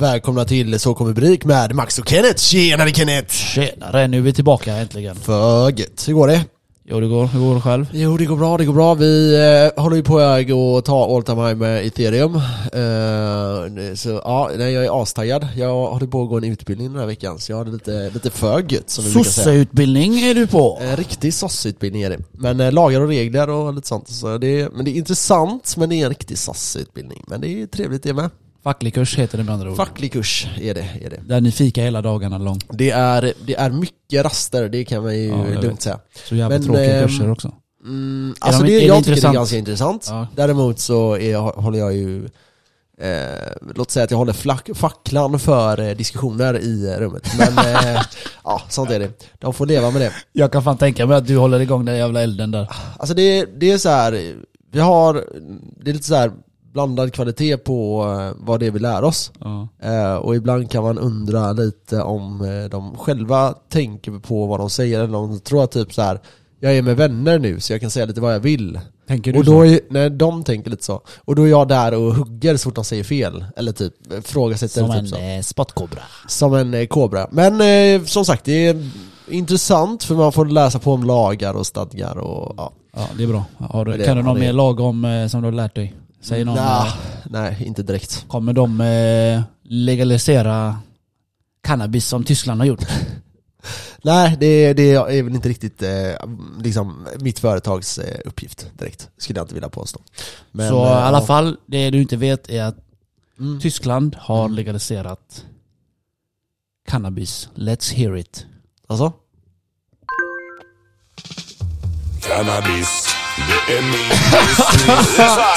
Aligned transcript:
Välkomna 0.00 0.44
till 0.44 0.80
Så 0.80 0.94
kommer 0.94 1.12
Brik 1.12 1.44
med 1.44 1.74
Max 1.74 1.98
och 1.98 2.08
Kenneth. 2.08 2.36
Tjenare 2.36 2.90
Kenneth! 2.90 3.34
Tjenare, 3.34 4.08
nu 4.08 4.16
är 4.16 4.20
vi 4.20 4.32
tillbaka 4.32 4.76
äntligen. 4.76 5.16
För 5.16 5.70
gött. 5.70 6.08
Hur 6.08 6.14
går 6.14 6.28
det? 6.28 6.44
Jo 6.84 7.00
det 7.00 7.06
går, 7.06 7.26
hur 7.26 7.40
går 7.40 7.54
det 7.54 7.60
själv? 7.60 7.86
Jo 7.92 8.16
det 8.16 8.24
går 8.24 8.36
bra, 8.36 8.56
det 8.56 8.64
går 8.64 8.72
bra. 8.72 8.94
Vi 8.94 9.34
eh, 9.76 9.82
håller 9.82 9.96
ju 9.96 10.02
på 10.02 10.16
väg 10.16 10.52
att 10.52 10.84
ta 10.84 11.16
all 11.16 11.22
time 11.22 11.48
high 11.48 11.56
med 11.56 11.86
ethereum. 11.86 12.34
Eh, 12.34 13.94
så 13.94 14.08
ja, 14.24 14.50
nej, 14.56 14.72
jag 14.72 14.84
är 14.84 15.02
astaggad. 15.02 15.48
Jag 15.56 15.86
håller 15.86 16.06
på 16.06 16.22
att 16.22 16.28
gå 16.28 16.36
en 16.36 16.44
utbildning 16.44 16.88
den 16.92 17.00
här 17.00 17.06
veckan 17.06 17.38
så 17.38 17.52
jag 17.52 17.56
har 17.56 17.64
det 17.64 17.70
lite, 17.70 18.10
lite 18.14 18.30
för 18.30 18.64
gött 18.68 18.90
som 18.90 19.04
vi 19.04 19.12
brukar 19.12 19.30
säga. 19.30 19.44
Sosseutbildning 19.44 20.20
är 20.20 20.34
du 20.34 20.46
på? 20.46 20.78
En 20.82 20.96
riktig 20.96 21.34
sossutbildning 21.34 22.02
är 22.02 22.10
det. 22.10 22.18
Men 22.32 22.60
eh, 22.60 22.72
lagar 22.72 23.00
och 23.00 23.08
regler 23.08 23.50
och 23.50 23.74
lite 23.74 23.88
sånt. 23.88 24.08
Så 24.08 24.38
det, 24.38 24.72
men 24.72 24.84
det 24.84 24.90
är 24.90 24.94
intressant 24.94 25.76
men 25.76 25.88
det 25.88 25.94
är 26.00 26.04
en 26.04 26.08
riktig 26.08 26.38
sossutbildning. 26.38 27.24
Men 27.26 27.40
det 27.40 27.62
är 27.62 27.66
trevligt 27.66 28.02
det 28.02 28.14
med. 28.14 28.30
Facklig 28.68 28.94
kurs 28.94 29.18
heter 29.18 29.38
det 29.38 29.44
med 29.44 29.54
andra 29.54 29.70
ord. 29.70 29.76
Facklig 29.76 30.12
kurs 30.12 30.46
är 30.60 30.74
det, 30.74 30.88
är 31.02 31.10
det. 31.10 31.20
Där 31.26 31.40
ni 31.40 31.50
fikar 31.52 31.82
hela 31.82 32.02
dagarna 32.02 32.38
lång. 32.38 32.58
Det 32.70 32.90
är, 32.90 33.32
det 33.46 33.54
är 33.54 33.70
mycket 33.70 34.24
raster, 34.24 34.68
det 34.68 34.84
kan 34.84 35.02
man 35.02 35.14
ju 35.18 35.28
Ja, 35.28 35.60
lugnt 35.60 35.82
säga. 35.82 35.98
Så 36.28 36.34
jävla 36.36 36.58
Men, 36.58 36.66
tråkiga 36.66 36.96
ehm, 36.96 37.08
kurser 37.08 37.30
också. 37.30 37.52
Mm, 37.84 38.34
Är 38.40 38.46
alltså 38.46 38.62
de- 38.62 38.68
det, 38.68 38.76
är 38.76 38.80
det 38.80 38.86
jag 38.86 38.96
tycker 38.98 39.10
det 39.10 39.10
intressant? 39.10 39.34
är 39.34 39.38
ganska 39.38 39.56
intressant. 39.56 40.06
Ja. 40.10 40.26
Däremot 40.36 40.78
så 40.78 41.16
är, 41.18 41.36
håller 41.36 41.78
jag 41.78 41.94
ju, 41.94 42.24
eh, 43.00 43.52
låt 43.74 43.90
säga 43.90 44.04
att 44.04 44.10
jag 44.10 44.18
håller 44.18 44.32
flack, 44.32 44.68
facklan 44.74 45.38
för 45.38 45.80
eh, 45.80 45.96
diskussioner 45.96 46.58
i 46.58 46.96
rummet. 46.98 47.22
Men 47.38 47.58
eh, 47.94 48.02
ja, 48.44 48.62
sånt 48.68 48.90
är 48.90 48.98
det. 48.98 49.10
De 49.38 49.54
får 49.54 49.66
leva 49.66 49.90
med 49.90 50.00
det. 50.00 50.12
Jag 50.32 50.52
kan 50.52 50.62
fan 50.62 50.76
tänka 50.76 51.06
mig 51.06 51.16
att 51.16 51.26
du 51.26 51.36
håller 51.36 51.60
igång 51.60 51.84
den 51.84 51.96
jävla 51.96 52.22
elden 52.22 52.50
där. 52.50 52.70
Alltså 52.98 53.14
det, 53.14 53.44
det 53.60 53.70
är 53.72 53.78
så 53.78 53.88
här. 53.88 54.34
vi 54.72 54.80
har, 54.80 55.24
det 55.84 55.90
är 55.90 55.94
lite 55.94 56.06
så 56.06 56.14
här 56.14 56.32
blandad 56.78 57.12
kvalitet 57.12 57.56
på 57.56 58.02
eh, 58.20 58.44
vad 58.46 58.60
det 58.60 58.66
är 58.66 58.70
vi 58.70 58.78
lär 58.78 59.04
oss. 59.04 59.32
Ja. 59.40 59.68
Eh, 59.82 60.14
och 60.14 60.36
ibland 60.36 60.70
kan 60.70 60.82
man 60.82 60.98
undra 60.98 61.52
lite 61.52 62.02
om 62.02 62.40
eh, 62.44 62.70
de 62.70 62.96
själva 62.96 63.54
tänker 63.68 64.12
på 64.18 64.46
vad 64.46 64.60
de 64.60 64.70
säger, 64.70 65.00
eller 65.04 65.18
om 65.18 65.30
de 65.30 65.40
tror 65.40 65.64
att 65.64 65.70
typ 65.72 65.94
så 65.94 66.02
här. 66.02 66.20
jag 66.60 66.76
är 66.76 66.82
med 66.82 66.96
vänner 66.96 67.38
nu 67.38 67.60
så 67.60 67.72
jag 67.72 67.80
kan 67.80 67.90
säga 67.90 68.06
lite 68.06 68.20
vad 68.20 68.34
jag 68.34 68.40
vill. 68.40 68.80
Tänker 69.08 69.32
du 69.32 69.38
Och 69.38 69.44
så? 69.44 69.50
då 69.50 69.66
är, 69.66 69.80
nej, 69.90 70.10
de 70.10 70.44
tänker 70.44 70.70
lite 70.70 70.84
så. 70.84 71.00
Och 71.24 71.34
då 71.34 71.42
är 71.42 71.46
jag 71.48 71.68
där 71.68 71.94
och 71.94 72.14
hugger 72.14 72.56
så 72.56 72.62
fort 72.62 72.74
de 72.74 72.84
säger 72.84 73.04
fel. 73.04 73.44
Eller 73.56 73.72
typ 73.72 73.92
frågasätter 74.24 74.80
Som 74.80 74.90
typ 74.90 74.98
en 75.00 75.08
så. 75.08 75.16
eh, 75.16 75.40
spottkobra. 75.42 76.00
Som 76.28 76.54
en 76.54 76.74
eh, 76.74 76.86
kobra. 76.86 77.26
Men 77.30 77.60
eh, 77.60 78.04
som 78.04 78.24
sagt, 78.24 78.44
det 78.44 78.66
är 78.66 78.90
intressant 79.28 80.02
för 80.04 80.14
man 80.14 80.32
får 80.32 80.46
läsa 80.46 80.78
på 80.78 80.92
om 80.92 81.04
lagar 81.04 81.54
och 81.54 81.66
stadgar 81.66 82.18
och 82.18 82.54
ja. 82.56 82.72
Ja, 82.96 83.06
det 83.16 83.22
är 83.22 83.26
bra. 83.28 83.44
Har 83.58 83.84
du, 83.84 83.90
Men 83.90 84.00
det- 84.00 84.06
kan 84.06 84.16
du 84.16 84.22
någon 84.22 84.34
det- 84.34 84.40
mer 84.40 84.52
lag 84.52 84.80
om 84.80 85.26
som 85.30 85.40
du 85.40 85.46
har 85.46 85.52
lärt 85.52 85.74
dig? 85.74 85.94
Säg 86.20 86.44
någon. 86.44 86.54
Nah, 86.56 86.86
eh, 86.86 86.92
nej, 87.24 87.56
inte 87.66 87.82
direkt. 87.82 88.24
Kommer 88.28 88.52
de 88.52 88.80
eh, 88.80 89.42
legalisera 89.62 90.78
cannabis 91.62 92.06
som 92.06 92.24
Tyskland 92.24 92.60
har 92.60 92.66
gjort? 92.66 92.82
Nej, 94.02 94.36
det, 94.40 94.72
det 94.72 94.92
är 94.92 95.22
väl 95.22 95.34
inte 95.34 95.48
riktigt 95.48 95.82
eh, 95.82 95.90
liksom 96.62 97.06
mitt 97.20 97.38
företags 97.38 97.98
eh, 97.98 98.20
uppgift 98.24 98.66
direkt. 98.78 99.08
Skulle 99.18 99.38
jag 99.38 99.44
inte 99.44 99.54
vilja 99.54 99.68
påstå. 99.68 100.00
Men, 100.52 100.68
så 100.68 100.84
eh, 100.84 100.90
i 100.90 100.94
alla 100.94 101.18
ja. 101.20 101.26
fall, 101.26 101.56
det 101.66 101.90
du 101.90 102.00
inte 102.02 102.16
vet 102.16 102.48
är 102.50 102.62
att 102.62 102.76
Mm. 103.40 103.60
Tyskland 103.60 104.16
har 104.20 104.44
Mm. 104.44 104.56
legaliserat 104.56 105.44
cannabis. 106.88 107.48
Let's 107.54 107.94
hear 107.94 108.16
it. 108.16 108.46
Alltså? 108.86 109.12
Cannabis, 112.22 113.07
det. 113.38 113.82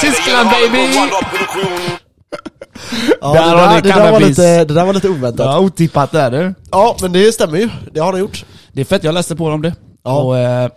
Tyskland, 0.00 0.48
baby! 0.50 0.94
Ja, 3.20 3.32
Där 3.32 3.56
det, 3.56 3.60
där, 3.62 3.82
det, 3.82 3.88
där 3.88 4.12
var 4.12 4.20
lite, 4.20 4.64
det 4.64 4.74
där 4.74 4.84
var 4.84 4.92
lite 4.94 5.08
oväntat. 5.08 5.46
Ja, 5.46 5.58
otippat 5.60 6.12
där 6.12 6.30
du. 6.30 6.54
Ja, 6.70 6.96
men 7.02 7.12
det 7.12 7.32
stämmer 7.32 7.58
ju. 7.58 7.70
Det 7.92 8.00
har 8.00 8.12
de 8.12 8.18
gjort. 8.18 8.44
Det 8.72 8.80
är 8.80 8.84
fett, 8.84 9.04
jag 9.04 9.14
läste 9.14 9.36
på 9.36 9.44
om 9.46 9.62
det. 9.62 9.74
Ja. 10.04 10.22
Och 10.22 10.38
eh, 10.38 10.70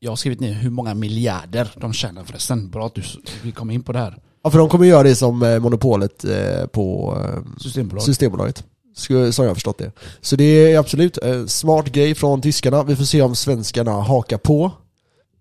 jag 0.00 0.10
har 0.10 0.16
skrivit 0.16 0.40
ner 0.40 0.52
hur 0.52 0.70
många 0.70 0.94
miljarder 0.94 1.68
de 1.76 1.92
tjänar 1.92 2.24
förresten. 2.24 2.70
Bra 2.70 2.86
att 2.86 2.94
du 2.94 3.02
vi 3.42 3.52
kom 3.52 3.70
in 3.70 3.82
på 3.82 3.92
det 3.92 3.98
här. 3.98 4.16
Ja, 4.44 4.50
för 4.50 4.58
de 4.58 4.68
kommer 4.68 4.86
göra 4.86 5.02
det 5.02 5.14
som 5.14 5.42
eh, 5.42 5.58
monopolet 5.58 6.24
eh, 6.24 6.66
på 6.66 7.16
eh, 7.24 7.60
Systembolag. 7.62 8.02
Systembolaget. 8.02 8.64
Skulle- 8.96 9.32
Så 9.32 9.42
har 9.42 9.46
jag 9.46 9.56
förstått 9.56 9.78
det. 9.78 9.92
Så 10.20 10.36
det 10.36 10.44
är 10.72 10.78
absolut 10.78 11.18
eh, 11.22 11.46
smart 11.46 11.86
grej 11.86 12.14
från 12.14 12.40
tyskarna. 12.42 12.82
Vi 12.82 12.96
får 12.96 13.04
se 13.04 13.22
om 13.22 13.34
svenskarna 13.36 13.92
hakar 13.92 14.38
på. 14.38 14.70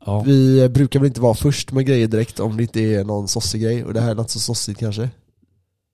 Ja. 0.06 0.22
Vi 0.26 0.70
brukar 0.70 1.00
väl 1.00 1.08
inte 1.08 1.22
vara 1.22 1.34
först 1.34 1.72
med 1.72 1.86
grejer 1.86 2.08
direkt 2.08 2.40
om 2.40 2.58
det 2.58 2.64
inte 2.64 2.80
är 2.82 3.04
någon 3.04 3.28
sossig 3.28 3.62
grej. 3.62 3.84
Och 3.84 3.94
det 3.94 4.02
här 4.02 4.16
är 4.16 4.20
inte 4.20 4.34
så 4.34 4.40
sossigt 4.40 4.80
kanske. 4.80 5.10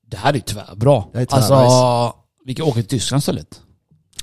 Det 0.08 0.18
här 0.18 0.30
är 0.30 0.34
ju 0.34 0.42
tvärbra. 0.42 1.04
Det 1.14 1.20
är 1.20 1.26
tvär 1.26 1.38
Alltså, 1.38 1.62
nice. 1.64 2.14
vi 2.46 2.56
kan 2.56 2.66
åka 2.66 2.74
till 2.74 2.86
Tyskland 2.90 3.20
istället. 3.20 3.62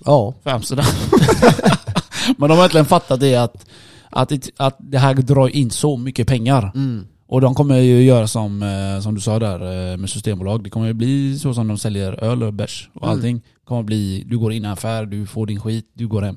Ja. 0.05 0.35
För 0.43 0.51
Amsterdam. 0.51 0.85
Men 2.39 2.49
de 2.49 2.55
har 2.55 2.63
verkligen 2.63 2.87
fattat 2.87 3.21
det 3.21 3.37
att, 3.37 3.67
att, 4.11 4.33
att 4.57 4.77
det 4.79 4.99
här 4.99 5.15
drar 5.15 5.49
in 5.49 5.71
så 5.71 5.97
mycket 5.97 6.29
pengar. 6.29 6.73
Mm. 6.75 7.07
Och 7.27 7.41
de 7.41 7.55
kommer 7.55 7.79
ju 7.79 8.03
göra 8.03 8.27
som, 8.29 8.63
eh, 8.63 9.01
som 9.03 9.15
du 9.15 9.21
sa 9.21 9.39
där 9.39 9.91
eh, 9.93 9.97
med 9.97 10.11
Systembolag. 10.11 10.65
Det 10.65 10.71
kommer 10.71 10.87
ju 10.87 10.93
bli 10.93 11.39
så 11.39 11.55
som 11.55 11.69
de 11.69 11.79
säljer 11.79 12.25
öl 12.25 12.43
och 12.43 12.53
bärs 12.53 12.91
och 12.95 13.03
Mm. 13.03 13.17
allting. 13.17 13.37
Det 13.39 13.65
kommer 13.67 13.83
bli, 13.83 14.25
du 14.27 14.39
går 14.39 14.53
in 14.53 14.65
i 14.65 14.67
en 14.67 14.73
affär, 14.73 15.07
du 15.07 15.27
får 15.27 15.47
din 15.47 15.61
skit, 15.61 15.87
du 15.95 16.09
går 16.09 16.23
hem. 16.23 16.37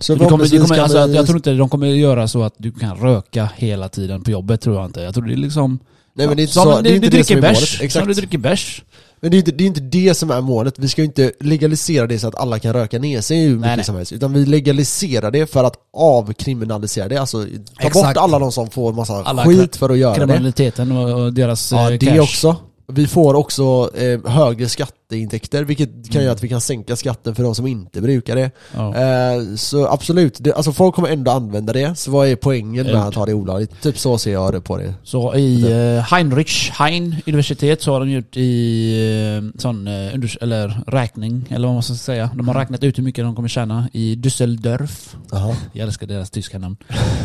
Så 0.00 0.12
Det 0.12 0.18
kommer, 0.18 0.44
det 0.44 0.48
förhoppningsvis 0.48 0.60
kommer, 0.60 0.82
alltså, 0.82 0.98
jag 1.16 1.26
tror 1.26 1.36
inte 1.36 1.52
de 1.54 1.68
kommer 1.68 1.86
göra 1.86 2.28
så 2.28 2.42
att 2.42 2.54
du 2.56 2.72
kan 2.72 2.96
röka 2.96 3.50
hela 3.56 3.88
tiden 3.88 4.22
på 4.22 4.30
jobbet 4.30 4.60
tror 4.60 4.76
jag 4.76 4.84
inte. 4.84 5.00
Jag 5.00 5.14
tror 5.14 5.24
det 5.26 5.32
är 5.32 5.36
liksom... 5.36 5.78
Nej 6.14 6.26
men 6.26 6.36
det 6.36 6.40
är 6.40 6.44
inte, 6.44 6.54
som 6.54 6.62
så, 6.62 6.80
det 6.80 6.88
är 6.88 6.90
du, 6.90 6.96
inte 6.96 7.08
du 7.08 7.18
det 7.18 7.24
som 7.24 7.36
målet. 7.36 7.80
bärs, 7.80 7.92
som 7.92 8.06
du 8.06 8.14
dricker 8.14 8.38
bärs. 8.38 8.82
Men 9.20 9.30
det 9.30 9.36
är, 9.36 9.38
inte, 9.38 9.50
det 9.52 9.64
är 9.64 9.66
inte 9.66 9.80
det 9.80 10.14
som 10.14 10.30
är 10.30 10.40
målet. 10.40 10.78
Vi 10.78 10.88
ska 10.88 11.02
ju 11.02 11.06
inte 11.06 11.32
legalisera 11.40 12.06
det 12.06 12.18
så 12.18 12.28
att 12.28 12.34
alla 12.34 12.58
kan 12.58 12.72
röka 12.72 12.98
ner 12.98 13.20
sig 13.20 13.38
hur 13.44 13.56
mycket 13.56 13.76
nej. 13.76 13.84
som 13.84 13.96
helst. 13.96 14.12
Utan 14.12 14.32
vi 14.32 14.46
legaliserar 14.46 15.30
det 15.30 15.46
för 15.46 15.64
att 15.64 15.74
avkriminalisera 15.96 17.08
det. 17.08 17.16
Alltså 17.16 17.38
ta 17.42 17.86
Exakt. 17.86 17.94
bort 17.94 18.16
alla 18.16 18.38
de 18.38 18.52
som 18.52 18.70
får 18.70 18.92
massa 18.92 19.14
Alla 19.14 19.44
skit 19.44 19.76
för 19.76 19.90
att 19.90 19.98
göra 19.98 20.12
det. 20.12 20.18
Kriminaliteten 20.18 20.92
och, 20.92 21.32
deras 21.32 21.72
Ja, 21.72 21.92
eh, 21.92 21.98
det 21.98 22.06
cash. 22.06 22.20
också. 22.20 22.56
Vi 22.88 23.06
får 23.06 23.34
också 23.34 23.90
eh, 23.96 24.30
högre 24.30 24.68
skatteintäkter, 24.68 25.64
vilket 25.64 25.88
kan 25.88 26.12
Mm. 26.16 26.22
göra 26.24 26.32
att 26.32 26.42
vi 26.44 26.48
kan 26.48 26.60
sänka 26.60 26.96
skatten 26.96 27.34
för 27.34 27.42
de 27.42 27.54
som 27.54 27.66
inte 27.66 28.00
brukar 28.00 28.36
det. 28.36 28.50
Ja. 28.74 28.94
Eh, 28.96 29.54
så 29.56 29.86
absolut, 29.86 30.36
det, 30.40 30.52
alltså 30.54 30.72
folk 30.72 30.94
kommer 30.94 31.08
ändå 31.08 31.30
använda 31.30 31.72
det, 31.72 31.98
så 31.98 32.10
vad 32.10 32.28
är 32.28 32.36
poängen 32.36 32.86
med 32.86 32.94
Eld. 32.94 32.96
att 33.04 33.14
ha 33.14 33.26
det 33.26 33.34
olagligt? 33.34 33.82
Typ 33.82 33.98
så 33.98 34.18
ser 34.18 34.32
jag 34.32 34.52
det 34.52 34.60
på 34.60 34.76
det. 34.76 34.94
Så 35.02 35.34
i 35.34 35.62
eh, 35.62 36.04
Heinrich 36.14 36.70
Hein 36.78 37.16
universitet 37.26 37.82
så 37.82 37.92
har 37.92 38.00
de 38.00 38.10
gjort 38.10 38.36
i 38.36 39.50
eh, 39.54 39.60
sån 39.60 39.86
eh, 39.86 40.14
eller 40.40 40.80
räkning, 40.86 41.44
eller 41.50 41.66
vad 41.68 41.74
man 41.74 41.82
ska 41.82 41.94
säga. 41.94 42.30
De 42.34 42.48
har 42.48 42.54
Mm. 42.54 42.60
räknat 42.62 42.84
ut 42.84 42.98
hur 42.98 43.02
mycket 43.02 43.24
de 43.24 43.34
kommer 43.34 43.48
tjäna 43.48 43.88
i 43.92 44.14
Düsseldorf. 44.16 45.16
Jaha. 45.30 45.56
Jag 45.72 45.86
älskar 45.86 46.06
deras 46.06 46.30
tyska 46.30 46.58
namn. 46.58 46.76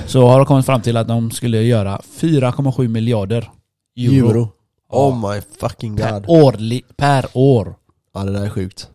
Så 0.08 0.28
har 0.28 0.38
de 0.38 0.46
kommit 0.46 0.66
fram 0.66 0.82
till 0.82 0.98
att 0.98 1.08
de 1.08 1.32
skulle 1.32 1.62
göra 1.64 2.02
4,7 2.20 2.88
miljarder 2.88 3.50
euro, 3.98 4.28
Euro. 4.30 4.50
Oh 4.92 5.32
my 5.34 5.42
fucking 5.60 5.98
per, 5.98 6.12
god. 6.12 6.26
årli, 6.28 6.82
per 6.98 7.26
år. 7.34 7.76
Ja 8.14 8.24
det 8.24 8.32
där 8.32 8.46
är 8.46 8.50
sjukt. 8.50 8.88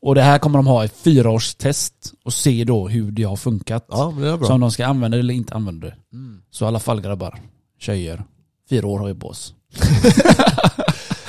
Och 0.00 0.14
det 0.14 0.22
här 0.22 0.38
kommer 0.38 0.58
de 0.58 0.66
ha 0.66 0.84
i 0.84 0.88
fyra 0.88 1.30
års 1.30 1.54
test 1.54 1.94
och 2.24 2.32
se 2.32 2.64
då 2.64 2.88
hur 2.88 3.10
det 3.10 3.22
har 3.22 3.36
funkat. 3.36 3.86
Ja 3.88 4.10
men 4.10 4.22
det 4.22 4.28
är 4.28 4.36
bra. 4.36 4.46
Så 4.46 4.52
om 4.54 4.60
de 4.60 4.70
ska 4.70 4.86
använda 4.86 5.16
det 5.16 5.20
eller 5.20 5.34
inte 5.34 5.54
använda 5.54 5.86
det. 5.86 5.94
Mm. 6.12 6.42
Så 6.50 6.64
i 6.64 6.68
alla 6.68 6.80
fall 6.80 7.00
grabbar, 7.00 7.38
tjejer. 7.80 8.24
Fyra 8.70 8.86
år 8.86 8.98
har 8.98 9.06
vi 9.06 9.14
på 9.14 9.28
oss. 9.28 9.54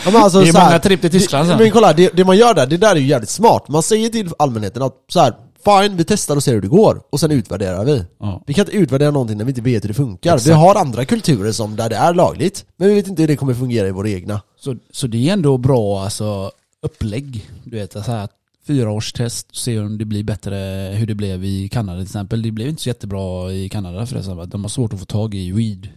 Ja, 0.06 0.12
men 0.12 0.22
alltså, 0.24 0.40
det 0.42 0.48
är 0.48 0.52
så 0.52 0.58
här- 0.58 0.66
många 0.70 0.80
tripp 0.80 1.02
till 1.02 1.12
Tyskland 1.12 1.48
sen. 1.48 1.58
Men 1.58 1.72
kolla, 1.72 1.94
det, 1.94 2.10
det 2.16 2.26
man 2.26 2.38
gör 2.38 2.54
där, 2.54 2.68
det 2.68 2.78
där 2.78 2.92
är 2.96 3.00
ju 3.00 3.08
jävligt 3.08 3.30
smart. 3.30 3.68
Man 3.68 3.84
säger 3.84 4.10
till 4.10 4.30
allmänheten 4.40 4.82
att 4.82 4.94
så 5.10 5.20
här, 5.20 5.34
fine, 5.66 5.98
vi 5.98 6.04
testar 6.04 6.36
och 6.36 6.44
ser 6.44 6.54
hur 6.54 6.62
det 6.62 6.68
går. 6.68 7.02
Och 7.10 7.20
sen 7.20 7.32
utvärderar 7.32 7.86
vi. 7.86 8.04
Ja. 8.20 8.44
Vi 8.48 8.54
kan 8.54 8.66
inte 8.66 8.78
utvärdera 8.78 9.12
någonting 9.12 9.38
när 9.38 9.46
vi 9.46 9.52
inte 9.52 9.62
vet 9.62 9.84
hur 9.84 9.88
det 9.88 9.94
funkar. 9.94 10.36
Exakt. 10.36 10.50
Vi 10.50 10.54
har 10.54 10.76
andra 10.76 11.06
kulturer 11.06 11.52
som 11.52 11.76
där 11.76 11.90
det 11.90 11.96
är 11.96 12.14
lagligt, 12.14 12.66
men 12.78 12.88
vi 12.88 12.96
vet 12.96 13.08
inte 13.08 13.22
hur 13.22 13.28
det 13.28 13.36
kommer 13.36 13.54
fungera 13.54 13.88
i 13.88 13.92
våra 13.92 14.10
egna. 14.10 14.42
Så, 14.60 14.76
så 14.92 15.08
det 15.08 15.30
är 15.30 15.34
ändå 15.34 15.58
bra 15.58 16.04
alltså, 16.04 16.52
upplägg. 16.82 17.50
Du 17.64 17.78
vet, 17.78 17.92
så 17.92 18.00
här, 18.00 18.30
fyra 18.68 18.92
års 18.92 19.14
test, 19.14 19.56
se 19.56 19.80
om 19.80 19.98
det 19.98 20.06
blir 20.06 20.24
bättre, 20.24 20.56
hur 20.96 21.08
det 21.08 21.16
blev 21.16 21.46
i 21.46 21.70
Kanada 21.70 21.98
till 21.98 22.06
exempel. 22.06 22.42
Det 22.42 22.52
blev 22.52 22.68
inte 22.68 22.82
så 22.82 22.90
jättebra 22.90 23.54
i 23.54 23.70
Kanada 23.70 24.06
förresten. 24.06 24.50
De 24.50 24.64
har 24.64 24.70
svårt 24.70 24.94
att 24.94 25.00
få 25.00 25.06
tag 25.06 25.36
i 25.36 25.52
weed. 25.52 25.88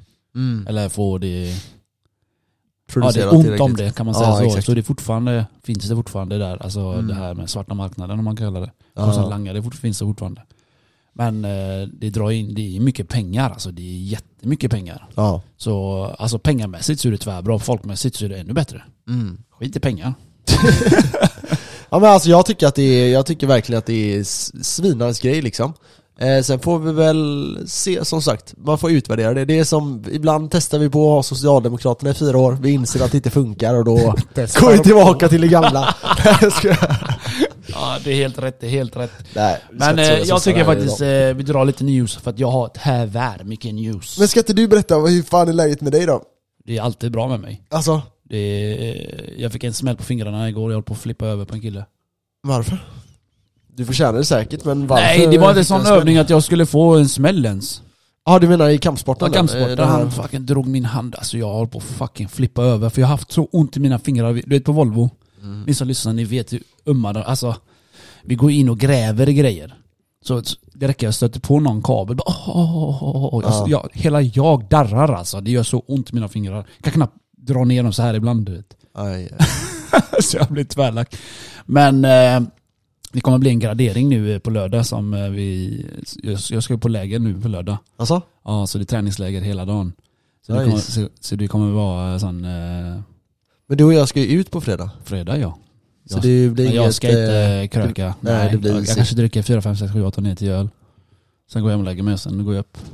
Eller 0.69 0.89
få 0.89 1.19
det... 1.19 1.55
Ja, 2.95 3.11
det 3.13 3.21
är 3.21 3.33
ont 3.33 3.43
tillräckligt. 3.43 3.61
om 3.61 3.77
det 3.77 3.97
kan 3.97 4.07
man 4.07 4.15
säga 4.15 4.29
Ja, 4.29 4.37
så. 4.39 4.45
exakt. 4.45 4.67
Så 4.67 4.75
det 4.75 4.83
fortfarande, 4.83 5.47
finns 5.63 5.89
det 5.89 5.97
fortfarande 5.97 6.39
där. 6.39 6.63
Alltså 6.63 6.81
Mm. 6.81 7.07
det 7.07 7.15
här 7.15 7.35
med 7.35 7.51
svarta 7.51 7.75
marknaden 7.75 8.19
om 8.19 8.25
man 8.25 8.37
kallar 8.37 8.61
det. 8.61 8.71
Ja. 8.95 9.15
Sen 9.15 9.29
langare 9.29 9.63
finns 9.63 9.99
det 9.99 10.05
fortfarande. 10.05 10.43
Men 11.13 11.45
eh, 11.45 11.89
det 11.93 12.11
drar 12.11 12.31
in, 12.31 12.55
det 12.55 12.77
är 12.77 12.81
mycket 12.81 13.09
pengar 13.09 13.51
alltså. 13.51 13.71
Det 13.71 13.83
är 13.83 13.99
jättemycket 14.03 14.71
pengar. 14.71 15.09
Ja. 15.15 15.43
Så 15.57 16.05
alltså 16.19 16.39
pengamässigt 16.39 17.01
så 17.01 17.09
är 17.09 17.13
det 17.13 17.19
tvärbra, 17.19 17.59
folkmässigt 17.59 18.17
så 18.17 18.25
är 18.25 18.29
det 18.29 18.37
ännu 18.37 18.53
bättre. 18.53 18.83
Mm. 19.09 19.39
Skit 19.51 19.77
i 19.77 19.81
pengar. 19.81 20.15
Ja 21.91 21.99
men 22.01 22.11
alltså 22.11 22.29
jag 22.31 22.47
tycker 22.47 22.67
att 22.67 22.75
det 22.75 22.83
är, 22.83 23.13
jag 23.13 23.27
tycker 23.27 23.47
verkligen 23.47 23.79
att 23.79 23.87
det 23.87 24.15
är 24.17 24.21
s- 24.21 24.67
svinans 24.67 25.21
grej 25.21 25.43
liksom. 25.43 25.73
Eh, 26.19 26.43
sen 26.43 26.59
får 26.61 26.79
vi 26.79 26.93
väl 26.93 27.59
se, 27.67 28.05
som 28.05 28.23
sagt, 28.23 28.55
man 28.57 28.79
får 28.79 28.91
utvärdera 28.91 29.35
det. 29.35 29.45
Det 29.45 29.59
är 29.59 29.65
som, 29.65 30.05
ibland 30.13 30.51
testar 30.51 30.79
vi 30.79 30.91
på 30.91 31.09
att 31.09 31.15
ha 31.15 31.23
Socialdemokraterna 31.23 32.11
i 32.11 32.15
fyra 32.15 32.39
år, 32.39 32.53
vi 32.53 32.71
inser 32.71 33.05
att 33.05 33.11
det 33.11 33.17
inte 33.17 33.31
funkar 33.31 33.75
och 33.75 33.85
då 33.85 33.97
går 34.61 34.73
vi 34.73 34.79
tillbaka 34.79 35.29
till 35.29 35.41
det 35.41 35.49
gamla. 35.49 35.95
Ja, 37.67 37.99
det 38.05 38.11
är 38.13 38.17
helt 38.17 38.39
rätt, 38.39 38.61
det 38.61 38.67
är 38.67 38.71
helt 38.71 38.97
rätt. 38.97 39.13
Nej, 39.35 39.61
Men 39.73 39.99
eh, 39.99 40.05
jag 40.05 40.43
tycker 40.43 40.65
faktiskt 40.65 41.01
eh, 41.01 41.09
vi 41.09 41.43
drar 41.43 41.65
lite 41.65 41.85
news 41.85 42.17
för 42.17 42.31
att 42.31 42.39
jag 42.39 42.51
har 42.51 42.69
tyvärr 42.69 43.45
mycket 43.45 43.75
news. 43.75 44.19
Men 44.19 44.29
ska 44.29 44.41
inte 44.41 44.53
du 44.53 44.69
berätta, 44.69 44.97
hur 44.99 45.23
fan 45.23 45.49
är 45.49 45.53
läget 45.53 45.81
med 45.81 45.93
dig 45.93 46.07
då? 46.07 46.23
Det 46.65 46.77
är 46.79 46.83
alltid 46.83 47.13
bra 47.13 47.29
med 47.29 47.41
mig. 47.41 47.63
Alltså, 47.71 48.03
Det 48.31 48.37
är, 48.39 49.35
jag 49.39 49.53
fick 49.53 49.65
en 49.65 49.75
smäll 49.75 49.97
på 49.97 50.03
fingrarna 50.03 50.49
igår, 50.49 50.71
jag 50.71 50.77
höll 50.77 50.83
på 50.83 50.93
att 50.93 51.01
flippa 51.01 51.27
över 51.27 51.45
på 51.45 51.55
en 51.55 51.61
kille. 51.61 51.87
varför? 52.43 52.79
Du 53.77 53.85
förtjänar 53.85 54.13
det 54.19 54.25
säkert, 54.25 54.65
men 54.65 54.87
varför? 54.87 55.05
Nej, 55.05 55.27
det 55.27 55.39
var 55.39 55.49
inte 55.49 55.61
en 55.61 55.65
sån 55.65 55.87
övning 55.87 56.17
att 56.19 56.31
jag 56.31 56.43
skulle 56.45 56.67
få 56.67 56.95
en 56.97 57.09
smäll 57.09 57.45
ens. 57.47 57.83
Ja, 58.27 58.39
du 58.39 58.49
menar 58.49 58.69
i 58.69 58.79
kampsporten? 58.79 59.27
Ja, 59.27 59.29
då? 59.29 59.35
kampsport, 59.35 59.61
Eh, 59.69 59.77
där 59.77 59.85
han 59.85 60.11
fucking 60.11 60.47
drog 60.47 60.67
min 60.67 60.85
hand. 60.85 61.15
Alltså 61.15 61.39
jag 61.39 61.49
håller 61.53 61.67
på 61.67 61.79
att 61.79 61.85
fucking 61.85 62.29
flippa 62.29 62.63
över. 62.63 62.89
För 62.91 63.01
jag 63.01 63.07
har 63.07 63.11
haft 63.17 63.33
så 63.33 63.49
ont 63.53 63.77
i 63.77 63.81
mina 63.81 63.99
fingrar. 63.99 64.33
Du 64.35 64.43
vet 64.47 64.65
på 64.65 64.73
Volvo, 64.73 65.11
Mm. 65.43 65.63
ni 65.67 65.75
som 65.75 65.89
lyssnar, 65.89 66.13
ni 66.13 66.25
vet 66.25 66.53
hur 66.53 66.63
ömma 66.87 67.13
de- 67.13 67.23
Alltså, 67.27 67.57
vi 68.23 68.35
går 68.35 68.51
in 68.51 68.69
och 68.69 68.79
gräver 68.79 69.29
i 69.29 69.35
grejer. 69.35 69.75
Så 70.25 70.43
det 70.75 70.89
räcker 70.89 71.07
jag 71.07 71.15
stöter 71.15 71.41
på 71.41 71.61
någon 71.61 71.83
kabel. 71.83 72.17
Åh, 72.27 72.49
åh, 72.49 73.03
åh, 73.03 73.29
åh. 73.35 73.43
Alltså, 73.47 73.67
jag, 73.69 73.89
hela 73.93 74.21
jag 74.21 74.69
darrar 74.71 75.13
alltså. 75.15 75.41
Det 75.41 75.51
gör 75.51 75.63
så 75.63 75.79
ont 75.87 76.11
i 76.11 76.15
mina 76.15 76.29
fingrar. 76.29 76.57
Jag 76.77 76.85
kan 76.85 76.93
knappt 76.93 77.17
dra 77.39 77.65
ner 77.65 77.83
dem 77.83 77.93
så 77.93 78.03
här 78.03 78.15
ibland 78.15 78.47
du 78.47 78.53
vet. 78.53 78.77
Aj, 78.95 79.29
aj. 79.39 79.47
så 80.23 80.37
jag 80.37 80.47
blir 80.49 80.65
tvärlack. 80.65 81.17
Men 81.67 82.05
eh, 82.05 82.41
det 83.15 83.21
kommer 83.21 83.39
bli 83.39 83.51
en 83.51 83.59
gradering 83.59 84.09
nu 84.09 84.33
eh, 84.33 84.39
på 84.39 84.51
lördag 84.51 84.87
som 84.87 85.15
eh, 85.15 85.29
vi... 85.29 85.87
Jag, 86.51 86.63
ska 86.63 86.79
på 86.79 86.89
läger 86.89 87.19
nu 87.19 87.41
på 87.41 87.49
lördag. 87.49 87.77
Alltså? 87.97 88.23
Ja, 88.45 88.67
så 88.67 88.79
det 88.79 88.85
är 88.85 88.87
träningsläger 88.87 89.41
hela 89.41 89.65
dagen. 89.65 89.93
Så, 90.47 90.53
det, 90.53 90.59
Nice. 90.59 90.71
kommer, 90.71 90.83
så, 91.09 91.15
så 91.21 91.37
det 91.37 91.49
kommer 91.49 91.73
vara 91.73 92.19
sån 92.19 92.45
eh, 92.45 93.01
Men 93.67 93.79
du 93.79 93.85
och 93.85 93.95
jag 93.95 94.09
ska 94.09 94.21
ju 94.21 94.27
ut 94.41 94.51
på 94.51 94.61
fredag. 94.61 94.91
fredag 95.05 95.39
ja. 95.39 95.59
Så 96.07 96.17
Jag- 96.17 96.23
det 96.23 96.49
blir 96.51 96.65
inget... 96.65 96.77
jag 96.77 96.95
ska 96.95 97.09
inte 97.09 97.35
eh, 97.37 97.69
kröka. 97.69 98.15
nej, 98.21 98.35
Nej, 98.35 98.49
det 98.53 98.59
blir 98.59 98.71
jag, 98.73 98.81
jag 98.81 98.97
kanske 98.97 99.15
dricker 99.15 99.43
4, 99.43 99.63
5, 99.63 99.77
6, 99.77 99.93
7, 99.93 100.05
8, 100.05 100.21
9, 100.21 100.37
10 100.37 100.53
öl. 100.55 100.69
Sen 101.53 101.63
går 101.63 101.71
jag 101.71 101.79
hem 101.79 101.87
och 101.87 101.91
lägger 101.91 102.03
mig 102.03 102.15
och 102.15 102.21
sen 102.21 102.45
går 102.45 102.55
jag 102.55 102.61
upp. 102.61 102.79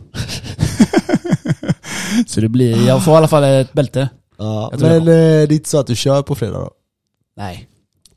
så 2.27 2.41
det 2.41 2.49
blir, 2.49 2.87
jag 2.87 3.05
får 3.05 3.15
i 3.15 3.17
alla 3.17 3.29
fall 3.29 3.45
ett 3.45 3.73
bälte. 3.73 4.09
Ja, 4.39 4.73
men 4.79 4.99
eh, 5.01 5.05
det 5.05 5.13
är 5.15 5.53
inte 5.53 5.69
så 5.69 5.79
att 5.79 5.87
du 5.87 5.97
kör 5.97 6.23
på 6.23 6.35
fredag 6.35 6.59
då? 6.59 6.71
Nej. 7.37 7.69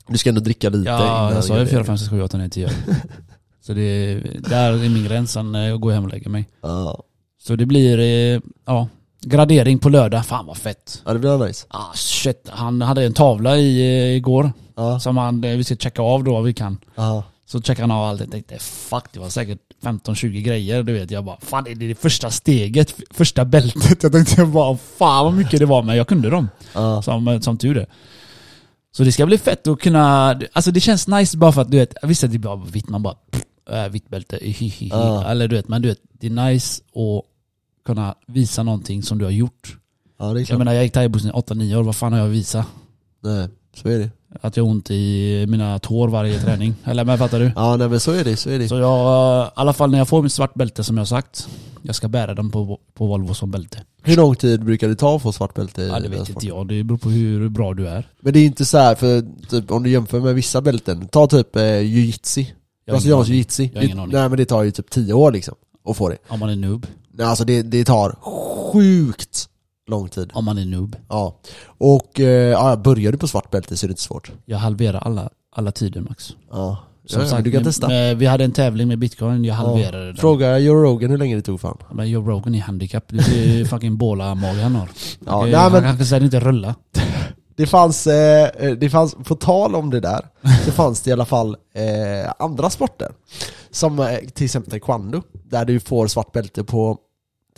Du 0.08 0.18
ska 0.18 0.28
ändå 0.28 0.40
dricka 0.40 0.68
lite 0.70 0.90
Ja, 0.90 1.34
jag 1.34 1.44
sa 1.44 1.54
ju 1.58 1.64
graderingen. 1.64 1.84
4, 1.84 1.84
5, 1.84 1.98
6, 1.98 2.10
7, 2.10 2.22
8, 2.22 2.36
9, 2.38 2.48
10 2.48 2.66
öl. 2.66 2.72
Så 3.66 3.72
det, 3.72 4.14
där 4.48 4.72
är 4.72 4.88
min 4.88 5.04
gräns, 5.04 5.32
sen 5.32 5.54
eh, 5.54 5.76
går 5.76 5.92
jag 5.92 5.94
hem 5.94 6.04
och 6.04 6.12
lägger 6.12 6.30
mig. 6.30 6.48
Ja. 6.62 7.02
Så 7.42 7.56
det 7.56 7.66
blir, 7.66 7.98
eh, 7.98 8.40
ja, 8.66 8.88
gradering 9.22 9.78
på 9.78 9.88
lördag. 9.88 10.26
Fan 10.26 10.46
vad 10.46 10.56
fett. 10.56 11.02
ja, 11.04 11.12
det 11.12 11.18
blir 11.18 11.38
nice. 11.46 11.66
Ah 11.68 11.92
shit, 11.94 12.48
han 12.50 12.82
hade 12.82 13.04
en 13.04 13.12
tavla 13.12 13.56
i, 13.56 13.80
eh, 13.80 14.16
igår. 14.16 14.52
Ja. 14.76 15.00
Som 15.00 15.16
han, 15.16 15.40
vi 15.40 15.64
ska 15.64 15.76
checka 15.76 16.02
av 16.02 16.24
då 16.24 16.40
vi 16.40 16.54
kan. 16.54 16.78
Ja. 16.94 17.24
Så 17.46 17.62
checkade 17.62 17.82
han 17.82 17.90
av 17.90 18.04
allt. 18.04 18.20
Jag 18.20 18.30
tänkte 18.30 18.58
fuck 18.58 19.04
det 19.12 19.20
var 19.20 19.28
säkert 19.28 19.58
15-20 19.82 20.40
grejer. 20.42 20.82
Du 20.82 20.92
vet 20.92 21.10
jag 21.10 21.24
bara 21.24 21.36
fan 21.40 21.66
är 21.66 21.74
det 21.74 21.88
det 21.88 21.94
första 21.94 22.30
steget? 22.30 22.94
Första 23.10 23.44
bältet? 23.44 24.02
Jag 24.02 24.12
tänkte 24.12 24.44
bara 24.46 24.76
fan 24.98 25.24
vad 25.24 25.34
mycket 25.34 25.58
det 25.58 25.66
var 25.66 25.82
men 25.82 25.96
jag 25.96 26.08
kunde 26.08 26.30
dem. 26.30 26.48
Ja. 26.74 27.02
Som, 27.02 27.42
som 27.42 27.58
tur 27.58 27.76
är. 27.78 27.86
Så 28.96 29.04
det 29.04 29.12
ska 29.12 29.26
bli 29.26 29.38
fett 29.38 29.66
att 29.66 29.80
kunna, 29.80 30.40
alltså 30.52 30.70
det 30.70 30.80
känns 30.80 31.08
nice 31.08 31.36
bara 31.38 31.52
för 31.52 31.62
att 31.62 31.70
du 31.70 31.76
vet, 31.76 31.94
visst 32.02 32.24
att 32.24 32.30
det 32.30 32.36
är 32.36 32.38
bara 32.38 32.56
vitt, 32.56 32.88
man 32.88 33.02
bara 33.02 33.14
pff, 33.30 33.44
äh, 33.70 33.88
vitt 33.88 34.08
bälte, 34.08 34.38
hihihi. 34.42 34.88
Ja. 34.88 35.24
Eller 35.30 35.48
du 35.48 35.56
vet, 35.56 35.68
men 35.68 35.82
du 35.82 35.88
vet, 35.88 35.98
det 36.12 36.26
är 36.26 36.30
nice 36.30 36.82
att 36.94 37.24
kunna 37.86 38.14
visa 38.26 38.62
någonting 38.62 39.02
som 39.02 39.18
du 39.18 39.24
har 39.24 39.32
gjort. 39.32 39.76
ja, 40.18 40.32
det 40.32 40.40
är 40.40 40.46
Jag 40.50 40.58
menar 40.58 40.72
jag 40.72 40.84
gick 40.84 40.92
thaiboxning 40.92 41.32
i 41.32 41.36
8-9 41.36 41.76
år, 41.76 41.82
vad 41.82 41.96
fan 41.96 42.12
har 42.12 42.20
jag 42.20 42.28
att 42.28 42.34
visa? 42.34 42.66
Nej, 43.22 43.48
så 43.76 43.88
är 43.88 43.98
det. 43.98 44.10
Att 44.40 44.56
jag 44.56 44.64
har 44.64 44.70
ont 44.70 44.90
i 44.90 45.46
mina 45.48 45.78
tår 45.78 46.08
varje 46.08 46.40
träning. 46.40 46.74
Eller 46.84 47.04
men 47.04 47.18
fattar 47.18 47.38
du? 47.38 47.52
Ja, 47.56 47.76
nej 47.76 47.88
men 47.88 48.00
så 48.00 48.12
är 48.12 48.24
det, 48.24 48.36
så 48.36 48.50
är 48.50 48.58
det. 48.58 48.68
Så 48.68 48.74
jag, 48.78 49.46
i 49.46 49.50
alla 49.54 49.72
fall 49.72 49.90
när 49.90 49.98
jag 49.98 50.08
får 50.08 50.22
mitt 50.22 50.32
svart 50.32 50.54
bälte 50.54 50.84
som 50.84 50.96
jag 50.96 51.00
har 51.00 51.06
sagt, 51.06 51.48
jag 51.86 51.94
ska 51.94 52.08
bära 52.08 52.34
den 52.34 52.50
på, 52.50 52.80
på 52.94 53.06
Volvo 53.06 53.34
som 53.34 53.50
bälte. 53.50 53.82
Hur 54.02 54.16
lång 54.16 54.34
tid 54.36 54.64
brukar 54.64 54.88
det 54.88 54.94
ta 54.94 55.16
att 55.16 55.22
få 55.22 55.32
svart 55.32 55.54
bälte 55.54 55.82
i 55.82 55.88
Ja 55.88 56.00
det 56.00 56.08
vet 56.08 56.28
inte 56.28 56.46
jag, 56.46 56.68
det 56.68 56.84
beror 56.84 56.98
på 56.98 57.10
hur 57.10 57.48
bra 57.48 57.74
du 57.74 57.88
är. 57.88 58.08
Men 58.20 58.32
det 58.32 58.38
är 58.38 58.46
inte 58.46 58.64
så 58.64 58.78
här 58.78 58.94
för 58.94 59.24
typ, 59.48 59.70
om 59.70 59.82
du 59.82 59.90
jämför 59.90 60.20
med 60.20 60.34
vissa 60.34 60.60
bälten, 60.60 61.08
ta 61.08 61.26
typ 61.26 61.56
eh, 61.56 61.62
jiu-jitsu. 61.62 62.44
Jag 62.84 62.94
har 62.94 62.98
Brasiliansk 62.98 63.30
jiu-jitsu. 63.30 63.70
Jag 63.72 63.80
har 63.80 63.84
ingen 63.84 63.98
aning. 63.98 64.12
Nej 64.12 64.28
men 64.28 64.38
det 64.38 64.44
tar 64.44 64.62
ju 64.62 64.70
typ 64.70 64.90
10 64.90 65.12
år 65.12 65.32
liksom, 65.32 65.54
att 65.84 65.96
få 65.96 66.08
det. 66.08 66.18
Om 66.28 66.40
man 66.40 66.48
är 66.48 66.56
noob. 66.56 66.86
Nej, 67.10 67.26
alltså 67.26 67.44
det, 67.44 67.62
det 67.62 67.84
tar 67.84 68.16
sjukt 68.72 69.48
lång 69.86 70.08
tid. 70.08 70.30
Om 70.34 70.44
man 70.44 70.58
är 70.58 70.64
noob. 70.64 70.96
Ja. 71.08 71.38
Och 71.66 72.20
eh, 72.20 72.50
ja, 72.50 72.76
börjar 72.76 73.12
du 73.12 73.18
på 73.18 73.28
svart 73.28 73.50
bälte 73.50 73.76
så 73.76 73.86
är 73.86 73.88
det 73.88 73.92
inte 73.92 74.02
svårt. 74.02 74.32
Jag 74.44 74.58
halverar 74.58 74.98
alla, 74.98 75.30
alla 75.52 75.72
tider 75.72 76.00
max. 76.00 76.36
Ja. 76.50 76.78
Som 77.06 77.22
ja, 77.22 77.28
sagt, 77.28 77.44
du 77.44 77.50
kan 77.52 77.64
testa. 77.64 77.88
Med, 77.88 78.16
vi 78.16 78.26
hade 78.26 78.44
en 78.44 78.52
tävling 78.52 78.88
med 78.88 78.98
bitcoin, 78.98 79.44
jag 79.44 79.54
halverade 79.54 80.06
den. 80.06 80.16
Fråga 80.16 80.58
Joe 80.58 80.74
Rogan 80.74 81.10
hur 81.10 81.18
länge 81.18 81.36
det 81.36 81.42
tog 81.42 81.60
fan. 81.60 81.78
Men 81.92 82.10
Joe 82.10 82.30
Rogan 82.30 82.54
är 82.54 82.60
handikapp, 82.60 83.04
du 83.08 83.18
ser 83.22 83.44
ju 83.44 83.64
fucking 83.66 83.96
båla-mage 83.96 84.62
han 84.62 84.74
har. 84.74 84.88
Ja, 85.26 85.38
Okej, 85.38 85.50
nej, 85.52 85.60
han 85.60 85.72
men- 85.72 85.82
kanske 85.82 86.04
säger 86.04 86.24
inte 86.24 86.40
rulla. 86.40 86.74
Det 87.56 87.66
fanns, 87.66 88.06
eh, 88.06 88.72
det 88.78 88.90
fanns, 88.90 89.14
på 89.14 89.34
tal 89.34 89.74
om 89.74 89.90
det 89.90 90.00
där, 90.00 90.20
så 90.64 90.72
fanns 90.72 91.00
det 91.02 91.10
i 91.10 91.12
alla 91.12 91.24
fall 91.24 91.56
eh, 91.74 92.32
andra 92.38 92.70
sporter. 92.70 93.08
Som 93.70 93.98
eh, 93.98 94.18
till 94.34 94.44
exempel 94.44 94.70
taekwondo, 94.70 95.22
där 95.44 95.64
du 95.64 95.80
får 95.80 96.06
svart 96.06 96.32
bälte 96.32 96.64
på 96.64 96.98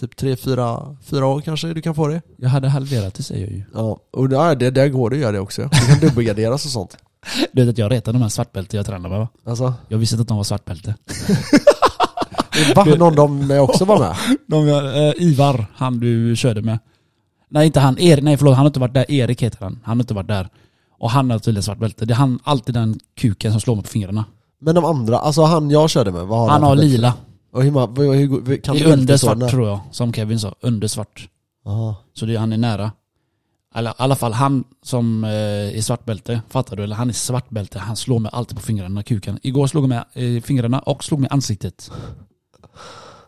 typ 0.01 0.21
3-4 0.21 0.97
fyra 1.03 1.27
år 1.27 1.41
kanske 1.41 1.69
du 1.69 1.83
kan 1.83 1.95
få 1.95 2.09
det. 2.09 2.23
Jag 2.37 2.49
hade 2.49 2.69
halverat 2.69 3.15
det 3.15 3.23
säger 3.23 3.47
jag 3.47 3.53
ju. 3.53 3.63
Ja, 3.75 3.99
och 4.13 4.33
ja, 4.33 4.55
det, 4.55 4.71
där 4.71 4.89
går 4.89 5.11
det 5.11 5.17
att 5.17 5.23
göra 5.23 5.33
det 5.33 5.41
också. 5.41 5.63
Du 5.63 5.87
kan 5.87 6.09
dubbelgarderas 6.09 6.65
och 6.65 6.71
sånt. 6.71 6.97
Du 7.53 7.65
vet 7.65 7.73
att 7.73 7.79
jag 7.79 7.91
retade 7.93 8.19
de 8.19 8.23
här 8.23 8.29
svartbälten 8.29 8.77
jag 8.77 8.87
tränade 8.87 9.09
med 9.09 9.19
va? 9.19 9.29
Alltså, 9.47 9.75
Jag 9.89 9.99
visste 9.99 10.15
inte 10.15 10.23
att 10.23 10.29
de 10.29 10.37
var 10.37 10.45
svartbälte. 10.45 10.95
va? 12.75 12.85
Någon 12.85 13.15
de 13.49 13.59
också 13.61 13.85
var 13.85 13.99
med? 13.99 14.17
De, 14.47 14.69
eh, 14.69 15.13
Ivar, 15.27 15.67
han 15.75 16.01
du 16.01 16.37
körde 16.37 16.63
med. 16.63 16.79
Nej 17.49 17.67
inte 17.67 17.81
han, 17.81 17.99
Erik, 17.99 18.25
nej 18.25 18.37
förlåt, 18.37 18.55
han 18.55 18.63
har 18.65 18.67
inte 18.67 18.81
varit 18.81 18.95
där. 18.95 19.11
Erik 19.11 19.43
heter 19.43 19.59
han. 19.61 19.79
Han 19.85 19.99
har 19.99 20.03
inte 20.03 20.15
varit 20.15 20.29
där. 20.29 20.49
Och 20.99 21.11
han 21.11 21.31
har 21.31 21.39
tydligen 21.39 21.63
svart 21.63 21.79
bälte. 21.79 22.05
Det 22.05 22.13
är 22.13 22.17
han, 22.17 22.39
alltid 22.45 22.75
den 22.75 22.99
kuken 23.17 23.53
som 23.53 23.61
slår 23.61 23.75
mig 23.75 23.85
på 23.85 23.91
fingrarna. 23.91 24.25
Men 24.61 24.75
de 24.75 24.85
andra, 24.85 25.19
alltså 25.19 25.43
han 25.43 25.71
jag 25.71 25.91
körde 25.91 26.13
med, 26.13 26.27
vad 26.27 26.39
har 26.39 26.49
Han 26.49 26.61
för 26.61 26.67
har 26.67 26.77
lila. 26.77 27.15
Och 27.53 27.63
hur, 27.63 27.71
hur, 27.71 28.13
hur, 28.15 28.47
hur 28.47 28.57
kan 28.57 28.75
Det 28.77 28.81
är 28.83 28.85
under 28.85 28.97
bältet 28.97 29.21
så 29.21 29.27
svart 29.27 29.39
när- 29.39 29.49
tror 29.49 29.69
jag, 29.69 29.81
som 29.91 30.13
Kevin 30.13 30.41
sa. 30.41 30.55
Under 30.61 30.89
svart. 30.89 31.29
Ja. 31.65 31.95
Så 32.15 32.27
det, 32.27 32.37
han 32.37 32.53
är 32.53 32.57
nära. 32.59 32.93
Eller, 33.77 33.91
I 33.91 33.95
alla 33.97 34.15
fall 34.17 34.33
han 34.33 34.65
som 34.83 35.25
eh, 35.25 35.31
är 35.79 35.81
svartbälte, 35.81 36.41
fattar 36.51 36.77
du? 36.77 36.83
Eller 36.85 36.97
han 36.97 37.09
är 37.09 37.13
svartbälte, 37.13 37.79
han 37.79 37.97
slår 37.97 38.19
mig 38.19 38.31
alltid 38.35 38.57
på 38.57 38.63
fingrarna, 38.63 39.03
kuken. 39.03 39.39
Igår 39.43 39.67
slog 39.67 39.83
han 39.93 40.05
mig 40.15 40.37
eh, 40.37 40.43
fingrarna 40.43 40.79
och 40.79 41.05
slog 41.05 41.21
mig 41.21 41.29
i 41.29 41.33
ansiktet. 41.33 41.91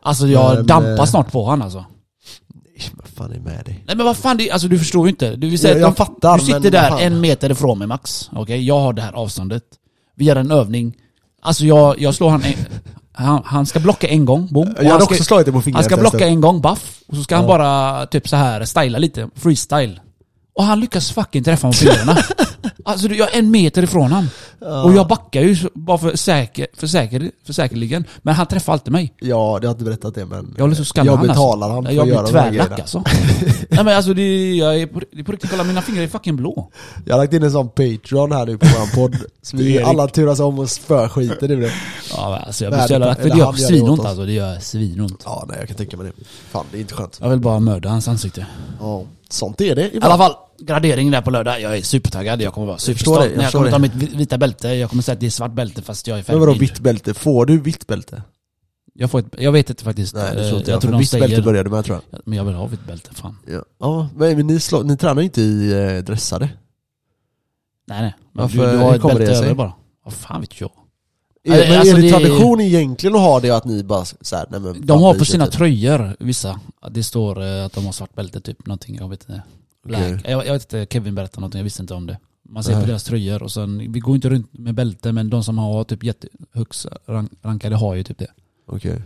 Alltså 0.02 0.26
jag 0.26 0.54
Men, 0.54 0.66
dampar 0.66 0.98
eh, 0.98 1.04
snart 1.04 1.32
på 1.32 1.50
han 1.50 1.62
alltså. 1.62 1.84
Nej, 2.54 2.90
Vad 2.94 3.06
fan 3.08 3.32
är 3.32 3.40
med 3.40 3.64
dig? 3.64 3.84
Nej 3.86 3.96
men 3.96 4.06
vad 4.06 4.16
fan, 4.16 4.36
det, 4.36 4.50
alltså 4.50 4.68
du 4.68 4.78
förstår 4.78 5.06
ju 5.06 5.10
inte. 5.10 5.36
Du, 5.36 5.48
vill 5.50 5.58
säga 5.58 5.72
Jag- 5.78 5.88
jag 5.88 5.96
fattar, 5.96 6.38
du 6.38 6.44
sitter 6.44 6.70
där 6.70 6.88
fan. 6.88 6.98
en 6.98 7.20
meter 7.20 7.50
ifrån 7.50 7.78
mig 7.78 7.86
max. 7.88 8.30
Okej, 8.32 8.64
jag 8.66 8.78
har 8.80 8.92
det 8.92 9.02
här 9.02 9.12
avståndet. 9.12 9.62
Vi 10.16 10.24
gör 10.24 10.36
en 10.36 10.50
övning. 10.50 10.96
Alltså 11.42 11.64
jag, 11.64 12.00
jag 12.00 12.14
slår 12.14 12.30
han 12.30 12.42
en, 12.42 12.54
han, 13.12 13.42
han 13.44 13.66
ska 13.66 13.80
blocka 13.80 14.08
en 14.08 14.24
gång, 14.24 14.48
boom. 14.50 14.68
Jag 14.68 14.76
hade 14.76 14.88
han 14.90 15.02
också 15.02 15.14
ska, 15.14 15.24
slagit 15.24 15.46
dig 15.46 15.52
på 15.54 15.62
fingret 15.62 15.76
han 15.76 15.84
ska 15.84 15.96
blocka 16.10 16.26
en 16.26 16.40
gång, 16.40 16.60
baff. 16.60 17.00
Och 17.06 17.16
så 17.16 17.22
ska 17.22 17.36
han 17.36 17.44
Ja. 17.44 17.48
bara 17.58 18.06
typ 18.06 18.28
så 18.28 18.36
här 18.36 18.64
styla 18.64 18.98
lite, 18.98 19.28
freestyle. 19.34 20.00
Och 20.58 20.64
han 20.64 20.80
lyckas 20.80 21.12
fucking 21.12 21.44
träffa 21.44 21.66
mig 21.66 21.72
på 21.72 21.78
fingrarna. 21.78 22.16
alltså 22.84 23.08
jag 23.08 23.34
är 23.34 23.38
en 23.38 23.50
meter 23.50 23.82
ifrån 23.82 24.12
han. 24.12 24.28
Och 24.84 24.92
jag 24.92 25.08
backar 25.08 25.40
ju 25.40 25.56
bara 25.74 25.98
för, 25.98 26.16
säker, 26.16 26.66
för, 26.76 26.86
säker, 26.86 27.30
för 27.46 27.52
säkerligen. 27.52 28.04
Men 28.22 28.34
han 28.34 28.46
träffar 28.46 28.72
alltid 28.72 28.92
mig. 28.92 29.14
Ja, 29.20 29.58
det 29.60 29.66
har 29.66 29.72
inte 29.72 29.84
berättat 29.84 30.14
det 30.14 30.26
men... 30.26 30.54
Jag 30.58 30.86
skalla 30.86 31.10
Jag 31.10 31.16
han 31.16 31.26
betalar 31.26 31.66
alltså. 31.66 31.74
han 31.74 31.84
för 31.84 31.92
Jag 31.92 32.02
att 32.02 32.08
göra 32.08 32.26
de 32.26 32.38
här 32.38 32.50
grejerna. 32.50 32.74
alltså. 32.74 33.04
Nej 33.68 33.84
men 33.84 33.88
alltså 33.88 34.14
det, 34.14 34.54
jag 34.54 34.80
är 34.80 34.86
på, 34.86 35.00
det 35.12 35.20
är 35.20 35.24
på 35.24 35.32
riktigt, 35.32 35.50
kolla 35.50 35.64
mina 35.64 35.82
fingrar 35.82 36.02
är 36.02 36.08
fucking 36.08 36.36
blå. 36.36 36.70
Jag 37.06 37.14
har 37.14 37.22
lagt 37.22 37.32
in 37.32 37.42
en 37.42 37.50
sån 37.50 37.68
Patreon 37.68 38.32
här 38.32 38.46
nu 38.46 38.58
på 38.58 38.66
vår 38.66 38.94
podd. 38.94 39.16
Vi 39.52 39.82
alla 39.82 40.08
turas 40.08 40.40
om 40.40 40.58
och 40.58 40.70
spöskiter 40.70 41.50
i 41.50 41.56
det. 41.56 41.72
Ja 42.16 42.30
men 42.30 42.46
alltså 42.46 42.64
jag 42.64 42.72
blir 42.72 42.86
så 42.86 42.92
jävla 42.92 43.14
för 43.14 43.28
det 43.28 43.38
gör 43.38 43.52
svinont 43.52 44.04
alltså, 44.04 44.24
det 44.24 44.32
gör 44.32 44.58
svinont. 44.58 45.22
Ja, 45.24 45.44
nej 45.48 45.56
jag 45.58 45.68
kan 45.68 45.76
tänka 45.76 45.96
mig 45.96 46.06
det. 46.06 46.24
Fan, 46.50 46.64
det 46.70 46.78
är 46.78 46.80
inte 46.80 46.94
skönt. 46.94 47.18
Jag 47.22 47.28
vill 47.28 47.40
bara 47.40 47.60
mörda 47.60 47.88
hans 47.88 48.08
ansikte. 48.08 48.46
Ja, 48.80 49.04
sånt 49.28 49.60
är 49.60 49.74
det 49.74 49.82
I 49.82 49.84
alla 49.84 49.96
ibland. 49.96 50.18
fall, 50.20 50.34
gradering 50.58 51.10
där 51.10 51.22
på 51.22 51.30
lördag. 51.30 51.60
Jag 51.60 51.76
är 51.78 51.82
supertaggad, 51.82 52.42
jag 52.42 52.52
kommer 52.54 52.66
vara 52.66 52.78
superstolt. 52.78 53.20
det, 53.20 53.26
jag 53.28 53.36
När 53.36 53.42
jag 53.44 53.52
kommer 53.52 53.70
ta 53.70 53.78
det. 53.78 53.82
mitt 53.82 53.94
vi- 53.94 54.16
vita 54.16 54.38
bälte, 54.38 54.68
jag 54.68 54.90
kommer 54.90 55.02
säga 55.02 55.12
att 55.12 55.20
det 55.20 55.26
är 55.26 55.30
svart 55.30 55.52
bälte 55.52 55.82
fast 55.82 56.06
jag 56.06 56.18
är 56.18 56.24
Men 56.28 56.40
vadå 56.40 56.52
färgblind. 56.52 56.70
vitt 56.72 56.80
bälte? 56.80 57.14
Får 57.14 57.46
du 57.46 57.60
vitt 57.60 57.86
bälte? 57.86 58.22
Jag, 58.94 59.10
får 59.10 59.18
ett, 59.18 59.26
jag 59.38 59.52
vet 59.52 59.70
inte 59.70 59.84
faktiskt. 59.84 60.14
Nej 60.14 60.34
det 60.34 60.40
Eh, 60.42 60.46
tror 60.48 60.58
inte 60.58 60.70
jag 60.70 60.76
jag. 60.76 60.82
tror 60.82 60.98
vitt 60.98 61.10
bälte 61.12 61.42
började 61.42 61.70
med 61.70 61.84
tror 61.84 62.00
jag. 62.10 62.20
Men 62.24 62.38
jag 62.38 62.44
vill 62.44 62.54
ha 62.54 62.66
vitt 62.66 62.86
bälte, 62.86 63.14
fan. 63.14 63.36
Ja, 63.46 63.62
ja 63.80 64.08
men, 64.16 64.46
ni, 64.46 64.60
slår, 64.60 64.84
ni 64.84 64.96
tränar 64.96 65.22
inte 65.22 65.40
i 65.42 65.72
eh, 65.96 66.04
dressade? 66.04 66.48
Nej 67.86 68.02
nej. 68.02 68.14
Men 68.32 68.42
Varför- 68.42 68.66
du, 68.66 68.72
du 68.72 68.78
har 68.78 68.94
ett 68.94 69.02
bälte 69.02 69.24
det 69.24 69.36
över 69.38 69.54
bara. 69.54 69.72
Vad 70.04 70.14
fan 70.14 70.40
vet 70.40 70.60
jag? 70.60 70.70
Men 71.48 71.78
Alltså, 71.78 71.96
är 71.96 72.00
det 72.00 72.02
det- 72.02 72.10
tradition 72.10 72.60
egentligen 72.60 73.16
att 73.16 73.22
ha 73.22 73.40
det 73.40 73.50
att 73.50 73.64
ni 73.64 73.82
bara 73.84 74.04
så 74.04 74.36
här, 74.36 74.46
nej 74.50 74.60
men 74.60 74.86
De 74.86 75.02
har 75.02 75.14
på 75.14 75.24
sina 75.24 75.46
typ. 75.46 75.54
tröjor, 75.54 76.16
vissa, 76.18 76.60
det 76.90 77.02
står 77.02 77.42
eh, 77.42 77.64
att 77.64 77.72
de 77.72 77.84
har 77.84 77.92
svart 77.92 78.14
bälte 78.14 78.40
typ, 78.40 78.66
någonting, 78.66 78.96
jag 79.00 79.08
vet 79.08 79.22
inte. 79.28 79.42
Okej. 79.86 80.18
Jag, 80.24 80.46
jag 80.46 80.52
vet 80.52 80.62
inte, 80.74 80.86
Kevin 80.94 81.14
berättade 81.14 81.40
någonting, 81.40 81.58
jag 81.58 81.64
visste 81.64 81.82
inte 81.82 81.94
om 81.94 82.06
det. 82.06 82.18
Man 82.48 82.64
ser 82.64 82.80
på 82.80 82.86
deras 82.86 83.04
tröjor 83.04 83.42
och 83.42 83.52
sen, 83.52 83.92
vi 83.92 84.00
går 84.00 84.14
inte 84.14 84.28
runt 84.30 84.48
med 84.58 84.74
bälte 84.74 85.12
men 85.12 85.30
de 85.30 85.44
som 85.44 85.58
har 85.58 85.84
typ 85.84 86.04
jättehögst 86.04 86.86
rank, 87.06 87.32
rankade 87.42 87.76
har 87.76 87.94
ju 87.94 88.02
typ 88.04 88.18
det. 88.18 88.26
Okej. 88.66 89.02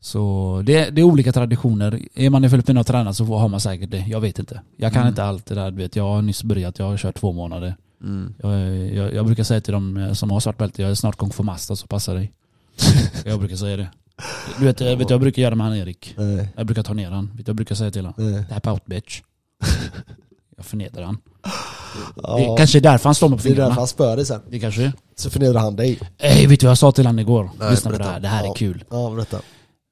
Så 0.00 0.62
det, 0.64 0.90
det 0.90 1.00
är 1.00 1.04
olika 1.04 1.32
traditioner. 1.32 2.00
Är 2.14 2.30
man 2.30 2.44
i 2.44 2.50
Filippinerna 2.50 2.80
och 2.80 2.86
tränar 2.86 3.12
så 3.12 3.24
har 3.24 3.48
man 3.48 3.60
säkert 3.60 3.90
det. 3.90 4.04
Jag 4.08 4.20
vet 4.20 4.38
inte. 4.38 4.60
Jag 4.76 4.92
kan 4.92 5.00
Mm. 5.02 5.08
inte 5.12 5.24
allt 5.24 5.46
det 5.46 5.54
där. 5.54 5.70
du 5.70 5.76
Vet. 5.76 5.96
Jag 5.96 6.04
har 6.04 6.22
nyss 6.22 6.42
börjat, 6.44 6.78
jag 6.78 6.86
har 6.86 6.96
kört 6.96 7.14
två 7.20 7.32
månader. 7.32 7.76
Mm. 8.02 8.34
Jag, 8.42 8.86
jag, 8.94 9.14
jag 9.14 9.26
brukar 9.26 9.44
säga 9.44 9.60
till 9.60 9.72
de 9.72 10.10
som 10.14 10.30
har 10.30 10.40
svart 10.40 10.58
bälte, 10.58 10.82
jag 10.82 10.90
är 10.90 10.94
snart 10.94 11.16
kung 11.16 11.30
fu 11.30 11.42
master 11.42 11.74
så 11.74 11.86
passa 11.86 12.14
dig. 12.14 12.32
jag 13.24 13.38
brukar 13.38 13.56
säga 13.56 13.76
det. 13.76 13.90
Du 14.58 14.64
vet, 14.64 14.80
vet 14.80 15.08
du, 15.08 15.14
jag 15.14 15.20
brukar 15.20 15.42
göra 15.42 15.54
med 15.54 15.66
han 15.66 15.76
Erik. 15.76 16.14
Nej. 16.18 16.48
Jag 16.56 16.66
brukar 16.66 16.82
ta 16.82 16.92
ner 16.94 17.10
han. 17.10 17.30
Vet 17.36 17.46
jag 17.46 17.56
brukar 17.56 17.74
säga 17.74 17.90
till. 17.90 18.08
Nej. 18.16 18.44
Tap 18.50 18.66
out 18.66 18.86
bitch. 18.86 19.20
jag 20.56 20.64
förnedrar 20.66 21.02
han. 21.04 21.18
Ja, 22.22 22.36
Det 22.36 22.44
är 22.44 22.56
kanske 22.56 22.78
är 22.78 22.82
därför 22.82 23.04
han 23.08 23.14
slår 23.14 23.28
mig 23.28 23.38
på 23.38 23.42
det 23.44 23.48
är 23.48 23.50
därför 23.50 23.62
fingrarna. 23.62 23.80
han 23.80 23.88
spör 23.88 24.16
dig 24.16 24.26
sen. 24.26 24.40
Det 24.50 24.60
kanske 24.60 24.82
är. 24.82 24.92
Så 25.16 25.30
förnedrar 25.30 25.60
han 25.60 25.76
dig. 25.76 25.98
Ey, 26.18 26.46
vet 26.46 26.60
du 26.60 26.66
vad 26.66 26.70
jag 26.70 26.78
sa 26.78 26.92
till 26.92 27.06
han 27.06 27.18
igår? 27.18 27.50
Nej, 27.58 27.70
Lyssna 27.70 27.90
på 27.90 27.92
det 27.92 27.98
berätta. 27.98 28.12
här, 28.12 28.20
det 28.20 28.28
här 28.28 28.42
är 28.42 28.46
Ja. 28.46 28.54
kul. 28.54 28.84
Ja, 28.90 29.10
berätta. 29.10 29.40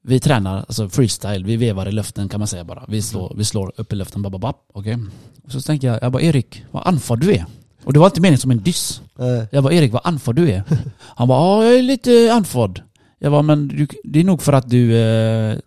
Vi 0.03 0.19
tränar, 0.19 0.57
alltså 0.57 0.89
freestyle, 0.89 1.43
vi 1.45 1.55
vevar 1.57 1.87
i 1.87 1.91
luften 1.91 2.29
kan 2.29 2.39
man 2.39 2.47
säga 2.47 2.63
bara. 2.63 2.85
Vi 2.87 3.01
slår, 3.01 3.33
vi 3.37 3.45
slår 3.45 3.71
upp 3.77 3.93
i 3.93 3.95
luften, 3.95 4.21
bababap, 4.21 4.55
okej? 4.73 4.97
Och 5.43 5.51
Så 5.51 5.61
tänker 5.61 5.87
jag, 5.87 5.99
jag 6.01 6.11
bara 6.11 6.21
Erik, 6.21 6.63
vad 6.71 6.87
andfådd 6.87 7.19
du 7.19 7.31
är. 7.33 7.45
Och 7.83 7.93
det 7.93 7.99
var 7.99 8.07
inte 8.07 8.21
meningen 8.21 8.39
som 8.39 8.51
en 8.51 8.63
diss. 8.63 9.01
Nej. 9.15 9.47
Jag 9.51 9.63
bara 9.63 9.73
Erik, 9.73 9.91
vad 9.91 10.01
andfådd 10.03 10.35
du 10.35 10.51
är. 10.51 10.63
Han 10.99 11.27
bara, 11.27 11.39
ja 11.39 11.63
jag 11.63 11.75
är 11.75 11.81
lite 11.81 12.33
andfådd. 12.33 12.81
Jag 13.19 13.31
bara, 13.31 13.41
men 13.41 13.67
du, 13.67 13.87
det 14.03 14.19
är 14.19 14.23
nog 14.23 14.41
för 14.41 14.53
att 14.53 14.69
du, 14.69 14.97
eh, 14.97 15.57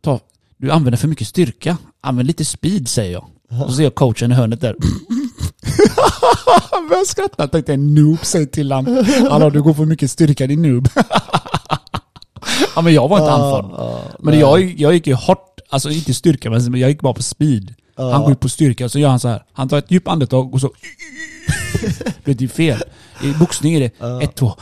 tar, 0.00 0.20
du 0.56 0.70
använder 0.70 0.98
för 0.98 1.08
mycket 1.08 1.28
styrka. 1.28 1.76
Använd 2.00 2.26
lite 2.26 2.44
speed 2.44 2.88
säger 2.88 3.12
jag. 3.12 3.24
Och 3.62 3.70
så 3.70 3.76
ser 3.76 3.82
jag 3.82 3.94
coachen 3.94 4.32
i 4.32 4.34
hörnet 4.34 4.60
där. 4.60 4.76
Han 6.70 6.88
började 6.88 7.06
skratta. 7.06 7.42
Jag 7.42 7.52
tänkte 7.52 7.76
noob, 7.76 8.18
säg 8.22 8.46
till 8.46 8.72
han. 8.72 9.04
Hallå 9.30 9.50
du 9.50 9.62
går 9.62 9.74
för 9.74 9.84
mycket 9.84 10.10
styrka 10.10 10.46
din 10.46 10.62
noob. 10.62 10.88
ja 12.76 12.82
men 12.82 12.94
jag 12.94 13.08
var 13.08 13.18
inte 13.18 13.32
andfådd. 13.32 14.00
Men 14.18 14.38
jag, 14.38 14.74
jag 14.80 14.94
gick 14.94 15.06
ju 15.06 15.14
hårt, 15.14 15.60
alltså 15.68 15.90
inte 15.90 16.14
styrka 16.14 16.50
men 16.50 16.80
jag 16.80 16.90
gick 16.90 17.00
bara 17.00 17.14
på 17.14 17.22
speed. 17.22 17.74
Ja. 17.96 18.12
Han 18.12 18.20
går 18.20 18.30
ju 18.30 18.36
på 18.36 18.48
styrka 18.48 18.88
så 18.88 18.98
gör 18.98 19.08
han 19.08 19.20
så 19.20 19.28
här. 19.28 19.42
Han 19.52 19.68
tar 19.68 19.78
ett 19.78 19.90
djupt 19.90 20.08
andetag 20.08 20.54
och 20.54 20.60
så... 20.60 20.70
Det 22.24 22.40
är 22.42 22.48
fel. 22.48 22.82
I 23.22 23.32
boxning 23.32 23.74
är 23.74 23.80
det 23.80 23.90
Ja. 23.98 24.22
ett, 24.22 24.34
två... 24.34 24.54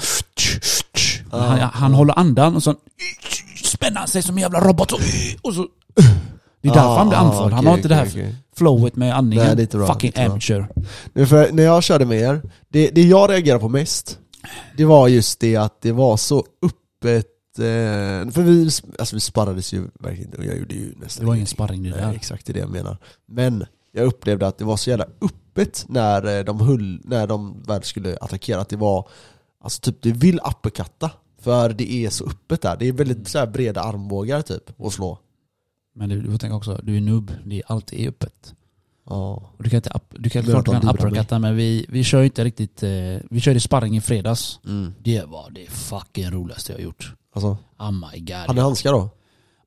Han, 1.31 1.59
han 1.61 1.95
håller 1.95 2.19
andan 2.19 2.57
och 2.57 2.63
så 2.63 2.75
spänner 3.65 3.99
han 3.99 4.09
sig 4.09 4.23
som 4.23 4.37
en 4.37 4.43
jävla 4.43 4.61
robot 4.61 4.93
och, 4.93 5.01
och 5.43 5.55
så... 5.55 5.67
Det 6.63 6.69
är 6.69 6.75
därför 6.75 6.97
han 6.97 7.09
blir 7.09 7.19
Ja, 7.19 7.25
andfådd. 7.25 7.53
Han 7.53 7.67
har 7.67 7.75
inte 7.77 7.89
det 7.89 7.95
här 7.95 8.07
okej. 8.11 8.35
flowet 8.57 8.97
med 8.97 9.17
andningen. 9.17 9.47
Nej, 9.47 9.57
det 9.57 9.61
är 9.61 9.65
inte 9.65 9.77
bra, 9.77 9.87
Fucking 9.95 10.13
amateur. 10.17 10.69
För 11.27 11.53
när 11.53 11.63
jag 11.63 11.83
körde 11.83 12.05
med 12.05 12.21
er, 12.21 12.43
det, 12.69 12.91
det 12.91 13.03
jag 13.03 13.31
reagerade 13.31 13.61
på 13.61 13.69
mest, 13.69 14.19
det 14.77 14.85
var 14.85 15.09
just 15.09 15.41
det 15.41 15.57
att 15.57 15.83
det 15.83 15.93
var 15.93 16.17
så 16.17 16.45
öppet, 16.63 17.27
för 18.33 18.43
vi, 18.43 18.71
alltså 18.99 19.17
vi 19.17 19.21
sparrades 19.21 19.75
ju 19.75 19.89
verkligen 20.01 20.29
inte 20.29 20.39
och 20.39 20.45
jag 20.45 20.59
gjorde 20.59 20.75
ju 20.75 20.95
nästan 20.97 21.25
Det 21.25 21.29
var 21.29 21.35
ingen 21.35 21.47
sparring 21.47 21.83
det 21.83 21.91
där. 21.91 22.13
exakt 22.13 22.47
det 22.47 22.51
är 22.51 22.55
det 22.55 22.61
jag 22.61 22.71
menar. 22.71 22.97
Men 23.27 23.65
jag 23.93 24.07
upplevde 24.07 24.47
att 24.47 24.59
det 24.59 24.65
var 24.65 24.77
så 24.77 24.91
jävla 24.91 25.07
öppet 25.21 25.85
när 25.89 26.39
eh, 26.39 26.45
de 26.45 26.61
höll, 26.61 27.01
när 27.05 27.27
de 27.27 27.63
väl 27.63 27.83
skulle 27.83 28.17
attackera, 28.21 28.61
att 28.61 28.69
det 28.69 28.77
var, 28.77 29.09
alltså 29.61 29.81
typ 29.81 30.03
du 30.03 30.13
vill 30.13 30.41
uppercutta, 30.51 31.11
för 31.41 31.73
det 31.73 31.93
är 31.93 32.11
så 32.11 32.27
öppet 32.27 32.63
där. 32.63 32.77
Det 32.77 32.89
är 32.89 32.93
väldigt 32.93 33.29
så 33.29 33.39
här 33.39 33.47
breda 33.47 33.83
armbågar 33.83 34.43
typ, 34.43 34.81
att 34.81 34.93
slå. 34.93 35.19
Men 35.95 36.09
du, 36.09 36.23
du 36.23 36.31
får 36.31 36.39
tänka 36.39 36.57
också, 36.57 36.81
du 36.83 36.97
är 36.97 37.01
noob. 37.01 37.33
Det 37.45 37.59
är 37.59 37.63
alltid 37.67 38.09
öppet. 38.09 38.55
Ja. 39.07 39.51
Du 39.59 39.71
kan 39.71 39.77
inte, 39.77 40.01
du 40.11 40.31
kan 40.31 40.43
klart 40.43 40.67
kan 40.67 40.89
uppercutta 40.89 41.39
men 41.39 41.57
vi, 41.57 41.87
vi 41.89 42.05
kör 42.05 42.19
ju 42.19 42.25
inte 42.25 42.45
riktigt, 42.45 42.83
eh, 42.83 42.91
vi 43.31 43.41
körde 43.41 43.61
sparring 43.61 43.97
i 43.97 44.01
fredags. 44.01 44.61
Mm. 44.67 44.95
Det 44.99 45.25
var 45.25 45.51
det 45.51 45.71
fucking 45.71 46.31
roligaste 46.31 46.73
jag 46.73 46.81
gjort. 46.81 47.15
Alltså, 47.35 47.57
Oh 47.79 47.91
my 47.91 48.21
god. 48.21 48.37
hade 48.37 48.61
handskar 48.63 48.93
då? 48.93 49.09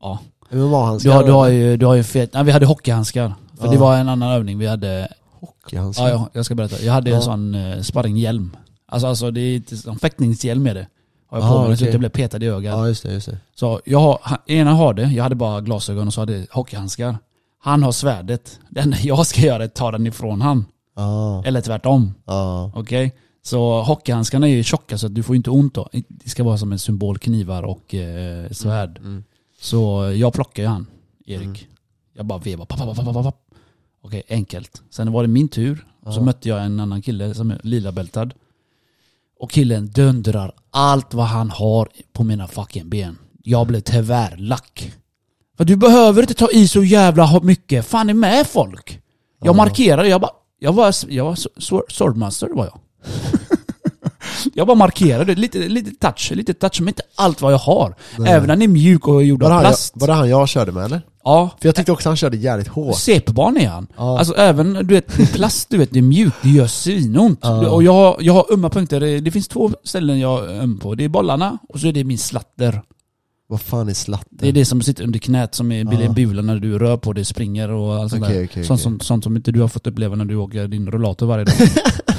Ja. 0.02 0.20
MMA-handskar? 0.50 1.10
Du 1.10 1.16
har, 1.16 1.24
du 1.24 1.32
har 1.32 1.48
ju, 1.48 1.78
du 1.78 1.86
har 1.86 1.96
ju 1.96 2.04
fet, 2.04 2.34
nej, 2.34 2.44
vi 2.44 2.52
hade 2.52 2.66
hockeyhandskar. 2.66 3.34
För 3.60 3.66
Ja. 3.66 3.72
det 3.72 3.78
var 3.78 3.98
en 3.98 4.10
annan 4.10 4.32
övning 4.32 4.58
vi 4.58 4.68
hade. 4.68 5.08
Hockeyhandskar? 5.40 6.04
Ja, 6.08 6.10
ja 6.14 6.30
jag 6.34 6.46
ska 6.46 6.56
berätta. 6.56 6.82
Jag 6.82 6.94
hade 6.94 7.10
Ja. 7.10 7.16
en 7.16 7.22
sån 7.22 7.56
eh, 7.56 7.82
sparringhjälm. 7.82 8.56
Alltså, 8.88 9.08
alltså 9.08 9.32
det 9.32 9.42
är 9.42 9.56
inte 9.56 9.76
en 9.90 10.00
fäktningshjälm 10.00 10.64
med 10.64 10.76
det. 10.76 10.88
Har 11.28 11.38
jag 11.40 11.48
Ah, 11.48 11.52
på 11.64 11.68
mig 11.68 11.78
så 11.78 11.84
okej. 11.84 11.88
att 11.88 11.94
jag 11.94 12.00
blev 12.00 12.10
petad 12.10 12.44
i 12.44 12.48
ögat. 12.48 12.74
Ja 12.78 12.88
just 12.88 13.04
det, 13.04 13.14
just 13.14 13.28
det. 13.30 13.38
Så 13.56 13.82
jag 13.86 14.00
har, 14.00 14.20
han- 14.22 14.38
ena 14.48 14.74
har 14.74 14.94
det, 14.94 15.04
jag 15.04 15.24
hade 15.24 15.36
bara 15.36 15.62
glasögon 15.62 16.08
och 16.08 16.14
så 16.14 16.22
hade 16.22 16.38
jag 16.38 16.48
hockeyhandskar. 16.52 17.18
Han 17.64 17.84
har 17.84 17.92
svärdet. 17.92 18.60
Det 18.70 18.80
enda 18.80 18.98
jag 19.04 19.28
ska 19.28 19.42
göra 19.42 19.64
är 19.64 19.66
att 19.68 19.76
ta 19.76 19.92
den 19.92 20.08
ifrån 20.08 20.42
han. 20.42 20.66
Ja, 20.96 21.44
Eller 21.46 21.62
tvärtom. 21.62 22.14
ja. 22.26 22.72
Okej? 22.76 23.16
Så 23.46 23.82
hockeyhandskarna 23.82 24.48
är 24.48 24.52
ju 24.52 24.64
tjocka 24.64 24.98
så 24.98 25.06
att 25.06 25.16
du 25.16 25.24
får 25.24 25.36
inte 25.36 25.50
ont 25.50 25.74
då. 25.74 25.90
Det 26.08 26.30
ska 26.30 26.44
vara 26.44 26.58
som 26.58 26.72
en 26.72 26.80
symbol, 26.80 27.18
knivar 27.18 27.64
och 27.64 27.94
eh, 27.96 28.50
svärd. 28.52 28.98
Mm. 28.98 29.24
Så 29.62 30.12
jag 30.16 30.34
plockar 30.34 30.64
ju 30.64 30.70
han, 30.70 30.88
Erik. 31.26 31.44
Mm. 31.44 31.56
Jag 32.14 32.26
bara 32.26 32.40
vevar. 32.40 32.66
Papp, 32.66 32.80
papp, 32.80 32.96
papp, 33.06 33.24
papp. 33.24 33.42
Okej, 34.02 34.24
enkelt. 34.30 34.82
Sen 34.90 35.12
var 35.12 35.22
det 35.24 35.28
min 35.28 35.48
tur. 35.48 35.86
Och 36.04 36.14
så 36.14 36.20
Ja. 36.20 36.24
mötte 36.24 36.50
jag 36.50 36.66
en 36.66 36.80
annan 36.80 37.02
kille 37.02 37.34
som 37.34 37.52
är 37.52 37.60
lila 37.64 37.92
bältad. 37.92 38.34
Och 39.40 39.52
killen 39.52 39.88
dundrar 39.92 40.52
allt 40.72 41.14
vad 41.14 41.26
han 41.26 41.50
har 41.50 41.90
på 42.14 42.24
mina 42.24 42.48
fucking 42.48 42.90
ben. 42.90 43.18
Jag 43.44 43.68
blev 43.68 43.80
tvärlack. 43.82 44.94
För 45.58 45.66
du 45.66 45.76
behöver 45.76 46.22
inte 46.22 46.34
ta 46.34 46.50
i 46.52 46.68
så 46.68 46.84
jävla 46.84 47.40
mycket. 47.44 47.86
Fan 47.86 48.10
är 48.10 48.14
med 48.14 48.48
folk. 48.48 49.02
Jag 49.40 49.48
Ja. 49.48 49.54
markerade, 49.54 50.08
jag 50.08 50.22
bara... 50.22 50.32
Jag 50.60 50.74
var, 50.74 50.96
jag 51.10 51.26
var 51.26 51.36
sword- 51.36 51.92
swordmaster 51.92 52.48
var 52.54 52.66
jag. 52.66 52.80
jag 54.54 54.68
bara 54.68 54.76
markerade, 54.78 55.36
lite, 55.36 55.58
lite 55.58 55.92
touch, 55.92 56.32
lite 56.36 56.54
touch, 56.54 56.80
men 56.80 56.88
inte 56.88 57.04
allt 57.16 57.42
vad 57.42 57.54
jag 57.54 57.58
har. 57.58 57.96
Nej. 58.18 58.32
Även 58.32 58.48
när 58.48 58.56
den 58.56 58.62
är 58.62 58.68
mjuk 58.68 59.08
och 59.08 59.24
gjord 59.24 59.44
av 59.44 59.50
han 59.52 59.58
jag, 59.64 59.70
plast. 59.72 59.94
var 59.96 60.08
det 60.08 60.14
han 60.14 60.30
jag 60.30 60.50
körde 60.50 60.72
med 60.72 60.86
eller? 60.86 61.02
Ja, 61.24 61.50
För 61.62 61.68
jag 61.68 61.76
tyckte 61.76 61.92
också 61.92 62.10
han 62.10 62.16
körde 62.18 62.38
jävligt 62.38 62.68
hårt. 62.68 62.98
CP-barn 62.98 63.58
är 63.58 63.68
han. 63.68 63.88
Ja. 63.98 64.20
Alltså 64.20 64.36
även, 64.36 64.74
du 64.74 64.94
vet, 64.96 65.34
plast, 65.34 65.70
du 65.70 65.78
vet, 65.78 65.92
det 65.92 66.00
är 66.00 66.04
mjukt, 66.04 66.36
det 66.42 66.50
gör 66.50 66.68
svinont. 66.68 67.40
Ja. 67.42 67.70
Och 67.70 67.84
jag, 67.84 68.18
jag 68.22 68.34
har 68.34 68.54
ömma 68.54 68.70
punkter, 68.70 69.00
det 69.00 69.20
det 69.20 69.32
finns 69.32 69.48
två 69.48 69.72
ställen 69.84 70.20
jag 70.20 70.52
är 70.52 70.62
öm 70.62 70.78
på. 70.80 70.96
Det 70.96 71.04
är 71.04 71.10
bollarna 71.10 71.58
och 71.70 71.80
så 71.80 71.88
är 71.88 71.92
det 71.92 72.04
min 72.04 72.18
slatter. 72.18 72.82
Vad 73.48 73.62
fan 73.62 73.90
är 73.90 73.94
slatten? 73.94 74.38
Det 74.42 74.48
är 74.48 74.52
det 74.52 74.66
som 74.66 74.82
sitter 74.82 75.04
under 75.04 75.20
knät 75.20 75.56
som 75.56 75.72
är 75.72 75.78
Ja. 75.84 75.90
blir 75.90 76.02
en 76.02 76.14
bula 76.14 76.42
när 76.42 76.56
du 76.56 76.80
rör 76.80 76.98
på 76.98 77.14
dig, 77.14 77.26
springer 77.26 77.70
och 77.72 77.96
allt 77.96 78.12
sånt 78.12 78.24
Okej, 78.24 78.36
där. 78.38 78.46
okej, 78.46 78.64
sånt, 78.64 78.80
okej. 78.80 78.84
Som, 78.84 79.00
sånt 79.00 79.24
som 79.24 79.36
inte 79.36 79.52
du 79.52 79.62
har 79.62 79.68
fått 79.68 79.88
uppleva 79.88 80.16
när 80.16 80.26
du 80.26 80.36
åker 80.36 80.68
din 80.68 80.92
rullator 80.92 81.26
varje 81.26 81.46
dag. 81.46 81.56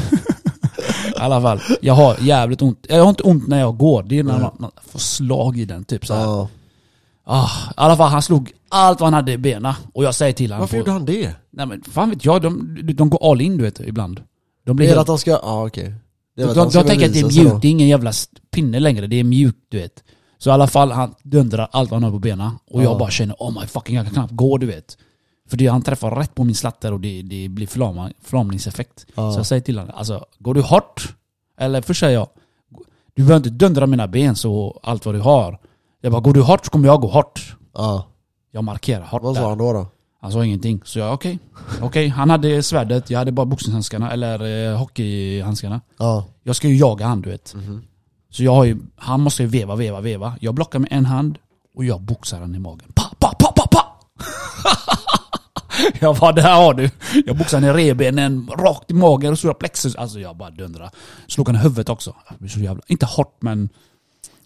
I 1.18 1.20
alla 1.22 1.40
fall, 1.42 1.60
jag 1.82 1.94
har 1.94 2.16
jävligt 2.20 2.62
ont. 2.62 2.86
Jag 2.88 3.02
har 3.02 3.08
inte 3.08 3.22
ont 3.22 3.48
när 3.48 3.60
jag 3.60 3.76
går, 3.78 4.02
det 4.02 4.18
är 4.18 4.22
när 4.24 4.38
man, 4.40 4.56
man 4.58 4.70
får 4.86 4.98
slag 4.98 5.58
i 5.58 5.64
den 5.64 5.84
typ 5.84 6.06
så 6.06 6.14
här. 6.14 6.22
Ja. 6.22 6.48
Ah, 7.24 7.48
I 7.70 7.72
alla 7.76 7.96
fall, 7.96 8.10
han 8.10 8.22
slog 8.22 8.52
allt 8.68 9.00
vad 9.00 9.06
han 9.06 9.14
hade 9.14 9.32
i 9.32 9.38
benen. 9.38 9.74
Och 9.94 10.04
jag 10.04 10.14
säger 10.14 10.32
till 10.32 10.50
honom... 10.52 10.60
Varför 10.60 10.72
på- 10.74 10.78
gjorde 10.78 10.90
han 10.90 11.04
det? 11.04 11.34
Nej 11.50 11.66
men 11.66 11.82
fan 11.82 12.10
vet 12.10 12.24
jag, 12.24 12.42
de, 12.42 12.78
de 12.94 13.10
går 13.10 13.30
all 13.32 13.40
in 13.40 13.56
du 13.56 13.64
vet 13.64 13.80
ibland. 13.80 14.20
De 14.66 14.76
blir 14.76 14.86
helt, 14.86 14.98
att 15.00 15.08
han 15.08 15.18
ska, 15.18 15.30
ja 15.30 15.66
okej. 15.66 15.94
Det 16.36 16.42
är 16.42 16.46
de, 16.46 16.54
de, 16.54 16.70
de 16.70 16.84
tänker 16.84 17.06
att 17.06 17.12
det 17.12 17.20
är 17.20 17.24
mjukt, 17.26 17.62
det 17.62 17.68
är 17.68 17.70
ingen 17.70 17.88
jävla 17.88 18.12
pinne 18.50 18.80
längre, 18.80 19.06
det 19.06 19.16
är 19.20 19.24
mjukt 19.24 19.58
du 19.68 19.78
vet. 19.78 20.04
Så 20.38 20.50
i 20.50 20.52
alla 20.52 20.66
fall, 20.66 20.92
han 20.92 21.14
dundrar 21.22 21.68
allt 21.72 21.90
vad 21.90 21.96
han 21.96 22.04
har 22.04 22.10
på 22.10 22.18
benen. 22.18 22.50
Och 22.70 22.80
Ja. 22.80 22.84
jag 22.84 22.98
bara 22.98 23.10
känner, 23.10 23.36
oh 23.38 23.60
my 23.60 23.66
fucking, 23.66 23.96
jag 23.96 24.04
kan 24.04 24.14
knappt 24.14 24.32
gå 24.32 24.58
du 24.58 24.66
vet. 24.66 24.96
För 25.46 25.56
det, 25.56 25.66
han 25.66 25.82
träffar 25.82 26.10
rätt 26.10 26.34
på 26.34 26.44
min 26.44 26.54
slatter 26.54 26.92
och 26.92 27.00
det, 27.00 27.22
det 27.22 27.48
blir 27.48 27.66
flama, 27.66 28.10
flamningseffekt. 28.22 29.06
Ja. 29.14 29.32
Så 29.32 29.38
jag 29.38 29.46
säger 29.46 29.62
till 29.62 29.78
honom, 29.78 29.94
alltså 29.96 30.26
går 30.38 30.54
du 30.54 30.62
hårt? 30.62 31.14
Eller 31.58 31.82
först 31.82 32.00
säger 32.00 32.14
jag, 32.14 32.28
du 33.14 33.22
behöver 33.22 33.36
inte 33.36 33.50
dundra 33.50 33.86
mina 33.86 34.08
ben 34.08 34.36
så 34.36 34.80
allt 34.82 35.06
vad 35.06 35.14
du 35.14 35.20
har. 35.20 35.58
Jag 36.00 36.12
bara, 36.12 36.20
går 36.20 36.32
du 36.32 36.42
hårt 36.42 36.64
så 36.64 36.70
kommer 36.70 36.88
jag 36.88 37.00
gå 37.00 37.08
hårt. 37.08 37.56
Ja. 37.74 38.06
Jag 38.50 38.64
markerar 38.64 39.04
hårt 39.04 39.22
Vad 39.22 39.36
sa 39.36 39.48
han 39.48 39.58
då 39.58 39.72
då? 39.72 39.86
Han 40.20 40.32
sa 40.32 40.44
ingenting. 40.44 40.80
Så 40.84 40.98
jag, 40.98 41.14
okej. 41.14 41.38
Okej, 41.82 42.08
han 42.08 42.30
hade 42.30 42.62
svärdet, 42.62 43.10
jag 43.10 43.18
hade 43.18 43.32
bara 43.32 43.46
boxningshandskarna, 43.46 44.12
eller 44.12 44.70
eh, 44.70 44.78
hockeyhandskarna. 44.78 45.80
Ja. 45.98 46.24
Jag 46.42 46.56
ska 46.56 46.68
ju 46.68 46.76
jaga 46.76 47.06
han 47.06 47.22
du 47.22 47.30
vet. 47.30 47.54
Mhm. 47.54 47.82
Så 48.30 48.42
jag 48.44 48.54
har 48.54 48.64
ju, 48.64 48.78
han 48.96 49.20
måste 49.20 49.42
ju 49.42 49.48
veva, 49.48 49.76
veva, 49.76 50.00
veva. 50.00 50.36
Jag 50.40 50.54
blockar 50.54 50.78
med 50.78 50.88
en 50.92 51.06
hand 51.06 51.38
och 51.76 51.84
jag 51.84 52.00
boxar 52.00 52.40
han 52.40 52.54
i 52.54 52.58
magen. 52.58 52.92
Pa, 52.94 53.02
pa, 53.18 53.34
pa, 53.38 53.52
pa, 53.52 53.66
pa! 53.66 53.85
jag 56.00 56.16
bara, 56.16 56.32
det 56.32 56.42
här 56.42 56.56
har 56.62 56.74
du. 56.74 56.90
Jag 57.26 57.36
han 57.52 57.64
i 57.64 57.72
revbenen, 57.72 58.50
rakt 58.58 58.90
i 58.90 58.94
magen 58.94 59.32
och 59.32 59.38
stora 59.38 59.54
plexus. 59.54 59.96
Alltså 59.96 60.20
jag 60.20 60.36
bara 60.36 60.50
dundrar. 60.50 60.90
Slog 61.28 61.48
han 61.48 61.56
i 61.56 61.58
huvudet 61.58 61.88
också. 61.88 62.14
Jag 62.38 62.50
så 62.50 62.58
jävla, 62.58 62.82
inte 62.86 63.06
hårt 63.06 63.36
men 63.40 63.68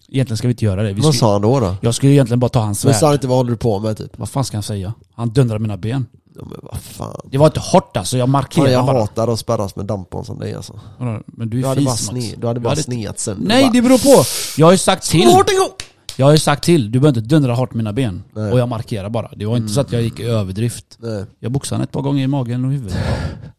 egentligen 0.09 0.37
ska 0.37 0.47
vi 0.47 0.51
inte 0.51 0.65
göra 0.65 0.83
det. 0.83 0.93
Vi 0.93 1.01
Vad 1.01 1.15
sa 1.15 1.31
han 1.33 1.41
då 1.41 1.59
då? 1.59 1.75
jag 1.81 1.95
skulle 1.95 2.11
egentligen 2.11 2.39
bara 2.39 2.49
ta 2.49 2.59
hans 2.59 2.85
Men 2.85 2.93
svärd. 2.93 2.99
sa 2.99 3.05
han 3.05 3.13
inte 3.13 3.27
vad 3.27 3.37
håller 3.37 3.51
du 3.51 3.57
på 3.57 3.79
med 3.79 3.97
typ? 3.97 4.19
Vad 4.19 4.29
fan 4.29 4.45
ska 4.45 4.57
han 4.57 4.63
säga? 4.63 4.93
Han 5.15 5.29
dundrar 5.29 5.59
mina 5.59 5.77
ben. 5.77 6.05
Ja, 6.35 6.41
men 6.45 6.59
vad 6.63 6.81
fan. 6.81 7.21
Det 7.31 7.37
var 7.37 7.45
inte 7.45 7.59
hårt 7.59 7.97
alltså, 7.97 8.17
jag 8.17 8.29
markerade 8.29 8.71
jag 8.71 8.85
bara. 8.85 8.99
hatar 8.99 9.27
att 9.27 9.39
spärras 9.39 9.75
med 9.75 9.85
dampon 9.85 10.25
som 10.25 10.39
dig 10.39 10.53
alltså. 10.55 10.79
Men 10.97 11.23
du 11.37 11.45
Du 11.45 11.59
är 11.59 11.63
bara, 11.63 11.75
fis 11.95 12.05
sne, 12.05 12.19
Max. 12.19 12.33
du 12.37 12.47
hade 12.47 12.59
bara 12.59 12.69
hade- 12.69 12.83
sneat 12.83 13.19
sen. 13.19 13.37
Nej 13.41 13.69
det 13.73 13.81
beror 13.81 13.97
på! 13.97 14.23
Jag 14.57 14.67
har 14.67 14.71
ju 14.71 14.77
sagt 14.77 15.09
till. 15.09 15.25
Varsågod! 15.25 15.80
Jag 16.21 16.25
har 16.27 16.31
ju 16.31 16.37
sagt 16.37 16.63
till, 16.63 16.91
du 16.91 16.99
behöver 16.99 17.19
inte 17.19 17.29
dundra 17.35 17.53
hårt 17.53 17.73
mina 17.73 17.93
ben. 17.93 18.23
Nej. 18.33 18.41
Mm. 18.41 18.53
Och 18.53 18.59
jag 18.59 18.69
markerar 18.69 19.09
bara. 19.09 19.31
Det 19.35 19.45
var 19.45 19.57
inte 19.57 19.73
så 19.73 19.81
att 19.81 19.91
jag 19.91 20.01
gick 20.01 20.19
i 20.19 20.23
överdrift. 20.23 20.85
Nej. 20.99 21.25
Jag 21.39 21.51
boxade 21.51 21.77
han 21.77 21.83
ett 21.83 21.91
par 21.91 22.01
gånger 22.01 22.23
i 22.23 22.27
magen 22.27 22.65
och 22.65 22.71
huvudet. 22.71 22.97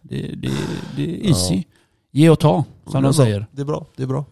Det, 0.02 0.16
det, 0.16 0.50
det 0.96 1.02
är 1.04 1.28
easy. 1.28 1.62
Ge 2.12 2.30
och 2.30 2.38
ta, 2.38 2.64
som 2.90 3.02
de 3.02 3.14
säger. 3.14 3.46
Det 3.52 3.60
är 3.60 3.64
bra, 3.66 3.86
det 3.96 4.02
är 4.02 4.06
bra. 4.06 4.24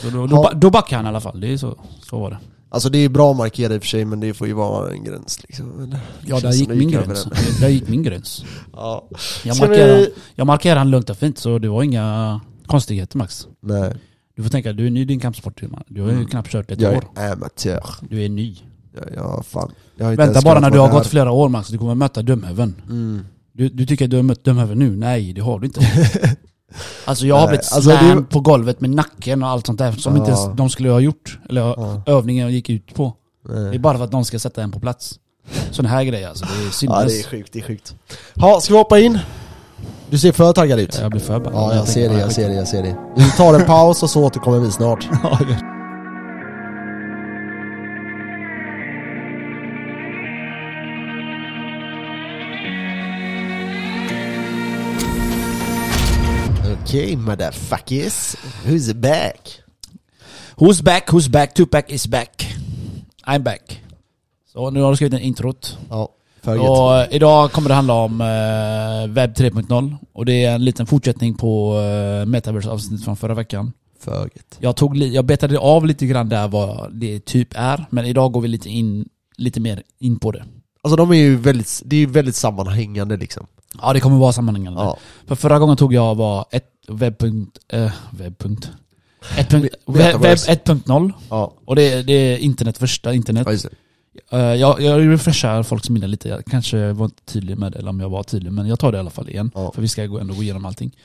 Så 0.00 0.10
då, 0.10 0.26
då, 0.26 0.36
Ha- 0.36 0.52
då 0.52 0.70
backade 0.70 0.96
han 0.96 1.04
i 1.04 1.08
alla 1.08 1.20
fall. 1.20 1.40
Det 1.40 1.52
är 1.52 1.56
så, 1.56 1.76
så 2.02 2.18
var 2.20 2.30
det. 2.30 2.38
Alltså 2.70 2.88
det 2.88 2.98
är 2.98 3.08
bra 3.08 3.30
att 3.30 3.36
markera 3.36 3.74
i 3.74 3.78
och 3.78 3.82
för 3.82 3.88
sig 3.88 4.04
men 4.04 4.20
det 4.20 4.34
får 4.34 4.46
ju 4.46 4.52
vara 4.52 4.92
en 4.92 5.04
gräns 5.04 5.42
liksom. 5.42 5.82
Eller? 5.82 5.98
Ja, 6.26 6.36
Det 6.36 6.42
där 6.42 6.52
gick 6.52 6.68
min 6.68 6.90
gräns. 6.90 7.24
Där 7.60 7.68
gick 7.68 7.88
min 7.88 8.02
gräns. 8.02 8.44
Ja. 8.72 9.08
Jag 9.44 9.58
markerade, 9.60 9.96
vi- 9.96 10.12
jag 10.34 10.46
markerade 10.46 10.80
han 10.80 10.90
lugnt 10.90 11.10
och 11.10 11.16
fint 11.18 11.38
så 11.38 11.58
det 11.58 11.68
var 11.68 11.82
inga 11.82 12.40
konstigheter 12.66 13.18
Max. 13.18 13.46
Nej, 13.60 13.94
Du 14.40 14.44
får 14.44 14.50
tänka, 14.50 14.72
du 14.72 14.86
är 14.86 14.90
ny 14.90 15.00
i 15.00 15.04
din 15.04 15.20
kampsport. 15.20 15.62
man. 15.62 15.82
Du 15.88 16.00
har 16.00 16.08
ju 16.08 16.14
Mm. 16.14 16.26
knappt 16.26 16.50
kört 16.50 16.70
ett 16.70 16.80
jag 16.80 16.96
år. 16.96 17.04
är 17.16 17.32
amatör. 17.32 17.84
Du 18.08 18.24
är 18.24 18.28
ny. 18.28 18.56
Ja, 18.96 19.00
ja 19.16 19.42
fan. 19.42 19.72
Jag 19.96 20.04
har 20.06 20.12
inte 20.12 20.20
Vänta 20.22 20.32
ens 20.32 20.44
bara 20.44 20.60
när 20.60 20.70
du 20.70 20.78
har 20.78 20.88
gått 20.90 21.06
flera 21.06 21.30
år 21.30 21.48
Max, 21.48 21.68
du 21.68 21.78
kommer 21.78 21.94
möta 21.94 22.22
Dumhöven. 22.22 22.74
Mm. 22.88 23.24
Du, 23.52 23.68
du 23.68 23.86
tycker 23.86 24.04
att 24.04 24.10
du 24.10 24.16
har 24.16 24.22
mött 24.22 24.44
Dumhöven 24.44 24.78
nu? 24.78 24.96
Nej, 24.96 25.32
det 25.32 25.40
har 25.40 25.58
du 25.60 25.66
inte. 25.66 25.80
Alltså 27.04 27.26
jag 27.26 27.34
har 27.34 27.40
Nej, 27.42 27.48
blivit 27.48 27.72
alltså 27.72 27.90
slammed 27.90 28.16
det- 28.16 28.22
på 28.22 28.40
golvet 28.40 28.80
med 28.80 28.90
nacken 28.90 29.42
och 29.42 29.48
allt 29.48 29.66
sånt 29.66 29.78
där 29.78 29.92
som 29.92 30.12
Ja. 30.14 30.18
inte 30.20 30.30
ens 30.32 30.56
de 30.56 30.70
skulle 30.70 30.90
ha 30.90 31.00
gjort. 31.00 31.38
Eller 31.48 31.60
Ja. 31.60 32.02
övningen 32.06 32.42
jag 32.42 32.52
gick 32.52 32.70
ut 32.70 32.94
på. 32.94 33.12
Det 33.48 33.52
är 33.74 33.78
bara 33.78 33.96
för 33.98 34.04
att 34.04 34.10
de 34.10 34.24
ska 34.24 34.38
sätta 34.38 34.62
en 34.62 34.70
på 34.72 34.80
plats. 34.80 35.18
Sådana 35.70 35.88
här 35.88 36.04
grejer 36.04 36.28
alltså, 36.28 36.44
det 36.44 36.86
är. 36.86 36.90
Ja 36.90 37.04
det 37.04 37.18
är 37.20 37.22
sjukt, 37.22 37.52
det 37.52 37.58
är 37.58 37.62
sjukt. 37.62 37.94
Ja, 38.34 38.60
ska 38.60 38.74
vi 38.74 38.78
hoppa 38.78 38.98
in? 38.98 39.18
Du 40.10 40.18
ser 40.18 40.32
för 40.32 40.52
taggad 40.52 40.80
ut. 40.80 40.98
Jag 41.00 41.10
blir 41.10 41.20
förbannad. 41.20 41.60
Ja, 41.60 41.74
jag 41.74 41.88
ser 41.88 41.94
tänker 42.00 42.14
det, 42.14 42.20
jag 42.20 42.32
ser 42.32 42.48
det, 42.48 42.54
jag 42.54 42.68
ser 42.68 42.82
det. 42.82 42.96
Vi 43.16 43.30
tar 43.30 43.54
en 43.54 43.66
paus 43.66 44.02
och 44.02 44.10
så 44.10 44.24
återkommer 44.24 44.58
vi 44.58 44.70
snart. 44.70 45.08
Okej, 56.82 57.16
motherfuckers. 57.16 58.36
Who's 58.64 58.94
back? 58.94 59.62
Who's 60.56 60.82
back, 60.82 61.10
who's 61.10 61.30
back, 61.30 61.54
Tupac 61.54 61.84
is 61.88 62.06
back. 62.06 62.46
I'm 63.26 63.42
back. 63.42 63.82
Så 64.52 64.70
nu 64.70 64.80
har 64.80 64.90
du 64.90 64.96
skrivit 64.96 65.14
en 65.14 65.20
introt. 65.20 65.78
Ja, 65.90 66.08
för 66.42 66.54
gött. 66.56 66.68
Och 66.68 66.98
eh, 66.98 67.06
idag 67.10 67.52
kommer 67.52 67.68
det 67.68 67.74
handla 67.74 67.94
om 67.94 68.20
eh, 68.20 69.12
webb 69.14 69.32
3.0 69.34 69.96
och 70.12 70.26
det 70.26 70.44
är 70.44 70.54
en 70.54 70.64
liten 70.64 70.86
fortsättning 70.86 71.34
på 71.34 71.78
eh, 71.78 72.26
Metaverse 72.26 72.70
avsnittet 72.70 73.04
från 73.04 73.16
förra 73.16 73.34
veckan. 73.34 73.72
För 74.00 74.20
gött. 74.22 74.56
Jag, 74.58 74.76
tog, 74.76 74.96
jag 74.96 75.24
betade 75.24 75.58
av 75.58 75.86
lite 75.86 76.06
grann 76.06 76.28
där 76.28 76.48
vad 76.48 76.92
det 76.94 77.20
typ 77.24 77.48
är, 77.54 77.86
men 77.90 78.04
idag 78.06 78.32
går 78.32 78.40
vi 78.40 78.48
lite, 78.48 78.68
in, 78.68 79.08
lite 79.36 79.60
mer 79.60 79.82
in 79.98 80.18
på 80.18 80.32
det. 80.32 80.44
Alltså 80.82 80.96
de 80.96 81.10
är 81.10 81.14
ju 81.16 81.36
väldigt, 81.36 81.82
det 81.84 81.96
är 81.96 82.00
ju 82.00 82.06
väldigt 82.06 82.34
sammanhängande 82.36 83.16
liksom. 83.16 83.46
Ja, 83.82 83.92
det 83.92 84.00
kommer 84.00 84.16
vara 84.18 84.32
sammanhängande. 84.32 84.80
Ja. 84.80 84.96
För 85.26 85.34
förra 85.34 85.58
gången 85.58 85.76
tog 85.76 85.94
jag 85.94 86.14
var 86.14 86.44
ett 86.50 86.64
webbpunkt... 86.88 87.58
Eh, 87.72 87.90
webbpunkt... 88.10 88.70
Ett 89.38 89.48
punkt, 89.50 89.74
webb 89.86 89.96
Metaverse. 89.96 90.50
webb 90.50 90.58
1.0 90.64 91.12
Ja, 91.30 91.52
och 91.64 91.76
det, 91.76 91.92
är- 91.92 92.02
det 92.02 92.12
är 92.12 92.38
internet, 92.38 92.78
första 92.78 93.14
internet. 93.14 93.46
ja 93.50 93.68
jag, 94.30 94.80
jag 94.80 95.08
refreshar 95.08 95.62
folks 95.62 95.90
minne 95.90 96.06
lite, 96.06 96.28
jag 96.28 96.44
kanske 96.44 96.92
var 96.92 97.04
inte 97.04 97.22
tydlig 97.24 97.58
med 97.58 97.72
det, 97.72 97.78
eller 97.78 97.90
om 97.90 98.00
jag 98.00 98.08
var 98.08 98.22
tydlig, 98.22 98.52
men 98.52 98.66
jag 98.66 98.78
tar 98.78 98.92
det 98.92 98.96
i 98.96 99.00
alla 99.00 99.10
fall 99.10 99.28
igen. 99.28 99.50
Ja. 99.54 99.72
För 99.74 99.82
vi 99.82 99.88
ska 99.88 100.06
gå- 100.06 100.18
ändå 100.18 100.34
gå 100.34 100.42
igenom 100.42 100.64
allting. 100.64 100.96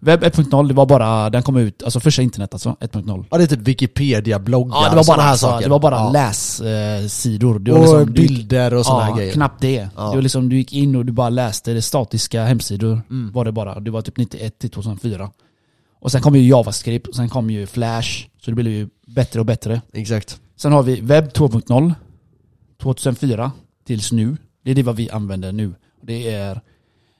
Webb 0.00 0.22
1.0, 0.24 0.68
det 0.68 0.74
var 0.74 0.86
bara, 0.86 1.30
den 1.30 1.42
kom 1.42 1.56
ut, 1.56 1.82
alltså 1.82 2.00
första 2.00 2.22
internet 2.22 2.54
alltså, 2.54 2.76
1.0. 2.80 3.24
Ja 3.30 3.38
det 3.38 3.44
är 3.44 3.46
typ 3.46 3.60
Wikipedia-bloggar 3.60 4.76
Ja, 4.82 4.90
det 4.90 4.96
var 4.96 5.04
bara, 5.06 5.20
här 5.22 5.30
alltså, 5.30 5.46
saker. 5.46 5.64
det 5.64 5.70
var 5.70 5.78
bara 5.78 5.94
ja. 5.94 6.10
lässidor. 6.12 7.58
Var 7.58 7.78
Och 7.78 7.80
liksom, 7.80 8.12
bilder 8.12 8.74
och 8.74 8.86
såna 8.86 9.08
ja, 9.08 9.16
grejer. 9.16 9.32
knappt 9.32 9.60
det. 9.60 9.88
Ja. 9.96 10.02
det 10.10 10.14
var 10.16 10.22
liksom, 10.22 10.48
du 10.48 10.56
gick 10.56 10.72
in 10.72 10.96
och 10.96 11.06
du 11.06 11.12
bara 11.12 11.28
läste 11.28 11.72
det 11.72 11.82
statiska 11.82 12.44
hemsidor. 12.44 13.00
Mm. 13.10 13.32
Var 13.32 13.44
det 13.44 13.52
bara. 13.52 13.80
Det 13.80 13.90
var 13.90 14.02
typ 14.02 14.16
91 14.16 14.58
till 14.58 14.70
2004. 14.70 15.30
Och 16.00 16.12
sen 16.12 16.22
kom 16.22 16.36
ju 16.36 16.48
JavaScript, 16.48 17.06
och 17.06 17.14
sen 17.14 17.28
kom 17.28 17.50
ju 17.50 17.66
Flash. 17.66 18.26
Så 18.44 18.50
det 18.50 18.54
blev 18.54 18.68
ju 18.72 18.88
bättre 19.06 19.40
och 19.40 19.46
bättre. 19.46 19.80
Exakt. 19.92 20.40
Sen 20.56 20.72
har 20.72 20.82
vi 20.82 21.00
webb 21.00 21.24
2.0. 21.32 21.94
2004 22.82 23.52
tills 23.84 24.12
nu. 24.12 24.36
Det 24.64 24.70
är 24.70 24.74
det 24.74 24.82
vad 24.82 24.96
vi 24.96 25.10
använder 25.10 25.52
nu. 25.52 25.74
Det 26.02 26.34
är, 26.34 26.60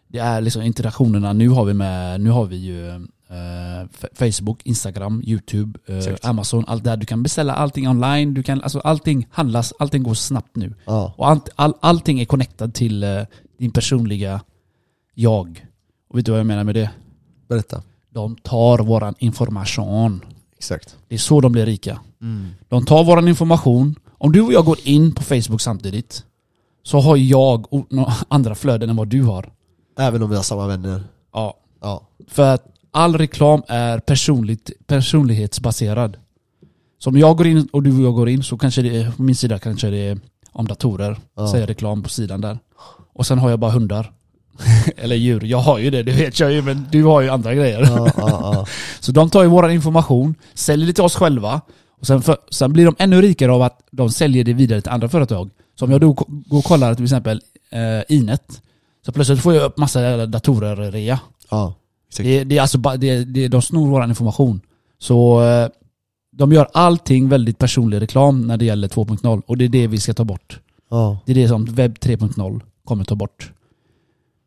det 0.09 0.19
är 0.19 0.41
liksom 0.41 0.63
interaktionerna. 0.63 1.33
Nu 1.33 1.49
har 1.49 1.65
vi 1.65 1.75
med, 1.75 2.21
nu 2.21 2.31
har 2.31 2.45
vi 2.45 2.57
ju 2.57 2.89
eh, 3.29 4.09
Facebook, 4.15 4.63
Instagram, 4.65 5.23
YouTube, 5.27 5.79
eh. 5.87 6.15
Amazon, 6.23 6.65
allt 6.67 6.85
där. 6.85 6.97
Du 6.97 7.07
kan 7.07 7.23
beställa 7.23 7.55
allting 7.55 7.89
online. 7.89 8.35
Du 8.35 8.43
kan, 8.43 8.63
alltså 8.63 8.81
allting 8.81 9.27
handlas, 9.31 9.73
allting 9.79 10.03
går 10.03 10.15
snabbt 10.15 10.57
nu. 10.57 10.75
Ja. 10.85 11.15
Och 11.17 11.29
allt, 11.29 11.49
all, 11.57 11.75
allting 11.81 12.21
är 12.21 12.25
connectad 12.25 12.75
till 12.75 13.03
eh, 13.03 13.23
din 13.59 13.71
personliga 13.71 14.41
jag. 15.15 15.67
Och 16.09 16.19
vet 16.19 16.27
du 16.27 16.31
vad 16.31 16.41
jag 16.41 16.47
menar 16.47 16.65
med 16.65 16.75
det? 16.75 16.91
Berätta. 17.49 17.83
De 18.11 18.37
tar 18.37 18.79
våran 18.79 19.15
information. 19.19 20.25
Exakt. 20.57 20.97
Det 21.09 21.15
är 21.15 21.19
så 21.19 21.41
de 21.41 21.53
blir 21.53 21.67
rika. 21.67 22.01
Mm. 22.21 22.49
De 22.69 22.85
tar 22.85 23.05
våran 23.05 23.29
information. 23.29 23.95
Om 24.19 24.33
du 24.33 24.41
och 24.41 24.53
jag 24.53 24.65
går 24.65 24.79
in 24.85 25.15
på 25.15 25.23
Facebook 25.23 25.61
samtidigt 25.61 26.25
så 26.83 27.01
har 27.01 27.17
jag 27.17 27.67
några 27.91 28.15
andra 28.29 28.55
flöden 28.55 28.91
än 28.91 28.97
vad 28.97 29.09
du 29.09 29.23
har. 29.23 29.53
Även 29.99 30.23
om 30.23 30.31
vi 30.31 30.37
har 30.37 30.43
samma 30.43 30.67
vänner. 30.67 31.05
Ja. 31.33 31.55
Ja. 31.81 32.09
För 32.29 32.55
att 32.55 32.67
all 32.91 33.19
reklam 33.19 33.63
är 33.69 33.99
personligt, 33.99 34.71
personlighetsbaserad. 34.87 36.17
Så 36.99 37.11
om 37.11 37.19
jag 37.19 37.37
går 37.37 37.47
in 37.47 37.69
och 37.73 37.83
du 37.83 37.97
och 37.97 38.03
jag 38.03 38.15
går 38.15 38.29
in 38.29 38.43
så 38.43 38.59
kanske 38.59 38.83
det 38.83 38.97
är, 38.97 39.11
på 39.11 39.23
min 39.23 39.37
sida 39.37 39.59
kanske 39.59 39.91
det 39.91 39.97
är 39.97 40.19
om 40.53 40.67
datorer. 40.67 41.19
Ja. 41.37 41.49
Säger 41.49 41.67
reklam 41.67 42.03
på 42.03 42.09
sidan 42.09 42.41
där. 42.41 42.59
Och 43.13 43.27
sen 43.27 43.39
har 43.39 43.51
jag 43.51 43.59
bara 43.59 43.71
hundar. 43.71 44.13
Eller 44.97 45.17
djur. 45.17 45.45
Jag 45.45 45.59
har 45.59 45.79
ju 45.79 45.91
det, 45.91 46.03
det 46.03 46.13
vet 46.13 46.41
jag 46.41 46.53
ju. 46.53 46.63
Men 46.63 46.87
du 46.91 47.05
har 47.05 47.21
ju 47.21 47.29
andra 47.29 47.55
grejer. 47.55 47.81
Ja, 47.81 48.11
ja, 48.17 48.29
ja. 48.55 48.67
Så 49.01 49.13
de 49.13 49.31
tar 49.31 49.43
ju 49.43 49.49
vår 49.49 49.71
information, 49.71 50.35
säljer 50.55 50.87
det 50.87 50.93
till 50.93 51.05
oss 51.05 51.15
själva. 51.15 51.61
Och 52.01 52.07
sen, 52.07 52.23
för, 52.23 52.37
sen 52.51 52.73
blir 52.73 52.85
de 52.85 52.97
ännu 52.99 53.23
rikare 53.23 53.53
av 53.53 53.63
att 53.63 53.81
de 53.91 54.11
säljer 54.11 54.45
det 54.45 54.53
vidare 54.53 54.81
till 54.81 54.91
andra 54.91 55.09
företag. 55.09 55.51
Så 55.75 55.85
om 55.85 55.91
jag 55.91 56.01
då 56.01 56.13
går 56.13 56.59
och 56.59 56.65
kollar 56.65 56.95
till 56.95 57.05
exempel 57.05 57.41
eh, 57.71 58.17
Inet. 58.17 58.63
Så 59.07 59.13
plötsligt 59.13 59.41
får 59.41 59.55
jag 59.55 59.65
upp 59.65 59.77
massa 59.79 60.03
jävla 60.03 60.27
datorer-rea. 60.27 61.21
ja. 61.51 61.75
Exakt. 62.09 62.25
Det, 62.25 62.45
det 62.45 62.59
är 62.59 62.63
alltså 62.63 62.79
det, 62.79 63.25
det, 63.25 63.49
de 63.49 63.63
snor 63.63 63.91
vår 63.91 64.05
information. 64.05 64.61
Så 64.99 65.43
eh, 65.43 65.69
de 66.33 66.53
gör 66.53 66.69
allting 66.73 67.29
väldigt 67.29 67.59
personlig 67.59 68.01
reklam 68.01 68.47
när 68.47 68.57
det 68.57 68.65
gäller 68.65 68.89
2.0 68.89 69.43
och 69.47 69.57
det 69.57 69.65
är 69.65 69.69
det 69.69 69.87
vi 69.87 70.01
ska 70.01 70.15
ta 70.15 70.25
bort. 70.25 70.61
Ja. 70.91 71.19
Det 71.27 71.33
är 71.33 71.35
det 71.35 71.49
som 71.49 71.65
webb 71.65 71.99
3.0 72.01 72.61
kommer 72.85 73.05
ta 73.05 73.15
bort. 73.15 73.53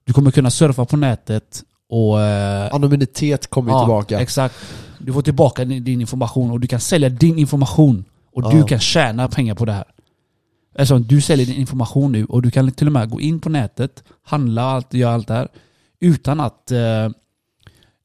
Du 0.04 0.14
kommer 0.14 0.32
kunna 0.32 0.52
surfa 0.52 0.86
på 0.86 0.98
nätet 0.98 1.64
och... 1.90 2.22
Eh, 2.22 2.74
Anonymitet 2.74 3.48
kommer 3.48 3.74
ju 3.74 3.80
tillbaka. 3.80 4.20
Exakt. 4.20 4.56
Du 5.06 5.14
får 5.14 5.22
tillbaka 5.22 5.66
din, 5.66 5.84
din 5.84 6.02
information 6.02 6.52
och 6.52 6.60
du 6.60 6.68
kan 6.68 6.80
sälja 6.80 7.10
din 7.10 7.38
information 7.40 8.06
och 8.34 8.44
Ja. 8.44 8.50
du 8.52 8.64
kan 8.64 8.80
tjäna 8.80 9.28
pengar 9.28 9.56
på 9.56 9.66
det 9.66 9.72
här. 9.74 9.84
Alltså 10.80 11.00
du 11.00 11.22
säljer 11.22 11.46
din 11.46 11.56
information 11.60 12.12
nu 12.12 12.26
och 12.26 12.42
du 12.42 12.52
kan 12.52 12.72
till 12.72 12.88
och 12.88 12.94
med 12.94 13.10
gå 13.10 13.22
in 13.22 13.40
på 13.40 13.50
nätet, 13.50 14.04
handla 14.24 14.62
allt, 14.64 14.94
göra 14.94 15.14
allt 15.14 15.28
det 15.28 15.34
här 15.34 15.48
utan 16.00 16.40
att 16.40 16.72
eh, 16.72 17.10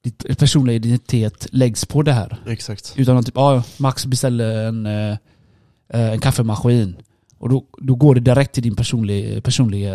ditt 0.04 0.38
personliga 0.38 0.76
identitet 0.76 1.46
läggs 1.52 1.84
på 1.84 2.02
det 2.02 2.12
här. 2.12 2.42
Exakt. 2.46 2.92
Utan 2.96 3.16
att 3.16 3.26
typ, 3.26 3.34
ja, 3.36 3.62
Max 3.78 4.06
beställer 4.06 4.66
en, 4.68 4.86
eh, 4.86 5.16
en 5.88 6.20
kaffemaskin. 6.20 6.96
Och 7.38 7.48
då, 7.48 7.64
då 7.78 7.94
går 7.94 8.14
det 8.14 8.20
direkt 8.20 8.52
till 8.54 8.62
din 8.62 8.76
personliga, 8.76 9.40
personliga 9.40 9.94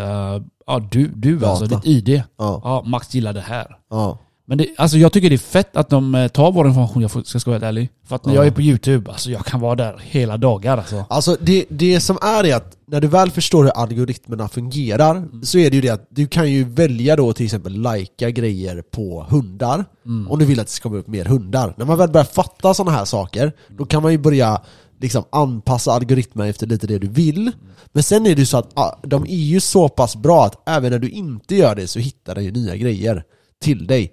ja 0.67 0.79
du, 0.91 1.07
du 1.07 1.45
alltså, 1.45 1.65
ditt 1.65 1.85
ID. 1.85 2.09
Ja. 2.09 2.61
Ja, 2.63 2.83
Max 2.85 3.15
gillar 3.15 3.33
det 3.33 3.41
här. 3.41 3.77
Ja. 3.89 4.17
Men 4.51 4.57
det, 4.57 4.67
alltså 4.77 4.97
jag 4.97 5.13
tycker 5.13 5.29
det 5.29 5.35
är 5.35 5.37
fett 5.37 5.75
att 5.77 5.89
de 5.89 6.15
eh, 6.15 6.27
tar 6.27 6.51
vår 6.51 6.67
information, 6.67 7.01
jag 7.01 7.11
ska 7.25 7.39
vara 7.45 7.53
helt 7.55 7.63
ärlig. 7.63 7.89
För 8.07 8.15
att 8.15 8.25
när 8.25 8.33
Ja. 8.33 8.39
jag 8.39 8.47
är 8.47 8.51
på 8.51 8.61
youtube, 8.61 9.11
alltså 9.11 9.31
jag 9.31 9.45
kan 9.45 9.59
vara 9.59 9.75
där 9.75 9.95
hela 10.03 10.37
dagar 10.37 10.77
alltså. 10.77 11.05
Alltså 11.09 11.37
det, 11.41 11.65
det 11.69 11.99
som 11.99 12.17
är 12.21 12.43
är 12.43 12.55
att 12.55 12.77
när 12.87 13.01
du 13.01 13.07
väl 13.07 13.31
förstår 13.31 13.63
hur 13.63 13.71
algoritmerna 13.71 14.47
fungerar 14.49 15.15
Mm. 15.15 15.43
så 15.43 15.57
är 15.57 15.69
det 15.69 15.75
ju 15.75 15.81
det 15.81 15.89
att 15.89 16.07
du 16.09 16.27
kan 16.27 16.51
ju 16.51 16.63
välja 16.63 17.15
då 17.15 17.33
till 17.33 17.45
exempel 17.45 17.73
lajka 17.81 18.29
grejer 18.29 18.81
på 18.91 19.25
hundar 19.29 19.85
Mm. 20.05 20.31
om 20.31 20.39
du 20.39 20.45
vill 20.45 20.59
att 20.59 20.67
det 20.67 20.71
ska 20.73 20.89
komma 20.89 20.99
upp 20.99 21.07
mer 21.07 21.25
hundar. 21.25 21.73
När 21.77 21.85
man 21.85 21.97
väl 21.97 22.09
börjar 22.09 22.25
fatta 22.25 22.73
sådana 22.73 22.97
här 22.97 23.05
saker 23.05 23.51
då 23.77 23.85
kan 23.85 24.01
man 24.03 24.11
ju 24.11 24.17
börja 24.17 24.61
liksom 25.01 25.23
anpassa 25.31 25.91
algoritmerna 25.91 26.49
efter 26.49 26.67
lite 26.67 26.87
det 26.87 26.97
du 26.99 27.07
vill. 27.07 27.51
Men 27.93 28.03
sen 28.03 28.25
är 28.25 28.35
det 28.35 28.39
ju 28.41 28.45
så 28.45 28.57
att 28.57 28.99
de 29.03 29.23
är 29.23 29.35
ju 29.35 29.59
så 29.59 29.89
pass 29.89 30.15
bra 30.15 30.45
att 30.45 30.69
även 30.69 30.91
när 30.91 30.99
du 30.99 31.09
inte 31.09 31.55
gör 31.55 31.75
det 31.75 31.87
så 31.87 31.99
hittar 31.99 32.35
den 32.35 32.43
ju 32.43 32.51
nya 32.51 32.75
grejer 32.75 33.23
till 33.63 33.87
dig. 33.87 34.11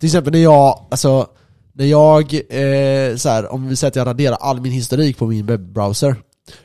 Till 0.00 0.06
exempel 0.06 0.32
när 0.32 0.40
jag, 0.40 0.86
alltså 0.90 1.26
när 1.72 1.86
jag, 1.86 2.34
eh, 2.34 3.16
så 3.16 3.28
här, 3.28 3.52
om 3.52 3.68
vi 3.68 3.76
säger 3.76 3.90
att 3.90 3.96
jag 3.96 4.06
raderar 4.06 4.36
all 4.36 4.60
min 4.60 4.72
historik 4.72 5.18
på 5.18 5.26
min 5.26 5.46
webbrowser 5.46 6.16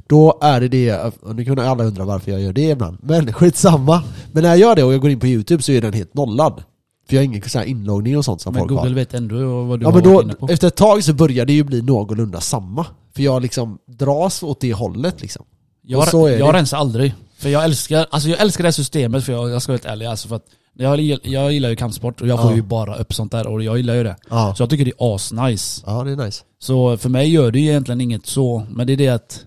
Då 0.08 0.38
är 0.42 0.62
det 0.62 0.68
det, 0.68 1.14
och 1.22 1.36
nu 1.36 1.46
kunde 1.46 1.70
alla 1.70 1.84
undra 1.84 2.06
varför 2.06 2.32
jag 2.32 2.42
gör 2.42 2.54
det 2.54 2.70
ibland, 2.70 2.98
men 3.02 3.34
skitsamma. 3.40 4.04
Men 4.32 4.44
när 4.44 4.50
jag 4.50 4.58
gör 4.58 4.76
det 4.76 4.84
och 4.84 4.94
jag 4.94 5.02
går 5.02 5.12
in 5.12 5.20
på 5.20 5.28
youtube 5.28 5.64
så 5.64 5.72
är 5.72 5.82
den 5.82 5.94
helt 5.94 6.14
nollad. 6.14 6.64
För 7.08 7.16
jag 7.16 7.22
har 7.22 7.26
ingen 7.26 7.42
så 7.50 7.60
här 7.60 7.66
inloggning 7.66 8.18
och 8.18 8.26
sånt 8.26 8.42
som 8.42 8.54
Men 8.54 8.60
folk 8.60 8.70
Google 8.70 8.90
har. 8.90 8.96
vet 8.96 9.14
ändå 9.14 9.64
vad 9.64 9.80
du 9.80 9.84
Ja 9.86 9.92
har 9.92 10.02
men 10.02 10.04
varit 10.12 10.18
då, 10.18 10.22
inne 10.24 10.34
på. 10.34 10.48
efter 10.48 10.68
ett 10.68 10.76
tag 10.76 11.04
så 11.04 11.14
börjar 11.14 11.46
det 11.46 11.54
ju 11.54 11.64
bli 11.64 11.82
någorlunda 11.82 12.42
samma. 12.42 12.86
För 13.16 13.24
jag 13.24 13.42
liksom 13.42 13.78
dras 13.88 14.44
åt 14.44 14.60
det 14.62 14.74
hållet 14.74 15.22
liksom. 15.22 15.46
Jag, 15.82 16.08
jag 16.14 16.30
det. 16.54 16.58
rensar 16.60 16.78
aldrig. 16.78 17.14
För 17.38 17.50
jag 17.50 17.64
älskar, 17.64 18.08
alltså 18.10 18.30
jag 18.30 18.42
älskar 18.42 18.64
det 18.64 18.68
här 18.68 18.72
systemet 18.72 19.24
för 19.24 19.34
jag, 19.34 19.50
jag 19.50 19.62
ska 19.62 19.72
vara 19.72 19.78
helt 19.78 19.86
ärlig 19.92 20.06
alltså 20.06 20.28
för 20.28 20.36
att 20.36 20.46
jag, 20.78 21.00
jag 21.24 21.54
gillar 21.54 21.70
ju 21.70 21.76
kampsport 21.76 22.22
och 22.22 22.28
jag 22.28 22.42
får 22.42 22.52
Ja. 22.52 22.56
ju 22.56 22.62
bara 22.62 22.96
upp 22.96 23.14
sånt 23.14 23.32
där 23.32 23.48
och 23.48 23.64
jag 23.64 23.78
gillar 23.78 23.94
ju 23.94 24.04
det. 24.04 24.16
Ja. 24.30 24.54
Så 24.58 24.64
jag 24.64 24.70
tycker 24.70 24.86
det 24.86 24.92
är 25.00 25.16
asnice. 25.16 25.84
Ja 25.86 26.04
det 26.04 26.12
är 26.12 26.16
nice. 26.16 26.44
Så 26.60 26.98
för 26.98 27.10
mig 27.10 27.32
gör 27.32 27.52
det 27.52 27.60
ju 27.60 27.70
egentligen 27.70 28.02
inget 28.02 28.26
så, 28.26 28.66
men 28.70 28.88
det 28.88 28.94
är 28.94 28.98
det 28.98 29.08
att 29.10 29.46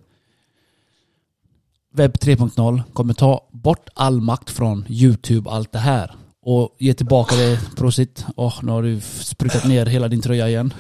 Webb 1.94 2.12
3.0 2.16 2.82
kommer 2.92 3.14
ta 3.14 3.40
bort 3.52 3.88
all 3.94 4.20
makt 4.20 4.50
från 4.50 4.84
YouTube, 4.88 5.50
allt 5.50 5.72
det 5.72 5.78
här. 5.78 6.14
Och 6.42 6.76
ge 6.78 6.94
tillbaka 6.94 7.36
det, 7.36 7.60
prosit. 7.76 8.24
Åh, 8.36 8.54
nu 8.62 8.72
har 8.72 8.82
du 8.82 9.00
sprutat 9.00 9.64
ner 9.64 9.86
hela 9.86 10.08
din 10.08 10.22
tröja 10.22 10.48
igen. 10.48 10.74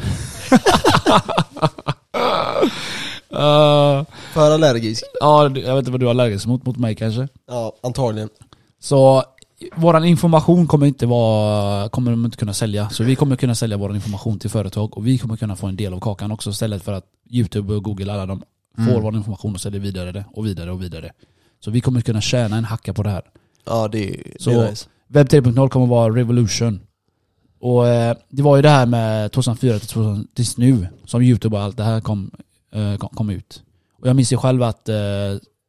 Uh, 3.32 4.04
För 4.32 4.50
allergisk. 4.50 5.04
ja, 5.20 5.42
jag 5.42 5.50
vet 5.74 5.78
inte 5.78 5.90
vad 5.90 6.00
du 6.00 6.06
har 6.06 6.10
allergisk 6.10 6.46
mot, 6.46 6.66
mot 6.66 6.76
mig 6.76 6.94
kanske. 6.94 7.28
Ja, 7.48 7.72
antagligen. 7.82 8.28
Så 8.80 9.24
våran 9.76 10.04
information 10.04 10.66
kommer 10.66 10.86
inte 10.86 11.06
vara, 11.06 11.88
kommer 11.88 12.10
de 12.10 12.24
inte 12.24 12.36
kunna 12.36 12.52
sälja. 12.54 12.90
Så 12.90 13.04
vi 13.04 13.16
kommer 13.16 13.36
kunna 13.36 13.54
sälja 13.54 13.76
vår 13.76 13.94
information 13.94 14.38
till 14.38 14.50
företag 14.50 14.96
och 14.96 15.06
vi 15.06 15.18
kommer 15.18 15.36
kunna 15.36 15.56
få 15.56 15.66
en 15.66 15.76
del 15.76 15.94
av 15.94 16.00
kakan 16.00 16.30
också 16.32 16.50
istället 16.50 16.82
för 16.82 16.92
att 16.92 17.04
Youtube 17.30 17.74
och 17.74 17.84
Google 17.84 18.12
alla 18.12 18.26
de 18.26 18.42
får 18.76 18.82
Mm. 18.90 19.02
vår 19.02 19.16
information 19.16 19.54
och 19.54 19.60
säljer 19.60 19.80
vidare 19.80 20.12
det 20.12 20.24
och 20.32 20.46
vidare 20.46 20.70
och 20.72 20.82
vidare. 20.82 21.12
Så 21.60 21.70
vi 21.70 21.80
kommer 21.80 22.00
kunna 22.00 22.20
tjäna 22.20 22.56
en 22.56 22.64
hacka 22.64 22.94
på 22.94 23.02
det 23.02 23.10
här. 23.10 23.22
Ja 23.66 23.88
det, 23.88 24.16
Så- 24.40 24.50
det 24.50 24.56
är 24.56 24.70
nice. 24.70 24.86
Webb 25.08 25.28
3.0 25.28 25.68
kommer 25.68 25.86
vara 25.86 26.14
revolution. 26.14 26.80
Och 27.60 27.88
eh, 27.88 28.16
det 28.28 28.42
var 28.42 28.56
ju 28.56 28.62
det 28.62 28.68
här 28.68 28.86
med 28.86 29.32
2004 29.32 29.78
till 29.78 29.88
2000 29.88 30.28
tills 30.34 30.56
nu 30.56 30.86
som 31.04 31.22
Youtube 31.22 31.56
och 31.56 31.62
allt 31.62 31.76
det 31.76 31.82
här 31.84 32.00
kom, 32.00 32.30
eh, 32.72 32.96
kom, 32.96 33.08
kom 33.08 33.30
ut. 33.30 33.62
Och 34.00 34.08
jag 34.08 34.16
minns 34.16 34.32
ju 34.32 34.36
själv 34.36 34.62
att 34.62 34.88
eh, 34.88 34.94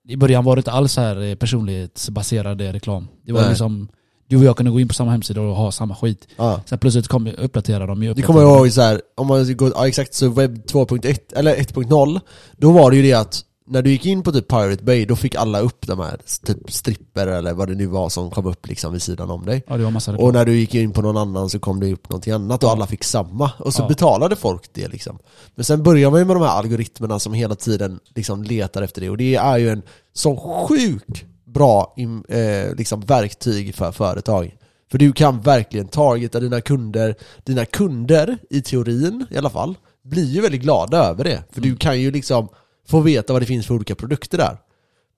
i 0.09 0.17
början 0.17 0.43
var 0.43 0.55
det 0.55 0.59
inte 0.59 0.71
alls 0.71 0.93
så 0.93 1.01
här 1.01 1.21
eh, 1.21 1.35
personlighetsbaserad 1.35 2.61
reklam. 2.61 3.07
Det 3.25 3.31
var 3.33 3.41
Nej. 3.41 3.49
liksom, 3.49 3.87
du 4.27 4.37
och 4.37 4.43
jag 4.43 4.57
kunde 4.57 4.71
gå 4.71 4.79
in 4.79 4.87
på 4.87 4.93
samma 4.93 5.11
hemsida 5.11 5.41
och 5.41 5.55
ha 5.55 5.71
samma 5.71 5.95
skit. 5.95 6.27
Ja. 6.37 6.61
Sen 6.65 6.79
plötsligt 6.79 7.07
kom, 7.07 7.27
uppdaterade 7.37 7.85
de 7.85 8.03
ju. 8.03 8.13
Det 8.13 8.21
kommer 8.21 8.41
jag 8.41 8.57
ihåg 8.57 8.71
så 8.71 8.81
här, 8.81 9.01
om 9.15 9.27
man 9.27 9.57
går, 9.57 9.71
ja 9.75 9.87
exakt, 9.87 10.13
så 10.13 10.29
webb 10.29 10.55
2.1, 10.65 11.19
eller 11.35 11.55
1.0 11.55 12.19
Då 12.57 12.71
var 12.71 12.91
det 12.91 12.97
ju 12.97 13.03
det 13.03 13.13
att 13.13 13.41
när 13.69 13.81
du 13.81 13.89
gick 13.91 14.05
in 14.05 14.23
på 14.23 14.31
typ 14.31 14.47
Pirate 14.47 14.83
Bay, 14.83 15.05
då 15.05 15.15
fick 15.15 15.35
alla 15.35 15.59
upp 15.59 15.87
de 15.87 15.99
här 15.99 16.19
typ 16.45 16.71
stripper 16.71 17.27
eller 17.27 17.53
vad 17.53 17.67
det 17.67 17.75
nu 17.75 17.85
var 17.85 18.09
som 18.09 18.31
kom 18.31 18.45
upp 18.45 18.67
liksom 18.67 18.93
vid 18.93 19.01
sidan 19.01 19.29
om 19.31 19.45
dig 19.45 19.63
Ja 19.67 19.77
det 19.77 19.83
var 19.83 19.91
massa 19.91 20.11
reklam. 20.13 20.27
Och 20.27 20.33
när 20.33 20.45
du 20.45 20.57
gick 20.57 20.75
in 20.75 20.91
på 20.91 21.01
någon 21.01 21.17
annan 21.17 21.49
så 21.49 21.59
kom 21.59 21.79
det 21.79 21.93
upp 21.93 22.09
någonting 22.09 22.33
annat 22.33 22.63
och 22.63 22.67
Ja. 22.69 22.73
alla 22.73 22.87
fick 22.87 23.03
samma 23.03 23.51
Och 23.59 23.73
så 23.73 23.81
Ja. 23.81 23.87
betalade 23.87 24.35
folk 24.35 24.63
det 24.73 24.87
liksom 24.87 25.19
Men 25.55 25.65
sen 25.65 25.83
börjar 25.83 26.09
man 26.11 26.19
ju 26.19 26.25
med 26.25 26.35
de 26.35 26.41
här 26.43 26.49
algoritmerna 26.57 27.19
som 27.19 27.33
hela 27.33 27.55
tiden 27.55 27.99
liksom 28.15 28.43
letar 28.43 28.81
efter 28.81 29.01
det 29.01 29.09
och 29.09 29.17
det 29.17 29.35
är 29.35 29.57
ju 29.57 29.69
en 29.69 29.81
sån 30.13 30.37
sjuk 30.67 31.25
bra 31.45 31.95
eh, 32.29 32.75
liksom 32.75 33.01
verktyg 33.01 33.75
för 33.75 33.91
företag 33.91 34.55
För 34.91 34.97
du 34.97 35.13
kan 35.13 35.41
verkligen 35.41 35.87
targeta 35.87 36.39
dina 36.39 36.61
kunder 36.61 37.15
Dina 37.43 37.65
kunder, 37.65 38.37
i 38.49 38.61
teorin 38.61 39.25
i 39.31 39.37
alla 39.37 39.49
fall, 39.49 39.75
blir 40.03 40.25
ju 40.25 40.41
väldigt 40.41 40.61
glada 40.61 40.97
över 40.97 41.23
det 41.23 41.43
För 41.51 41.59
Mm. 41.61 41.69
du 41.71 41.77
kan 41.77 41.99
ju 42.01 42.11
liksom 42.11 42.47
få 42.89 42.99
veta 42.99 43.33
vad 43.33 43.41
det 43.41 43.45
finns 43.45 43.67
för 43.67 43.73
olika 43.75 43.95
produkter 43.95 44.37
där 44.37 44.57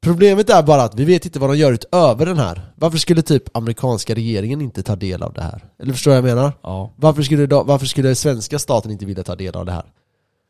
Problemet 0.03 0.49
är 0.49 0.63
bara 0.63 0.83
att 0.83 0.95
vi 0.95 1.05
vet 1.05 1.25
inte 1.25 1.39
vad 1.39 1.49
de 1.49 1.57
gör 1.57 1.71
utöver 1.71 2.25
den 2.25 2.37
här 2.37 2.71
Varför 2.75 2.97
skulle 2.97 3.21
typ 3.21 3.57
amerikanska 3.57 4.15
regeringen 4.15 4.61
inte 4.61 4.83
ta 4.83 4.95
del 4.95 5.23
av 5.23 5.33
det 5.33 5.41
här? 5.41 5.63
Eller 5.81 5.93
förstår 5.93 6.13
jag 6.13 6.21
vad 6.21 6.31
jag 6.31 6.35
menar? 6.35 6.53
Ja. 6.63 6.93
Varför 6.95 7.21
skulle, 7.23 7.45
då, 7.45 7.63
varför 7.63 7.85
skulle 7.85 8.15
svenska 8.15 8.59
staten 8.59 8.91
inte 8.91 9.05
vilja 9.05 9.23
ta 9.23 9.35
del 9.35 9.55
av 9.55 9.65
det 9.65 9.71
här? 9.71 9.83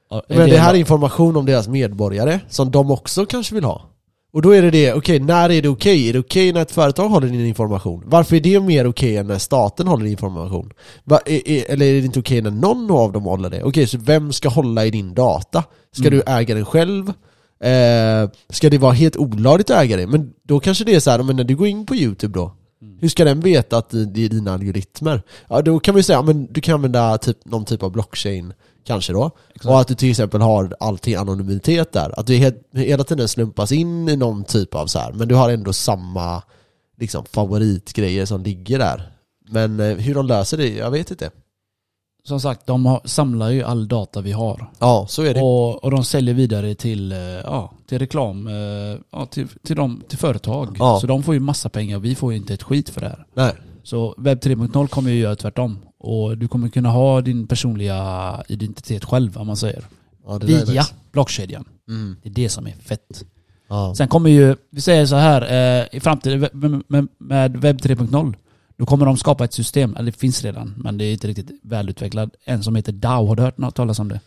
Ja, 0.09 0.23
Men 0.27 0.37
det 0.37 0.45
det- 0.45 0.57
här 0.57 0.73
är 0.73 0.77
information 0.77 1.35
om 1.35 1.45
deras 1.45 1.67
medborgare 1.67 2.39
som 2.49 2.71
de 2.71 2.91
också 2.91 3.25
kanske 3.25 3.55
vill 3.55 3.63
ha 3.63 3.81
Och 4.33 4.41
då 4.41 4.51
är 4.55 4.61
det 4.61 4.71
det, 4.71 4.93
okej, 4.93 5.19
när 5.19 5.49
är 5.49 5.61
det 5.61 5.69
okej? 5.69 6.09
Är 6.09 6.13
det 6.13 6.19
okej 6.19 6.53
när 6.53 6.61
ett 6.61 6.71
företag 6.71 7.09
håller 7.09 7.27
din 7.27 7.45
information? 7.45 8.03
Varför 8.05 8.35
är 8.35 8.39
det 8.39 8.59
mer 8.59 8.87
okej 8.87 9.17
än 9.17 9.27
när 9.27 9.37
staten 9.37 9.87
håller 9.87 10.03
din 10.03 10.11
information? 10.11 10.73
Va, 11.03 11.19
är, 11.25 11.47
är, 11.49 11.65
eller 11.71 11.85
är 11.85 11.93
det 11.99 12.05
inte 12.05 12.19
okej 12.19 12.41
när 12.41 12.51
någon 12.51 12.91
av 12.91 13.11
dem 13.11 13.23
håller 13.23 13.49
det? 13.49 13.63
Okej, 13.63 13.87
så 13.87 13.97
vem 13.97 14.31
ska 14.33 14.49
hålla 14.49 14.85
i 14.85 14.91
din 14.91 15.13
data? 15.13 15.63
Ska 15.91 16.07
Mm. 16.07 16.19
du 16.19 16.31
äga 16.31 16.55
den 16.55 16.65
själv? 16.65 17.07
Eh, 17.63 18.29
ska 18.49 18.69
det 18.69 18.77
vara 18.77 18.93
helt 18.93 19.17
olagligt 19.17 19.69
att 19.69 19.83
äga 19.83 19.97
det? 19.97 20.07
Men 20.07 20.31
då 20.47 20.59
kanske 20.59 20.83
det 20.83 20.95
är 20.95 20.99
så 20.99 21.11
här, 21.11 21.23
men 21.23 21.35
när 21.35 21.43
du 21.43 21.55
går 21.55 21.67
in 21.67 21.85
på 21.85 21.95
youtube 21.95 22.39
då 22.39 22.51
Mm. 22.81 22.97
hur 23.01 23.09
ska 23.09 23.25
den 23.25 23.39
veta 23.39 23.77
att 23.77 23.89
det 23.89 24.05
det 24.05 24.25
är 24.25 24.29
dina 24.29 24.53
algoritmer? 24.53 25.21
Ja 25.49 25.61
då 25.61 25.79
kan 25.79 25.95
vi 25.95 26.03
säga, 26.03 26.21
men 26.21 26.47
du 26.51 26.61
kan 26.61 26.73
använda 26.75 27.17
typ, 27.17 27.37
någon 27.45 27.65
typ 27.65 27.83
av 27.83 27.91
blockchain 27.91 28.53
kanske 28.83 29.13
då 29.13 29.31
Exakt. 29.49 29.65
och 29.65 29.79
att 29.81 29.87
du 29.87 29.95
till 29.95 30.09
exempel 30.09 30.41
har 30.41 30.75
allting 30.79 31.15
anonymitet 31.15 31.91
där. 31.93 32.19
Att 32.19 32.27
du 32.27 32.33
he- 32.33 32.77
hela 32.77 33.03
tiden 33.03 33.27
slumpas 33.27 33.71
in 33.71 34.09
i 34.09 34.15
någon 34.15 34.43
typ 34.43 34.75
av 34.75 34.87
så 34.87 34.99
här, 34.99 35.11
men 35.13 35.27
du 35.27 35.35
har 35.35 35.49
ändå 35.49 35.73
samma 35.73 36.43
liksom, 36.97 37.25
favoritgrejer 37.25 38.25
som 38.25 38.43
ligger 38.43 38.79
där. 38.79 39.11
Men 39.49 39.79
eh, 39.79 39.95
hur 39.97 40.15
de 40.15 40.25
löser 40.25 40.57
det, 40.57 40.75
jag 40.75 40.91
vet 40.91 41.11
inte. 41.11 41.31
Som 42.23 42.39
sagt, 42.39 42.65
de 42.67 42.85
har, 42.85 43.01
samlar 43.05 43.49
ju 43.49 43.63
all 43.63 43.87
data 43.87 44.21
vi 44.21 44.31
har. 44.31 44.71
Ja, 44.79 45.05
så 45.09 45.23
är 45.23 45.33
det. 45.33 45.41
Och, 45.41 45.83
och 45.83 45.91
de 45.91 46.03
säljer 46.03 46.33
vidare 46.33 46.75
till, 46.75 47.11
eh, 47.11 47.17
ja, 47.19 47.73
till 47.87 47.99
reklam, 47.99 48.47
eh, 48.47 48.53
ja, 49.11 49.25
till, 49.25 49.47
till, 49.63 49.75
dem, 49.75 50.03
till 50.07 50.17
företag. 50.17 50.75
Ja. 50.79 50.99
Så 51.01 51.07
de 51.07 51.23
får 51.23 51.33
ju 51.33 51.39
massa 51.39 51.69
pengar 51.69 51.97
och 51.97 52.05
vi 52.05 52.15
får 52.15 52.31
ju 52.31 52.37
inte 52.37 52.53
ett 52.53 52.63
skit 52.63 52.89
för 52.89 53.01
det 53.01 53.07
här. 53.07 53.25
Nej. 53.33 53.53
Så 53.83 54.15
webb 54.17 54.39
3.0 54.39 54.87
kommer 54.87 55.11
ju 55.11 55.19
göra 55.19 55.35
tvärtom. 55.35 55.79
Och 56.03 56.37
du 56.37 56.47
kommer 56.47 56.69
kunna 56.69 56.89
ha 56.89 57.21
din 57.21 57.47
personliga 57.47 58.43
identitet 58.47 59.05
själv 59.05 59.37
om 59.37 59.47
man 59.47 59.57
säger. 59.57 59.83
Ja, 60.27 60.37
det 60.39 60.47
där 60.47 60.61
är 60.61 60.65
Via 60.65 60.83
blockkedjan. 61.11 61.65
Mm. 61.87 62.15
Det 62.23 62.29
är 62.29 62.33
det 62.33 62.49
som 62.49 62.67
är 62.67 62.71
fett. 62.83 63.23
Ja. 63.69 63.95
Sen 63.95 64.07
kommer 64.07 64.29
ju, 64.29 64.55
vi 64.69 64.81
säger 64.81 65.05
så 65.05 65.15
här, 65.15 65.41
eh, 65.81 65.85
i 65.91 65.99
framtiden 65.99 66.39
med, 67.17 67.57
webb 67.57 67.81
3.0 67.81 68.33
då 68.77 68.85
kommer 68.85 69.05
de 69.05 69.17
skapa 69.17 69.45
ett 69.45 69.53
system, 69.53 69.95
eller 69.95 70.11
det 70.11 70.17
finns 70.17 70.43
redan, 70.43 70.73
men 70.77 70.97
det 70.97 71.05
är 71.05 71.13
inte 71.13 71.27
riktigt 71.27 71.51
välutvecklat. 71.63 72.29
En 72.45 72.63
som 72.63 72.75
heter 72.75 72.91
DAO, 72.91 73.27
har 73.27 73.35
du 73.35 73.43
hört 73.43 73.57
något 73.57 73.75
talas 73.75 73.99
om 73.99 74.09
det? 74.09 74.19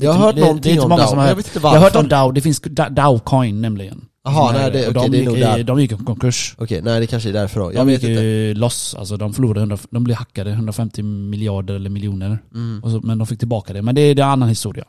Jag 0.00 0.12
har 0.12 0.18
hört 0.18 0.34
det- 0.34 0.40
det 0.40 0.44
är 0.44 0.46
någonting 0.46 0.72
inte 0.72 0.84
om 0.84 0.88
många 0.90 1.02
DAO, 1.02 1.08
som 1.08 1.16
men 1.16 1.22
har- 1.22 1.30
jag 1.30 1.36
vet 1.36 1.46
inte 1.46 1.58
Jag 1.58 1.62
varför. 1.62 1.78
har 1.78 1.84
hört 1.84 1.96
om 1.96 2.08
DAO, 2.08 2.30
det 2.32 2.40
finns 2.40 2.60
Da- 2.60 2.88
DAO 2.88 3.18
coin 3.18 3.60
nämligen. 3.60 4.04
Jaha, 4.24 4.52
nej, 4.52 4.70
det- 4.70 4.86
och 4.88 4.94
de, 4.94 5.10
det 5.10 5.16
är 5.16 5.18
gick, 5.18 5.28
nog 5.28 5.36
i- 5.38 5.40
där. 5.40 5.64
de 5.64 5.80
gick 5.80 5.92
i 5.92 5.96
konkurs. 5.96 6.54
Okej, 6.58 6.82
nej 6.82 7.00
det 7.00 7.06
kanske 7.06 7.28
är 7.28 7.32
därför 7.32 7.60
då. 7.60 7.66
Jag 7.66 7.74
de 7.74 7.86
vet 7.86 8.02
gick 8.02 8.10
inte. 8.10 8.54
loss, 8.54 8.94
alltså 8.94 9.16
de 9.16 9.34
förlorade, 9.34 9.60
100, 9.60 9.78
de 9.90 10.04
blev 10.04 10.16
hackade 10.16 10.50
150 10.50 11.02
miljarder 11.02 11.74
eller 11.74 11.90
miljoner. 11.90 12.38
Mm. 12.54 12.82
Så, 12.82 13.00
men 13.00 13.18
de 13.18 13.26
fick 13.26 13.38
tillbaka 13.38 13.72
det. 13.72 13.82
Men 13.82 13.94
det 13.94 14.00
är, 14.00 14.12
en 14.20 14.28
annan 14.28 14.48
historia. 14.48 14.84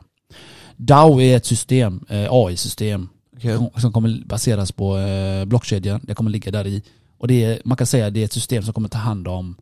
DAO 0.76 1.20
är 1.20 1.36
ett 1.36 1.46
system, 1.46 2.04
eh, 2.08 2.26
AI-system, 2.30 3.08
Okej. 3.36 3.56
som- 3.56 3.70
som 3.80 3.92
kommer 3.92 4.22
baseras 4.26 4.72
på 4.72 4.96
eh, 4.98 5.44
blockkedjan. 5.44 6.00
Det 6.02 6.14
kommer 6.14 6.30
ligga 6.30 6.50
där 6.52 6.66
i. 6.66 6.82
Och 7.18 7.28
det 7.28 7.44
är, 7.44 7.58
man 7.64 7.76
kan 7.76 7.86
säga 7.86 8.06
att 8.06 8.14
det 8.14 8.20
är 8.20 8.24
ett 8.24 8.32
system 8.32 8.62
som 8.62 8.74
kommer 8.74 8.88
ta 8.88 8.98
hand 8.98 9.28
om, 9.28 9.56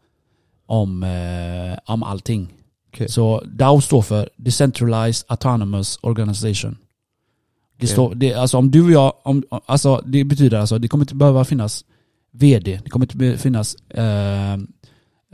om, 0.66 1.02
eh, 1.02 1.78
om 1.92 2.02
allting. 2.02 2.48
Okej. 2.92 3.08
Så 3.08 3.42
DAO 3.46 3.80
står 3.80 4.02
för 4.02 4.28
Decentralized 4.36 5.24
Autonomous 5.28 5.98
Organization. 6.02 6.76
Det, 7.76 7.86
står, 7.86 8.14
det, 8.14 8.34
alltså 8.34 8.58
om 8.58 8.70
du 8.70 8.84
och 8.84 8.90
jag, 8.90 9.12
om, 9.22 9.44
alltså 9.66 10.02
det 10.06 10.24
betyder 10.24 10.58
alltså 10.58 10.78
det 10.78 10.88
kommer 10.88 11.04
inte 11.04 11.14
behöva 11.14 11.44
finnas 11.44 11.84
VD, 12.32 12.80
det 12.84 12.90
kommer 12.90 13.12
inte 13.12 13.38
finnas 13.42 13.74
eh, 13.74 14.52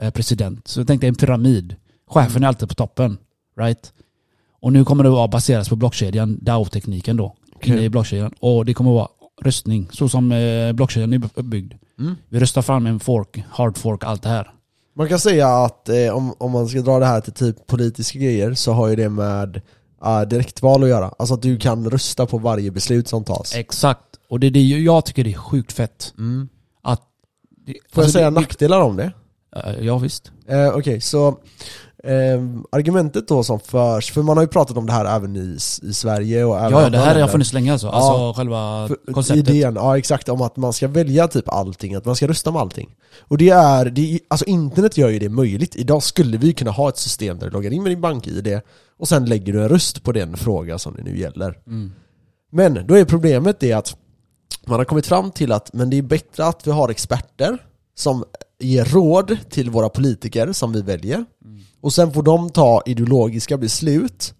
eh, 0.01 0.11
president. 0.15 0.69
Så 0.69 0.85
tänk 0.85 1.01
dig 1.01 1.09
en 1.09 1.15
pyramid. 1.15 1.77
Chefen 2.07 2.45
är 2.45 2.49
alltid 2.49 2.69
på 2.69 2.75
toppen. 2.75 3.19
Right? 3.57 3.93
Och 4.61 4.73
nu 4.73 4.85
kommer 4.85 5.05
det 5.05 5.11
vara 5.11 5.29
baseras 5.29 5.69
på 5.69 5.77
blockkedjan, 5.77 6.39
DAO-tekniken 6.43 7.17
då. 7.17 7.35
Inne 7.63 7.83
i 7.83 7.89
blockkedjan. 7.89 8.35
Och 8.41 8.65
det 8.65 8.75
kommer 8.75 8.91
vara 8.91 9.09
röstning, 9.43 9.89
så 9.93 10.09
som 10.09 10.33
eh, 10.33 10.73
blockkedjan 10.73 11.13
är 11.13 11.25
uppbyggd. 11.35 11.75
Mm. 11.99 12.17
Vi 12.29 12.41
röstar 12.41 12.63
fram 12.63 12.87
en 12.87 13.01
fork, 13.01 13.45
hard 13.51 13.79
fork, 13.79 14.05
allt 14.05 14.23
det 14.23 14.29
här. 14.29 14.53
Man 14.97 15.09
kan 15.09 15.19
säga 15.19 15.49
att 15.49 15.89
eh, 15.89 16.17
om, 16.17 16.35
om 16.39 16.53
man 16.53 16.69
ska 16.69 16.81
dra 16.81 16.99
det 16.99 17.07
här 17.07 17.21
till 17.21 17.33
typ 17.33 17.67
politiska 17.67 18.19
grejer 18.19 18.55
så 18.55 18.73
har 18.73 18.89
ju 18.89 18.97
det 18.97 19.09
med 19.09 19.61
uh, 20.07 20.29
direktval 20.29 20.83
att 20.83 20.89
göra. 20.89 21.15
Alltså 21.19 21.35
att 21.35 21.43
du 21.43 21.59
kan 21.59 21.91
rösta 21.91 22.27
på 22.27 22.39
varje 22.39 22.71
beslut 22.71 23.09
som 23.09 23.25
tas. 23.25 23.55
Exakt. 23.55 24.05
Och 24.29 24.41
det 24.41 24.47
är 24.47 24.51
det 24.51 24.61
jag 24.61 25.05
tycker 25.05 25.25
det 25.25 25.33
är 25.33 25.39
sjukt 25.39 25.73
fett. 25.73 26.15
Mm. 26.19 26.49
Att 26.83 27.03
det, 27.67 27.73
Får 27.73 27.81
jag 27.95 28.05
alltså 28.05 28.19
säga 28.19 28.31
det, 28.31 28.41
nackdelar 28.41 28.81
om 28.81 28.97
det? 28.97 29.13
det, 29.53 29.77
Ja 29.81 29.99
visst. 29.99 30.33
Eh, 30.49 30.69
Okej, 30.69 31.01
så 31.01 31.39
ehm, 32.05 32.65
argumentet 32.73 33.29
då 33.29 33.45
som 33.45 33.61
förs, 33.61 34.13
för 34.13 34.23
man 34.23 34.37
har 34.37 34.45
ju 34.45 34.49
pratat 34.49 34.77
om 34.77 34.87
det 34.87 34.93
här 34.93 35.17
även 35.17 35.37
i, 35.37 35.59
i 35.83 35.93
Sverige 35.93 36.45
och 36.45 36.59
även 36.59 36.73
Ja, 36.73 36.83
ja 36.83 36.91
det 36.91 36.99
här 36.99 37.21
har 37.21 37.29
funnits 37.29 37.53
länge 37.53 37.73
alltså. 37.73 37.87
Ja. 37.87 37.93
Alltså 37.93 38.33
själva 38.41 38.89
För- 38.89 39.13
konceptet. 39.13 39.49
Idén, 39.49 39.75
ja 39.75 39.99
exakt, 39.99 40.29
om 40.29 40.43
att 40.43 40.57
man 40.57 40.73
ska 40.73 40.89
välja 40.89 41.29
typ 41.29 41.49
allting, 41.49 41.95
att 41.95 42.05
man 42.05 42.17
ska 42.17 42.29
rösta 42.29 42.51
med 42.51 42.61
allting. 42.61 42.97
Och 43.21 43.39
det 43.39 43.51
är, 43.51 43.85
det 43.85 44.21
alltså 44.29 44.47
internet 44.47 44.97
gör 44.97 45.09
ju 45.09 45.19
det 45.19 45.29
möjligt. 45.29 45.77
Idag 45.77 46.03
skulle 46.03 46.37
vi 46.39 46.53
kunna 46.53 46.71
ha 46.71 46.89
ett 46.89 46.99
system 46.99 47.39
där 47.39 47.47
du 47.47 47.53
loggar 47.53 47.71
in 47.71 47.83
med 47.83 47.93
din 47.93 48.01
bank-id 48.01 48.61
och 48.99 49.09
sen 49.09 49.25
lägger 49.25 49.53
du 49.53 49.63
en 49.63 49.69
röst 49.69 50.03
på 50.03 50.13
den 50.13 50.37
fråga 50.37 50.79
som 50.79 50.95
det 50.95 51.03
nu 51.03 51.19
gäller. 51.19 51.59
Mm. 51.67 51.93
Men 52.53 52.87
då 52.87 52.95
är 52.95 53.05
problemet 53.05 53.61
det 53.61 53.73
att 53.73 53.97
man 54.67 54.79
har 54.79 54.85
kommit 54.85 55.07
fram 55.07 55.31
till 55.31 55.53
att 55.53 55.73
men 55.73 55.91
det 55.91 55.99
är 55.99 56.03
bättre 56.03 56.47
att 56.47 56.67
vi 56.67 56.71
har 56.71 56.89
experter 56.89 57.59
som 57.95 58.25
ger 58.59 58.85
råd 58.85 59.37
till 59.51 59.71
våra 59.71 59.89
politiker 59.89 60.53
som 60.53 60.73
vi 60.73 60.83
väljer. 60.83 61.25
Och 61.81 61.93
sen 61.93 62.13
får 62.13 62.23
de 62.23 62.51
ta 62.51 62.83
ideologiska 62.87 63.57
beslut 63.59 64.35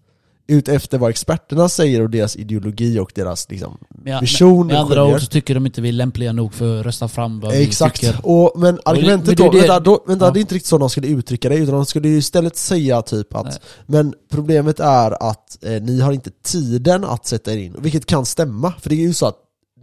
ut 0.47 0.67
efter 0.67 0.97
vad 0.97 1.09
experterna 1.09 1.69
säger 1.69 2.01
och 2.01 2.09
deras 2.09 2.35
ideologi 2.35 2.99
och 2.99 3.11
deras 3.15 3.49
liksom, 3.49 3.77
Med, 3.89 4.21
vision 4.21 4.67
med 4.67 4.79
andra 4.79 4.95
skiljer. 4.95 5.15
ord 5.15 5.21
så 5.21 5.27
tycker 5.27 5.53
de 5.53 5.65
inte 5.65 5.81
vi 5.81 5.89
är 5.89 5.93
lämpliga 5.93 6.33
nog 6.33 6.53
för 6.53 6.79
att 6.79 6.85
rösta 6.85 7.07
fram 7.07 7.39
vad 7.39 7.51
vi 7.51 7.63
Exakt, 7.63 7.99
tycker. 8.01 8.19
och, 8.23 8.51
men 8.55 8.79
argumentet 8.85 9.27
men 9.27 9.35
det 9.35 9.43
då, 9.43 9.51
det- 9.51 9.57
vänta, 9.59 9.79
då, 9.79 10.03
vänta 10.07 10.25
Ja. 10.25 10.31
det 10.31 10.39
är 10.39 10.41
inte 10.41 10.55
riktigt 10.55 10.67
så 10.69 10.77
de 10.77 10.89
skulle 10.89 11.07
uttrycka 11.07 11.49
det, 11.49 11.55
utan 11.55 11.75
de 11.75 11.85
skulle 11.85 12.07
ju 12.09 12.17
istället 12.17 12.55
säga 12.57 13.01
typ 13.01 13.35
att 13.35 13.45
Nej. 13.45 13.53
Men 13.85 14.13
problemet 14.31 14.79
är 14.79 15.29
att 15.29 15.63
eh, 15.63 15.71
ni 15.81 15.99
har 15.99 16.11
inte 16.13 16.31
tiden 16.43 17.03
att 17.05 17.25
sätta 17.25 17.53
er 17.53 17.57
in, 17.57 17.75
vilket 17.79 18.05
kan 18.05 18.25
stämma, 18.25 18.73
för 18.79 18.89
det 18.89 18.95
är 18.95 19.07
ju 19.07 19.13
så 19.13 19.25
att 19.25 19.35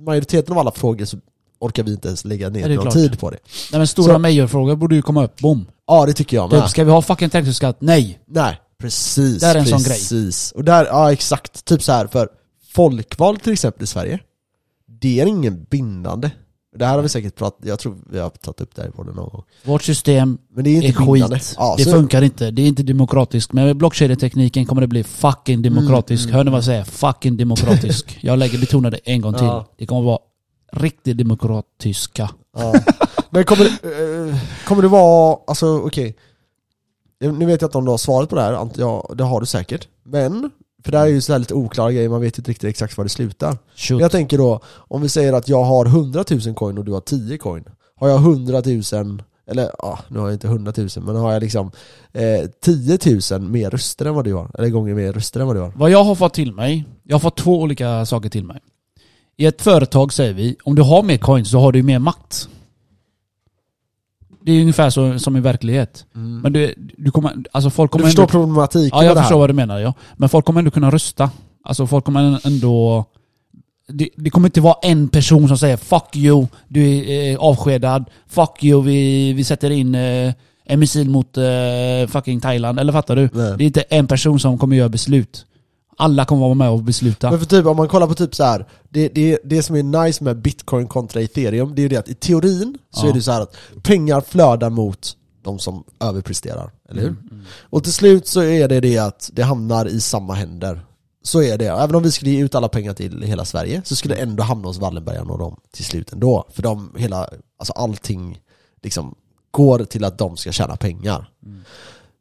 majoriteten 0.06 0.52
av 0.52 0.58
alla 0.58 0.70
frågor 0.70 1.04
så 1.04 1.16
orkar 1.60 1.82
vi 1.82 1.92
inte 1.92 2.08
ens 2.08 2.24
lägga 2.24 2.46
Ja, 2.46 2.50
ner 2.50 2.68
någon 2.68 2.78
klart. 2.82 2.94
tid 2.94 3.20
på 3.20 3.30
det. 3.30 3.38
Nej 3.72 3.78
men 3.78 3.86
stora 3.86 4.18
majorfrågor 4.18 4.76
borde 4.76 4.94
ju 4.96 5.02
komma 5.02 5.24
upp, 5.24 5.40
boom. 5.40 5.66
Ja 5.88 6.06
det 6.06 6.12
tycker 6.12 6.36
jag 6.36 6.52
med. 6.52 6.60
Typ, 6.62 6.70
ska 6.70 6.84
vi 6.84 6.90
ha 6.90 7.02
fucking 7.02 7.30
trängselskatt? 7.30 7.76
Nej! 7.80 8.18
Nej, 8.26 8.60
precis. 8.80 9.40
Där 9.40 9.54
är 9.54 9.58
en 9.58 9.66
sån 9.66 9.78
grej. 9.78 9.88
precis. 9.88 10.52
Och 10.52 10.64
där, 10.64 10.86
ja 10.86 11.12
exakt. 11.12 11.64
Typ 11.64 11.82
så 11.82 11.92
här 11.92 12.06
för 12.06 12.28
folkval 12.74 13.36
till 13.36 13.52
exempel 13.52 13.84
i 13.84 13.86
Sverige, 13.86 14.18
det 15.00 15.20
är 15.20 15.26
ingen 15.26 15.64
bindande. 15.70 16.30
Det 16.76 16.86
här 16.86 16.94
har 16.94 17.02
vi 17.02 17.08
säkert 17.08 17.34
pratat, 17.36 17.66
jag 17.68 17.78
tror 17.78 17.96
vi 18.10 18.18
har 18.18 18.30
tagit 18.30 18.60
upp 18.60 18.74
det 18.74 18.82
här 18.82 18.88
i 18.88 18.92
podden 18.92 19.14
någon 19.14 19.28
gång. 19.28 19.42
Vårt 19.64 19.82
system 19.82 20.38
Men 20.54 20.64
det 20.64 20.70
är 20.70 20.82
är 20.82 20.86
inte 20.86 21.02
bindande. 21.02 21.36
skit. 21.38 21.54
Ja, 21.58 21.74
det 21.78 21.84
funkar 21.84 22.22
inte, 22.22 22.50
det 22.50 22.62
är 22.62 22.66
inte 22.66 22.82
demokratiskt. 22.82 23.52
Men 23.52 23.64
med 23.66 23.76
blockkedjetekniken 23.76 24.66
kommer 24.66 24.80
det 24.80 24.86
bli 24.88 25.04
fucking 25.04 25.62
demokratisk. 25.62 26.24
Mm, 26.24 26.34
Hör 26.34 26.44
ni 26.44 26.50
vad 26.50 26.58
jag 26.58 26.64
säger? 26.64 26.84
Fucking 26.84 27.36
demokratisk. 27.36 28.18
jag 28.22 28.38
lägger 28.38 28.58
betona 28.58 28.90
det 28.90 29.00
en 29.04 29.20
gång 29.20 29.34
till. 29.34 29.44
Ja. 29.46 29.66
Det 29.78 29.86
kommer 29.86 30.02
vara 30.02 30.18
riktigt 30.72 31.18
demokratiska. 31.18 32.30
Ja. 32.56 32.74
Men 33.30 33.44
kommer 33.44 33.64
eh, 33.66 34.36
kommer 34.66 34.82
det 34.82 34.88
vara, 34.88 35.38
alltså 35.46 35.78
okej. 35.78 36.16
Nu 37.20 37.46
vet 37.46 37.60
jag 37.62 37.68
inte 37.68 37.78
om 37.78 37.84
du 37.84 37.90
har 37.90 37.98
svaret 37.98 38.28
på 38.30 38.36
det 38.36 38.42
här, 38.42 38.52
ant- 38.52 38.74
ja, 38.80 39.10
det 39.14 39.24
har 39.24 39.40
du 39.40 39.46
säkert. 39.46 39.88
Men, 40.04 40.50
för 40.84 40.92
det 40.92 40.98
här 40.98 41.06
är 41.06 41.10
ju 41.10 41.20
så 41.20 41.32
här 41.32 41.38
lite 41.38 41.54
oklara 41.54 41.92
grejer, 41.92 42.08
man 42.08 42.20
vet 42.20 42.38
ju 42.38 42.40
inte 42.40 42.50
riktigt 42.50 42.70
exakt 42.70 42.96
var 42.96 43.04
det 43.04 43.08
slutar. 43.10 43.58
Shoot. 43.76 44.00
Jag 44.00 44.10
tänker 44.10 44.38
då, 44.38 44.60
om 44.76 45.02
vi 45.02 45.08
säger 45.08 45.32
att 45.32 45.48
jag 45.48 45.62
har 45.64 45.86
100 45.86 46.24
000 46.46 46.54
coin 46.54 46.78
och 46.78 46.84
du 46.84 46.92
har 46.92 47.00
10 47.00 47.38
coin. 47.38 47.64
Har 47.96 48.08
jag 48.08 48.18
100 48.18 48.62
000, 48.92 49.22
eller 49.50 49.70
ja, 49.78 49.98
nu 50.08 50.18
har 50.18 50.26
jag 50.26 50.34
inte 50.34 50.46
100 50.46 50.72
000, 50.76 50.88
men 50.96 51.16
har 51.16 51.32
jag 51.32 51.40
liksom 51.42 51.70
eh, 52.12 52.50
10 52.64 52.98
000 53.32 53.40
mer 53.40 53.70
röster 53.70 54.04
än 54.06 54.14
vad 54.14 54.24
du 54.24 54.34
har? 54.34 54.50
Eller 54.58 54.68
gånger 54.68 54.94
mer 54.94 55.12
röster 55.12 55.40
än 55.40 55.46
vad 55.46 55.56
du 55.56 55.60
har? 55.60 55.72
Vad 55.76 55.90
jag 55.90 56.04
har 56.04 56.14
fått 56.14 56.34
till 56.34 56.52
mig, 56.52 56.84
jag 57.02 57.14
har 57.14 57.20
fått 57.20 57.36
två 57.36 57.60
olika 57.60 58.06
saker 58.06 58.28
till 58.28 58.44
mig. 58.44 58.60
I 59.40 59.46
ett 59.46 59.62
företag 59.62 60.12
säger 60.12 60.32
vi, 60.34 60.56
om 60.64 60.74
du 60.74 60.82
har 60.82 61.02
mer 61.02 61.18
coins 61.18 61.50
så 61.50 61.58
har 61.58 61.72
du 61.72 61.82
mer 61.82 61.98
makt. 61.98 62.48
Det 64.42 64.52
är 64.52 64.60
ungefär 64.60 64.90
så 64.90 65.18
som 65.18 65.36
i 65.36 65.40
verklighet. 65.40 66.06
Men 66.12 66.52
du, 66.52 66.74
du 66.98 67.10
kommer, 67.10 67.36
alltså 67.52 67.70
folk 67.70 67.94
Mm. 67.94 67.98
Du 67.98 68.02
kommer 68.02 68.08
förstår 68.08 68.22
ändå, 68.22 68.32
problematiken 68.32 68.98
Ja 68.98 69.04
jag 69.04 69.18
förstår 69.18 69.38
vad 69.38 69.50
du 69.50 69.54
menar 69.54 69.78
ja. 69.78 69.94
Men 70.16 70.28
folk 70.28 70.44
kommer 70.44 70.60
ändå 70.60 70.70
kunna 70.70 70.90
rösta. 70.90 71.30
Alltså 71.64 71.86
folk 71.86 72.04
kommer 72.04 72.46
ändå... 72.46 73.04
Det, 73.88 74.08
det 74.16 74.30
kommer 74.30 74.48
inte 74.48 74.60
vara 74.60 74.76
en 74.82 75.08
person 75.08 75.48
som 75.48 75.58
säger 75.58 75.76
'Fuck 75.76 76.16
you, 76.16 76.46
du 76.68 76.88
är 76.88 77.32
eh, 77.32 77.38
avskedad' 77.38 78.04
'Fuck 78.28 78.64
you, 78.64 78.82
vi, 78.82 79.32
vi 79.32 79.44
sätter 79.44 79.70
in 79.70 79.94
eh, 79.94 80.32
en 80.64 80.80
missil 80.80 81.10
mot 81.10 81.36
eh, 81.36 81.44
fucking 82.08 82.40
Thailand' 82.40 82.80
Eller 82.80 82.92
fattar 82.92 83.16
du? 83.16 83.28
Nej. 83.32 83.54
Det 83.58 83.64
är 83.64 83.66
inte 83.66 83.80
en 83.80 84.06
person 84.06 84.40
som 84.40 84.58
kommer 84.58 84.76
göra 84.76 84.88
beslut. 84.88 85.46
Alla 86.00 86.24
kommer 86.24 86.42
vara 86.42 86.54
med 86.54 86.70
och 86.70 86.82
besluta. 86.82 87.30
Men 87.30 87.38
för 87.38 87.46
typ, 87.46 87.66
om 87.66 87.76
man 87.76 87.88
kollar 87.88 88.06
på 88.06 88.14
typ 88.14 88.34
så 88.34 88.44
här, 88.44 88.66
det, 88.88 89.08
det, 89.08 89.38
det 89.44 89.62
som 89.62 89.76
är 89.76 90.04
nice 90.04 90.24
med 90.24 90.36
bitcoin 90.42 90.86
kontra 90.88 91.20
ethereum, 91.20 91.74
det 91.74 91.80
är 91.80 91.82
ju 91.82 91.88
det 91.88 91.96
att 91.96 92.08
i 92.08 92.14
teorin 92.14 92.78
så 92.90 93.06
Ja. 93.06 93.10
är 93.10 93.14
det 93.14 93.22
så 93.22 93.32
här 93.32 93.40
att 93.40 93.56
pengar 93.82 94.20
flödar 94.20 94.70
mot 94.70 95.16
de 95.42 95.58
som 95.58 95.84
överpresterar, 96.00 96.70
eller 96.90 97.00
hur? 97.00 97.08
Mm, 97.08 97.42
Och 97.70 97.84
till 97.84 97.92
slut 97.92 98.26
så 98.26 98.42
är 98.42 98.68
det 98.68 98.80
det 98.80 98.98
att 98.98 99.30
det 99.32 99.42
hamnar 99.42 99.86
i 99.86 100.00
samma 100.00 100.34
händer. 100.34 100.80
Så 101.22 101.42
är 101.42 101.58
det. 101.58 101.66
Även 101.66 101.94
om 101.94 102.02
vi 102.02 102.12
skulle 102.12 102.30
ge 102.30 102.44
ut 102.44 102.54
alla 102.54 102.68
pengar 102.68 102.94
till 102.94 103.22
hela 103.22 103.44
Sverige 103.44 103.82
så 103.84 103.96
skulle 103.96 104.14
det 104.14 104.20
ändå 104.20 104.42
hamna 104.42 104.68
hos 104.68 104.78
Wallenbergarna 104.78 105.32
och 105.32 105.38
dem 105.38 105.60
till 105.74 105.84
slut 105.84 106.12
ändå. 106.12 106.46
För 106.52 106.62
de, 106.62 106.94
hela, 106.96 107.28
alltså 107.58 107.72
allting 107.72 108.38
liksom 108.82 109.14
går 109.50 109.78
till 109.78 110.04
att 110.04 110.18
de 110.18 110.36
ska 110.36 110.52
tjäna 110.52 110.76
pengar. 110.76 111.30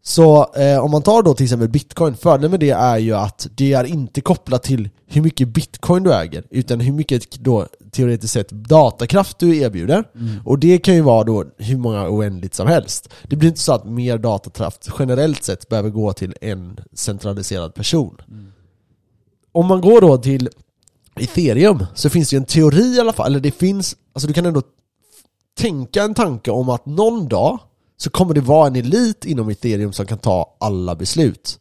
Så 0.07 0.53
eh, 0.55 0.79
om 0.79 0.91
man 0.91 1.01
tar 1.01 1.23
då 1.23 1.33
till 1.33 1.43
exempel 1.43 1.69
bitcoin, 1.69 2.15
fördelen 2.15 2.51
med 2.51 2.59
det 2.59 2.69
är 2.69 2.97
ju 2.97 3.13
att 3.13 3.47
det 3.51 3.73
är 3.73 3.83
inte 3.83 4.21
kopplat 4.21 4.63
till 4.63 4.89
hur 5.05 5.21
mycket 5.21 5.47
bitcoin 5.47 6.03
du 6.03 6.13
äger, 6.13 6.43
utan 6.49 6.79
hur 6.79 6.93
mycket 6.93 7.31
då 7.31 7.67
teoretiskt 7.91 8.33
sett 8.33 8.49
datakraft 8.49 9.39
du 9.39 9.57
erbjuder. 9.57 10.03
Och 10.45 10.59
det 10.59 10.77
kan 10.77 10.95
ju 10.95 11.01
vara 11.01 11.23
då 11.23 11.45
hur 11.57 11.77
många 11.77 12.09
oändligt 12.09 12.53
som 12.53 12.67
helst. 12.67 13.09
Det 13.23 13.35
blir 13.35 13.49
inte 13.49 13.61
så 13.61 13.73
att 13.73 13.85
mer 13.85 14.17
datakraft 14.17 14.89
generellt 14.99 15.43
sett 15.43 15.69
behöver 15.69 15.89
gå 15.89 16.13
till 16.13 16.35
en 16.41 16.79
centraliserad 16.93 17.73
person. 17.73 18.17
Om 19.51 19.65
man 19.65 19.81
går 19.81 20.01
då 20.01 20.17
till 20.17 20.49
ethereum 21.15 21.85
så 21.95 22.09
finns 22.09 22.29
det 22.29 22.33
ju 22.35 22.37
en 22.37 22.45
teori 22.45 22.95
i 22.95 22.99
alla 22.99 23.13
fall, 23.13 23.27
eller 23.27 23.39
det 23.39 23.51
finns, 23.51 23.95
alltså 24.13 24.27
du 24.27 24.33
kan 24.33 24.45
ändå 24.45 24.61
tänka 25.57 26.03
en 26.03 26.13
tanke 26.13 26.51
om 26.51 26.69
att 26.69 26.85
någon 26.85 27.27
dag 27.27 27.59
så 27.97 28.09
kommer 28.09 28.33
det 28.33 28.41
vara 28.41 28.67
en 28.67 28.75
elit 28.75 29.25
inom 29.25 29.49
ethereum 29.49 29.93
som 29.93 30.05
kan 30.05 30.17
ta 30.17 30.57
alla 30.59 30.95
beslut. 30.95 31.59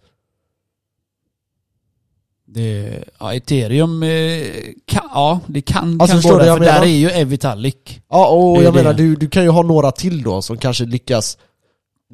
Det, 2.49 3.05
ja, 3.19 3.35
ethereum, 3.35 4.03
eh, 4.03 4.47
kan, 4.85 5.09
ja 5.15 5.41
det 5.47 5.63
kan, 5.63 6.01
Alltså, 6.01 6.21
kan 6.21 6.31
gå 6.33 6.39
där, 6.39 6.45
för 6.45 6.47
jag 6.47 6.61
där 6.61 6.73
menar? 6.73 6.83
är 6.87 6.91
ju 6.91 7.11
Evitalik. 7.11 8.01
Ja, 8.09 8.29
och 8.29 8.63
jag 8.63 8.75
det. 8.75 8.79
menar 8.83 8.95
du, 8.95 9.17
du 9.17 9.29
kan 9.29 9.43
ju 9.43 9.49
ha 9.49 9.63
några 9.63 9.93
till 9.93 10.23
då 10.23 10.43
som 10.43 10.57
kanske 10.59 10.85
lyckas 10.85 11.39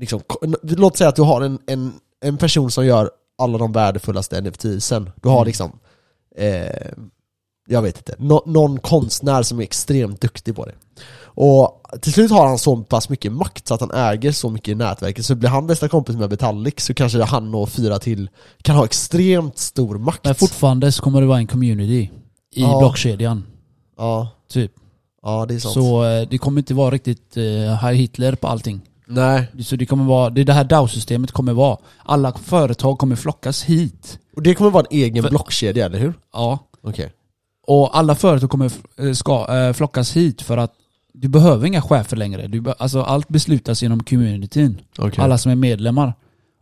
liksom, 0.00 0.20
Låt 0.62 0.96
säga 0.96 1.08
att 1.08 1.16
du 1.16 1.22
har 1.22 1.40
en, 1.40 1.58
en, 1.66 1.92
en 2.24 2.37
person 2.37 2.70
som 2.70 2.87
gör 2.87 3.11
alla 3.38 3.58
de 3.58 3.72
värdefullaste 3.72 4.40
NFTsen. 4.40 5.11
Du 5.22 5.28
har 5.28 5.37
Mm. 5.37 5.46
liksom 5.46 5.78
eh, 6.37 6.90
Jag 7.68 7.82
vet 7.82 7.96
inte, 7.96 8.14
nå, 8.18 8.42
någon 8.46 8.78
konstnär 8.80 9.42
som 9.42 9.58
är 9.58 9.62
extremt 9.62 10.20
duktig 10.20 10.56
på 10.56 10.66
det. 10.66 10.74
Och 11.34 11.82
till 12.00 12.12
slut 12.12 12.30
har 12.30 12.46
han 12.46 12.58
så 12.58 12.76
pass 12.76 13.08
mycket 13.08 13.32
makt 13.32 13.68
så 13.68 13.74
att 13.74 13.80
han 13.80 13.90
äger 13.90 14.32
så 14.32 14.50
mycket 14.50 14.68
i 14.68 14.74
nätverket 14.74 15.24
så 15.24 15.34
blir 15.34 15.48
han 15.48 15.66
bästa 15.66 15.88
kompis 15.88 16.16
med 16.16 16.30
Vitalik 16.30 16.80
så 16.80 16.94
kanske 16.94 17.22
han 17.22 17.54
och 17.54 17.68
fyra 17.68 17.98
till 17.98 18.30
kan 18.62 18.76
ha 18.76 18.84
extremt 18.84 19.58
stor 19.58 19.98
makt. 19.98 20.24
Men 20.24 20.34
fortfarande 20.34 20.92
så 20.92 21.02
kommer 21.02 21.20
det 21.20 21.26
vara 21.26 21.38
en 21.38 21.46
community 21.46 22.10
i 22.54 22.62
Ja. 22.62 22.78
blockkedjan. 22.78 23.44
Ja, 23.98 24.28
Typ. 24.52 24.72
ja 25.22 25.46
det 25.48 25.54
är 25.54 25.58
sant. 25.58 25.74
Så 25.74 26.04
eh, 26.04 26.28
det 26.30 26.38
kommer 26.38 26.60
inte 26.60 26.74
vara 26.74 26.90
riktigt 26.90 27.36
Heil 27.80 27.96
Hitler 27.96 28.34
på 28.34 28.48
allting. 28.48 28.80
Nej, 29.06 29.46
Så 29.64 29.76
det 29.76 29.86
kommer 29.86 30.04
vara, 30.04 30.30
det 30.30 30.40
är 30.40 30.44
det 30.44 30.52
här 30.52 30.64
DAO-systemet 30.64 31.32
kommer 31.32 31.52
vara. 31.52 31.76
Alla 32.04 32.32
företag 32.32 32.98
kommer 32.98 33.16
flockas 33.16 33.62
hit. 33.64 34.18
och 34.36 34.42
det 34.42 34.54
kommer 34.54 34.70
vara 34.70 34.84
en 34.90 34.96
egen 34.98 35.22
För- 35.22 35.30
blockkedja, 35.30 35.86
eller 35.86 35.98
hur? 35.98 36.14
Ja. 36.32 36.58
Okej. 36.82 37.12
Och 37.66 37.98
alla 37.98 38.14
företag 38.14 38.50
kommer 38.50 38.70
eh, 38.98 39.12
ska, 39.12 39.46
flockas 39.74 40.16
hit 40.16 40.42
för 40.42 40.56
att 40.56 40.72
du 41.12 41.29
behöver 41.29 41.66
inga 41.66 41.83
chefer 41.83 42.16
längre. 42.16 42.46
Du, 42.46 42.61
be- 42.61 42.72
alltså 42.79 43.03
allt 43.03 43.29
beslutas 43.29 43.83
genom 43.83 44.03
communityn. 44.05 44.81
Okej. 44.98 45.25
Alla 45.25 45.38
som 45.38 45.53
är 45.53 45.57
medlemmar. 45.57 46.14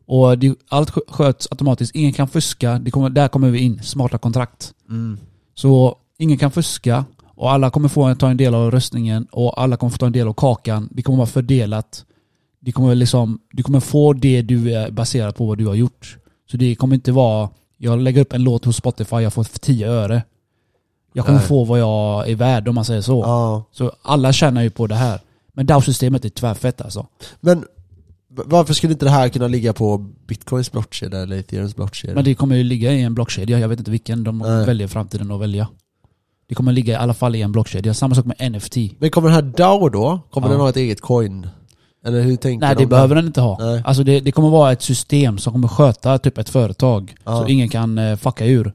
Och 0.06 0.38
det, 0.38 0.54
allt 0.68 0.90
skö- 0.90 1.12
sköts 1.12 1.48
automatiskt. 1.50 1.94
Ingen 1.94 2.12
kan 2.12 2.28
fuska. 2.28 2.78
Det 2.78 2.90
kommer, 2.90 3.10
där 3.10 3.28
kommer 3.28 3.50
vi 3.50 3.58
in. 3.58 3.82
Smarta 3.82 4.18
kontrakt. 4.18 4.74
Mm. 4.88 5.18
Så 5.54 5.96
ingen 6.18 6.38
kan 6.38 6.50
fuska. 6.50 7.04
Och 7.34 7.50
alla 7.52 7.70
kommer 7.70 7.88
få 7.88 8.14
ta 8.14 8.30
en 8.30 8.36
del 8.36 8.54
av 8.54 8.70
röstningen. 8.70 9.26
Och 9.32 9.62
alla 9.62 9.76
kommer 9.76 9.90
få 9.90 9.96
ta 9.98 10.06
en 10.06 10.12
del 10.12 10.28
av 10.28 10.32
kakan. 10.32 10.88
Det 10.92 11.02
kommer 11.02 11.18
vara 11.18 11.26
fördelat. 11.26 12.04
Det 12.60 12.72
kommer 12.72 12.94
liksom, 12.94 13.38
du 13.52 13.62
kommer 13.62 13.80
få 13.80 14.12
det 14.12 14.42
du 14.42 14.74
är 14.74 14.90
baserat 14.90 15.36
på 15.36 15.46
vad 15.46 15.58
du 15.58 15.66
har 15.66 15.74
gjort. 15.74 16.16
Så 16.50 16.56
det 16.56 16.74
kommer 16.74 16.94
inte 16.94 17.12
vara, 17.12 17.48
jag 17.76 17.98
lägger 18.00 18.20
upp 18.20 18.32
en 18.32 18.42
låt 18.44 18.64
hos 18.64 18.76
Spotify, 18.76 19.16
jag 19.16 19.32
får 19.32 19.44
10 19.44 19.88
öre. 19.88 20.22
Jag 21.12 21.26
kommer 21.26 21.38
Nej. 21.38 21.48
få 21.48 21.64
vad 21.64 21.78
jag 21.80 22.28
är 22.30 22.34
värd 22.34 22.68
om 22.68 22.74
man 22.74 22.84
säger 22.84 23.00
så. 23.00 23.20
Ja. 23.26 23.64
Så 23.72 23.92
alla 24.02 24.32
tjänar 24.32 24.62
ju 24.62 24.70
på 24.70 24.86
det 24.86 24.94
här. 24.94 25.20
Men 25.52 25.66
DAO-systemet 25.66 26.24
är 26.24 26.28
tvärfett 26.28 26.80
alltså. 26.80 27.06
Men 27.40 27.64
varför 28.28 28.74
skulle 28.74 28.92
inte 28.92 29.04
det 29.06 29.10
här 29.10 29.28
kunna 29.28 29.48
ligga 29.48 29.72
på 29.72 29.98
bitcoins 30.26 30.72
blockkedja 30.72 31.18
eller 31.22 31.36
ethereums 31.36 31.76
blockkedja? 31.76 32.14
Men 32.14 32.24
det 32.24 32.34
kommer 32.34 32.56
ju 32.56 32.62
ligga 32.64 32.92
i 32.92 33.02
en 33.02 33.14
blockkedja, 33.14 33.58
jag 33.58 33.68
vet 33.68 33.78
inte 33.78 33.90
vilken 33.90 34.24
de 34.24 34.38
Nej. 34.38 34.66
väljer 34.66 34.84
i 34.86 34.88
framtiden 34.88 35.30
att 35.30 35.40
välja. 35.40 35.68
Det 36.48 36.54
kommer 36.54 36.72
ligga 36.72 36.92
i 36.92 36.96
alla 36.96 37.14
fall 37.14 37.34
i 37.36 37.42
en 37.42 37.52
blockkedja. 37.52 37.94
Samma 37.94 38.14
sak 38.14 38.24
med 38.24 38.52
NFT. 38.52 38.76
Men 38.98 39.10
kommer 39.10 39.28
den 39.28 39.34
här 39.34 39.42
DAO 39.42 39.88
då? 39.88 40.20
Kommer 40.30 40.46
Ja. 40.48 40.52
den 40.52 40.60
ha 40.60 40.68
ett 40.68 40.76
eget 40.76 41.00
coin? 41.00 41.46
Eller 42.04 42.22
hur 42.22 42.36
tänker 42.36 42.66
Nej 42.66 42.74
de 42.74 42.78
det 42.78 42.84
där? 42.84 42.90
behöver 42.90 43.14
den 43.14 43.26
inte 43.26 43.40
ha. 43.40 43.58
Nej. 43.60 43.82
Alltså 43.84 44.02
det, 44.02 44.20
det 44.20 44.32
kommer 44.32 44.48
vara 44.50 44.72
ett 44.72 44.82
system 44.82 45.38
som 45.38 45.52
kommer 45.52 45.68
sköta 45.68 46.18
typ 46.18 46.38
ett 46.38 46.48
företag. 46.48 47.14
Ja. 47.24 47.40
Så 47.40 47.48
ingen 47.48 47.68
kan 47.68 47.98
eh, 47.98 48.16
fucka 48.16 48.46
ur. 48.46 48.72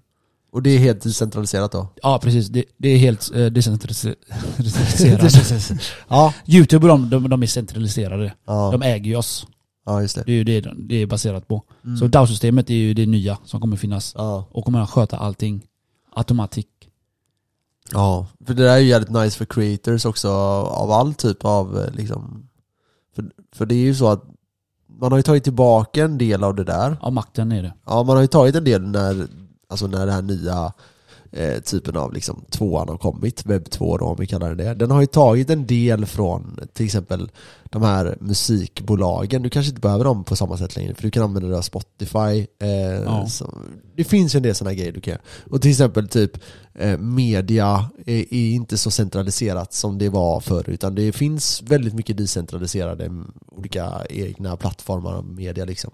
Och 0.55 0.63
det 0.63 0.69
är 0.69 0.79
helt 0.79 1.01
decentraliserat 1.03 1.71
då? 1.71 1.87
Ja 2.03 2.19
precis, 2.23 2.47
det, 2.47 2.65
det 2.77 2.89
är 2.89 2.97
helt 2.97 3.31
eh, 3.35 3.45
decentraliserat. 3.51 4.17
Ja. 6.07 6.33
Youtube 6.45 6.87
de, 6.87 7.09
de, 7.09 7.29
de 7.29 7.43
är 7.43 7.47
centraliserade. 7.47 8.33
Ja, 8.47 8.69
De 8.71 8.81
äger 8.81 9.05
ju 9.05 9.15
oss. 9.15 9.47
ja 9.85 10.01
just 10.01 10.15
det. 10.15 10.23
Det 10.25 10.31
är 10.31 10.35
ju 10.35 10.43
det 10.43 10.73
det 10.75 10.95
är 10.95 11.05
baserat 11.05 11.47
på. 11.47 11.63
Mm. 11.85 11.97
Så 11.97 12.07
DAO-systemet 12.07 12.69
är 12.69 12.73
ju 12.73 12.93
det 12.93 13.05
nya 13.05 13.37
som 13.45 13.61
kommer 13.61 13.77
finnas. 13.77 14.13
Ja. 14.17 14.47
Och 14.51 14.65
kommer 14.65 14.79
att 14.81 14.89
sköta 14.89 15.17
allting. 15.17 15.61
automatik. 16.15 16.67
Ja, 17.93 18.27
för 18.45 18.53
det 18.53 18.63
där 18.63 18.73
är 18.75 18.79
ju 18.79 18.87
jävligt 18.87 19.09
nice 19.11 19.37
för 19.37 19.45
creators 19.45 20.05
också 20.05 20.29
av 20.31 20.91
all 20.91 21.13
typ 21.13 21.45
av 21.45 21.79
eh, 21.79 21.91
liksom 21.93 22.49
för, 23.15 23.25
för 23.55 23.65
det 23.65 23.75
är 23.75 23.79
ju 23.85 23.95
så 23.95 24.07
att 24.07 24.23
man 24.99 25.11
har 25.11 25.19
ju 25.19 25.23
tagit 25.23 25.43
tillbaka 25.43 26.03
en 26.03 26.17
del 26.17 26.43
av 26.43 26.55
det 26.55 26.63
där 26.63 26.97
Ja, 27.01 27.09
makten 27.09 27.51
är 27.51 27.63
det. 27.63 27.73
Ja 27.85 28.03
man 28.03 28.15
har 28.15 28.21
ju 28.21 28.27
tagit 28.27 28.55
en 28.55 28.63
del 28.63 28.81
när, 28.81 29.27
alltså 29.67 29.87
när 29.87 30.05
den 30.05 30.15
här 30.15 30.21
nya 30.21 30.73
eh, 31.31 31.59
typen 31.61 31.97
av 31.97 32.13
liksom 32.13 32.43
tvåan 32.49 32.89
har 32.89 32.97
kommit, 32.97 33.45
webb 33.45 33.69
2 33.69 33.97
då 33.97 34.05
om 34.05 34.15
vi 34.19 34.27
kallar 34.27 34.55
det 34.55 34.63
det. 34.63 34.73
Den 34.73 34.91
har 34.91 35.01
ju 35.01 35.07
tagit 35.07 35.49
en 35.49 35.65
del 35.65 36.05
från 36.05 36.59
till 36.73 36.85
exempel 36.85 37.31
de 37.63 37.81
här 37.81 38.17
musikbolagen, 38.19 39.41
du 39.43 39.49
kanske 39.49 39.69
inte 39.69 39.81
behöver 39.81 40.03
dem 40.03 40.23
på 40.23 40.35
samma 40.35 40.57
sätt 40.57 40.75
längre 40.75 40.95
för 40.95 41.01
du 41.01 41.11
kan 41.11 41.23
använda 41.23 41.49
det 41.49 41.57
av 41.57 41.61
Spotify. 41.61 42.47
Eh, 42.61 42.69
Ja. 43.05 43.27
så, 43.27 43.57
det 43.95 44.03
finns 44.03 44.35
ju 44.35 44.37
en 44.37 44.43
del 44.43 44.55
sådana 44.55 44.73
grejer 44.73 44.91
du 44.91 45.01
kan 45.01 45.11
göra. 45.11 45.21
Och 45.51 45.61
till 45.61 45.71
exempel 45.71 46.07
typ 46.07 46.37
eh, 46.73 46.97
media 46.97 47.89
är, 48.05 48.33
är 48.33 48.51
inte 48.51 48.77
så 48.77 48.91
centraliserat 48.91 49.73
som 49.73 49.97
det 49.97 50.09
var 50.09 50.39
förr 50.39 50.69
utan 50.69 50.95
det 50.95 51.11
finns 51.11 51.61
väldigt 51.61 51.93
mycket 51.93 52.17
decentraliserade 52.17 53.05
mm, 53.05 53.31
olika 53.51 53.91
egna 54.09 54.57
plattformar 54.57 55.13
av 55.13 55.25
media 55.25 55.65
liksom. 55.65 55.91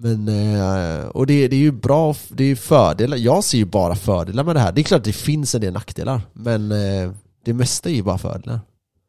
Men, 0.00 0.28
eh, 0.28 1.06
och 1.06 1.26
det, 1.26 1.48
det 1.48 1.56
är 1.56 1.60
ju 1.60 1.72
bra, 1.72 2.14
det 2.28 2.44
är 2.44 2.48
ju 2.48 2.56
fördelar, 2.56 3.16
jag 3.16 3.44
ser 3.44 3.58
ju 3.58 3.64
bara 3.64 3.94
fördelar 3.94 4.44
med 4.44 4.56
det 4.56 4.60
här. 4.60 4.72
Det 4.72 4.80
är 4.80 4.82
klart 4.82 4.98
att 4.98 5.04
det 5.04 5.12
finns 5.12 5.54
en 5.54 5.60
del 5.60 5.72
nackdelar, 5.72 6.20
men 6.32 6.72
eh, 6.72 7.10
det 7.44 7.52
mesta 7.52 7.90
är 7.90 7.94
ju 7.94 8.02
bara 8.02 8.18
fördelar. 8.18 8.60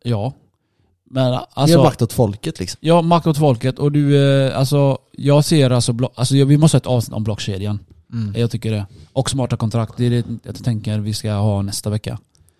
Ja. 0.04 0.34
Men 1.12 1.32
det 1.32 1.38
alltså... 1.54 1.80
är 1.80 1.84
makt 1.84 2.02
åt 2.02 2.14
folket 2.14 2.60
liksom. 2.60 2.78
Ja, 2.82 3.02
makt 3.02 3.28
åt 3.28 3.38
folket 3.38 3.80
och 3.80 3.92
du, 3.92 4.32
eh, 4.48 4.60
alltså 4.60 4.98
jag 5.12 5.46
ser 5.46 5.70
alltså, 5.70 5.98
alltså 6.16 6.46
vi 6.46 6.58
måste 6.58 6.76
ha 6.76 6.80
ett 6.80 6.88
avsnitt 6.88 7.16
om 7.16 7.24
blockkedjan. 7.24 7.80
Jag 8.36 8.52
tycker 8.52 8.72
det. 8.72 8.86
Och 9.14 9.30
smarta 9.30 9.58
kontrakt, 9.58 9.94
det 9.98 10.06
är 10.06 10.10
det 10.10 10.24
jag 10.44 10.64
tänker 10.64 11.00
vi 11.00 11.14
ska 11.14 11.32
ha 11.32 11.62
nästa 11.62 11.90
vecka. 11.90 12.20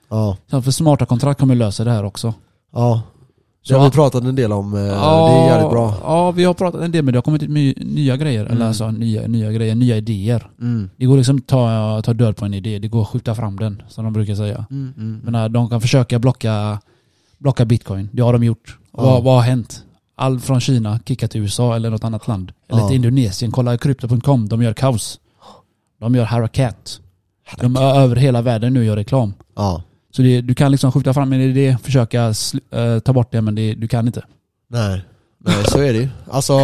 Ja, 0.10 0.38
för 0.50 0.72
smarta 0.72 1.06
kontrakt 1.06 1.40
kommer 1.40 1.56
lösa 1.56 1.84
det 1.84 1.92
här 1.92 2.04
också. 2.04 2.34
ja. 2.74 3.02
Det 3.62 3.68
Så- 3.74 3.78
har 3.78 3.86
vi 3.86 3.92
pratat 3.92 4.24
en 4.24 4.36
del 4.36 4.52
om, 4.52 4.74
eh, 4.74 4.80
det 4.80 4.88
är 4.90 5.48
jävligt 5.48 5.70
bra. 5.72 5.94
Ja, 6.04 6.32
vi 6.32 6.44
har 6.44 6.54
pratat 6.54 6.82
en 6.82 6.92
del 6.92 7.04
men 7.06 7.12
det 7.14 7.18
har 7.18 7.22
kommit 7.22 7.44
ut 7.44 7.50
my- 7.50 7.74
nya 7.78 8.18
grejer. 8.18 8.46
Eller 8.46 8.56
Mm. 8.56 8.68
alltså 8.68 8.92
nya, 8.92 9.28
nya 9.28 9.52
grejer, 9.52 9.76
nya 9.76 9.98
idéer. 9.98 10.50
Mm. 10.62 10.90
Det 10.98 11.06
går 11.06 11.18
liksom 11.18 11.36
inte 11.36 11.48
ta, 11.48 12.02
ta 12.02 12.14
död 12.14 12.36
på 12.38 12.46
en 12.46 12.54
idé, 12.54 12.80
det 12.80 12.88
går 12.88 13.02
att 13.02 13.08
skjuta 13.08 13.36
fram 13.36 13.56
den, 13.60 13.82
som 13.88 14.04
de 14.04 14.14
brukar 14.14 14.36
säga. 14.36 14.66
Mm, 14.72 14.94
mm. 14.98 15.22
Men 15.24 15.36
äh, 15.36 15.46
de 15.50 15.70
kan 15.70 15.82
försöka 15.82 16.20
blocka, 16.20 16.80
blocka 17.38 17.66
bitcoin. 17.66 18.10
Det 18.12 18.22
har 18.22 18.34
de 18.34 18.44
gjort. 18.44 18.78
Ja. 18.98 19.04
Vad, 19.04 19.24
vad 19.24 19.34
har 19.36 19.42
hänt? 19.42 19.84
Allt 20.16 20.44
från 20.44 20.60
Kina 20.62 21.00
kickat 21.06 21.32
till 21.32 21.42
USA 21.42 21.76
eller 21.76 21.90
något 21.90 22.04
annat 22.04 22.28
land. 22.28 22.52
Eller 22.70 22.82
Ja. 22.82 22.88
till 22.88 22.96
Indonesien. 22.96 23.52
Kolla 23.52 23.78
krypto.com, 23.78 24.48
de 24.50 24.62
gör 24.64 24.74
kaos. 24.74 25.20
De 26.00 26.16
gör 26.16 26.24
harakat. 26.26 27.00
De 27.60 27.76
är 27.76 28.00
över 28.00 28.16
hela 28.16 28.42
världen 28.42 28.74
nu 28.74 28.80
och 28.80 28.86
gör 28.86 28.96
reklam. 28.96 29.34
Ja, 29.56 29.84
så 30.12 30.22
det, 30.22 30.42
du 30.42 30.56
kan 30.56 30.72
liksom 30.72 30.92
skjuta 30.92 31.14
fram 31.14 31.34
en 31.34 31.42
idé, 31.42 31.78
försöka 31.84 32.28
uh, 32.28 33.00
ta 33.00 33.14
bort 33.14 33.32
det 33.32 33.42
men 33.42 33.56
det, 33.56 33.74
du 33.74 33.88
kan 33.88 34.08
inte. 34.08 34.26
nej. 34.70 35.06
Nej, 35.46 35.64
så 35.66 35.80
är 35.80 35.94
det 35.94 36.00
ju. 36.00 36.10
Alltså, 36.30 36.58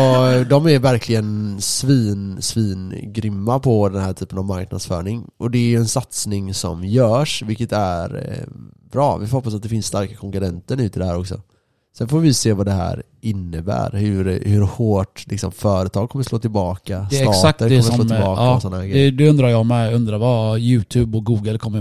de 0.49 0.67
är 0.67 0.79
verkligen 0.79 1.61
svin, 1.61 2.41
svin 2.41 2.93
grymma 3.13 3.59
på 3.59 3.89
den 3.89 4.01
här 4.01 4.13
typen 4.13 4.37
av 4.37 4.45
marknadsföring. 4.45 5.29
Och 5.37 5.51
det 5.51 5.57
är 5.57 5.67
ju 5.67 5.75
en 5.75 5.87
satsning 5.87 6.53
som 6.53 6.83
görs, 6.83 7.41
vilket 7.41 7.71
är 7.71 8.15
eh, 8.15 8.47
bra. 8.91 9.17
Vi 9.17 9.27
får 9.27 9.37
hoppas 9.37 9.53
att 9.53 9.63
det 9.63 9.69
finns 9.69 9.85
starka 9.85 10.15
konkurrenter 10.15 10.75
nu 10.75 10.89
till 10.89 10.99
det 10.99 11.07
här 11.07 11.17
också. 11.17 11.41
Sen 11.97 12.07
får 12.07 12.19
vi 12.19 12.33
se 12.33 12.53
vad 12.53 12.65
det 12.65 12.71
här 12.71 13.03
innebär, 13.21 13.91
hur, 13.91 14.39
hur 14.45 14.61
hårt 14.61 15.23
liksom, 15.27 15.51
företag 15.51 16.09
kommer 16.09 16.23
slå 16.23 16.39
tillbaka, 16.39 17.07
Det 17.09 17.19
är 17.19 17.31
stater 17.33 17.37
exakt 17.37 17.59
det 17.59 17.69
kommer 17.69 17.81
som... 17.81 17.93
slå 17.95 18.03
eh, 18.03 18.07
tillbaka 18.07 18.41
Ja, 18.41 18.55
och 18.55 18.61
sådana 18.61 18.85
grejer. 18.87 19.11
det, 19.11 19.17
det 19.17 19.29
undrar 19.29 19.49
jag 19.49 19.65
med. 19.65 19.93
Undrar 19.93 20.17
vad 20.17 20.59
YouTube 20.59 21.17
och 21.17 21.23
Google 21.25 21.57
kommer... 21.57 21.79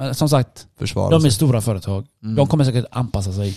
Eh, 0.00 0.12
som 0.12 0.28
sagt, 0.28 0.66
Försvara 0.78 1.10
de 1.10 1.16
är 1.16 1.20
sig. 1.20 1.30
stora 1.30 1.60
företag. 1.60 2.06
Mm. 2.22 2.34
De 2.34 2.46
kommer 2.46 2.64
säkert 2.64 2.84
anpassa 2.90 3.32
sig. 3.32 3.56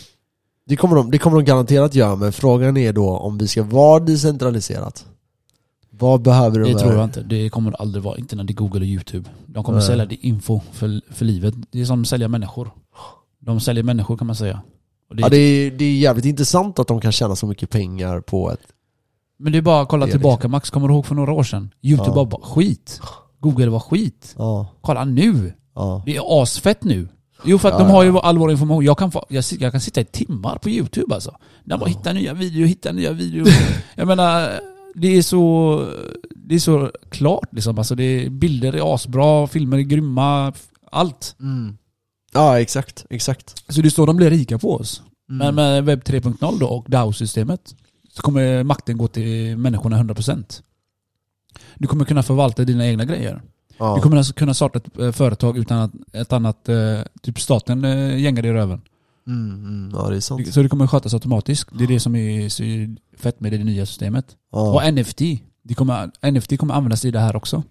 Det 0.67 0.75
kommer, 0.75 0.95
de, 0.95 1.11
det 1.11 1.17
kommer 1.17 1.37
de 1.37 1.45
garanterat 1.45 1.95
göra, 1.95 2.15
men 2.15 2.33
frågan 2.33 2.77
är 2.77 2.93
då 2.93 3.09
om 3.17 3.37
vi 3.37 3.47
ska 3.47 3.63
vara 3.63 3.99
decentraliserat. 3.99 5.05
Vad 5.89 6.21
behöver 6.21 6.59
de 6.59 6.65
Det 6.73 6.79
här- 6.79 6.85
tror 6.85 6.93
jag 6.95 7.03
inte. 7.03 7.21
Det 7.21 7.49
kommer 7.49 7.81
aldrig 7.81 8.03
vara. 8.03 8.17
Inte 8.17 8.35
när 8.35 8.43
det 8.43 8.51
är 8.51 8.55
Google 8.55 8.79
och 8.79 8.85
YouTube. 8.85 9.29
De 9.45 9.63
kommer 9.63 9.79
Nej. 9.79 9.87
sälja 9.87 10.05
det 10.05 10.15
info 10.27 10.61
för, 10.71 11.01
för 11.13 11.25
livet. 11.25 11.53
Det 11.71 11.81
är 11.81 11.85
som 11.85 12.01
att 12.01 12.07
sälja 12.07 12.27
människor. 12.27 12.71
De 13.39 13.59
säljer 13.59 13.83
människor 13.83 14.17
kan 14.17 14.27
man 14.27 14.35
säga. 14.35 14.61
Det, 15.09 15.21
Ja, 15.21 15.29
det, 15.29 15.37
är, 15.37 15.71
det 15.71 15.85
är 15.85 15.95
jävligt 15.97 16.25
intressant 16.25 16.79
att 16.79 16.87
de 16.87 17.01
kan 17.01 17.11
tjäna 17.11 17.35
så 17.35 17.47
mycket 17.47 17.69
pengar 17.69 18.19
på 18.21 18.51
ett... 18.51 18.59
Men 19.37 19.51
det 19.51 19.57
är 19.57 19.61
bara 19.61 19.81
att 19.81 19.89
kolla 19.89 20.07
är 20.07 20.11
tillbaka 20.11 20.47
Max. 20.47 20.69
Kommer 20.69 20.87
du 20.87 20.93
ihåg 20.93 21.05
för 21.05 21.15
några 21.15 21.31
år 21.33 21.43
sedan? 21.43 21.69
YouTube 21.81 22.19
Ja. 22.19 22.23
var 22.23 22.41
skit. 22.41 23.01
Google 23.39 23.69
var 23.69 23.79
skit. 23.79 24.35
Ja, 24.37 24.67
Kolla 24.81 25.05
nu. 25.05 25.53
ja. 25.75 26.03
Det 26.05 26.15
är 26.15 26.41
asfett 26.43 26.83
nu. 26.83 27.07
Jo 27.43 27.57
för 27.57 27.69
att 27.69 27.79
Ja, 27.79 27.85
de 27.85 27.91
har 27.91 28.03
ju 28.03 28.17
all 28.19 28.37
vår 28.37 28.51
information. 28.51 28.85
Jag 28.85 28.97
kan, 28.97 29.11
få, 29.11 29.25
jag, 29.29 29.43
jag 29.59 29.71
kan 29.71 29.81
sitta 29.81 30.01
i 30.01 30.05
timmar 30.05 30.57
på 30.57 30.69
YouTube 30.69 31.15
alltså. 31.15 31.35
Där 31.63 31.77
man 31.77 31.91
Ja. 31.91 31.97
hittar 31.97 32.13
nya 32.13 32.33
videor, 32.33 32.65
hittar 32.65 32.93
nya 32.93 33.11
videor. 33.11 33.47
jag 33.95 34.07
menar, 34.07 34.51
det 34.95 35.07
är 35.17 35.21
så, 35.21 35.85
det 36.35 36.55
är 36.55 36.59
så 36.59 36.91
klart 37.09 37.47
liksom. 37.51 37.77
Alltså 37.77 37.95
det 37.95 38.03
är, 38.03 38.29
bilder 38.29 38.73
är 38.75 38.93
asbra, 38.95 39.47
filmer 39.47 39.77
är 39.77 39.81
grymma, 39.81 40.53
allt. 40.91 41.35
Mm. 41.39 41.77
Ja, 42.35 42.59
exakt, 42.59 43.05
exakt. 43.09 43.63
Så 43.73 43.81
det 43.81 43.87
är 43.87 43.89
så 43.89 44.05
de 44.05 44.15
blir 44.17 44.29
rika 44.29 44.57
på 44.57 44.75
oss. 44.75 45.01
Mm. 45.29 45.37
Men 45.37 45.55
med 45.55 45.85
webb 45.85 46.01
3.0 46.03 46.59
då 46.59 46.67
och 46.67 46.85
DAO-systemet 46.89 47.75
så 48.13 48.21
kommer 48.21 48.63
makten 48.63 48.97
gå 48.97 49.07
till 49.07 49.57
människorna 49.57 50.03
100%. 50.03 50.61
Du 51.75 51.87
kommer 51.87 52.05
kunna 52.05 52.23
förvalta 52.23 52.63
dina 52.63 52.87
egna 52.87 53.05
grejer. 53.05 53.41
ja. 53.77 53.95
Du 53.95 54.01
kommer 54.01 54.17
alltså 54.17 54.33
kunna 54.33 54.53
starta 54.53 54.79
ett 54.79 54.99
eh, 54.99 55.11
företag 55.11 55.57
utan 55.57 55.77
att 55.77 55.91
ett 56.13 56.33
annat, 56.33 56.69
eh, 56.69 56.99
typ 57.21 57.39
staten 57.39 57.85
eh, 57.85 58.17
gängar 58.19 58.41
dig 58.41 58.51
i 58.51 58.53
röven. 58.53 58.81
Mm, 59.27 59.53
mm, 59.53 59.91
ja, 59.93 60.09
det 60.09 60.15
är 60.15 60.19
sant. 60.19 60.53
Så 60.53 60.61
det 60.61 60.69
kommer 60.69 60.87
skötas 60.87 61.13
automatiskt. 61.13 61.69
Det 61.77 61.83
är 61.83 61.87
det 61.87 61.99
som 61.99 62.15
är 62.15 62.49
så 62.49 62.63
fett 63.17 63.39
med 63.39 63.51
det 63.51 63.57
nya 63.57 63.85
systemet. 63.85 64.25
Ja, 64.51 64.73
Och 64.73 64.93
NFT, 64.93 65.19
det 65.63 65.73
kommer, 65.73 66.31
NFT 66.31 66.57
kommer 66.57 66.73
användas 66.73 67.05
i 67.05 67.11
det 67.11 67.19
här 67.19 67.35
också. 67.35 67.63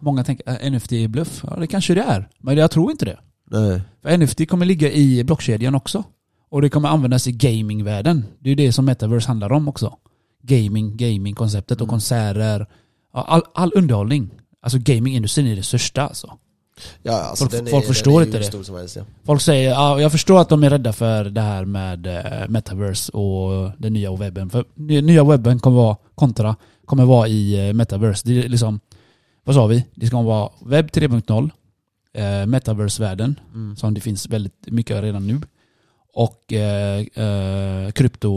Många 0.00 0.24
tänker 0.24 0.70
NFT 0.70 0.92
är 0.92 1.08
bluff. 1.08 1.44
Ja 1.46 1.56
det 1.56 1.66
kanske 1.66 1.94
det 1.94 2.02
är. 2.02 2.28
Men 2.38 2.56
jag 2.56 2.70
tror 2.70 2.90
inte 2.90 3.04
det. 3.04 3.18
Nej. 3.50 3.80
För 4.02 4.16
NFT 4.18 4.48
kommer 4.48 4.66
ligga 4.66 4.92
i 4.92 5.24
blockkedjan 5.24 5.74
också. 5.74 6.04
Och 6.50 6.62
det 6.62 6.68
kommer 6.68 6.88
användas 6.88 7.26
i 7.26 7.32
gamingvärlden. 7.32 8.24
Det 8.38 8.50
är 8.50 8.56
det 8.56 8.72
som 8.72 8.84
metaverse 8.84 9.28
handlar 9.28 9.52
om 9.52 9.68
också. 9.68 9.96
Gaming, 10.42 10.96
gamingkonceptet 10.96 11.80
och 11.80 11.84
Mm. 11.84 11.90
konserter. 11.90 12.66
All, 13.12 13.42
all 13.54 13.72
underhållning. 13.74 14.30
Alltså 14.62 14.78
gamingindustrin 14.78 15.46
är 15.46 15.56
det 15.56 15.62
största 15.62 16.02
alltså. 16.02 16.32
Ja, 17.02 17.12
alltså 17.22 17.44
Folk- 17.48 17.54
är, 17.68 17.70
folk 17.70 17.86
förstår 17.86 18.22
inte 18.22 18.38
det. 18.38 18.66
helst, 18.78 18.96
ja. 18.96 19.02
Folk 19.24 19.40
säger, 19.42 19.70
ja, 19.70 20.00
jag 20.00 20.12
förstår 20.12 20.40
att 20.40 20.48
de 20.48 20.64
är 20.64 20.70
rädda 20.70 20.92
för 20.92 21.24
det 21.24 21.40
här 21.40 21.64
med 21.64 22.06
eh, 22.06 22.48
metaverse 22.48 23.12
och 23.12 23.70
den 23.78 23.92
nya 23.92 24.16
webben. 24.16 24.50
För 24.50 24.64
nya 25.02 25.24
webben 25.24 25.58
kommer 25.58 25.76
vara, 25.76 25.96
kontra, 26.14 26.56
kommer 26.84 27.04
vara 27.04 27.28
i 27.28 27.68
eh, 27.68 27.74
metaverse. 27.74 28.22
Det 28.28 28.44
är 28.44 28.48
liksom, 28.48 28.80
vad 29.44 29.54
sa 29.56 29.66
vi? 29.66 29.84
Det 29.94 30.06
ska 30.06 30.22
vara 30.22 30.50
webb 30.64 30.86
3.0, 30.90 31.50
eh, 32.16 32.46
metaverse-världen, 32.46 33.40
Mm. 33.54 33.76
som 33.76 33.94
det 33.94 34.00
finns 34.00 34.28
väldigt 34.28 34.66
mycket 34.66 34.96
av 34.96 35.02
redan 35.02 35.26
nu. 35.26 35.40
Och 36.14 36.52
eh, 36.52 36.98
eh, 37.00 37.90
krypto, 37.90 38.30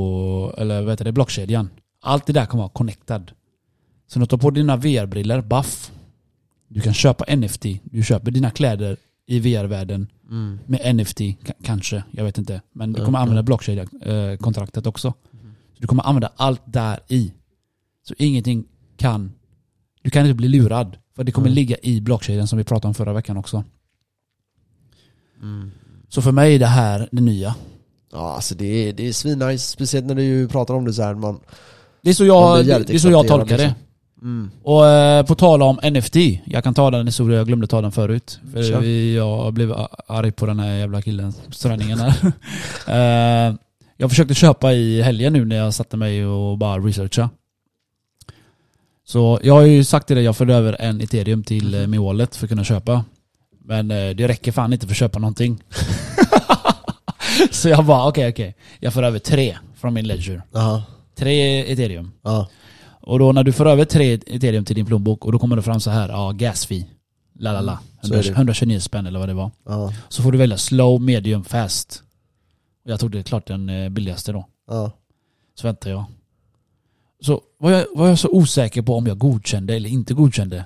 eller 0.57 0.81
vad 0.81 0.89
heter 0.91 1.05
det, 1.05 1.11
blockkedjan. 1.11 1.69
Allt 2.01 2.25
det 2.25 2.33
där 2.33 2.45
kommer 2.45 2.61
vara 2.63 2.71
connected. 2.73 3.31
Så 4.07 4.19
när 4.19 4.25
du 4.25 4.29
tar 4.29 4.37
på 4.37 4.49
dina 4.51 4.77
VR-briller, 4.77 5.41
baff. 5.41 5.91
Du 6.67 6.81
kan 6.81 6.93
köpa 6.93 7.35
NFT, 7.35 7.65
du 7.83 8.03
köper 8.03 8.31
dina 8.31 8.51
kläder 8.51 8.97
i 9.27 9.39
VR-världen 9.39 10.07
Mm. 10.29 10.59
med 10.65 10.95
NFT 10.95 11.19
ka- 11.19 11.53
kanske, 11.63 12.03
jag 12.11 12.23
vet 12.23 12.37
inte. 12.37 12.61
Men 12.73 12.93
du 12.93 13.05
kommer 13.05 13.19
använda 13.19 13.39
ja. 13.39 13.43
blockkedja-kontraktet 13.43 14.87
också. 14.87 15.13
Så 15.73 15.81
du 15.81 15.87
kommer 15.87 16.03
använda 16.03 16.31
allt 16.35 16.61
där 16.65 16.99
i. 17.07 17.33
Så 18.07 18.13
ingenting 18.17 18.65
kan, 18.97 19.31
du 20.01 20.09
kan 20.09 20.25
inte 20.25 20.33
bli 20.35 20.47
lurad. 20.47 20.97
För 21.19 21.23
det 21.23 21.31
kommer 21.31 21.47
Mm. 21.47 21.55
ligga 21.55 21.77
i 21.83 22.01
blockkedjan 22.01 22.47
som 22.47 22.57
vi 22.57 22.63
pratade 22.63 22.87
om 22.87 22.93
förra 22.93 23.13
veckan 23.13 23.37
också. 23.37 23.63
Mm. 25.41 25.71
Så 26.09 26.21
för 26.21 26.31
mig 26.31 26.55
är 26.55 26.59
det 26.59 26.65
här 26.65 27.09
det 27.11 27.21
nya. 27.21 27.55
Ja, 28.11 28.33
alltså 28.35 28.55
det 28.55 28.65
är, 28.65 28.93
det 28.93 29.07
är 29.07 29.13
svinnice, 29.13 29.57
speciellt 29.71 30.05
när 30.05 30.15
du 30.15 30.47
pratar 30.47 30.73
om 30.73 30.85
det 30.85 30.93
så 30.93 31.03
här, 31.03 31.13
man... 31.13 31.39
Det 32.01 32.09
är 32.09 32.13
så 32.13 32.25
jag, 32.25 32.63
jävligt 32.63 32.87
det 32.87 32.93
är 32.93 32.99
så 32.99 33.09
jag 33.09 33.27
tolkar 33.27 33.57
det. 33.57 33.63
liksom. 33.63 33.81
Mm. 34.21 34.51
Och 34.63 34.85
eh, 34.87 35.25
på 35.25 35.35
tal 35.35 35.61
om 35.61 35.79
NFT, 35.83 36.15
jag 36.45 36.63
kan 36.63 36.73
ta 36.73 36.91
den 36.91 37.05
historia, 37.05 37.37
jag 37.37 37.47
glömde 37.47 37.67
ta 37.67 37.81
den 37.81 37.91
förut. 37.91 38.39
För 38.53 38.79
vi, 38.79 39.15
jag 39.15 39.53
blev 39.53 39.73
arg 40.07 40.31
på 40.31 40.45
den 40.45 40.59
här 40.59 40.75
jävla 40.75 41.01
killen 41.01 41.33
på 41.47 41.51
strandningen 41.51 41.99
här. 41.99 42.31
Eh, 43.49 43.55
jag 43.97 44.09
försökte 44.09 44.33
köpa 44.33 44.73
i 44.73 45.01
helgen 45.01 45.33
nu 45.33 45.45
när 45.45 45.55
jag 45.55 45.73
satte 45.73 45.97
mig 45.97 46.25
och 46.25 46.57
bara 46.57 46.77
researcha. 46.79 47.29
Så 49.09 49.39
jag 49.43 49.53
har 49.53 49.61
ju 49.61 49.83
sagt 49.83 50.07
till 50.07 50.15
dig, 50.15 50.25
jag 50.25 50.37
förde 50.37 50.53
över 50.55 50.81
en 50.81 51.01
ethereum 51.01 51.43
till 51.43 51.73
eh, 51.73 51.87
min 51.87 52.01
wallet 52.01 52.35
för 52.35 52.45
att 52.45 52.49
kunna 52.49 52.63
köpa. 52.63 53.05
Men 53.65 53.91
eh, 53.91 54.09
det 54.09 54.27
räcker 54.27 54.51
fan 54.51 54.73
inte 54.73 54.87
för 54.87 54.93
att 54.93 54.97
köpa 54.97 55.19
någonting. 55.19 55.63
Så 57.51 57.69
jag 57.69 57.85
bara, 57.85 58.07
okej 58.07 58.29
okej. 58.29 58.55
Jag 58.79 58.93
får 58.93 59.03
över 59.03 59.19
tre 59.19 59.57
från 59.75 59.93
min 59.93 60.07
ledger. 60.07 60.41
Aha. 60.55 60.83
Tre 61.15 61.59
ethereum. 61.71 62.11
Ja. 62.23 62.47
Och 63.01 63.19
då 63.19 63.31
när 63.31 63.43
du 63.43 63.51
får 63.51 63.65
över 63.67 63.85
tre 63.85 64.13
ethereum 64.13 64.65
till 64.65 64.75
din 64.75 64.85
plånbok 64.85 65.25
och 65.25 65.31
då 65.31 65.39
kommer 65.39 65.55
det 65.55 65.61
fram 65.61 65.79
så 65.79 65.89
här, 65.89 66.09
ja 66.09 66.31
gas 66.31 66.65
fee. 66.65 66.85
La 67.39 67.53
la 67.53 67.61
la. 67.61 67.79
Så 68.01 68.13
är 68.13 68.23
det. 68.23 68.29
129 68.29 68.79
spänn 68.79 69.07
eller 69.07 69.19
vad 69.19 69.29
det 69.29 69.33
var. 69.33 69.51
Ja, 69.65 69.93
Så 70.09 70.23
får 70.23 70.31
du 70.31 70.37
välja 70.37 70.57
slow, 70.57 71.01
medium, 71.01 71.43
fast. 71.43 72.03
Och 72.85 72.91
jag 72.91 72.99
tog 72.99 73.11
det 73.11 73.23
klart 73.23 73.47
den 73.47 73.69
eh, 73.69 73.89
billigaste 73.89 74.31
då. 74.31 74.45
ja. 74.67 74.91
Så 75.55 75.67
väntade 75.67 75.91
jag. 75.91 76.05
Så 77.21 77.41
var 77.57 77.71
jag, 77.71 77.85
var 77.95 78.07
jag 78.07 78.19
så 78.19 78.29
osäker 78.29 78.81
på 78.81 78.95
om 78.95 79.07
jag 79.07 79.17
godkände 79.17 79.75
eller 79.75 79.89
inte 79.89 80.13
godkände. 80.13 80.65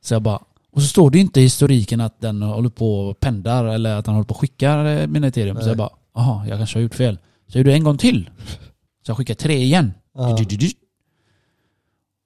Så 0.00 0.14
jag 0.14 0.22
bara... 0.22 0.42
Och 0.72 0.82
så 0.82 0.88
står 0.88 1.10
det 1.10 1.18
inte 1.18 1.40
i 1.40 1.42
historiken 1.42 2.00
att 2.00 2.20
den 2.20 2.42
håller 2.42 2.68
på 2.68 3.00
och 3.00 3.20
pendlar 3.20 3.64
eller 3.64 3.96
att 3.96 4.06
han 4.06 4.14
håller 4.14 4.26
på 4.26 4.34
och 4.34 4.40
skickar 4.40 5.06
mina 5.06 5.26
ethereum. 5.26 5.56
Så 5.56 5.60
Nej. 5.60 5.68
jag 5.68 5.76
bara, 5.76 5.90
jaha, 6.14 6.46
jag 6.48 6.58
kanske 6.58 6.78
har 6.78 6.82
gjort 6.82 6.94
fel. 6.94 7.18
Så 7.46 7.58
jag 7.58 7.60
gjorde 7.60 7.72
en 7.72 7.84
gång 7.84 7.98
till. 7.98 8.30
Så 9.06 9.10
jag 9.10 9.16
skickade 9.16 9.40
tre 9.40 9.56
igen. 9.56 9.92
Ja. 10.14 10.38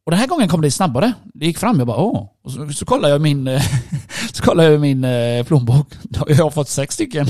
Och 0.05 0.11
den 0.11 0.20
här 0.20 0.26
gången 0.26 0.48
kom 0.48 0.61
det 0.61 0.70
snabbare. 0.70 1.12
Det 1.34 1.46
gick 1.46 1.59
fram, 1.59 1.78
jag 1.78 1.86
bara 1.86 1.96
åh. 1.96 2.28
Och 2.44 2.53
så, 2.53 2.68
så 2.68 2.84
kollade 2.84 3.12
jag 3.12 3.20
min, 3.20 3.61
så 4.32 4.42
kollade 4.42 4.70
jag 4.70 4.80
min 4.80 5.05
eh, 5.05 5.44
plånbok. 5.44 5.86
Då 6.03 6.20
har 6.20 6.30
jag 6.30 6.55
fått 6.55 6.68
sex 6.68 6.94
stycken. 6.94 7.26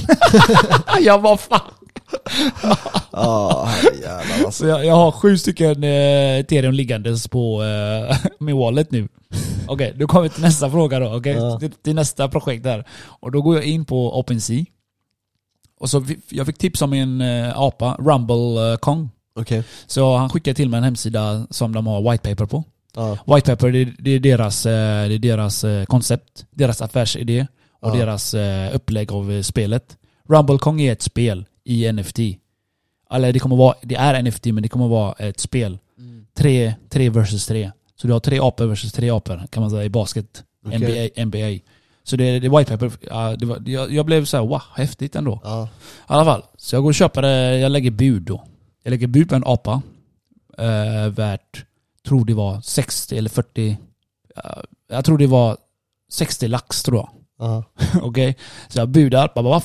jag 1.00 1.22
bara 1.22 1.36
fan. 1.36 1.60
Ja, 3.12 3.64
herrejävlar 3.68 4.36
alltså. 4.46 4.50
Så 4.52 4.66
jag, 4.66 4.84
jag 4.84 4.94
har 4.94 5.12
sju 5.12 5.38
stycken 5.38 5.84
eh, 5.84 6.38
ethereum 6.38 6.74
liggandes 6.74 7.28
på 7.28 7.62
eh, 7.62 8.16
min 8.40 8.56
wallet 8.58 8.90
nu. 8.90 9.08
Okej, 9.66 9.94
då 9.96 10.06
kommer 10.06 10.22
vi 10.22 10.28
till 10.28 10.42
nästa 10.42 10.70
fråga 10.70 10.98
då. 10.98 11.14
Okej, 11.16 11.32
Ja. 11.36 11.58
till, 11.58 11.70
till 11.72 11.94
nästa 11.94 12.28
projekt 12.28 12.64
där. 12.64 12.84
Och 13.04 13.32
då 13.32 13.42
går 13.42 13.54
jag 13.56 13.64
in 13.64 13.84
på 13.84 14.18
OpenSea. 14.18 14.64
Och 15.80 15.90
så 15.90 16.04
jag 16.28 16.46
fick 16.46 16.58
tips 16.58 16.82
om 16.82 16.92
en 16.92 17.20
eh, 17.20 17.58
apa, 17.58 17.96
Rumble 17.98 18.70
eh, 18.72 18.76
Kong. 18.76 19.10
Okej. 19.36 19.62
Så 19.86 20.16
han 20.16 20.28
skickade 20.30 20.54
till 20.54 20.68
mig 20.68 20.78
en 20.78 20.84
hemsida 20.84 21.46
som 21.50 21.72
de 21.74 21.86
har 21.86 22.10
white 22.12 22.28
paper 22.28 22.46
på. 22.46 22.64
Ja. 22.94 23.18
White 23.34 23.50
paper, 23.50 23.70
det, 23.72 23.84
det 23.98 24.10
är 24.10 24.18
deras, 24.20 24.66
eh, 24.66 25.08
det 25.08 25.14
är 25.14 25.18
deras 25.18 25.64
eh, 25.64 25.84
koncept, 25.84 26.46
deras 26.50 26.82
affärsidé 26.82 27.46
och 27.80 27.88
Ja. 27.88 27.94
deras 27.94 28.34
eh, 28.34 28.74
upplägg 28.76 29.12
av 29.12 29.32
eh, 29.32 29.42
spelet. 29.42 29.96
Rumble 30.28 30.58
Kong 30.58 30.80
är 30.80 30.92
ett 30.92 31.02
spel 31.02 31.44
i 31.64 31.92
NFT. 31.92 32.18
Eller 33.10 33.32
det 33.32 33.38
kommer 33.38 33.56
vara, 33.56 33.74
det 33.82 33.94
är 33.94 34.22
NFT 34.22 34.46
men 34.46 34.62
det 34.62 34.68
kommer 34.68 34.88
vara 34.88 35.12
ett 35.12 35.40
spel. 35.40 35.78
Tre, 36.34 36.74
tre 36.88 37.10
versus 37.10 37.46
tre. 37.46 37.70
Så 37.96 38.06
du 38.06 38.12
har 38.12 38.20
tre 38.20 38.38
apor 38.38 38.66
versus 38.66 38.92
tre 38.92 39.10
apor 39.10 39.46
kan 39.50 39.60
man 39.60 39.70
säga 39.70 39.84
i 39.84 39.88
basket. 39.88 40.44
Okej. 40.66 41.12
NBA, 41.16 41.24
NBA. 41.24 41.58
Så 42.04 42.16
det, 42.16 42.38
det 42.38 42.46
är 42.46 42.58
white 42.58 42.76
paper, 42.76 42.92
ja, 43.00 43.36
det 43.36 43.46
var, 43.46 43.62
jag, 43.66 43.92
jag 43.92 44.06
blev 44.06 44.24
så 44.24 44.36
här, 44.36 44.44
wow, 44.44 44.62
häftigt 44.74 45.16
ändå. 45.16 45.40
Ja. 45.44 45.64
I 45.64 45.68
alla 46.06 46.24
fall, 46.24 46.42
så 46.56 46.76
jag 46.76 46.82
går 46.82 46.90
och 46.90 46.94
köper, 46.94 47.22
det, 47.22 47.58
jag 47.58 47.72
lägger 47.72 47.90
bud 47.90 48.22
då. 48.22 48.44
Jag 48.82 48.90
lägger 48.90 49.06
bud 49.06 49.28
på 49.28 49.34
en 49.34 49.44
apa. 49.46 49.82
Eh, 50.58 51.08
värt, 51.08 51.64
tror 52.06 52.24
det 52.24 52.34
var 52.34 52.60
60 52.60 53.18
eller 53.18 53.30
40, 53.30 53.76
eh, 54.36 54.50
jag 54.88 55.04
tror 55.04 55.18
det 55.18 55.26
var 55.26 55.56
60 56.10 56.48
lax 56.48 56.82
tror 56.82 56.98
jag. 56.98 57.08
Ja. 57.38 57.64
Okej? 58.02 58.36
Så 58.68 58.78
jag 58.78 58.88
budar, 58.88 59.32
bara? 59.34 59.62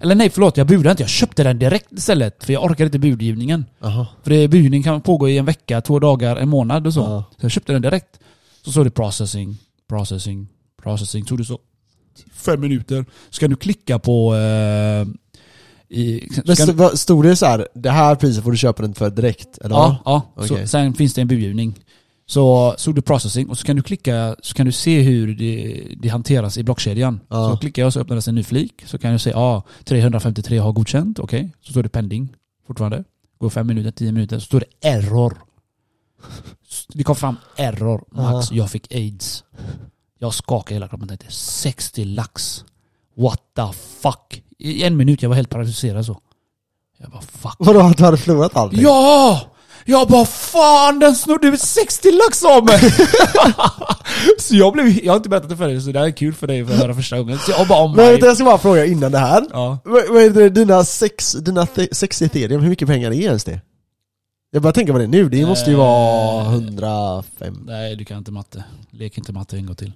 Eller 0.00 0.14
nej 0.14 0.30
förlåt, 0.30 0.56
jag 0.56 0.66
budade 0.66 0.90
inte. 0.90 1.02
Jag 1.02 1.10
köpte 1.10 1.42
den 1.42 1.58
direkt 1.58 1.92
istället. 1.92 2.44
För 2.44 2.52
jag 2.52 2.64
orkade 2.64 2.84
inte 2.84 2.98
budgivningen. 2.98 3.64
Jaha. 3.80 4.06
För 4.22 4.30
det, 4.30 4.48
budgivning 4.48 4.82
kan 4.82 5.00
pågå 5.00 5.28
i 5.28 5.38
en 5.38 5.44
vecka, 5.44 5.80
två 5.80 5.98
dagar, 5.98 6.36
en 6.36 6.48
månad 6.48 6.86
och 6.86 6.94
så. 6.94 7.00
Ja. 7.00 7.24
Så 7.30 7.44
jag 7.44 7.50
köpte 7.50 7.72
den 7.72 7.82
direkt. 7.82 8.18
Så 8.64 8.72
såg 8.72 8.86
det 8.86 8.90
processing, 8.90 9.56
processing, 9.88 10.48
processing. 10.82 11.24
Tog 11.24 11.38
det 11.38 11.44
så 11.44 11.58
fem 12.32 12.60
minuter. 12.60 13.04
Ska 13.30 13.48
du 13.48 13.56
klicka 13.56 13.98
på... 13.98 14.34
Eh, 14.34 15.06
i, 15.90 16.28
ska 16.30 16.52
st- 16.52 16.72
du, 16.72 16.96
stod 16.96 17.24
det 17.24 17.36
så 17.36 17.46
här, 17.46 17.68
det 17.74 17.90
här 17.90 18.14
priset 18.14 18.44
får 18.44 18.50
du 18.50 18.56
köpa 18.56 18.82
den 18.82 18.94
för 18.94 19.10
direkt? 19.10 19.58
Eller? 19.58 19.74
ja, 19.76 20.02
ja. 20.04 20.32
Så, 20.46 20.54
Okej. 20.54 20.68
sen 20.68 20.94
finns 20.94 21.14
det 21.14 21.20
en 21.20 21.28
budgivning. 21.28 21.74
Så 22.30 22.74
såg 22.78 22.94
du 22.94 23.02
processing 23.02 23.48
och 23.48 23.58
så 23.58 23.64
kan 23.64 23.76
du 23.76 23.82
klicka, 23.82 24.36
så 24.42 24.54
kan 24.54 24.66
du 24.66 24.72
se 24.72 25.00
hur 25.00 25.34
det, 25.34 25.84
det 25.96 26.08
hanteras 26.08 26.58
i 26.58 26.62
blockkedjan. 26.62 27.20
Ja. 27.28 27.50
Så 27.50 27.56
klickar 27.56 27.82
jag 27.82 27.92
så 27.92 28.00
öppnas 28.00 28.28
en 28.28 28.34
ny 28.34 28.44
flik. 28.44 28.82
Så 28.86 28.98
kan 28.98 29.10
jag 29.10 29.20
se, 29.20 29.30
ja, 29.30 29.38
ah, 29.38 29.62
353 29.84 30.58
har 30.58 30.72
godkänt, 30.72 31.18
okej. 31.18 31.52
Så 31.60 31.70
står 31.70 31.82
det 31.82 31.88
pending 31.88 32.36
fortfarande. 32.66 33.04
Går 33.40 33.50
fem 33.50 33.66
minuter, 33.66 33.90
tio 33.90 34.12
minuter, 34.12 34.38
så 34.38 34.44
står 34.44 34.60
det 34.60 34.88
error. 34.88 35.38
Det 36.94 37.04
kom 37.04 37.16
fram 37.16 37.36
error, 37.56 38.04
max. 38.10 38.52
Jag 38.52 38.70
fick 38.70 38.94
aids. 38.94 39.44
Jag 40.18 40.34
skakade 40.34 40.74
hela 40.74 40.88
kroppen 40.88 41.02
och 41.02 41.08
tänkte 41.08 41.26
60 41.30 42.04
lax. 42.04 42.64
What 43.16 43.40
the 43.56 43.72
fuck? 44.02 44.42
I 44.58 44.82
en 44.84 44.96
minut, 44.96 45.22
jag 45.22 45.28
var 45.28 45.36
helt 45.36 45.50
paralyserad 45.50 46.06
så. 46.06 46.20
Jag 46.98 47.10
bara 47.10 47.20
fuck. 47.20 47.56
Vadå 47.58 47.92
du 47.96 48.04
hade 48.04 48.16
förlorat 48.16 48.56
allting? 48.56 48.80
Ja! 48.80 49.40
Jag 49.90 50.08
bara 50.08 50.24
fan 50.24 50.98
den 50.98 51.14
snodde 51.14 51.58
60 51.58 52.10
lax 52.10 52.44
av 52.44 52.64
mig! 52.64 52.78
så 54.38 54.56
jag 54.56 54.72
blev, 54.72 55.04
jag 55.04 55.12
har 55.12 55.16
inte 55.16 55.28
berättat 55.28 55.48
det 55.48 55.56
för 55.56 55.68
dig 55.68 55.80
så 55.80 55.92
det 55.92 55.98
här 55.98 56.06
är 56.06 56.10
kul 56.10 56.34
för 56.34 56.46
dig 56.46 56.66
för 56.66 56.74
att 56.74 56.80
höra 56.80 56.94
första 56.94 57.18
gången. 57.18 57.38
Så 57.38 57.50
jag 57.50 57.68
bara 57.68 57.84
oh 57.84 57.96
Men 57.96 58.18
jag 58.18 58.36
ska 58.36 58.44
bara 58.44 58.58
fråga 58.58 58.86
innan 58.86 59.12
det 59.12 59.18
här. 59.18 59.46
Ja. 59.52 59.78
Vad 59.84 60.22
är 60.22 60.30
det, 60.30 60.48
dina 60.48 60.84
sex, 60.84 61.32
dina 61.32 61.66
sex 61.92 62.22
ethereum, 62.22 62.60
hur 62.62 62.68
mycket 62.68 62.88
pengar 62.88 63.10
är 63.10 63.14
ens 63.14 63.44
det? 63.44 63.60
Jag 64.50 64.62
bara 64.62 64.72
tänker 64.72 64.92
på 64.92 64.98
det 64.98 65.06
nu, 65.06 65.28
det 65.28 65.46
måste 65.46 65.70
ju 65.70 65.76
Eh. 65.76 65.82
vara 65.82 66.44
105. 66.44 67.62
Nej 67.66 67.96
du 67.96 68.04
kan 68.04 68.18
inte 68.18 68.32
matte. 68.32 68.64
Lek 68.90 69.18
inte 69.18 69.32
matte 69.32 69.56
en 69.56 69.66
gång 69.66 69.76
till. 69.76 69.92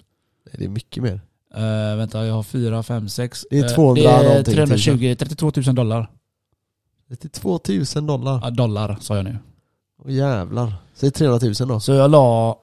Nej, 0.47 0.55
det 0.59 0.65
är 0.65 0.69
mycket 0.69 1.03
mer. 1.03 1.21
Uh, 1.57 1.97
vänta 1.97 2.27
jag 2.27 2.35
har 2.35 2.43
4, 2.43 2.83
5, 2.83 3.09
6. 3.09 3.47
Det 3.51 3.59
är 3.59 3.75
200 3.75 4.03
Det 4.03 4.09
är 4.09 4.29
någonting 4.29 4.55
320, 4.55 5.17
32 5.19 5.53
000 5.67 5.75
dollar. 5.75 6.11
32 7.09 7.61
000 7.97 8.07
dollar. 8.07 8.41
Ja, 8.43 8.51
dollar 8.51 8.97
sa 9.01 9.17
jag 9.17 9.25
nu. 9.25 9.39
Åh 10.05 10.13
jävlar. 10.13 10.73
Säg 10.95 11.11
300 11.11 11.39
000 11.61 11.69
då. 11.69 11.81
Så 11.81 11.93
jag 11.93 12.11
la 12.11 12.57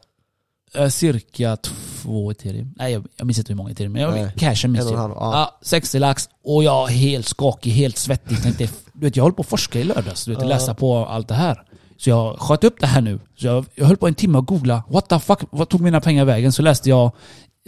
eh, 0.75 0.87
cirka 0.87 1.57
två 1.57 2.31
ethereum. 2.31 2.73
Nej 2.77 2.93
jag, 2.93 3.07
jag 3.17 3.25
minns 3.27 3.39
inte 3.39 3.51
hur 3.51 3.57
många 3.57 3.71
ethereum, 3.71 3.91
men 3.93 4.01
jag, 4.01 4.11
Nej. 4.11 4.31
cashen 4.37 4.71
minns 4.71 4.85
En 4.85 4.87
och 4.87 4.93
en 4.93 4.97
jag. 4.97 5.01
halv, 5.01 5.13
ja. 5.19 5.31
Ja, 5.33 5.59
60 5.61 5.99
lax 5.99 6.29
och 6.43 6.63
jag 6.63 6.89
är 6.91 6.93
helt 6.95 7.27
skakig, 7.27 7.71
helt 7.71 7.97
svettig. 7.97 8.43
Tänkte, 8.43 8.69
du 8.93 9.05
vet, 9.05 9.15
jag 9.15 9.23
höll 9.23 9.33
på 9.33 9.41
att 9.41 9.47
forska 9.47 9.79
i 9.79 9.83
lördags, 9.83 10.25
du 10.25 10.35
vet, 10.35 10.47
läsa 10.47 10.73
på 10.73 10.97
allt 11.05 11.27
det 11.27 11.33
här. 11.35 11.63
Så 11.97 12.09
jag 12.09 12.39
sköt 12.39 12.63
upp 12.63 12.75
det 12.79 12.87
här 12.87 13.01
nu. 13.01 13.19
Så 13.37 13.47
jag, 13.47 13.65
jag 13.75 13.85
höll 13.85 13.97
på 13.97 14.07
en 14.07 14.15
timme 14.15 14.37
och 14.37 14.45
googla. 14.47 14.83
What 14.87 15.09
the 15.09 15.19
fuck? 15.19 15.39
Vad 15.51 15.69
tog 15.69 15.81
mina 15.81 16.01
pengar 16.01 16.25
vägen? 16.25 16.51
Så 16.51 16.61
läste 16.61 16.89
jag 16.89 17.11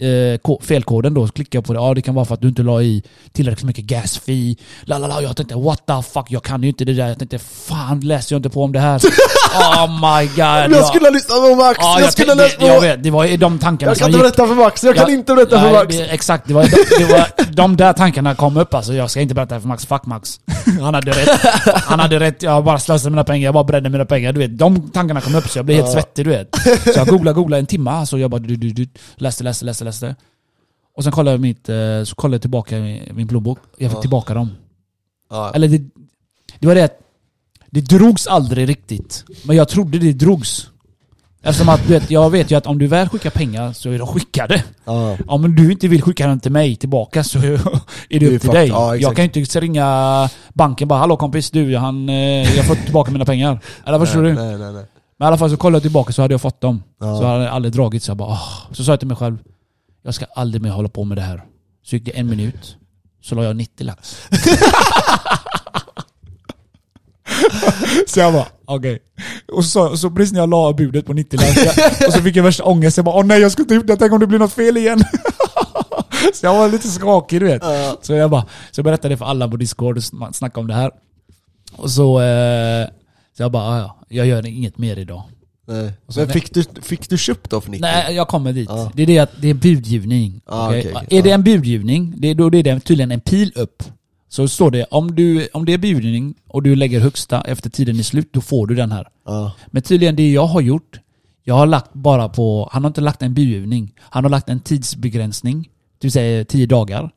eh, 0.02 0.38
ko- 0.38 0.60
felkoden 0.62 1.14
då. 1.14 1.26
Så 1.26 1.32
klickade 1.32 1.56
jag 1.56 1.64
på 1.64 1.72
det. 1.72 1.78
Ja, 1.78 1.94
det 1.94 2.02
kan 2.02 2.14
vara 2.14 2.24
för 2.24 2.34
att 2.34 2.40
du 2.40 2.48
inte 2.48 2.62
la 2.62 2.82
i 2.82 3.02
tillräckligt 3.32 3.66
mycket 3.66 3.84
gas 3.84 4.18
fee. 4.18 4.56
La, 4.82 4.98
la, 4.98 5.06
la. 5.06 5.22
Jag 5.22 5.36
tänkte 5.36 5.54
what 5.54 5.86
the 5.86 6.02
fuck? 6.12 6.26
Jag 6.28 6.42
kan 6.42 6.62
ju 6.62 6.68
inte 6.68 6.84
det 6.84 6.92
där. 6.92 7.08
Jag 7.08 7.18
tänkte 7.18 7.38
fan 7.38 8.00
läser 8.00 8.34
jag 8.34 8.38
inte 8.38 8.50
på 8.50 8.62
om 8.62 8.72
det 8.72 8.80
här? 8.80 8.96
oh 9.54 9.88
my 9.90 10.26
god. 10.26 10.78
Jag 10.78 10.86
skulle 10.86 11.06
ha 11.06 11.10
lyssnat 11.10 11.38
på 11.38 11.54
Max! 11.54 11.78
Ja, 11.80 11.94
jag, 11.98 12.06
jag, 12.06 12.12
skulle 12.12 12.30
ha 12.30 12.36
läst 12.36 12.58
på... 12.58 12.66
jag 12.66 12.80
vet, 12.80 13.02
det 13.02 13.10
var 13.10 13.36
de 13.36 13.58
tankarna 13.58 13.90
jag 13.90 13.98
kan 13.98 14.08
inte 14.08 14.18
berätta 14.18 14.46
för 14.46 14.54
Max, 14.54 14.84
jag 14.84 14.94
kan 14.96 15.08
Ja, 15.08 15.14
inte 15.14 15.34
berätta 15.34 15.60
för 15.60 15.66
nej, 15.66 15.72
Max! 15.72 15.96
Det, 15.96 16.04
exakt, 16.04 16.48
det 16.48 16.54
var, 16.54 16.62
det 16.98 17.04
var 17.12 17.26
de 17.52 17.76
där 17.76 17.92
tankarna 17.92 18.34
kom 18.34 18.56
upp 18.56 18.74
alltså. 18.74 18.94
Jag 18.94 19.10
ska 19.10 19.20
inte 19.20 19.34
berätta 19.34 19.60
för 19.60 19.68
Max. 19.68 19.86
Fuck 19.86 20.06
Max. 20.06 20.40
Han 20.80 20.94
hade 20.94 21.10
rätt. 21.10 21.28
Han 21.84 22.00
hade 22.00 22.20
rätt. 22.20 22.42
Jag 22.42 22.64
bara 22.64 22.78
slösade 22.78 23.10
mina 23.10 23.24
pengar. 23.24 23.44
Jag 23.44 23.54
bara 23.54 23.64
brände 23.64 23.90
mina 23.90 24.04
pengar. 24.04 24.32
Du 24.32 24.38
vet, 24.40 24.58
de 24.58 24.90
tankarna 24.90 25.20
kom 25.20 25.34
upp 25.34 25.48
så 25.48 25.58
jag 25.58 25.66
blev 25.66 25.76
helt 25.78 25.92
svettig 25.92 26.26
du 26.26 26.30
vet. 26.30 26.48
Så 26.84 26.98
jag 26.98 27.06
googlade, 27.06 27.34
googlade 27.34 27.60
en 27.60 27.66
timme. 27.66 27.90
Alltså 27.90 28.18
jag 28.18 28.30
bara 28.30 28.38
du, 28.38 28.56
du, 28.56 28.70
du, 28.70 28.88
läste, 29.16 29.44
läste, 29.44 29.64
läste, 29.64 29.84
läste. 29.84 29.91
Och 30.96 31.04
sen 31.04 31.12
kollade 31.12 31.34
jag 31.34 31.40
mitt, 31.40 31.68
eh, 31.68 32.04
så 32.04 32.14
kollade 32.14 32.34
jag 32.34 32.40
tillbaka 32.42 32.76
min 33.14 33.28
plånbok. 33.28 33.58
Jag 33.78 33.90
fick 33.90 33.96
Ja. 33.98 34.00
tillbaka 34.00 34.34
dem. 34.34 34.50
Ja. 35.30 35.52
Eller 35.54 35.68
det, 35.68 35.82
det 36.58 36.66
var 36.66 36.74
det 36.74 36.84
att 36.84 36.98
det 37.70 37.80
drogs 37.80 38.26
aldrig 38.26 38.68
riktigt. 38.68 39.24
Men 39.44 39.56
jag 39.56 39.68
trodde 39.68 39.98
det 39.98 40.12
drogs. 40.12 40.68
Eftersom 41.44 41.68
att 41.68 41.86
du 41.86 41.92
vet, 41.92 42.10
jag 42.10 42.30
vet 42.30 42.50
ju 42.50 42.54
att 42.56 42.66
om 42.66 42.78
du 42.78 42.86
väl 42.86 43.08
skickar 43.08 43.30
pengar 43.30 43.72
så 43.72 43.90
är 43.90 43.98
de 43.98 44.06
skickade. 44.06 44.64
Ja. 44.84 45.16
Om 45.26 45.54
du 45.56 45.72
inte 45.72 45.88
vill 45.88 46.02
skicka 46.02 46.26
den 46.26 46.40
till 46.40 46.52
mig 46.52 46.76
tillbaka 46.76 47.24
så 47.24 47.38
är 47.38 47.58
det 48.08 48.26
är 48.26 48.34
upp 48.34 48.40
till 48.40 48.50
dig. 48.50 48.68
Ja, 48.68 48.96
jag 48.96 49.16
kan 49.16 49.24
ju 49.24 49.40
inte 49.40 49.60
ringa 49.60 50.28
banken 50.54 50.88
bara 50.88 50.98
'Hallå 50.98 51.16
kompis, 51.16 51.50
du, 51.50 51.76
han, 51.76 52.08
eh, 52.08 52.14
jag 52.56 52.56
har 52.56 52.74
fått 52.74 52.84
tillbaka 52.84 53.10
mina 53.10 53.24
pengar' 53.24 53.60
Eller 53.86 53.98
förstår 53.98 54.22
nej, 54.22 54.32
du? 54.32 54.38
Nej, 54.38 54.58
nej, 54.58 54.72
nej. 54.72 54.84
Men 55.18 55.26
i 55.26 55.28
alla 55.28 55.38
fall 55.38 55.50
så 55.50 55.56
kollade 55.56 55.76
jag 55.76 55.82
tillbaka 55.82 56.12
så 56.12 56.22
hade 56.22 56.34
jag 56.34 56.40
fått 56.40 56.60
dem. 56.60 56.82
Ja. 57.00 57.18
Så 57.18 57.26
hade 57.26 57.44
jag 57.44 57.52
aldrig 57.54 57.74
dragit 57.74 58.02
så 58.02 58.10
jag 58.10 58.16
bara 58.16 58.28
åh. 58.28 58.48
Så 58.72 58.84
sa 58.84 58.92
jag 58.92 58.98
till 58.98 59.08
mig 59.08 59.16
själv 59.16 59.38
Jag 60.02 60.14
ska 60.14 60.24
aldrig 60.34 60.62
mer 60.62 60.70
hålla 60.70 60.88
på 60.88 61.04
med 61.04 61.18
det 61.18 61.22
här. 61.22 61.44
Så 61.84 61.96
gick 61.96 62.04
det 62.04 62.10
en 62.18 62.26
minut. 62.30 62.76
Så 63.22 63.34
la 63.34 63.44
jag 63.44 63.56
90 63.56 63.84
lax. 63.84 64.16
så 68.06 68.20
jag 68.20 68.32
bara 68.32 68.46
okej. 68.64 68.98
Och 69.52 69.64
så, 69.64 69.96
så 69.96 70.10
precis 70.10 70.32
när 70.32 70.40
jag 70.40 70.50
la 70.50 70.72
budet 70.72 71.06
på 71.06 71.12
90 71.12 71.36
lax 71.40 71.78
och 72.06 72.12
så 72.12 72.20
fick 72.22 72.36
jag 72.36 72.44
värsta 72.44 72.64
ångest. 72.64 72.96
Jag 72.96 73.04
bara 73.06 73.16
åh 73.16 73.24
nej 73.24 73.40
jag 73.40 73.52
skulle 73.52 73.64
inte 73.64 73.74
gjort 73.74 73.86
det, 73.86 73.96
tänk 73.96 74.12
om 74.12 74.20
det 74.20 74.26
blir 74.26 74.38
något 74.38 74.52
fel 74.52 74.76
igen. 74.76 74.98
så 76.34 76.46
jag 76.46 76.54
var 76.58 76.68
lite 76.68 76.88
skakig 76.88 77.40
du 77.40 77.46
vet. 77.46 77.62
Så 78.02 78.12
jag 78.12 78.30
bara, 78.30 78.42
så 78.70 78.78
jag 78.78 78.84
berättade 78.84 79.14
det 79.14 79.16
för 79.18 79.24
alla 79.24 79.48
på 79.48 79.56
discord 79.56 79.96
och 79.96 80.02
sn- 80.02 80.32
snackade 80.32 80.60
om 80.60 80.66
det 80.66 80.74
här. 80.74 80.90
Och 81.76 81.90
så, 81.90 82.20
eh, 82.20 82.86
så 83.36 83.42
jag 83.42 83.52
bara, 83.52 83.62
"Ah, 83.64 83.78
ja, 83.78 83.96
jag 84.08 84.26
gör 84.26 84.46
inget 84.46 84.78
mer 84.78 84.96
idag. 84.98 85.22
Nej. 85.66 85.92
Så- 86.08 86.20
Men 86.20 86.28
fick 86.28 86.54
du, 86.54 86.64
fick 86.82 87.08
du 87.10 87.18
köpt 87.18 87.50
då 87.50 87.60
för 87.60 87.70
90? 87.70 87.82
Nej, 87.82 88.14
jag 88.14 88.28
kommer 88.28 88.52
dit. 88.52 88.68
Ja. 88.70 88.90
Det 88.94 89.02
är 89.02 89.06
det 89.06 89.18
att 89.18 89.30
det 89.40 89.48
är 89.50 89.54
budgivning. 89.54 90.40
Okej? 90.46 90.80
okej, 90.80 90.92
okej. 90.96 91.18
Är 91.18 91.22
det 91.22 91.28
Ja. 91.28 91.34
en 91.34 91.44
budgivning, 91.44 92.14
det 92.16 92.34
då 92.34 92.46
är 92.46 92.50
det 92.62 92.80
tydligen 92.80 93.10
en 93.12 93.20
pil 93.20 93.52
upp. 93.54 93.82
Så 94.28 94.48
står 94.48 94.70
det, 94.70 94.84
om, 94.90 95.14
du, 95.14 95.48
om 95.52 95.64
det 95.64 95.72
är 95.72 95.78
budgivning 95.78 96.34
och 96.48 96.62
du 96.62 96.76
lägger 96.76 97.00
högsta 97.00 97.40
efter 97.42 97.70
tiden 97.70 97.98
är 97.98 98.02
slut, 98.02 98.28
då 98.32 98.40
får 98.40 98.66
du 98.66 98.74
den 98.74 98.92
här. 98.92 99.08
Men 99.66 99.82
tydligen 99.82 100.16
det 100.16 100.32
jag 100.32 100.46
har 100.46 100.60
gjort, 100.60 101.00
jag 101.44 101.54
har 101.54 101.66
lagt 101.66 101.92
bara 101.92 102.28
på, 102.28 102.68
han 102.72 102.84
har 102.84 102.88
inte 102.90 103.00
lagt 103.00 103.22
en 103.22 103.34
budgivning. 103.34 103.92
Han 104.00 104.24
har 104.24 104.30
lagt 104.30 104.48
en 104.48 104.60
tidsbegränsning 104.60 105.68
vill 106.02 106.12
säga 106.12 106.44
10 106.44 106.66
dagar. 106.66 107.10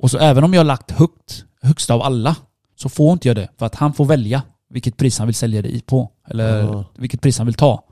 Och 0.00 0.10
så 0.10 0.18
även 0.18 0.44
om 0.44 0.54
jag 0.54 0.60
har 0.60 0.64
lagt 0.64 0.90
högt, 0.90 1.44
högst 1.62 1.90
av 1.90 2.02
alla, 2.02 2.36
så 2.76 2.88
får 2.88 3.12
inte 3.12 3.28
jag 3.28 3.36
det. 3.36 3.48
För 3.58 3.66
att 3.66 3.74
han 3.74 3.92
får 3.92 4.04
välja 4.04 4.42
vilket 4.72 4.96
pris 4.96 5.18
han 5.18 5.28
vill 5.28 5.34
sälja 5.34 5.62
det 5.62 5.86
på. 5.86 6.10
Eller 6.28 6.58
Ja. 6.62 6.84
vilket 6.98 7.20
pris 7.20 7.38
han 7.38 7.46
vill 7.46 7.54
ta. 7.54 7.84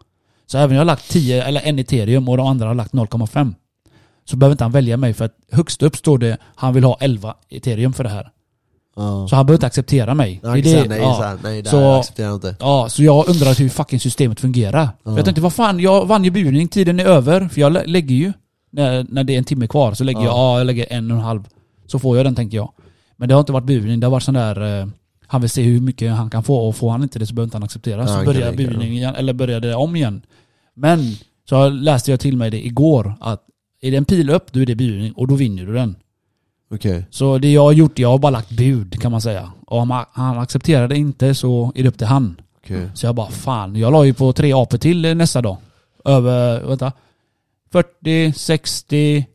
Så 0.47 0.59
även 0.59 0.69
om 0.71 0.75
jag 0.75 0.81
har 0.81 0.85
lagt 0.85 1.11
10 1.11 1.43
eller 1.45 1.61
en 1.61 1.79
ethereum 1.79 2.29
och 2.29 2.37
de 2.37 2.47
andra 2.47 2.67
har 2.67 2.75
lagt 2.75 2.93
0,5 2.93 3.55
så 4.25 4.37
behöver 4.37 4.53
inte 4.55 4.65
han 4.65 4.73
välja 4.73 4.97
mig 4.97 5.15
för 5.15 5.25
att 5.25 5.35
högst 5.53 5.83
upp 5.83 5.97
står 5.97 6.19
det 6.19 6.37
han 6.55 6.75
vill 6.75 6.85
ha 6.85 6.97
11 7.01 7.35
ethereum 7.51 7.93
för 7.93 8.05
det 8.05 8.11
här. 8.11 8.31
Ja. 8.97 9.27
Så 9.29 9.37
han 9.37 9.47
behöver 9.47 9.57
inte 9.57 9.67
acceptera 9.67 10.15
mig. 10.15 10.41
Ja, 10.43 10.49
Det 10.49 10.55
är 10.55 10.59
exakt, 10.59 10.83
det- 10.83 10.89
nej, 10.89 10.99
ja. 10.99 11.15
så 11.17 11.23
här, 11.23 11.39
nej 11.43 11.63
det 11.63 11.69
Så- 11.71 11.79
här 11.81 11.99
accepterar 12.01 12.27
jag 12.29 12.37
inte. 12.37 12.57
Ja, 12.61 12.89
så 12.89 13.03
jag 13.03 13.29
undrar 13.29 13.59
hur 13.59 13.69
fucking 13.69 14.01
systemet 14.01 14.41
fungerar. 14.41 14.85
För 14.87 15.11
Ja. 15.11 15.17
jag 15.17 15.25
tänkte, 15.25 15.41
vad 15.41 15.53
fan, 15.53 15.81
jag 15.81 16.07
vann 16.07 16.25
ju 16.25 16.31
budgivning, 16.31 16.69
tiden 16.69 17.01
är 17.01 17.05
över. 17.05 17.49
För 17.49 17.61
jag 17.61 17.73
lä- 17.73 17.87
lägger 17.87 18.15
ju, 18.15 18.33
när, 18.73 19.07
när 19.09 19.25
det 19.25 19.35
är 19.35 19.39
en 19.39 19.45
timme 19.45 19.67
kvar, 19.67 19.95
så 19.95 20.05
lägger 20.05 20.21
Ja. 20.21 20.27
jag, 20.27 20.35
ja 20.35 20.59
jag 20.59 20.67
lägger 20.67 20.87
en 20.93 21.11
och 21.11 21.17
en 21.17 21.23
halv. 21.23 21.43
Så 21.87 21.99
får 21.99 22.17
jag 22.17 22.27
den 22.27 22.35
tänkte 22.35 22.57
jag. 22.57 22.73
Men 23.17 23.29
det 23.29 23.35
har 23.35 23.41
inte 23.41 23.53
varit 23.53 23.65
budgivning, 23.65 24.01
det 24.01 24.07
har 24.07 24.11
varit 24.13 24.23
sån 24.23 24.35
där, 24.35 24.81
eh, 24.81 24.87
han 25.31 25.41
vill 25.41 25.51
se 25.51 25.63
hur 25.63 25.81
mycket 25.81 26.13
han 26.13 26.31
kan 26.31 26.43
få 26.43 26.69
och 26.69 26.77
får 26.77 26.91
han 26.91 27.03
inte 27.03 27.19
det 27.19 27.27
så 27.27 27.35
behöver 27.35 27.47
inte 27.47 27.57
han 27.57 27.63
acceptera. 27.65 28.07
Så 28.07 28.25
börjar 28.25 28.53
budgivningen 28.57 28.95
igen, 28.95 29.15
eller 29.15 29.33
började 29.33 29.69
det 29.69 29.75
om 29.75 29.97
igen. 29.97 30.23
Men, 30.75 30.99
så 31.49 31.69
läste 31.69 32.11
jag 32.11 32.21
till 32.21 32.37
mig 32.37 32.51
det 32.51 32.67
igår, 32.67 33.15
att 33.21 33.43
är 33.83 33.91
det 33.91 33.97
en 33.97 34.05
pil 34.05 34.31
upp, 34.31 34.53
då 34.53 34.61
är 34.61 34.67
det 34.67 34.75
budgivning 34.75 35.13
och 35.13 35.29
då 35.29 35.35
vinner 35.35 35.67
du 35.67 35.73
den. 35.75 35.97
Okej. 36.75 37.05
Så 37.11 37.39
det 37.39 37.53
jag 37.53 37.63
har 37.63 37.73
gjort, 37.73 37.99
jag 37.99 38.09
har 38.09 38.19
bara 38.19 38.31
lagt 38.31 38.51
bud 38.51 39.01
kan 39.01 39.13
man 39.13 39.21
säga. 39.21 39.53
Och 39.67 39.79
om 39.79 39.91
han- 40.13 40.39
accepterar 40.39 40.89
det 40.89 40.97
inte 40.97 41.35
så 41.35 41.73
är 41.75 41.83
det 41.83 41.89
upp 41.89 41.99
till 41.99 42.07
han. 42.07 42.41
okej. 42.65 42.91
Så 42.95 43.07
jag 43.07 43.15
bara 43.15 43.31
fan, 43.31 43.77
jag 43.77 43.93
la 43.93 44.05
ju 44.05 44.15
på 44.15 44.33
tre 44.33 44.53
apor 44.53 44.79
till 44.79 45.05
eh, 45.05 45.15
nästa 45.15 45.43
dag. 45.43 45.57
Över, 46.05 46.61
vänta. 46.65 46.93
40, 47.73 48.33
60, 48.33 49.27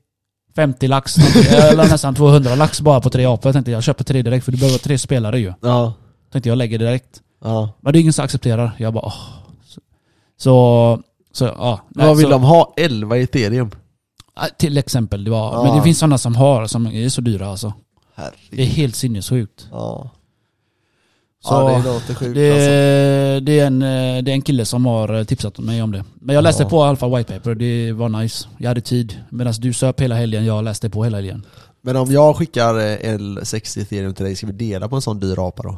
50 0.56 0.88
lax. 0.88 1.18
Eller 1.50 1.90
nästan 1.90 2.16
200 2.16 2.56
lax 2.56 2.82
bara 2.82 3.02
på 3.02 3.10
tre 3.10 3.26
apor. 3.26 3.48
Jag 3.50 3.54
tänkte 3.54 3.72
jag 3.72 3.84
köper 3.84 4.04
tre 4.04 4.22
direkt 4.22 4.46
för 4.46 4.52
du 4.52 4.58
behöver 4.58 4.78
tre 4.78 4.98
spelare 4.98 5.40
ju. 5.40 5.54
Ja. 5.62 5.94
Tänkte 6.32 6.50
jag 6.50 6.58
lägger 6.58 6.80
direkt. 6.80 7.22
Ja. 7.44 7.70
Men 7.82 7.94
det 7.94 8.00
är 8.00 8.02
ingen 8.02 8.14
som 8.14 8.26
accepterar. 8.26 8.72
Jag 8.78 8.94
bara 8.94 9.06
åh. 9.06 9.16
Så, 10.38 11.00
så, 11.34 11.46
ja. 11.46 11.80
Nej, 11.90 12.08
Vad 12.08 12.18
vill 12.18 12.26
så, 12.26 12.32
de 12.32 12.44
ha? 12.44 12.74
11 12.78 13.18
ethereum? 13.18 13.72
Till 14.58 14.78
exempel. 14.78 15.24
Det 15.24 15.32
var, 15.32 15.54
Ja. 15.54 15.64
Men 15.64 15.78
det 15.78 15.84
finns 15.84 16.00
sådana 16.00 16.18
som 16.18 16.36
har, 16.36 16.68
som 16.68 16.88
är 16.88 17.10
så 17.10 17.22
dyra 17.22 17.48
alltså. 17.48 17.74
Det 18.16 18.22
är 18.22 18.32
Herregud. 18.52 18.68
helt 18.76 18.96
sinnessjukt. 18.96 19.68
Ja. 19.72 20.10
Så, 21.46 21.54
ja, 21.54 21.78
det 21.78 21.84
låter 21.84 22.14
sjukt 22.14 22.36
Det, 22.36 22.52
alltså. 22.52 23.46
det, 23.46 23.60
är 23.60 23.68
en, 23.68 23.82
eh, 23.82 24.24
det 24.24 24.32
är 24.32 24.34
en 24.34 24.42
kille 24.42 24.66
som 24.66 24.86
har 24.86 25.18
eh, 25.18 25.24
tipsat 25.24 25.60
mig 25.60 25.82
om 25.82 25.92
det. 25.92 26.04
Men 26.16 26.36
jag 26.36 26.44
läste 26.44 26.64
Ja. 26.64 26.70
på 26.70 26.78
i 26.78 26.88
alla 26.88 26.98
fall 26.98 27.16
white 27.16 27.34
paper, 27.34 27.56
det 27.56 27.92
var 27.92 28.10
nice. 28.10 28.48
Jag 28.58 28.68
hade 28.68 28.82
tid. 28.82 29.20
Medan 29.30 29.54
du 29.58 29.74
söp 29.74 30.02
hela 30.02 30.16
helgen, 30.16 30.46
jag 30.46 30.64
läste 30.64 30.90
på 30.90 31.04
hela 31.04 31.18
helgen. 31.18 31.46
Men 31.82 31.96
om 31.96 32.12
jag 32.12 32.36
skickar 32.36 32.76
eh, 32.76 33.18
L60 33.18 33.82
ethereum 33.82 34.14
till 34.14 34.26
dig, 34.26 34.36
ska 34.36 34.48
vi 34.48 34.54
dela 34.54 34.90
på 34.90 34.96
en 34.96 35.02
sån 35.02 35.20
dyr 35.20 35.48
apa 35.48 35.64
då? 35.64 35.78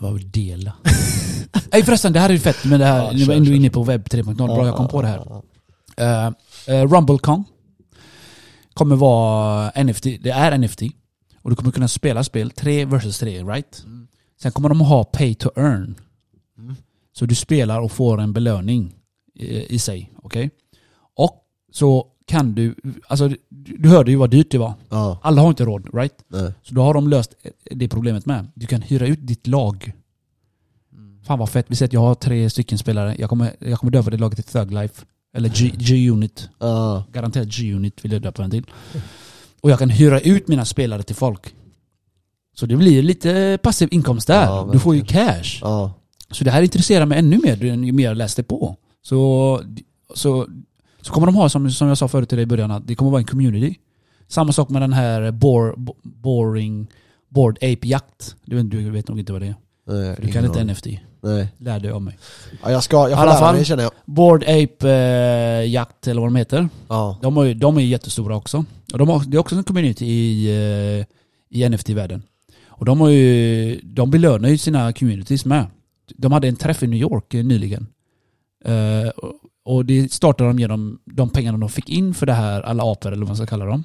Vad 0.00 0.14
vill 0.14 0.30
dela? 0.30 0.72
Nej 1.72 1.82
förresten, 1.82 2.12
det 2.12 2.20
här 2.20 2.28
är 2.28 2.32
ju 2.32 2.38
fett 2.38 2.64
med 2.64 2.80
det 2.80 2.86
här. 2.86 3.04
Ja, 3.04 3.10
nu 3.12 3.18
var 3.18 3.26
kör, 3.26 3.32
ändå 3.32 3.52
inne 3.52 3.70
på 3.70 3.82
webb 3.82 4.06
3.0. 4.08 4.34
Bra, 4.34 4.66
jag 4.66 4.76
kom 4.76 4.88
på 4.88 5.02
det 5.02 5.08
här. 5.08 5.20
Uh, 6.00 6.32
uh, 6.68 6.92
RumbleCon 6.92 7.44
kommer 8.74 8.96
vara 8.96 9.84
NFT, 9.84 10.02
det 10.02 10.30
är 10.30 10.58
NFT. 10.58 10.82
Och 11.44 11.50
du 11.50 11.56
kommer 11.56 11.70
kunna 11.70 11.88
spela 11.88 12.24
spel 12.24 12.50
3 12.50 12.84
vs 12.84 13.18
3, 13.18 13.42
right? 13.42 13.82
Mm. 13.84 14.06
Sen 14.42 14.52
kommer 14.52 14.68
de 14.68 14.80
ha 14.80 15.04
pay 15.04 15.34
to 15.34 15.50
earn. 15.56 15.94
Mm. 16.58 16.76
Så 17.12 17.26
du 17.26 17.34
spelar 17.34 17.80
och 17.80 17.92
får 17.92 18.20
en 18.20 18.32
belöning 18.32 18.94
i, 19.34 19.74
i 19.74 19.78
sig, 19.78 20.12
okej? 20.22 20.50
Och 21.16 21.44
så 21.72 22.06
kan 22.26 22.54
du, 22.54 22.74
alltså 23.08 23.30
du, 23.48 23.88
hörde 23.88 24.10
ju 24.10 24.16
vad 24.16 24.30
dyrt 24.30 24.50
det 24.50 24.58
var. 24.58 24.74
Ja, 24.88 25.18
Alla 25.22 25.42
har 25.42 25.48
inte 25.48 25.64
råd, 25.64 25.94
right? 25.94 26.24
nej. 26.28 26.52
Så 26.62 26.74
då 26.74 26.82
har 26.82 26.94
de 26.94 27.08
löst 27.08 27.34
det 27.70 27.88
problemet 27.88 28.26
med. 28.26 28.50
Du 28.54 28.66
kan 28.66 28.82
hyra 28.82 29.06
ut 29.06 29.26
ditt 29.26 29.46
lag. 29.46 29.92
Fan 31.26 31.38
vad 31.38 31.50
fett. 31.50 31.66
Vi 31.68 31.76
säger 31.76 31.88
att 31.88 31.92
jag 31.92 32.00
har 32.00 32.14
tre 32.14 32.50
stycken 32.50 32.78
spelare. 32.78 33.16
Jag 33.18 33.28
kommer, 33.28 33.56
jag 33.58 33.78
kommer 33.78 33.90
döpa 33.90 34.10
det 34.10 34.16
laget 34.16 34.36
till 34.36 34.52
Thug 34.52 34.72
Life. 34.72 35.04
Eller 35.36 35.48
G-Unit. 35.78 36.48
Ja, 36.58 37.04
Garanterat 37.12 37.48
G-Unit 37.48 38.04
vill 38.04 38.12
jag 38.12 38.22
döpa 38.22 38.44
en 38.44 38.50
till. 38.50 38.66
Och 39.64 39.70
jag 39.70 39.78
kan 39.78 39.90
hyra 39.90 40.20
ut 40.20 40.48
mina 40.48 40.64
spelare 40.64 41.02
till 41.02 41.16
folk. 41.16 41.54
Så 42.56 42.66
det 42.66 42.76
blir 42.76 43.02
lite 43.02 43.58
passiv 43.62 43.88
inkomst 43.92 44.26
där. 44.26 44.44
Ja, 44.46 44.68
du 44.72 44.78
får 44.78 44.94
ju 44.94 45.04
cash. 45.04 45.58
ja. 45.60 45.92
Så 46.30 46.44
det 46.44 46.50
här 46.50 46.62
intresserar 46.62 47.06
mig 47.06 47.18
ännu 47.18 47.38
mer 47.42 47.56
ju 47.56 47.92
mer 47.92 48.04
jag 48.04 48.16
läste 48.16 48.42
på. 48.42 48.76
Så, 49.02 49.60
så, 50.14 50.46
så 51.00 51.12
kommer 51.12 51.26
de 51.26 51.34
ha, 51.36 51.48
som, 51.48 51.70
som 51.70 51.88
jag 51.88 51.98
sa 51.98 52.08
förut 52.08 52.28
till 52.28 52.36
dig 52.38 52.42
i 52.42 52.46
början, 52.46 52.70
att 52.70 52.86
det 52.86 52.94
kommer 52.94 53.10
vara 53.10 53.20
en 53.20 53.26
community. 53.26 53.74
Samma 54.28 54.52
sak 54.52 54.68
med 54.68 54.82
den 54.82 54.92
här 54.92 55.30
bore, 55.30 55.74
bo- 55.76 55.96
boring, 56.02 56.86
Board 57.28 57.56
Ape 57.56 57.78
Jakt. 57.88 58.36
Du, 58.44 58.56
vet- 58.56 58.70
du 58.70 58.90
vet 58.90 59.08
nog 59.08 59.18
inte 59.18 59.32
vad 59.32 59.42
det 59.42 59.46
är. 59.48 59.54
Nej, 59.86 60.16
Du 60.22 60.32
kan 60.32 60.44
inte. 60.44 60.64
NFT. 60.64 60.86
Nej. 61.24 61.48
Lär 61.58 61.80
dig 61.80 61.90
av 61.90 62.02
mig. 62.02 62.18
Ja, 62.62 62.70
jag 62.70 62.82
ska, 62.82 62.96
jag 62.96 63.10
får 63.10 63.16
alla 63.16 63.30
lära 63.32 63.38
fall. 63.40 63.54
mig 63.56 63.64
känner 63.64 63.82
jag. 63.82 63.92
Board 64.04 64.42
Ape 64.42 64.90
eh, 64.90 65.70
Jakt, 65.72 66.06
eller 66.08 66.20
vad 66.20 66.30
de 66.30 66.36
heter. 66.36 66.68
Ja. 66.88 67.18
De, 67.22 67.36
har 67.36 67.44
ju, 67.44 67.54
de 67.54 67.76
är 67.76 67.80
jättestora 67.82 68.36
också. 68.36 68.64
Och 68.92 68.98
de 68.98 69.08
har, 69.08 69.24
det 69.26 69.36
är 69.36 69.38
också 69.38 69.56
en 69.56 69.64
community 69.64 70.06
i, 70.06 70.46
eh, 71.00 71.06
i 71.58 71.68
NFT-världen. 71.68 72.22
Och 72.66 72.84
de 72.84 73.00
har 73.00 73.08
ju, 73.08 73.80
de 73.82 74.10
belönar 74.10 74.48
ju 74.48 74.58
sina 74.58 74.92
communities 74.92 75.44
med. 75.44 75.66
De 76.16 76.32
hade 76.32 76.48
en 76.48 76.56
träff 76.56 76.82
i 76.82 76.86
New 76.86 77.00
York 77.00 77.34
eh, 77.34 77.44
nyligen. 77.44 77.86
Eh, 78.64 79.08
och- 79.64 79.84
det 79.84 80.12
startade 80.12 80.50
de 80.50 80.58
genom 80.58 80.98
de 81.04 81.28
pengarna 81.30 81.58
de 81.58 81.68
fick 81.68 81.88
in 81.88 82.14
för 82.14 82.26
det 82.26 82.32
här, 82.32 82.62
alla 82.62 82.82
apor 82.92 83.12
eller 83.12 83.20
vad 83.22 83.28
man 83.28 83.36
ska 83.36 83.46
kalla 83.46 83.64
dem. 83.66 83.84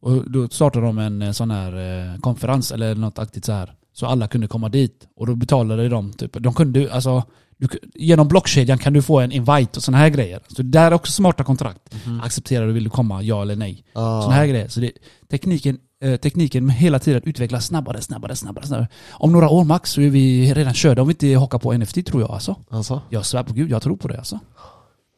Och 0.00 0.30
då 0.30 0.48
startade 0.48 0.86
de 0.86 0.98
en 0.98 1.22
eh, 1.22 1.32
sån 1.32 1.50
här 1.50 1.72
eh, 2.12 2.18
konferens 2.20 2.72
eller 2.72 2.94
något 2.94 3.18
aktigt 3.18 3.44
så 3.44 3.52
här. 3.52 3.74
Så 3.92 4.06
alla 4.06 4.28
kunde 4.28 4.46
komma 4.46 4.68
dit. 4.68 5.06
Och 5.16 5.26
då 5.26 5.34
betalade 5.34 5.88
de 5.88 6.12
typ, 6.12 6.36
de 6.40 6.54
kunde, 6.54 6.92
alltså 6.92 7.24
du, 7.60 7.68
genom 7.94 8.28
blockkedjan 8.28 8.78
kan 8.78 8.92
du 8.92 9.02
få 9.02 9.20
en 9.20 9.32
invite 9.32 9.76
och 9.76 9.82
såna 9.82 9.98
här 9.98 10.08
grejer. 10.08 10.40
Så 10.48 10.62
det 10.62 10.68
där 10.68 10.86
är 10.86 10.94
också 10.94 11.12
smarta 11.12 11.44
kontrakt. 11.44 11.94
Accepterar 12.22 12.66
du, 12.66 12.72
vill 12.72 12.84
du 12.84 12.90
komma, 12.90 13.22
ja 13.22 13.42
eller 13.42 13.56
nej. 13.56 13.84
Ja. 13.92 14.22
Såna 14.22 14.34
här 14.34 14.46
grejer. 14.46 14.68
Så 14.68 14.80
det, 14.80 14.92
tekniken, 15.30 15.78
eh, 16.04 16.16
tekniken 16.16 16.68
hela 16.68 16.98
tiden 16.98 17.22
utvecklas 17.24 17.66
snabbare, 17.66 18.00
snabbare, 18.00 18.36
snabbare, 18.36 18.66
snabbare. 18.66 18.88
Om 19.10 19.32
några 19.32 19.48
år 19.48 19.64
max 19.64 19.90
så 19.90 20.00
är 20.00 20.10
vi 20.10 20.54
redan 20.54 20.74
körda 20.74 21.02
om 21.02 21.08
vi 21.08 21.12
inte 21.12 21.38
hakar 21.40 21.58
på 21.58 21.72
NFT 21.72 22.06
tror 22.06 22.22
jag 22.22 22.30
alltså. 22.30 22.56
Alltså, 22.70 23.02
Jag 23.10 23.26
svär 23.26 23.42
på 23.42 23.52
gud, 23.52 23.70
jag 23.70 23.82
tror 23.82 23.96
på 23.96 24.08
det 24.08 24.18
alltså. 24.18 24.38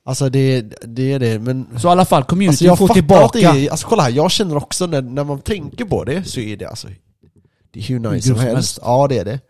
alltså 0.05 0.29
det, 0.29 0.61
det 0.83 1.13
är 1.13 1.19
det, 1.19 1.39
men... 1.39 1.67
Så 1.77 1.89
i 1.89 1.91
alla 1.91 2.05
fall, 2.05 2.17
Alltså 2.17 2.29
community 2.31 2.65
jag 2.65 2.79
får 2.79 2.89
tillbaka... 2.89 3.25
att 3.25 3.33
det 3.33 3.43
är, 3.43 3.71
alltså 3.71 3.87
kolla 3.89 4.03
här, 4.03 4.11
jag 4.11 4.31
känner 4.31 4.57
också 4.57 4.87
när, 4.87 5.03
när 5.03 5.25
man 5.25 5.41
tänker 5.41 5.85
på 5.85 6.05
det 6.05 6.25
så 6.25 6.41
är 6.41 6.57
det 6.57 6.67
alltså 6.67 6.89
Det 7.73 7.81
är 7.81 7.85
hur 7.85 7.99
nice 7.99 8.27
som 8.29 8.37
som 8.37 8.45
helst. 8.45 8.55
helst. 8.57 8.79
Ja 8.83 9.07
det 9.09 9.19
är 9.19 9.25
det. 9.25 9.41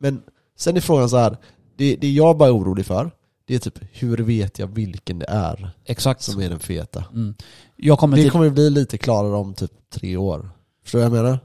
Men 0.00 0.22
sen 0.58 0.76
är 0.76 0.80
frågan 0.80 1.08
så 1.10 1.16
här. 1.16 1.36
Det, 1.78 1.96
det 1.96 2.10
jag 2.12 2.36
bara 2.36 2.48
är 2.48 2.56
orolig 2.56 2.86
för, 2.86 3.10
det 3.46 3.54
är 3.54 3.58
typ 3.58 3.78
hur 3.92 4.16
vet 4.18 4.58
jag 4.58 4.66
vilken 4.66 5.18
det 5.18 5.26
är 5.28 5.70
Exakt. 5.84 6.22
som 6.22 6.40
är 6.42 6.48
den 6.50 6.58
feta? 6.58 7.04
Mm. 7.12 7.34
Jag 7.76 7.98
kommer 7.98 8.16
Det 8.16 8.22
till... 8.22 8.30
kommer 8.32 8.50
bli 8.50 8.70
lite 8.70 8.98
klarare 8.98 9.34
om 9.36 9.54
typ 9.54 9.70
tre 9.94 10.16
år. 10.16 10.50
Förstår 10.82 10.98
du 10.98 11.04
vad 11.08 11.18
jag 11.18 11.24
menar? 11.24 11.38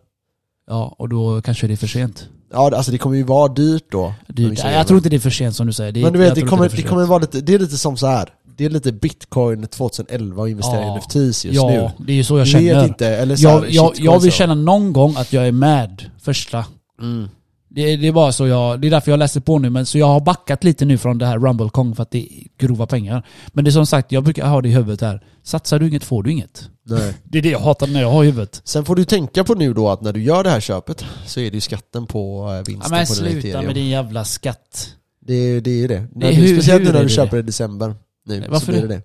Ja, 0.68 0.96
och 0.98 1.10
då 1.10 1.42
kanske 1.42 1.68
det 1.68 1.74
är 1.74 1.78
för 1.78 1.88
sent. 1.88 2.30
Ja 2.52 2.70
det- 2.70 2.78
alltså 2.78 2.92
det 2.92 2.98
kommer 2.98 3.16
ju 3.16 3.24
vara 3.24 3.48
dyrt 3.54 3.86
då. 3.92 4.14
Det, 4.28 4.56
kör 4.56 4.70
jag 4.70 4.88
tror 4.88 4.98
inte 4.98 5.10
det 5.10 5.16
är 5.16 5.20
för 5.20 5.30
sent 5.30 5.56
som 5.56 5.68
du 5.68 5.74
säger. 5.74 5.92
Det, 5.92 6.02
Men 6.04 6.14
du 6.14 6.20
vet, 6.20 6.36
det 6.36 6.42
kommer, 6.42 6.64
det 6.64 6.70
för 6.70 6.82
kommer 6.82 7.06
vara 7.06 7.20
lite, 7.20 7.42
det 7.42 7.54
är 7.54 7.60
lite 7.60 7.78
som 7.78 7.98
så 7.98 8.08
här. 8.08 8.34
Det 8.58 8.66
är 8.66 8.70
lite 8.70 8.92
bitcoin 8.92 9.68
2011 9.68 10.42
och 10.42 10.50
investera 10.50 10.82
Ja. 10.82 10.94
i 10.96 10.98
NFTs 10.98 11.46
just 11.46 11.56
Ja, 11.56 11.68
nu. 11.70 12.06
det 12.06 12.12
är 12.12 12.16
ju 12.18 12.24
så 12.24 12.38
jag 12.38 12.48
känner. 12.48 12.76
vet 12.76 12.88
inte, 12.88 13.08
eller 13.08 13.36
så 13.36 13.48
här, 13.50 13.56
jag, 13.56 13.70
jag, 13.72 13.94
jag 13.98 14.20
vill 14.20 14.32
så. 14.32 14.38
känna 14.38 14.54
någon 14.56 14.94
gång 14.94 15.14
att 15.18 15.34
jag 15.34 15.48
är 15.48 15.52
med 15.52 16.04
första. 16.22 16.66
Mm. 17.02 17.30
Det, 17.74 17.96
det 17.98 18.08
är 18.08 18.12
bara 18.12 18.32
så 18.32 18.48
jag, 18.48 18.82
det 18.82 18.88
är 18.88 18.92
därför 18.92 19.12
jag 19.12 19.18
läser 19.18 19.40
på 19.42 19.60
nu. 19.60 19.70
Men 19.70 19.86
så 19.86 19.98
jag 19.98 20.06
har 20.08 20.20
backat 20.20 20.64
lite 20.64 20.86
nu 20.86 20.98
från 20.98 21.18
det 21.18 21.26
här 21.26 21.40
RumbleCon 21.40 21.96
för 21.96 22.04
att 22.04 22.12
det 22.12 22.18
är 22.20 22.48
grova 22.68 22.86
pengar. 22.88 23.26
Men 23.54 23.64
det 23.64 23.70
är 23.70 23.72
som 23.72 23.86
sagt, 23.86 24.12
jag 24.12 24.24
brukar 24.24 24.48
ha 24.48 24.62
det 24.62 24.70
i 24.70 24.72
huvudet 24.72 25.02
här. 25.02 25.24
Satsar 25.44 25.80
du 25.80 25.88
inget 25.88 26.04
får 26.04 26.24
du 26.24 26.32
inget. 26.32 26.70
Nej. 26.86 27.14
Det 27.24 27.38
är 27.38 27.42
det 27.42 27.50
jag 27.50 27.60
hatar 27.60 27.88
när 27.88 28.02
jag 28.02 28.12
har 28.12 28.24
i 28.24 28.26
huvudet. 28.26 28.62
Sen 28.64 28.86
får 28.86 28.96
du 28.96 29.06
tänka 29.06 29.44
på 29.44 29.54
nu 29.54 29.74
då 29.74 29.90
att 29.90 30.02
när 30.02 30.14
du 30.14 30.24
gör 30.24 30.44
det 30.44 30.50
här 30.50 30.60
köpet 30.60 31.06
så 31.26 31.40
är 31.40 31.52
det 31.52 31.56
ju 31.58 31.62
skatten 31.62 32.06
på 32.06 32.48
eh, 32.50 32.56
Ja, 32.56 32.64
vinsten 32.68 32.92
men 32.92 33.06
på 33.06 33.14
sluta 33.14 33.62
med 33.62 33.76
din 33.76 33.90
jävla 33.90 34.26
skatt. 34.26 34.90
Det, 35.26 35.34
är- 35.34 35.62
det 35.62 35.72
är 35.72 35.76
ju 35.76 35.88
det. 35.88 35.94
Det 35.96 36.02
är 36.02 36.10
När 36.16 36.28
du, 36.30 36.36
hur- 36.36 36.56
speciellt 36.56 36.82
hur 36.82 36.86
nu 36.86 36.92
när 36.92 37.00
är 37.00 37.04
du 37.04 37.08
det 37.08 37.14
köper 37.16 37.38
det? 37.38 37.40
i 37.40 37.44
december. 37.44 37.96
Nu, 38.24 38.46
Varför 38.50 38.66
så 38.66 38.72
blir 38.72 38.82
det? 38.82 38.88
det. 38.88 39.04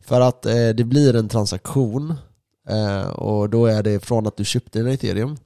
För 0.00 0.20
att 0.20 0.46
eh, 0.46 0.68
det 0.68 0.84
blir 0.84 1.16
en 1.16 1.28
transaktion 1.28 2.14
eh, 2.68 3.08
och 3.08 3.50
då 3.50 3.66
är 3.66 3.82
det 3.82 4.00
från 4.00 4.26
att 4.26 4.36
du 4.36 4.44
köpte 4.44 4.80
en 4.80 4.86
ethereum 4.86 5.36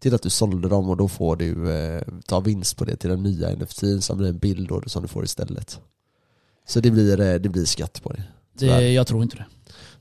till 0.00 0.14
att 0.14 0.22
du 0.22 0.30
sålde 0.30 0.68
dem 0.68 0.90
och 0.90 0.96
då 0.96 1.08
får 1.08 1.36
du 1.36 1.72
eh, 1.72 2.02
ta 2.26 2.40
vinst 2.40 2.76
på 2.76 2.84
det 2.84 2.96
till 2.96 3.10
den 3.10 3.22
nya 3.22 3.50
NFT 3.56 3.84
som 4.00 4.18
blir 4.18 4.28
en 4.28 4.38
bild 4.38 4.68
då, 4.68 4.82
som 4.86 5.02
du 5.02 5.08
får 5.08 5.24
istället. 5.24 5.80
Så 6.66 6.80
det 6.80 6.90
blir, 6.90 7.20
eh, 7.20 7.34
det 7.34 7.48
blir 7.48 7.64
skatt 7.64 8.02
på 8.02 8.12
det. 8.12 8.22
Det, 8.52 8.92
jag 8.92 9.06
tror 9.06 9.22
inte 9.22 9.36
det. 9.36 9.46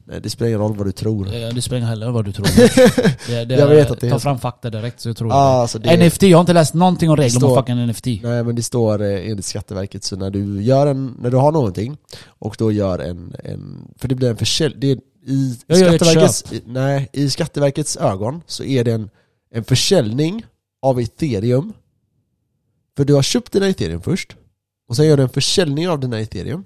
Nej, 0.05 0.21
det 0.21 0.29
spelar 0.29 0.47
ingen 0.49 0.59
roll 0.59 0.75
vad 0.77 0.87
du 0.87 0.91
tror. 0.91 1.27
Eh, 1.35 1.49
Det 1.49 1.61
spelar 1.61 1.77
ingen 1.77 1.89
heller 1.89 2.11
vad 2.11 2.25
du 2.25 2.31
tror. 2.31 2.45
Det, 3.27 3.45
det, 3.45 3.55
Jag 3.55 3.67
vet 3.67 3.91
att 3.91 3.99
det 3.99 4.09
Ta 4.09 4.19
fram 4.19 4.39
fakta 4.39 4.69
direkt 4.69 4.99
så 4.99 5.09
jag 5.09 5.17
tror 5.17 5.31
Ah, 5.31 5.35
alltså 5.61 5.79
det, 5.79 6.09
NFT, 6.09 6.23
jag 6.23 6.37
har 6.37 6.41
inte 6.41 6.53
läst 6.53 6.73
någonting 6.73 7.09
om 7.09 7.17
regler 7.17 7.45
om 7.45 7.55
fucking 7.55 7.87
NFT. 7.87 8.05
Nej 8.05 8.43
men 8.43 8.55
det 8.55 8.63
står 8.63 9.01
eh, 9.01 9.29
enligt 9.29 9.45
Skatteverket, 9.45 10.03
så 10.03 10.15
när 10.15 10.29
du 10.29 10.61
gör 10.63 10.87
en, 10.87 11.17
när 11.21 11.29
du 11.29 11.37
har 11.37 11.51
någonting 11.51 11.97
och 12.25 12.55
då 12.59 12.71
gör 12.71 12.99
en, 12.99 13.35
en 13.43 13.87
för 13.97 14.07
det 14.07 14.15
blir 14.15 14.29
en 14.29 14.37
försäljning, 14.37 14.99
i 15.27 15.57
Jag 15.67 15.77
Skatteverkets, 15.77 16.53
i, 16.53 16.61
nej, 16.65 17.09
i 17.13 17.29
Skatteverkets 17.29 17.97
ögon 17.97 18.41
så 18.47 18.63
är 18.63 18.83
det 18.83 18.91
en, 18.91 19.09
en 19.51 19.63
försäljning 19.63 20.45
av 20.81 20.99
ethereum 20.99 21.73
För 22.97 23.05
du 23.05 23.13
har 23.13 23.21
köpt 23.21 23.51
dina 23.51 23.67
ethereum 23.69 24.01
först, 24.01 24.35
och 24.89 24.95
sen 24.95 25.05
gör 25.05 25.17
du 25.17 25.23
en 25.23 25.29
försäljning 25.29 25.89
av 25.89 25.99
dina 25.99 26.19
ethereum 26.19 26.63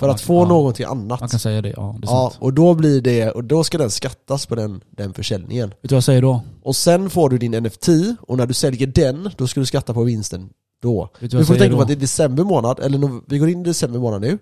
För 0.00 0.08
att 0.08 0.20
få 0.20 0.42
ja. 0.42 0.48
någonting 0.48 0.86
annat 0.86 1.20
Man 1.20 1.28
kan 1.28 1.38
säga 1.40 1.62
det, 1.62 1.74
ja. 1.76 1.96
Det 2.00 2.06
är 2.06 2.10
Ja, 2.10 2.30
sant. 2.30 2.42
och 2.42 2.52
då 2.52 2.74
blir 2.74 3.00
det, 3.00 3.30
och 3.30 3.44
då 3.44 3.64
ska 3.64 3.78
den 3.78 3.90
skattas 3.90 4.46
på 4.46 4.54
den, 4.54 4.80
den 4.90 5.14
försäljningen 5.14 5.68
Vet 5.68 5.78
du 5.82 5.88
vad 5.88 5.96
jag 5.96 6.04
säger 6.04 6.22
då? 6.22 6.40
Och 6.62 6.76
sen 6.76 7.10
får 7.10 7.30
du 7.30 7.38
din 7.38 7.62
NFT, 7.62 7.88
och 8.20 8.36
när 8.36 8.46
du 8.46 8.54
säljer 8.54 8.86
den, 8.86 9.30
då 9.36 9.46
ska 9.46 9.60
du 9.60 9.66
skatta 9.66 9.94
på 9.94 10.02
vinsten 10.04 10.48
då 10.82 11.10
Vet 11.20 11.30
du 11.30 11.36
vad 11.36 11.46
får 11.46 11.54
du 11.54 11.60
tänka 11.60 11.76
på 11.76 11.82
att 11.82 11.88
det 11.88 11.94
är 11.94 11.96
december 11.96 12.44
månad, 12.44 12.80
eller 12.80 12.98
no- 12.98 13.22
vi 13.26 13.38
går 13.38 13.48
in 13.48 13.60
i 13.60 13.64
december 13.64 13.98
månad 13.98 14.20
nu 14.20 14.38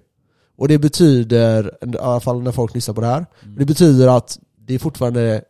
Och 0.59 0.69
det 0.69 0.79
betyder, 0.79 1.77
i 1.95 1.99
alla 1.99 2.21
fall 2.21 2.43
när 2.43 2.53
folk 2.53 2.75
lyssnar 2.75 2.95
på 2.95 3.01
det 3.01 3.07
här 3.07 3.27
Mm. 3.45 3.57
Det 3.59 3.65
betyder 3.65 4.09
att 4.17 4.39
det 4.59 4.75
är 4.75 4.79
fortfarande, 4.79 5.43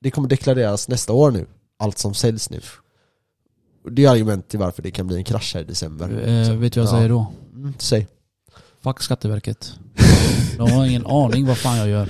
det 0.00 0.10
kommer 0.10 0.28
deklareras 0.28 0.88
nästa 0.88 1.12
år 1.12 1.30
nu 1.30 1.46
Allt 1.78 1.98
som 1.98 2.14
säljs 2.14 2.50
nu 2.50 2.60
Det 3.90 4.04
är 4.04 4.10
argument 4.10 4.48
till 4.48 4.58
varför 4.58 4.82
det 4.82 4.90
kan 4.90 5.06
bli 5.06 5.16
en 5.16 5.24
krasch 5.24 5.54
här 5.54 5.60
i 5.62 5.64
december 5.64 6.10
Eh, 6.26 6.56
vet 6.56 6.72
du 6.72 6.80
vad 6.80 6.88
jag 6.88 6.94
Ja. 6.94 6.98
säger 6.98 7.08
då? 7.08 7.26
mm, 7.54 7.74
Säg 7.78 8.06
Fuck 8.84 9.02
Skatteverket. 9.02 9.72
De 10.58 10.70
har 10.70 10.86
ingen 10.86 11.06
aning 11.06 11.46
vad 11.46 11.58
fan 11.58 11.78
jag 11.78 11.88
gör. 11.88 12.08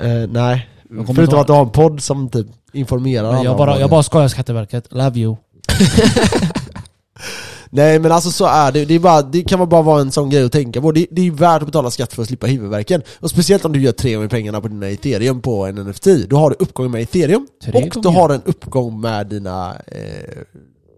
eh, 0.00 0.28
Nej, 0.30 0.68
förutom 0.88 1.26
ta- 1.26 1.40
att 1.40 1.46
du 1.46 1.52
har 1.52 1.62
en 1.64 1.70
podd 1.70 2.02
som 2.02 2.28
typ 2.28 2.46
informerar 2.72 3.28
alla 3.28 3.44
jag 3.44 3.56
bara, 3.56 3.80
jag 3.80 3.90
bara 3.90 4.02
skojar 4.02 4.28
Skatteverket. 4.28 4.86
Love 4.90 5.20
you. 5.20 5.36
Nej 7.70 7.98
men 7.98 8.12
alltså 8.12 8.30
så 8.30 8.46
är 8.46 8.72
det, 8.72 8.84
det, 8.84 8.94
är 8.94 8.98
bara, 8.98 9.22
det 9.22 9.42
kan 9.42 9.68
bara 9.68 9.82
vara 9.82 10.00
en 10.00 10.12
sån 10.12 10.30
grej 10.30 10.44
att 10.44 10.52
tänka 10.52 10.80
på. 10.80 10.92
Det, 10.92 11.06
det 11.10 11.20
är 11.20 11.24
ju 11.24 11.34
värt 11.34 11.62
att 11.62 11.66
betala 11.68 11.90
skatt 11.90 12.12
för 12.12 12.22
att 12.22 12.28
slippa 12.28 12.46
huvudvärken. 12.46 13.02
Och 13.20 13.30
speciellt 13.30 13.64
om 13.64 13.72
du 13.72 13.80
gör 13.80 13.92
tre 13.92 14.14
gånger 14.14 14.28
pengarna 14.28 14.60
på 14.60 14.68
dina 14.68 14.88
ethereum 14.88 15.40
på 15.42 15.66
en 15.66 15.74
NFT. 15.74 16.06
Då 16.28 16.36
har 16.36 16.50
du 16.50 16.56
uppgång 16.58 16.90
med 16.90 17.02
ethereum, 17.02 17.46
Tre 17.64 17.90
och 17.94 18.02
du 18.02 18.08
har 18.08 18.30
en 18.30 18.42
uppgång 18.44 19.00
med 19.00 19.26
dina, 19.26 19.74
eh, 19.86 20.38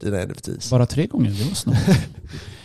dina 0.01 0.24
NFTs. 0.24 0.70
Bara 0.70 0.86
tre 0.86 1.07
gånger, 1.07 1.30
det 1.30 1.44
var 1.44 1.55
snabbt. 1.55 1.80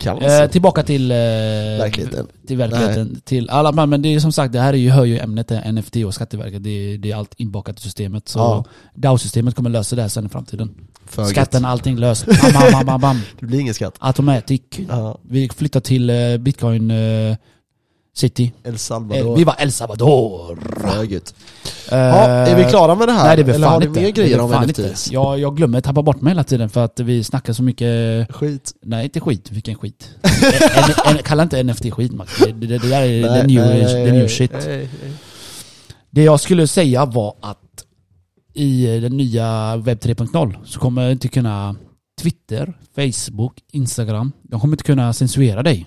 Eh, 0.06 0.50
tillbaka 0.50 0.82
till... 0.82 1.10
Eh, 1.10 1.16
Verkligheten. 1.16 2.26
Till 2.46 2.56
verkligheten. 2.56 3.20
Till 3.24 3.50
alla, 3.50 3.86
men 3.86 4.02
det 4.02 4.14
är 4.14 4.20
som 4.20 4.32
sagt, 4.32 4.52
det 4.52 4.60
här 4.60 4.72
är 4.72 4.76
ju, 4.76 4.90
hör 4.90 5.04
ju 5.04 5.18
ämnet 5.18 5.50
eh, 5.50 5.72
NFT 5.72 5.96
och 5.96 6.14
Skatteverket. 6.14 6.62
Det 6.64 6.70
är, 6.70 6.98
det 6.98 7.12
är 7.12 7.16
allt 7.16 7.34
inbakat 7.36 7.78
i 7.78 7.82
systemet. 7.82 8.28
Så 8.28 8.38
Ja. 8.38 8.64
DAO-systemet 8.94 9.54
kommer 9.54 9.70
lösa 9.70 9.96
det 9.96 10.02
här 10.02 10.08
sen 10.08 10.26
i 10.26 10.28
framtiden. 10.28 10.74
För 11.06 11.24
Skatten, 11.24 11.64
allting 11.64 11.96
löst. 11.96 12.26
Bam, 12.26 12.52
bam, 12.52 12.72
bam, 12.72 12.86
bam, 12.86 13.00
bam. 13.00 13.20
Det 13.40 13.46
blir 13.46 13.60
ingen 13.60 13.74
skatt. 13.74 13.94
Automatic. 13.98 14.60
Ja. 14.88 15.18
Vi 15.22 15.48
flyttar 15.56 15.80
till 15.80 16.10
eh, 16.10 16.36
Bitcoin 16.38 16.90
eh, 16.90 17.36
City. 18.16 18.52
El 18.64 18.72
Eh, 18.72 18.76
Salvador. 18.76 19.36
vi 19.36 19.44
var 19.44 19.54
El 19.58 19.72
Salvador. 19.72 20.58
För 20.80 21.04
gött. 21.04 21.34
Eh, 21.92 21.98
Ja, 21.98 22.26
är 22.28 22.56
vi 22.56 22.64
klara 22.64 22.94
med 22.94 23.08
det 23.08 23.12
här? 23.12 23.24
Nej 23.24 23.44
det 23.44 23.52
är 23.52 23.54
Eller 23.54 23.66
har 23.66 23.80
ni 23.80 23.88
mer 23.88 24.10
grejer 24.10 24.40
om 24.40 24.50
NFTs? 24.50 25.12
Jag, 25.12 25.38
jag 25.38 25.56
glömmer 25.56 25.80
tappa 25.80 26.02
bort 26.02 26.20
mig 26.20 26.30
hela 26.30 26.44
tiden 26.44 26.68
för 26.68 26.84
att 26.84 27.00
vi 27.00 27.24
snackar 27.24 27.52
så 27.52 27.62
mycket 27.62 27.86
Skit. 28.32 28.72
Nej 28.82 29.04
inte 29.04 29.20
skit, 29.20 29.50
vilken 29.50 29.74
skit. 29.74 30.10
en, 31.06 31.16
en, 31.16 31.22
kalla 31.22 31.42
inte 31.42 31.62
NFT 31.62 31.90
skit 31.92 32.12
Max. 32.12 32.38
Det, 32.38 32.52
det, 32.52 32.66
det 32.78 32.88
där 32.88 33.02
är 33.02 33.30
Nej, 33.30 33.40
the 33.40 33.46
new, 33.46 33.66
nej, 33.66 34.06
the 34.06 34.12
new 34.12 34.28
shit. 34.28 34.52
nej. 34.66 34.88
Det 36.10 36.22
jag 36.22 36.40
skulle 36.40 36.66
säga 36.66 37.04
var 37.04 37.34
att 37.40 37.58
i 38.54 38.86
den 39.00 39.16
nya 39.16 39.76
webb 39.76 39.98
3.0 39.98 40.56
så 40.64 40.80
kommer 40.80 41.10
inte 41.10 41.28
kunna 41.28 41.76
Twitter, 42.22 42.78
Facebook, 42.94 43.52
Instagram, 43.72 44.32
de 44.42 44.60
kommer 44.60 44.74
inte 44.74 44.84
kunna 44.84 45.12
censurera 45.12 45.62
dig. 45.62 45.86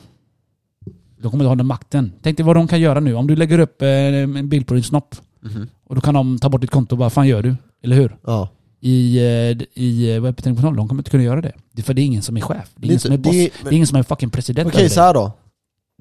De 1.22 1.32
kommer 1.32 1.44
inte 1.44 1.50
ha 1.50 1.56
den 1.56 1.66
makten. 1.66 2.12
Tänk 2.22 2.38
dig 2.38 2.46
vad 2.46 2.56
de 2.56 2.68
kan 2.68 2.80
göra 2.82 3.00
nu. 3.00 3.14
Om 3.16 3.28
du 3.28 3.36
lägger 3.36 3.60
upp 3.60 3.82
eh, 3.82 3.88
en 3.90 4.50
bild 4.50 4.68
på 4.68 4.74
din 4.74 4.84
snopp 4.84 5.16
Mhm. 5.42 5.68
och 5.86 5.96
då 5.96 6.02
kan 6.02 6.14
de 6.14 6.40
ta 6.40 6.50
bort 6.50 6.62
ditt 6.62 6.70
konto 6.72 6.94
och 6.96 7.00
bara 7.00 7.10
fan 7.10 7.28
gör 7.28 7.44
du? 7.44 7.56
Eller 7.84 7.96
hur? 7.96 8.18
Ja. 8.26 8.50
I, 8.82 9.18
eh, 9.18 9.84
i 9.84 10.20
webb 10.20 10.36
3.0, 10.40 10.76
de 10.76 10.88
kommer 10.88 11.00
inte 11.02 11.12
kunna 11.12 11.24
göra 11.24 11.42
det. 11.42 11.52
Det 11.72 11.82
är 11.82 11.84
för 11.84 11.94
det 11.94 12.02
är 12.02 12.06
ingen 12.06 12.22
som 12.22 12.38
är 12.38 12.42
chef. 12.42 12.70
Det 12.76 12.86
är 12.86 12.90
ingen 12.90 13.00
som 13.00 13.12
är 13.14 13.18
boss. 13.18 13.32
det- 13.34 13.52
Det 13.64 13.70
är 13.70 13.74
ingen 13.74 13.88
som 13.88 13.98
är 13.98 14.04
fucking 14.04 14.30
president 14.30 14.68
Okej, 14.68 14.90
så 14.90 14.96
dig. 14.96 15.04
här 15.06 15.14
då. 15.14 15.32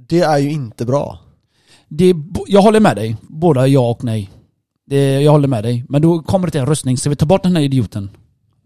Det 0.08 0.20
är 0.20 0.38
ju 0.38 0.50
inte 0.50 0.84
bra. 0.86 1.18
Det 1.88 2.04
är, 2.04 2.16
jag 2.46 2.62
håller 2.62 2.80
med 2.80 2.96
dig. 2.96 3.16
Båda 3.22 3.66
ja 3.66 3.90
och 3.90 4.04
nej. 4.04 4.30
Det, 4.86 5.20
jag 5.20 5.32
håller 5.32 5.48
med 5.48 5.64
dig. 5.64 5.84
Men 5.88 6.02
då 6.02 6.22
kommer 6.22 6.46
det 6.46 6.50
till 6.50 6.60
en 6.60 6.66
röstning. 6.66 6.96
Ska 6.96 7.10
vi 7.10 7.16
ta 7.16 7.26
bort 7.26 7.42
den 7.42 7.56
här 7.56 7.62
idioten? 7.62 8.10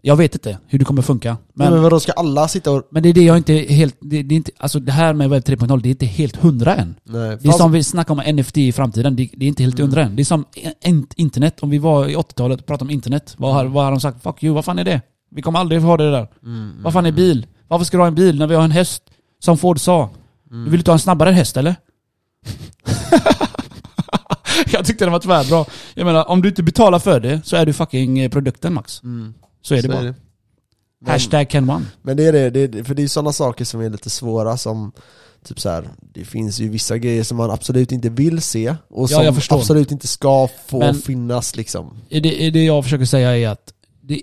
Jag 0.04 0.16
vet 0.16 0.34
inte 0.34 0.58
hur 0.66 0.78
det 0.78 0.84
kommer 0.84 1.02
funka. 1.02 1.36
Men, 1.54 1.72
Men, 1.72 1.82
vadå, 1.82 2.00
ska 2.00 2.12
alla 2.12 2.48
sitta 2.48 2.70
och... 2.70 2.82
men 2.90 3.02
det 3.02 3.08
är 3.08 3.12
det 3.12 3.22
jag 3.22 3.36
inte 3.36 3.52
helt... 3.54 3.96
Det, 4.00 4.22
det 4.22 4.34
är 4.34 4.36
inte, 4.36 4.50
alltså 4.58 4.80
det 4.80 4.92
här 4.92 5.14
med 5.14 5.30
webb 5.30 5.42
3.0, 5.42 5.80
det 5.82 5.88
är 5.88 5.90
inte 5.90 6.06
helt 6.06 6.36
hundra 6.36 6.74
än. 6.76 6.94
Nej, 7.04 7.38
Det 7.40 7.48
är 7.48 7.52
som 7.52 7.72
vi 7.72 7.84
snackar 7.84 8.14
om 8.14 8.36
NFT 8.36 8.56
i 8.58 8.72
framtiden, 8.72 9.16
det, 9.16 9.30
det 9.36 9.44
är 9.44 9.48
inte 9.48 9.62
helt 9.62 9.78
Mm. 9.78 9.88
hundra 9.88 10.02
än. 10.04 10.16
Det 10.16 10.22
är 10.22 10.24
som 10.24 10.44
in, 10.84 11.06
internet. 11.16 11.60
Om 11.60 11.70
vi 11.70 11.78
var 11.78 12.08
i 12.08 12.16
80-talet 12.16 12.60
och 12.60 12.66
pratade 12.66 12.84
om 12.88 12.90
internet, 12.90 13.34
vad 13.38 13.54
har, 13.54 13.64
vad 13.64 13.84
har 13.84 13.90
de 13.90 14.00
sagt? 14.00 14.22
Fuck 14.22 14.42
you, 14.42 14.54
vad 14.54 14.64
fan 14.64 14.78
är 14.78 14.84
det? 14.84 15.00
Vi 15.30 15.42
kommer 15.42 15.58
aldrig 15.58 15.80
få 15.80 15.86
ha 15.86 15.96
det 15.96 16.10
där. 16.10 16.28
Mm, 16.44 16.72
Vad 16.82 16.92
fan 16.92 17.06
är 17.06 17.12
bil? 17.12 17.46
Varför 17.68 17.84
ska 17.84 17.96
du 17.96 18.00
ha 18.02 18.08
en 18.08 18.14
bil 18.14 18.38
när 18.38 18.46
vi 18.46 18.54
har 18.54 18.64
en 18.64 18.70
häst? 18.70 19.02
Som 19.44 19.58
Ford 19.58 19.80
sa. 19.80 20.10
mm. 20.50 20.64
Du 20.64 20.70
vill 20.70 20.80
inte 20.80 20.90
ha 20.90 20.96
en 20.96 20.98
snabbare 20.98 21.30
häst 21.30 21.56
eller? 21.56 21.74
jag 24.72 24.84
tyckte 24.86 25.04
den 25.04 25.12
var 25.12 25.20
tvärbra. 25.20 25.64
Jag 25.94 26.04
menar, 26.04 26.28
om 26.30 26.42
du 26.42 26.48
inte 26.48 26.62
betalar 26.62 26.98
för 26.98 27.20
det 27.20 27.40
så 27.44 27.56
är 27.56 27.66
du 27.66 27.72
fucking 27.72 28.18
eh, 28.18 28.30
produkten 28.30 28.74
Max. 28.74 29.02
Mm. 29.02 29.34
Så 29.62 29.74
är 29.74 29.76
det 29.76 29.82
Så 29.82 29.88
bara. 29.88 30.02
Men, 30.02 30.14
Hashtag 31.10 31.50
Ken 31.50 31.70
One. 31.70 31.84
men 32.02 32.16
det 32.16 32.24
är 32.24 32.32
det, 32.32 32.50
det 32.50 32.78
är, 32.78 32.84
för 32.84 32.94
det 32.94 33.02
är 33.02 33.08
sådana 33.08 33.32
saker 33.32 33.64
som 33.64 33.80
är 33.80 33.90
lite 33.90 34.10
svåra 34.10 34.56
som 34.56 34.92
Typ 35.44 35.60
så 35.60 35.68
här, 35.68 35.88
det 36.00 36.24
finns 36.24 36.58
ju 36.60 36.68
vissa 36.68 36.98
grejer 36.98 37.22
som 37.24 37.36
man 37.36 37.50
absolut 37.50 37.92
inte 37.92 38.08
vill 38.08 38.42
se 38.42 38.74
och 38.88 39.10
Ja, 39.10 39.32
som 39.40 39.58
absolut 39.58 39.92
inte 39.92 40.08
ska 40.08 40.48
få 40.66 40.78
Men- 40.78 40.94
finnas 40.94 41.56
liksom 41.56 41.96
Det, 42.08 42.20
det, 42.20 42.50
det 42.50 42.64
jag 42.64 42.84
försöker 42.84 43.04
säga 43.04 43.36
är 43.38 43.48
att 43.48 43.72
det, 44.00 44.22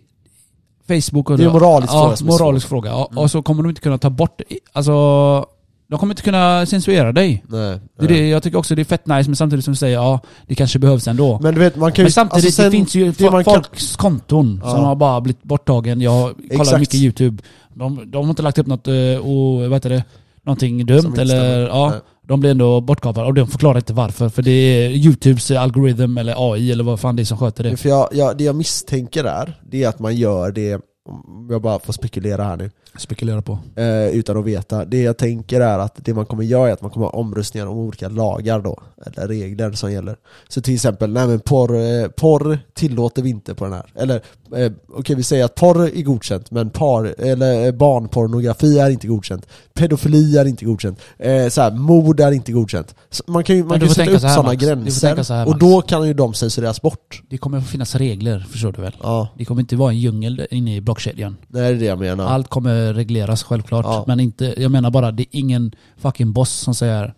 Facebook 0.87 1.29
och 1.29 1.37
Det 1.37 1.43
är 1.43 1.47
en 1.47 1.53
moralisk 1.53 1.93
ja, 1.93 2.15
fråga 2.15 2.31
är 2.31 2.39
moralisk 2.39 2.67
fråga. 2.67 2.89
Ja, 2.89 3.07
Mm. 3.11 3.23
Och 3.23 3.31
så 3.31 3.41
kommer 3.41 3.63
de 3.63 3.69
inte 3.69 3.81
kunna 3.81 3.97
ta 3.97 4.09
bort 4.09 4.41
Alltså, 4.71 5.45
de 5.89 5.99
kommer 5.99 6.13
inte 6.13 6.21
kunna 6.23 6.65
censurera 6.65 7.11
dig. 7.11 7.43
Nej, 7.47 7.79
Det 7.99 8.05
är 8.05 8.07
det, 8.09 8.27
jag 8.29 8.43
tycker 8.43 8.57
också 8.57 8.75
det 8.75 8.81
är 8.81 8.83
fett 8.85 9.07
nice 9.07 9.29
men 9.29 9.35
samtidigt 9.35 9.65
som 9.65 9.71
du 9.73 9.77
säger 9.77 9.95
ja, 9.95 10.19
det 10.47 10.55
kanske 10.55 10.79
behövs 10.79 11.07
ändå. 11.07 11.39
Men 11.41 11.53
du 11.53 11.59
vet, 11.59 11.75
man 11.75 11.91
kan 11.91 12.03
ju... 12.03 12.05
Men 12.05 12.11
samtidigt, 12.11 12.45
alltså, 12.45 12.61
det 12.63 12.71
finns 12.71 12.95
ju 12.95 13.05
det 13.05 13.11
fo- 13.11 13.31
man 13.31 13.43
kan- 13.43 13.53
folks 13.53 13.95
konton 13.95 14.61
Ja. 14.63 14.71
som 14.71 14.83
har 14.83 14.95
bara 14.95 15.21
blivit 15.21 15.43
borttagen. 15.43 16.01
Jag 16.01 16.29
kollar 16.49 16.61
Exakt. 16.61 16.79
mycket 16.79 16.95
YouTube. 16.95 17.43
De, 17.73 18.11
de 18.11 18.23
har 18.23 18.29
inte 18.29 18.41
lagt 18.41 18.57
upp 18.57 18.67
något, 18.67 18.87
och, 19.21 19.59
vad 19.59 19.73
heter 19.73 19.89
det, 19.89 20.03
någonting 20.45 20.85
dumt 20.85 21.13
eller 21.17 21.67
ja. 21.67 21.89
Nej. 21.89 21.99
De 22.27 22.39
blir 22.39 22.51
ändå 22.51 22.81
bortkapade 22.81 23.25
och 23.27 23.33
de 23.33 23.47
förklarar 23.47 23.77
inte 23.77 23.93
varför. 23.93 24.29
För 24.29 24.41
det 24.41 24.51
är 24.51 24.89
YouTubes 24.89 25.51
algoritm 25.51 26.17
eller 26.17 26.53
AI 26.53 26.71
eller 26.71 26.83
vad 26.83 26.99
fan 26.99 27.15
det 27.15 27.21
är 27.21 27.25
som 27.25 27.37
sköter 27.37 27.63
det. 27.63 27.77
För 27.77 27.89
jag, 27.89 28.09
jag, 28.11 28.37
det 28.37 28.43
jag 28.43 28.55
misstänker 28.55 29.23
är, 29.23 29.59
det 29.71 29.83
är 29.83 29.89
att 29.89 29.99
man 29.99 30.15
gör 30.15 30.51
det, 30.51 30.81
om 31.09 31.47
jag 31.51 31.61
bara 31.61 31.79
får 31.79 31.93
spekulera 31.93 32.43
här 32.43 32.57
nu, 32.57 32.71
Spekulera 32.97 33.41
på. 33.41 33.59
eh, 33.75 34.07
utan 34.07 34.37
att 34.37 34.45
veta. 34.45 34.85
Det 34.85 35.01
jag 35.01 35.17
tänker 35.17 35.61
är 35.61 35.79
att 35.79 35.95
det 35.95 36.13
man 36.13 36.25
kommer 36.25 36.43
göra 36.43 36.69
är 36.69 36.73
att 36.73 36.81
man 36.81 36.91
kommer 36.91 37.05
ha 37.05 37.13
omröstningar 37.13 37.67
om 37.67 37.77
olika 37.77 38.09
lagar 38.09 38.61
då, 38.61 38.79
eller 39.05 39.27
regler 39.27 39.71
som 39.71 39.91
gäller. 39.91 40.15
Så 40.47 40.61
till 40.61 40.73
exempel, 40.73 41.09
nej 41.13 41.27
men 41.27 41.39
porr, 41.39 41.75
eh, 41.75 42.07
porr 42.07 42.59
tillåter 42.73 43.21
vi 43.21 43.29
inte 43.29 43.55
på 43.55 43.63
den 43.65 43.73
här. 43.73 43.85
Eller, 43.95 44.15
eh, 44.55 44.71
okej 44.93 45.15
vi 45.15 45.23
säger 45.23 45.45
att 45.45 45.55
porr 45.55 45.83
är 45.97 46.01
godkänt, 46.01 46.51
men 46.51 46.69
par, 46.69 47.15
eller 47.19 47.65
eh, 47.65 47.71
barnpornografi 47.71 48.79
är 48.79 48.89
inte 48.89 49.07
godkänt. 49.07 49.47
Pedofili 49.73 50.37
är 50.37 50.45
inte 50.45 50.65
godkänt. 50.65 50.99
Eh, 51.17 51.47
så 51.49 51.61
här, 51.61 51.71
mord 51.71 52.19
är 52.19 52.31
inte 52.31 52.51
godkänt. 52.51 52.95
Så 53.09 53.23
man 53.27 53.43
kan 53.43 53.55
ju, 53.55 53.63
man 53.63 53.79
kan 53.79 53.89
sätta 53.89 54.11
upp 54.11 54.21
sådana 54.21 54.55
gränser, 54.55 55.23
så 55.23 55.33
här, 55.33 55.47
och 55.47 55.59
då 55.59 55.81
kan 55.81 56.07
ju 56.07 56.13
de 56.13 56.33
censureras 56.33 56.81
bort. 56.81 57.21
Det 57.29 57.37
kommer 57.37 57.57
att 57.57 57.67
finnas 57.67 57.95
regler, 57.95 58.39
förstår 58.51 58.71
du 58.71 58.81
väl? 58.81 58.95
Ja, 59.03 59.27
Det 59.37 59.45
kommer 59.45 59.61
inte 59.61 59.75
vara 59.75 59.91
en 59.91 59.97
djungel 59.99 60.47
inne 60.51 60.75
i 60.75 60.81
blockkedjan. 61.03 61.37
det 61.47 61.59
är 61.59 61.73
det 61.73 61.85
jag 61.85 61.99
menar. 61.99 62.25
Allt 62.25 62.47
kommer 62.47 62.93
regleras 62.93 63.43
självklart. 63.43 63.85
Ja. 63.85 64.03
Men 64.07 64.19
inte, 64.19 64.53
jag 64.57 64.71
menar 64.71 64.91
bara, 64.91 65.11
det 65.11 65.23
är 65.23 65.27
ingen 65.39 65.71
fucking 65.97 66.33
boss 66.33 66.51
som 66.51 66.75
säger 66.75 67.13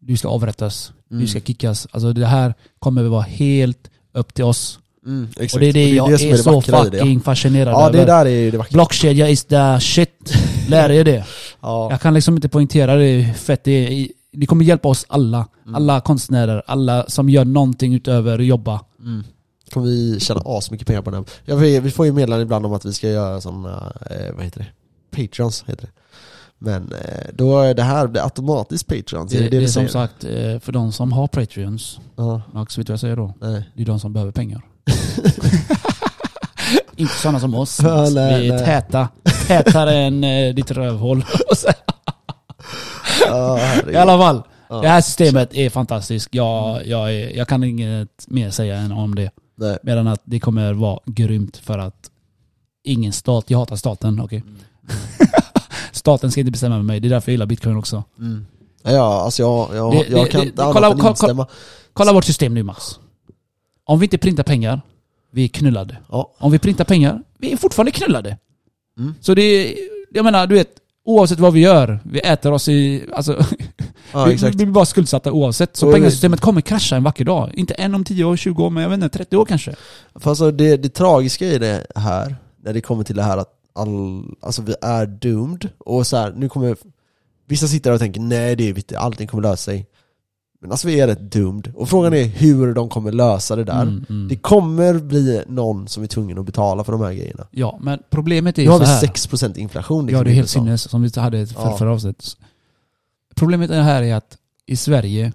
du 0.00 0.16
ska 0.16 0.28
avrättas, 0.28 0.92
Mm. 1.10 1.20
du 1.22 1.26
ska 1.28 1.40
kickas. 1.40 1.86
Alltså 1.90 2.12
det 2.12 2.26
här 2.26 2.54
kommer 2.78 3.04
att 3.04 3.10
vara 3.10 3.22
helt 3.22 3.90
upp 4.14 4.34
till 4.34 4.44
oss. 4.44 4.78
Mm. 5.06 5.28
Och 5.54 5.60
det 5.60 5.66
är 5.66 5.72
det, 5.72 5.88
jag 5.90 6.12
är, 6.12 6.30
det 6.30 6.38
så 6.38 6.54
vackra 6.54 6.86
i 6.86 6.90
det, 6.90 6.96
ja. 6.96 7.02
fucking 7.04 7.20
fascinerad 7.20 7.72
Ja, 7.74 7.90
det 7.90 7.98
över. 7.98 8.06
där 8.06 8.26
är 8.26 8.52
det. 8.52 8.70
Blockkedja 8.72 9.28
is 9.28 9.44
the 9.44 9.80
shit. 9.80 10.32
Lär 10.68 10.90
er 10.90 11.04
det. 11.04 11.24
Ja. 11.60 11.90
Jag 11.90 12.00
kan 12.00 12.14
liksom 12.14 12.34
inte 12.34 12.48
poängtera 12.48 12.96
det 12.96 13.34
fett 13.38 13.64
det 13.64 13.72
är. 14.02 14.08
Det 14.32 14.46
kommer 14.46 14.64
hjälpa 14.64 14.88
oss 14.88 15.04
alla. 15.08 15.46
Mm. 15.64 15.74
Alla 15.74 16.00
konstnärer, 16.00 16.62
alla 16.66 17.04
som 17.08 17.28
gör 17.28 17.44
någonting 17.44 17.94
utöver 17.94 18.38
att 18.38 18.44
jobba. 18.46 18.80
Mm. 19.00 19.24
Kommer 19.72 19.86
vi 19.86 20.20
tjäna 20.20 20.42
asmycket 20.44 20.86
pengar 20.86 21.02
på 21.02 21.10
den. 21.10 21.24
Ja, 21.44 21.56
vi, 21.56 21.80
vi 21.80 21.90
får 21.90 22.06
ju 22.06 22.12
meddelanden 22.12 22.46
ibland 22.46 22.66
om 22.66 22.72
att 22.72 22.84
vi 22.84 22.92
ska 22.92 23.08
göra 23.08 23.40
såna, 23.40 23.92
eh, 24.10 24.34
vad 24.34 24.44
heter 24.44 24.60
det? 24.60 24.66
Patreons 25.22 25.64
heter 25.66 25.82
det. 25.86 25.92
Men 26.58 26.92
eh, 26.92 27.26
då 27.34 27.60
är 27.60 27.74
det 27.74 27.82
här 27.82 28.06
blir 28.06 28.22
automatiskt 28.22 28.86
Patreon, 28.86 29.28
så 29.28 29.34
Det, 29.36 29.40
är 29.40 29.42
det 29.42 29.48
det, 29.50 29.58
det 29.58 29.64
är 29.64 29.68
som 29.68 29.88
sagt, 29.88 30.24
eh, 30.24 30.58
för 30.60 30.72
de 30.72 30.92
som 30.92 31.12
har 31.12 31.26
Patreons, 31.26 32.00
Ja, 32.16 32.42
Max, 32.52 32.78
vet 32.78 32.86
du 32.86 32.90
vad 32.90 32.94
jag 32.94 33.00
säger 33.00 33.16
då? 33.16 33.34
nej. 33.40 33.70
Det 33.74 33.82
är 33.82 33.86
de 33.86 34.00
som 34.00 34.12
behöver 34.12 34.32
pengar. 34.32 34.62
Inte 36.96 37.14
sådana 37.14 37.40
som 37.40 37.54
oss. 37.54 37.80
Ja, 37.82 38.08
nej, 38.14 38.42
vi 38.42 38.48
är 38.48 38.54
nej. 38.56 38.64
täta. 38.64 39.08
Tätare 39.46 39.94
än 39.96 40.24
eh, 40.24 40.54
ditt 40.54 40.70
rövhål. 40.70 41.24
Herregud. 43.28 43.94
I 43.94 43.96
alla 43.96 44.18
fall. 44.18 44.42
Det 44.82 44.88
här 44.88 45.00
systemet 45.00 45.54
är 45.54 45.70
fantastiskt. 45.70 46.28
Jag, 46.34 46.86
jag, 46.86 47.12
jag 47.34 47.48
kan 47.48 47.64
inget 47.64 48.24
mer 48.26 48.50
säga 48.50 48.76
än 48.76 48.92
om 48.92 49.14
det. 49.14 49.30
Nej. 49.56 49.78
Medan 49.82 50.06
att 50.06 50.20
det 50.24 50.40
kommer 50.40 50.72
vara 50.72 51.00
grymt 51.06 51.56
för 51.56 51.78
att 51.78 52.10
ingen 52.84 53.12
stat, 53.12 53.44
jag 53.50 53.58
hatar 53.58 53.76
staten, 53.76 54.20
okej. 54.20 54.42
Mm. 54.46 54.56
staten 55.92 56.30
ska 56.30 56.40
inte 56.40 56.50
bestämma 56.50 56.76
med 56.76 56.84
mig, 56.84 57.00
det 57.00 57.08
är 57.08 57.10
därför 57.10 57.30
jag 57.30 57.34
gillar 57.34 57.46
bitcoin 57.46 57.76
också. 57.76 58.04
Mm. 58.18 58.46
Ja, 58.82 59.20
alltså 59.22 59.42
jag, 59.42 59.68
jag, 59.76 59.92
Det- 59.92 60.06
jag 60.10 60.24
det- 60.26 60.30
kan 60.30 60.40
det- 60.40 60.46
inte 60.46 60.56
kolla- 60.62 60.86
annat 60.86 60.92
än 60.92 60.98
kolla- 60.98 61.10
instämma. 61.10 61.46
Kolla 61.92 62.12
vårt 62.12 62.24
system 62.24 62.54
nu 62.54 62.62
Max. 62.62 62.84
Om 63.84 63.98
vi 63.98 64.06
inte 64.06 64.18
printar 64.18 64.42
pengar, 64.42 64.80
vi 65.30 65.44
är 65.44 65.48
knullade. 65.48 65.96
Ja. 66.10 66.32
Om 66.38 66.52
vi 66.52 66.58
printar 66.58 66.84
pengar, 66.84 67.22
vi 67.38 67.52
är 67.52 67.56
fortfarande 67.56 67.92
knullade. 67.92 68.38
Mm. 68.98 69.14
Så 69.20 69.34
det 69.34 69.42
är, 69.42 69.74
jag 70.12 70.24
menar 70.24 70.46
du 70.46 70.54
vet, 70.54 70.70
oavsett 71.04 71.38
vad 71.40 71.52
vi 71.52 71.60
gör, 71.60 72.00
vi 72.04 72.20
äter 72.20 72.52
oss 72.52 72.68
i, 72.68 73.04
alltså, 73.12 73.44
Ja, 74.20 74.24
vi, 74.24 74.34
vi 74.50 74.56
blir 74.56 74.66
bara 74.66 74.84
skuldsatta 74.84 75.32
oavsett. 75.32 75.76
Så 75.76 75.86
Och- 75.86 75.92
pengasystemet 75.94 76.40
kommer 76.40 76.60
krascha 76.60 76.96
en 76.96 77.02
vacker 77.02 77.24
dag. 77.24 77.50
Inte 77.54 77.74
en 77.74 77.94
om 77.94 78.04
10 78.04 78.24
år, 78.24 78.36
20 78.36 78.64
år, 78.64 78.70
men 78.70 78.82
jag 78.82 78.90
vet 78.90 78.96
inte, 79.02 79.18
30 79.18 79.36
år 79.36 79.44
kanske. 79.44 79.74
För 80.14 80.30
alltså 80.30 80.50
det, 80.50 80.76
det 80.76 80.88
tragiska 80.88 81.46
i 81.46 81.58
det 81.58 81.86
här, 81.94 82.36
när 82.64 82.72
det 82.72 82.80
kommer 82.80 83.04
till 83.04 83.16
det 83.16 83.22
här 83.22 83.38
att 83.38 83.48
all, 83.74 84.22
alltså 84.42 84.62
vi 84.62 84.74
är 84.82 85.06
doomed, 85.06 85.68
och 85.78 86.06
så 86.06 86.16
här, 86.16 86.32
nu 86.36 86.48
kommer 86.48 86.76
Vissa 87.48 87.66
sitter 87.66 87.90
där 87.90 87.94
och 87.94 88.00
tänker 88.00 88.20
nej 88.20 88.56
det 88.56 88.68
är 88.68 88.72
viktigt, 88.72 88.96
allting 88.98 89.26
kommer 89.28 89.42
lösa 89.42 89.56
sig 89.56 89.86
Men 90.60 90.70
alltså 90.70 90.86
vi 90.86 91.00
är 91.00 91.06
rätt 91.06 91.32
doomed, 91.32 91.72
och 91.76 91.88
frågan 91.88 92.14
är 92.14 92.24
hur 92.24 92.74
de 92.74 92.88
kommer 92.88 93.12
lösa 93.12 93.56
det 93.56 93.64
där 93.64 93.82
Mm, 93.82 94.04
mm. 94.10 94.28
Det 94.28 94.36
kommer 94.36 94.94
bli 94.98 95.42
någon 95.48 95.88
som 95.88 96.02
är 96.02 96.06
tvungen 96.06 96.38
att 96.38 96.46
betala 96.46 96.84
för 96.84 96.92
de 96.92 97.00
här 97.00 97.12
grejerna 97.12 97.46
Ja, 97.50 97.78
men 97.82 97.98
problemet 98.10 98.58
är 98.58 98.62
Nu 98.62 98.64
ju 98.64 98.70
har 98.70 98.78
så 98.78 98.84
vi 98.84 98.90
här. 98.90 99.00
6% 99.00 99.58
inflation 99.58 100.08
Ja, 100.08 100.22
liksom 100.22 100.24
det 100.24 100.30
är 100.30 100.32
i 100.32 100.36
helt 100.36 100.48
sinnes, 100.48 100.90
som 100.90 101.02
vi 101.02 101.20
hade 101.20 101.38
Ja. 101.38 101.76
förra 101.78 101.92
avsnittet. 101.92 102.36
Problemet 103.36 103.70
är 103.70 103.82
här 103.82 104.02
är 104.02 104.14
att 104.14 104.38
i 104.66 104.76
Sverige, 104.76 105.32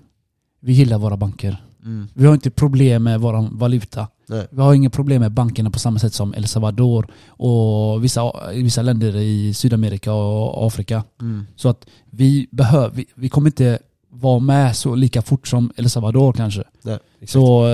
vi 0.60 0.74
gillar 0.74 0.97
våra 0.97 1.18
banker. 1.18 1.64
mm. 1.84 2.08
Vi 2.14 2.26
har 2.26 2.34
inte 2.34 2.52
problem 2.52 3.04
med 3.04 3.20
vår 3.20 3.58
valuta. 3.58 4.08
Nej. 4.28 4.47
Vi 4.52 4.62
har 4.62 4.74
inga 4.74 4.89
problem 4.89 5.22
med 5.22 5.32
bankerna 5.32 5.70
på 5.70 5.80
samma 5.80 5.99
sätt 5.99 6.14
som 6.14 6.34
El 6.34 6.47
Salvador 6.47 7.08
och 7.28 8.04
vissa, 8.04 8.32
vissa 8.54 8.82
länder 8.82 9.16
i 9.16 9.54
Sydamerika 9.54 10.14
och 10.14 10.68
Afrika. 10.68 11.04
Mm. 11.22 11.47
Så 11.56 11.70
att 11.70 11.86
vi 12.10 12.47
behöver, 12.52 12.89
vi, 12.95 13.06
vi 13.16 13.30
kommer 13.30 13.49
inte 13.49 13.80
vara 14.10 14.39
med 14.39 14.76
så 14.76 14.95
lika 14.95 15.22
fort 15.22 15.47
som 15.47 15.72
El 15.76 15.89
Salvador 15.89 16.34
kanske. 16.34 16.64
Nej. 16.82 16.99
Så 17.28 17.68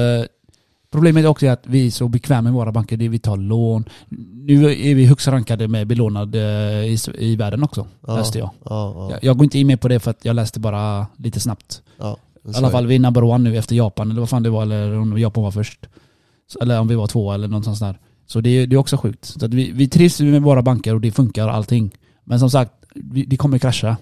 problemet 0.91 1.23
är 1.23 1.27
också 1.27 1.47
att 1.47 1.63
vi 1.65 1.87
är 1.87 1.91
så 1.91 2.07
bekväma 2.07 2.41
med 2.41 2.53
våra 2.53 2.71
banker, 2.71 2.97
det 2.97 3.05
är 3.05 3.09
vi 3.09 3.19
tar 3.19 3.37
lån. 3.37 3.85
Nu 4.33 4.65
är 4.65 4.95
vi 4.95 5.05
högst 5.05 5.27
rankade 5.27 5.67
med 5.67 5.87
belånad 5.87 6.35
eh, 6.35 6.41
i, 6.85 6.97
i 7.17 7.35
världen 7.35 7.63
också, 7.63 7.87
Ja. 8.07 8.15
läste 8.17 8.39
jag. 8.39 8.49
Ja, 8.63 8.93
ja, 8.95 9.09
jag. 9.11 9.23
Jag 9.23 9.37
går 9.37 9.43
inte 9.43 9.59
in 9.59 9.67
mer 9.67 9.77
på 9.77 9.87
det 9.87 9.99
för 9.99 10.11
att 10.11 10.25
jag 10.25 10.35
läste 10.35 10.59
bara 10.59 11.07
lite 11.17 11.39
snabbt. 11.39 11.81
ja. 11.97 12.17
I 12.53 12.57
alla 12.57 12.69
fall 12.69 12.87
vi 12.87 12.95
är 12.95 12.99
number 12.99 13.23
one 13.23 13.49
nu 13.49 13.57
efter 13.57 13.75
Japan, 13.75 14.11
eller 14.11 14.19
vad 14.19 14.29
fan 14.29 14.43
det 14.43 14.49
var, 14.49 14.61
eller 14.61 14.97
om 14.99 15.17
Japan 15.19 15.43
var 15.43 15.51
först. 15.51 15.85
Eller 16.61 16.79
om 16.79 16.87
vi 16.87 16.95
var 16.95 17.07
två 17.07 17.31
eller 17.33 17.47
något 17.47 17.63
sånt 17.65 17.79
där. 17.79 17.99
Så 18.27 18.41
det, 18.41 18.49
är- 18.49 18.67
det 18.67 18.75
är 18.75 18.77
också 18.77 18.97
sjukt. 18.97 19.25
Så 19.25 19.47
vi, 19.47 19.71
vi 19.71 19.87
trivs 19.87 20.19
med 20.21 20.41
våra 20.41 20.61
banker 20.61 20.93
och 20.95 21.01
det 21.01 21.11
funkar 21.11 21.47
allting. 21.47 21.91
Men 22.23 22.39
som 22.39 22.49
sagt, 22.49 22.71
vi, 22.95 23.25
det 23.25 23.37
kommer 23.37 23.57
krascha. 23.57 23.97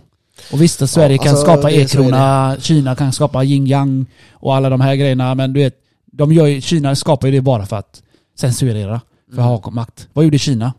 Och 0.52 0.62
visst 0.62 0.82
att 0.82 0.90
Sverige 0.90 1.16
Ja, 1.16 1.24
kan 1.24 1.30
alltså, 1.30 1.46
skapa 1.46 1.62
så 1.62 1.68
är 1.68 1.82
e-krona, 1.82 2.56
Kina 2.60 2.96
kan 2.96 3.12
skapa 3.14 3.44
yin 3.44 3.68
yang 3.68 4.06
och 4.32 4.56
alla 4.56 4.70
de 4.70 4.82
här 4.82 4.96
grejerna. 4.96 5.36
Men 5.36 5.54
du 5.54 5.60
vet, 5.60 5.76
de 6.16 6.32
gör 6.34 6.46
ju, 6.48 6.62
Kina 6.62 6.96
skapar 6.96 7.28
ju 7.28 7.32
det 7.34 7.42
bara 7.42 7.66
för 7.66 7.76
att 7.76 8.04
censurera, 8.38 9.02
för 9.36 9.42
att 9.56 9.64
ha 9.64 9.72
makt. 9.72 10.08
Vad 10.14 10.26
gjorde 10.26 10.40
Kina? 10.40 10.74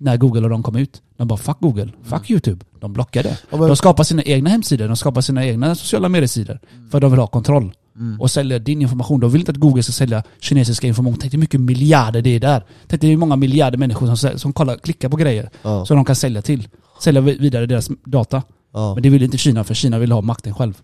När 0.00 0.16
Google 0.16 0.40
och 0.42 0.50
de 0.50 0.62
kom 0.62 0.76
ut? 0.76 1.02
De 1.16 1.28
bara 1.28 1.36
'fuck 1.38 1.56
Google, 1.60 1.90
fuck 2.02 2.30
YouTube' 2.30 2.60
De 2.80 2.92
blockade. 2.92 3.38
De 3.50 3.76
skapar 3.76 4.04
sina 4.04 4.22
egna 4.22 4.50
hemsidor, 4.50 4.86
de 4.88 4.96
skapar 4.96 5.20
sina 5.20 5.46
egna 5.46 5.74
sociala 5.74 6.08
mediesidor. 6.08 6.58
För 6.90 7.00
de 7.00 7.10
vill 7.10 7.20
ha 7.20 7.26
kontroll. 7.26 7.72
Mm. 7.96 8.20
Och 8.20 8.30
sälja 8.30 8.58
din 8.58 8.82
information. 8.82 9.20
De 9.20 9.30
vill 9.30 9.40
inte 9.40 9.50
att 9.52 9.56
Google 9.58 9.82
ska 9.82 9.92
sälja 9.92 10.22
kinesiska 10.40 10.86
information. 10.86 11.18
Tänk 11.20 11.32
hur 11.32 11.38
mycket 11.38 11.60
miljarder 11.60 12.22
det 12.22 12.30
är 12.30 12.40
där. 12.40 12.64
Tänk 12.86 13.00
dig 13.00 13.10
hur 13.10 13.16
många 13.16 13.36
miljarder 13.36 13.78
människor 13.78 14.14
som, 14.14 14.38
som 14.38 14.52
kollar, 14.52 14.76
klickar 14.76 15.08
på 15.08 15.16
grejer. 15.16 15.50
Ja, 15.62 15.86
Som 15.86 15.96
de 15.96 16.04
kan 16.04 16.16
sälja 16.16 16.42
till. 16.42 16.68
Sälja 17.00 17.20
vi- 17.20 17.38
vidare 17.38 17.66
deras 17.66 17.88
data. 18.04 18.42
ja. 18.72 18.94
Men 18.94 19.02
det 19.02 19.10
vill 19.10 19.22
inte 19.22 19.38
Kina, 19.38 19.64
för 19.64 19.74
Kina 19.74 19.98
vill 19.98 20.12
ha 20.12 20.20
makten 20.20 20.54
själv. 20.54 20.82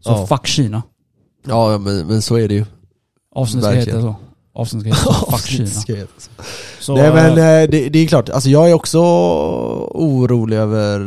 Så 0.00 0.10
Ja. 0.10 0.26
fuck 0.26 0.46
Kina. 0.46 0.82
Ja 1.48 1.78
men, 1.78 2.06
men 2.06 2.22
så 2.22 2.36
är 2.36 2.48
det 2.48 2.54
ju 2.54 2.64
Avsnittet 3.34 3.70
ska 3.70 3.78
heta 3.80 4.00
så. 4.00 4.16
Avsnittet 4.52 4.94
ska 4.96 5.12
heta 5.12 5.36
fuck 5.36 5.46
Kina. 5.46 6.06
Så, 6.80 6.94
Nej 6.96 7.12
men 7.12 7.38
eh, 7.38 7.44
eh, 7.62 7.70
det, 7.70 7.88
det 7.88 7.98
är 7.98 8.06
klart, 8.06 8.28
alltså 8.28 8.50
jag 8.50 8.70
är 8.70 8.74
också 8.74 8.98
orolig 9.94 10.56
över, 10.56 11.00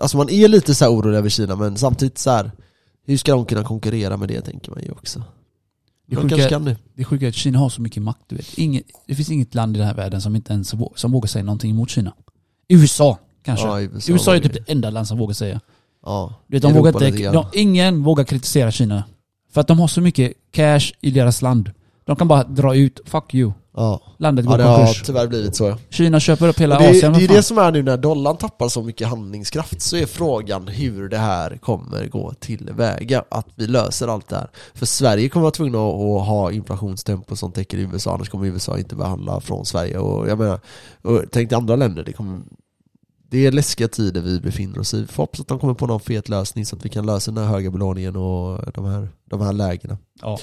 alltså 0.00 0.16
man 0.16 0.30
är 0.30 0.48
lite 0.48 0.74
så 0.74 0.88
orolig 0.88 1.18
över 1.18 1.28
Kina 1.28 1.56
men 1.56 1.76
samtidigt 1.76 2.18
så 2.18 2.30
här. 2.30 2.50
Hur 3.06 3.16
ska 3.16 3.32
de 3.32 3.44
kunna 3.46 3.64
konkurrera 3.64 4.16
med 4.16 4.28
det 4.28 4.40
tänker 4.40 4.70
man 4.70 4.82
ju 4.82 4.90
också. 4.92 5.18
det, 5.18 6.14
De 6.16 6.22
sjuka, 6.22 6.28
kanske 6.28 6.48
kan 6.48 6.64
nu. 6.64 6.76
det 6.94 7.04
sjuka 7.04 7.24
är 7.24 7.28
att 7.28 7.34
Kina 7.34 7.58
har 7.58 7.68
så 7.68 7.82
mycket 7.82 8.02
makt. 8.02 8.20
Du 8.26 8.36
vet. 8.36 8.58
Inget, 8.58 8.84
det 9.06 9.14
finns 9.14 9.30
inget 9.30 9.54
land 9.54 9.76
i 9.76 9.78
den 9.78 9.86
här 9.88 9.94
världen 9.94 10.20
som 10.20 10.36
inte 10.36 10.52
ens 10.52 10.74
vå- 10.74 10.92
som 10.96 11.12
vågar 11.12 11.26
säga 11.28 11.44
någonting 11.44 11.70
emot 11.70 11.90
Kina. 11.90 12.12
USA 12.68 13.18
kanske. 13.44 13.66
Ja, 13.66 13.80
USA, 13.80 14.12
USA 14.12 14.30
är 14.34 14.40
var 14.42 14.48
typ 14.48 14.66
det. 14.66 14.72
enda 14.72 14.90
land 14.90 15.08
som 15.08 15.18
vågar 15.18 15.34
säga. 15.34 15.60
Ja, 16.04 16.34
Du 16.46 16.56
vet, 16.56 16.62
de 16.62 16.72
Europa 16.72 16.90
vågar 16.92 17.06
inte, 17.08 17.30
de, 17.30 17.46
ingen 17.52 18.02
vågar 18.02 18.24
kritisera 18.24 18.70
Kina. 18.70 19.04
För 19.52 19.60
att 19.60 19.66
de 19.68 19.78
har 19.80 19.88
så 19.88 20.00
mycket 20.00 20.32
cash 20.50 20.92
i 21.00 21.10
deras 21.10 21.42
land. 21.42 21.70
De 22.04 22.16
kan 22.16 22.28
bara 22.28 22.44
dra 22.44 22.74
ut, 22.74 23.00
fuck 23.04 23.34
you. 23.34 23.52
Ja, 23.76 24.00
Landet 24.18 24.44
ja 24.44 24.50
går 24.50 24.58
det 24.58 24.64
har 24.64 24.76
konkurs. 24.76 25.02
tyvärr 25.02 25.26
blivit 25.26 25.56
så 25.56 25.64
ja. 25.64 25.78
Kina 25.90 26.20
köper 26.20 26.48
upp 26.48 26.60
hela 26.60 26.76
Och 26.76 26.82
det, 26.82 26.88
Asien. 26.90 27.12
det 27.12 27.18
är 27.18 27.20
vad 27.20 27.28
det 27.28 27.34
fan. 27.34 27.42
som 27.42 27.58
är 27.58 27.72
nu 27.72 27.82
när 27.82 27.96
dollarn 27.96 28.36
tappar 28.36 28.68
så 28.68 28.82
mycket 28.82 29.08
handlingskraft 29.08 29.82
så 29.82 29.96
är 29.96 30.06
frågan 30.06 30.68
hur 30.68 31.08
det 31.08 31.18
här 31.18 31.56
kommer 31.56 32.06
gå 32.06 32.32
tillväga, 32.40 33.24
att 33.28 33.46
vi 33.54 33.66
löser 33.66 34.08
allt 34.08 34.28
det 34.28 34.36
här. 34.36 34.50
För 34.74 34.86
Sverige 34.86 35.28
kommer 35.28 35.42
vara 35.42 35.50
tvungna 35.50 35.78
att 35.78 35.94
att 35.94 36.26
ha 36.26 36.52
inflationstempo 36.52 37.36
som 37.36 37.52
täcker 37.52 37.78
USA, 37.78 38.14
annars 38.14 38.28
kommer 38.28 38.46
USA 38.46 38.78
inte 38.78 38.94
behandla 38.94 39.40
från 39.40 39.66
Sverige. 39.66 39.98
Och 39.98 40.28
jag 40.28 40.38
menar, 40.38 40.60
och 41.02 41.22
tänk 41.32 41.50
dig 41.50 41.56
andra 41.56 41.76
länder, 41.76 42.04
det 42.04 42.12
kommer 42.12 42.40
det 43.30 43.46
är 43.46 43.52
läskiga 43.52 43.88
tider 43.88 44.20
vi 44.20 44.40
befinner 44.40 44.78
oss 44.78 44.94
i. 44.94 45.00
Vi 45.00 45.06
får 45.06 45.22
hoppas 45.22 45.40
att 45.40 45.48
de 45.48 45.58
kommer 45.58 45.74
på 45.74 45.86
någon 45.86 46.00
fet 46.00 46.28
lösning 46.28 46.66
så 46.66 46.76
att 46.76 46.84
vi 46.84 46.88
kan 46.88 47.06
lösa 47.06 47.30
den 47.30 47.44
här 47.44 47.50
höga 47.50 47.70
belåningen 47.70 48.16
och 48.16 48.72
de 48.74 48.84
här, 48.84 49.08
de 49.30 49.40
här 49.40 49.52
lägena. 49.52 49.98
Ja. 50.22 50.38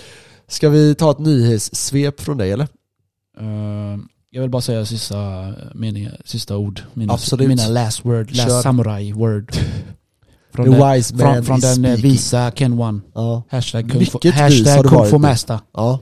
Ska 0.48 0.70
vi 0.70 0.96
ta 0.96 1.12
ett 1.12 1.20
nyhetssvep 1.20 2.22
från 2.22 2.38
dig 2.38 2.52
eller? 2.52 2.68
Eh, 3.40 3.98
jag 4.30 4.42
vill 4.42 4.50
bara 4.50 4.62
säga 4.62 4.86
sista 4.86 5.54
meningar, 5.74 6.22
sista 6.26 6.58
ord. 6.58 6.82
Mina, 6.94 7.14
Absolut. 7.14 7.48
mina 7.48 7.68
last 7.68 8.06
word, 8.06 8.32
last 8.36 8.50
Kör. 8.50 8.62
samurai 8.62 9.12
word. 9.12 9.52
Från 10.54 10.66
The 10.66 10.72
den, 10.72 10.94
wise 10.94 11.16
man 11.16 11.34
från, 11.34 11.44
från 11.44 11.60
den 11.60 11.86
eh, 11.86 11.92
speaking. 11.94 12.12
visa 12.12 12.52
Ken 12.52 12.80
One. 12.80 13.00
Ja. 13.16 13.44
Hashtag 13.50 13.92
kung, 13.92 14.06
har 14.24 14.32
hashtag 14.32 14.86
kung 14.86 15.06
fu 15.06 15.18
master. 15.18 15.60
ja. 15.74 16.00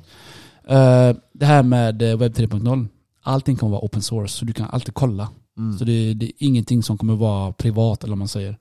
Eh, 0.67 1.15
det 1.33 1.45
här 1.45 1.63
med 1.63 2.01
eh, 2.01 2.17
webb 2.17 2.33
3.0. 2.33 2.87
Allting 3.23 3.55
kommer 3.55 3.71
vara 3.71 3.85
open 3.85 4.01
source, 4.01 4.37
så 4.37 4.45
du 4.45 4.53
kan 4.53 4.65
alltid 4.69 4.93
kolla. 4.93 5.29
Mm. 5.57 5.77
Så 5.77 5.85
det, 5.85 6.13
det 6.13 6.25
är 6.25 6.31
ingenting 6.37 6.83
som 6.83 6.97
kommer 6.97 7.15
vara 7.15 7.53
privat 7.53 8.03
eller 8.03 8.11
vad 8.11 8.17
man 8.17 8.27
säger. 8.27 8.57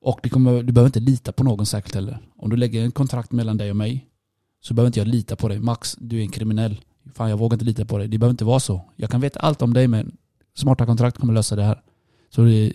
Och 0.00 0.30
kommer, 0.30 0.62
du 0.62 0.72
behöver 0.72 0.88
inte 0.88 1.00
lita 1.00 1.32
på 1.32 1.44
någon 1.44 1.66
särskilt 1.66 1.94
heller. 1.94 2.18
Om 2.36 2.50
du 2.50 2.56
lägger 2.56 2.84
en 2.84 2.90
kontrakt 2.90 3.32
mellan 3.32 3.56
dig 3.56 3.70
och 3.70 3.76
mig 3.76 4.06
så 4.60 4.74
behöver 4.74 4.86
inte 4.86 5.00
jag 5.00 5.08
lita 5.08 5.36
på 5.36 5.48
dig. 5.48 5.58
Max, 5.58 5.96
du 6.00 6.18
är 6.18 6.22
en 6.22 6.30
kriminell. 6.30 6.80
Fan 7.14 7.30
jag 7.30 7.36
vågar 7.36 7.54
inte 7.54 7.64
lita 7.64 7.84
på 7.84 7.98
dig. 7.98 8.08
Det 8.08 8.18
behöver 8.18 8.32
inte 8.32 8.44
vara 8.44 8.60
så. 8.60 8.80
Jag 8.96 9.10
kan 9.10 9.20
veta 9.20 9.40
allt 9.40 9.62
om 9.62 9.74
dig 9.74 9.88
men 9.88 10.16
smarta 10.54 10.86
kontrakt 10.86 11.18
kommer 11.18 11.32
lösa 11.32 11.56
det 11.56 11.62
här. 11.62 11.80
Så 12.30 12.42
det, 12.42 12.72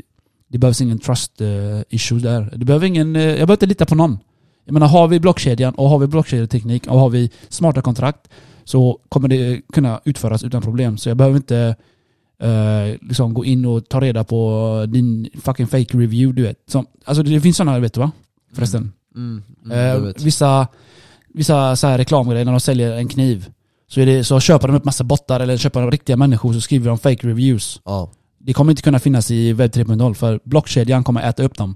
det 0.48 0.58
behövs 0.58 0.82
ingen 0.82 1.00
trust 1.00 1.42
uh, 1.42 1.82
issue 1.90 2.20
där. 2.20 2.54
Du 2.56 2.66
behöver 2.66 2.88
ingen, 2.88 3.16
eh, 3.16 3.22
jag 3.22 3.36
behöver 3.36 3.54
inte 3.54 3.66
lita 3.66 3.86
på 3.86 3.96
någon. 3.96 4.18
Jag 4.66 4.74
menar 4.74 4.88
har 4.88 5.08
vi 5.08 5.20
blockkedjan 5.20 5.76
och 5.76 5.90
har 5.90 6.00
vi 6.00 6.08
blockkedjeteknik 6.08 6.88
och 6.88 7.00
har 7.00 7.10
vi 7.10 7.32
smarta 7.50 7.82
kontrakt 7.82 8.30
så 8.64 9.00
kommer 9.10 9.28
det 9.28 9.62
kunna 9.74 10.02
utföras 10.06 10.44
utan 10.44 10.62
problem. 10.62 10.98
Så 10.98 11.10
jag 11.10 11.18
behöver 11.18 11.38
inte 11.38 11.76
eh, 12.42 12.98
liksom 13.02 13.34
gå 13.34 13.46
in 13.46 13.66
och 13.66 13.90
ta 13.90 14.00
reda 14.02 14.24
på 14.24 14.86
din 14.90 15.30
fucking 15.44 15.68
fake 15.68 15.98
review 15.98 16.42
du 16.42 16.48
vet. 16.48 16.58
Som, 16.68 16.86
alltså 17.06 17.24
det 17.24 17.42
finns 17.42 17.58
sådana, 17.58 17.80
vet 17.80 17.94
du 17.94 18.00
va? 18.00 18.12
Förresten. 18.54 18.92
Mm. 19.16 19.44
Mm, 19.66 20.04
vet. 20.04 20.22
vissa 20.22 20.68
vissa 21.34 21.76
så 21.76 21.88
här 21.88 21.98
reklamgrejer 21.98 22.46
när 22.46 22.52
de 22.52 22.60
säljer 22.60 22.92
en 22.92 23.08
kniv. 23.08 23.50
Så, 23.88 24.02
är 24.02 24.06
det, 24.06 24.24
så 24.24 24.40
köper 24.40 24.68
de 24.68 24.78
upp 24.78 24.86
massa 24.86 25.04
bottar 25.04 25.40
eller 25.40 25.58
köper 25.58 25.82
de 25.82 25.92
riktiga 25.92 26.18
människor 26.18 26.54
så 26.54 26.62
skriver 26.62 26.88
de 26.90 26.98
fake 26.98 27.28
reviews. 27.28 27.82
Ja. 27.86 28.10
Det 28.40 28.54
kommer 28.54 28.72
inte 28.72 28.82
kunna 28.82 29.00
finnas 29.00 29.32
i 29.32 29.54
webb 29.54 29.72
3.0 29.72 30.14
för 30.14 30.40
blockkedjan 30.44 31.04
kommer 31.04 31.22
äta 31.30 31.44
upp 31.44 31.58
dem. 31.58 31.76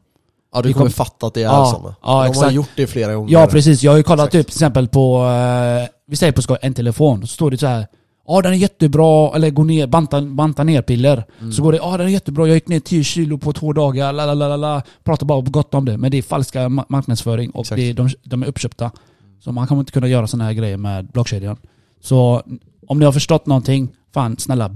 ja, 0.54 0.62
du 0.62 0.74
kommer 0.74 0.86
kom- 0.86 0.92
fatta 0.94 1.28
att 1.28 1.34
det 1.34 1.40
är 1.42 1.44
Ja, 1.46 1.66
sådana. 1.66 1.96
ja, 2.02 2.08
De 2.12 2.18
har 2.18 2.26
exakt. 2.30 2.54
gjort 2.54 2.70
det 2.76 2.88
flera 2.88 3.14
gånger. 3.16 3.34
Ja 3.34 3.48
precis, 3.48 3.84
jag 3.84 3.92
har 3.92 3.98
ju 3.98 4.04
kollat 4.04 4.28
Exakt. 4.28 4.32
typ 4.32 4.48
till 4.48 4.56
exempel 4.58 4.88
på, 4.88 5.24
eh, 5.26 5.90
vi 6.08 6.16
säger 6.16 6.34
på 6.34 6.42
skoj, 6.42 6.58
en 6.62 6.74
telefon. 6.74 7.22
Så 7.22 7.28
står 7.28 7.52
det 7.52 7.58
så 7.58 7.68
här 7.68 7.88
Ja 8.32 8.42
den 8.42 8.54
är 8.54 8.58
jättebra, 8.58 9.36
eller 9.36 9.50
gå 9.50 9.64
ner, 9.64 9.88
banta, 9.88 10.22
banta 10.22 10.64
ner 10.64 10.82
piller. 10.82 11.26
Mm. 11.40 11.52
Så 11.52 11.64
går 11.64 11.72
det, 11.72 11.78
ja 11.78 11.98
den 11.98 12.08
är 12.08 12.12
jättebra, 12.12 12.48
jag 12.48 12.56
gick 12.56 12.68
ner 12.68 12.80
10 12.80 13.04
kilo 13.04 13.38
på 13.38 13.54
två 13.54 13.74
dagar, 13.74 14.14
la, 14.14 14.34
la, 14.34 14.56
la. 14.56 14.82
Pratar 15.04 15.26
bara 15.26 15.42
gott 15.42 15.74
om 15.74 15.86
det. 15.86 15.98
Men 15.98 16.12
det 16.12 16.18
är 16.18 16.22
falska 16.22 16.60
ma- 16.60 16.86
marknadsföring 16.90 17.52
och 17.52 17.66
det 17.76 17.90
är, 17.90 17.94
de, 17.94 18.10
de 18.24 18.44
är 18.44 18.48
uppköpta. 18.48 18.92
Så 19.40 19.52
man 19.52 19.68
kommer 19.68 19.80
inte 19.80 19.92
kunna 19.92 20.08
göra 20.08 20.28
sådana 20.28 20.44
här 20.44 20.54
grejer 20.54 20.78
med 20.78 21.08
blockkedjan. 21.08 21.58
Så 22.02 22.44
om 22.88 23.00
ni 23.00 23.06
har 23.06 23.12
förstått 23.12 23.46
någonting, 23.46 23.90
fan 24.14 24.38
snälla 24.38 24.72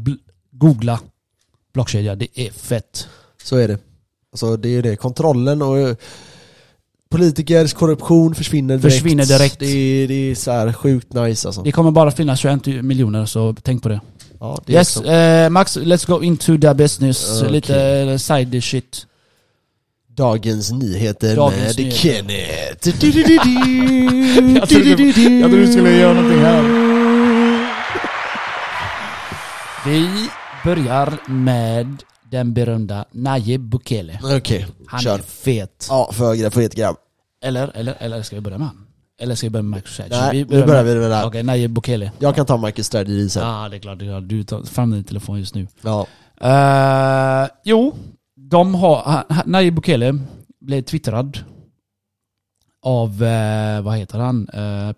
googla 0.51 0.99
blockkedja, 1.74 2.16
det 2.16 2.39
är 2.39 2.49
fett. 2.51 3.08
Så 3.43 3.58
är 3.58 3.68
det. 3.68 3.78
Alltså 4.32 4.58
det 4.58 4.70
är 4.70 4.82
det. 4.82 4.95
Kontrollen 4.95 5.62
och 5.62 5.97
politikers 7.18 7.74
korruption 7.74 8.36
försvinner 8.36 8.78
direkt. 8.78 8.95
Försvinner 8.95 9.26
direkt. 9.26 9.59
Det 9.59 9.66
är, 9.66 10.07
det 10.07 10.14
är 10.32 10.36
så 10.36 10.51
här 10.51 10.74
sjukt 10.74 11.14
nice 11.14 11.47
alltså. 11.47 11.61
Det 11.64 11.72
kommer 11.72 11.91
bara 11.91 12.11
finnas 12.11 12.39
21 12.39 12.66
miljoner 12.66 13.26
så 13.26 13.55
tänk 13.61 13.84
på 13.84 13.89
det. 13.89 14.01
Ja, 14.39 14.61
det 14.66 14.74
Yes, 14.74 14.97
eh, 14.97 15.49
Max, 15.49 15.78
let's 15.78 16.07
go 16.07 16.24
into 16.24 16.57
the 16.57 16.74
business. 16.74 17.41
Okej. 17.41 17.51
Lite 17.51 17.82
eh, 17.86 18.18
side 18.18 18.64
shit. 18.64 19.05
Dagens 20.16 20.72
nyheter 20.72 21.36
Dagens 21.36 21.78
med 21.78 21.86
nyheter. 21.86 21.97
Kenneth. 21.97 22.88
Jag 24.59 24.70
trodde 24.70 24.95
du- 24.95 24.95
Du, 24.95 25.11
du, 25.11 25.11
du. 25.11 25.39
jag 25.39 25.49
trodde 25.49 25.66
du 25.66 25.72
skulle 25.72 25.91
göra 25.97 26.14
någonting 26.14 26.39
här. 26.41 26.64
Vi 29.86 30.09
börjar 30.66 31.18
med 31.28 32.03
den 32.32 32.53
berömda 32.53 33.05
Nayib 33.11 33.61
Bukele. 33.61 34.20
Okej, 34.38 34.66
Han 34.88 34.99
kör. 35.01 35.14
är 35.18 35.22
fet. 35.22 35.88
Ja, 35.89 36.09
för 36.14 36.49
fet 36.49 36.76
grabb. 36.76 36.95
Eller, 37.44 37.72
eller, 37.76 37.96
eller 38.00 38.22
ska 38.22 38.36
vi 38.36 38.41
börja 38.41 38.58
med 38.58 38.68
han? 38.68 38.88
Eller 39.20 39.36
ska 39.36 39.46
vi 39.46 39.50
börja 39.50 39.64
med 39.64 39.78
Michael 39.78 39.94
Strategy? 39.94 40.46
Nej, 40.46 40.60
nu 40.60 40.66
börjar 40.66 40.84
vi 40.84 40.96
med 40.96 41.10
det 41.10 41.16
här. 41.16 41.28
Okej, 41.28 41.44
Nayib 41.44 41.72
Bukele. 41.72 42.12
Jag 42.20 42.36
kan 42.36 42.46
ta 42.46 42.58
Michael 42.58 42.84
Strategy 42.84 43.30
sen. 43.30 43.48
Ja, 43.48 43.70
det 43.70 43.76
är 43.76 43.80
klart. 43.80 44.00
Det 44.00 44.06
är 44.06 44.10
klart. 44.10 44.28
Du 44.28 44.44
tar 44.44 44.64
fram 44.64 44.91
din 44.91 45.04
telefon 45.04 45.39
just 45.39 45.56
nu. 45.56 45.68
Ja. 45.82 46.08
Eh, 46.41 47.50
jo, 47.64 47.96
de 48.36 48.76
har... 48.76 49.24
Nayib 49.46 49.76
Bukele 49.76 50.20
blev 50.60 50.82
twittrad 50.82 51.39
av, 52.82 53.24
eh, 53.24 53.82
vad 53.82 53.98
heter 53.98 54.20
han? 54.20 54.50
Uh, 54.50 54.94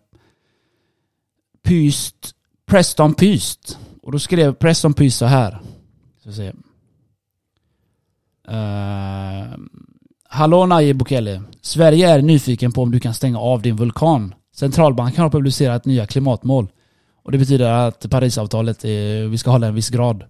Pyst, 1.64 2.36
Preston 2.66 3.14
Pyst. 3.14 3.78
Och 4.02 4.12
då 4.12 4.20
skrev 4.20 4.54
Preston 4.54 4.94
Pyst 4.94 5.18
så 5.18 5.26
här. 5.26 5.62
Ska 6.20 6.30
vi 6.30 6.36
se. 6.36 6.48
Eh, 8.48 9.58
Hallå 10.36 10.66
Nayib 10.66 10.98
Bukele. 10.98 11.42
Sverige 11.62 12.10
är 12.10 12.22
nyfiken 12.22 12.72
på 12.72 12.82
om 12.82 12.92
du 12.92 13.00
kan 13.00 13.14
stänga 13.14 13.40
av 13.40 13.62
din 13.62 13.76
vulkan. 13.76 14.34
Centralbanken 14.56 15.24
har 15.24 15.30
publicerat 15.30 15.86
nya 15.86 16.06
klimatmål. 16.08 16.68
Och 17.24 17.32
det 17.32 17.38
betyder 17.38 17.72
att 17.72 18.10
Parisavtalet, 18.10 18.86
är, 18.86 19.28
vi 19.28 19.38
ska 19.38 19.52
hålla 19.52 19.68
en 19.68 19.76
viss 19.76 19.90
grad. 19.90 20.24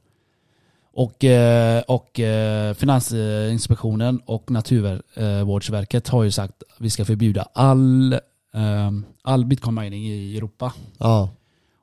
Och, 0.93 1.23
eh, 1.23 1.81
och 1.81 2.19
eh, 2.19 2.73
Finansinspektionen 2.73 4.21
och 4.25 4.51
Naturvårdsverket 4.51 6.07
har 6.09 6.23
ju 6.23 6.31
sagt 6.31 6.63
att 6.69 6.81
vi 6.81 6.89
ska 6.89 7.05
förbjuda 7.05 7.47
all, 7.53 8.13
eh, 8.53 8.91
all 9.23 9.45
bitcoin 9.45 9.75
mining 9.75 10.05
i 10.05 10.37
Europa. 10.37 10.73
Ja. 10.97 11.29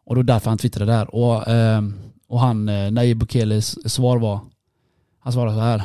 Och 0.06 0.14
då 0.14 0.22
därför 0.22 0.50
han 0.50 0.58
twittrade 0.58 0.92
där. 0.92 1.14
Och, 1.14 1.42
och 2.28 2.40
han, 2.40 2.64
Nayib 2.94 3.18
Bukeles 3.18 3.92
svar 3.92 4.18
var, 4.18 4.40
han 5.18 5.32
svarade 5.32 5.56
så 5.56 5.60
här. 5.60 5.82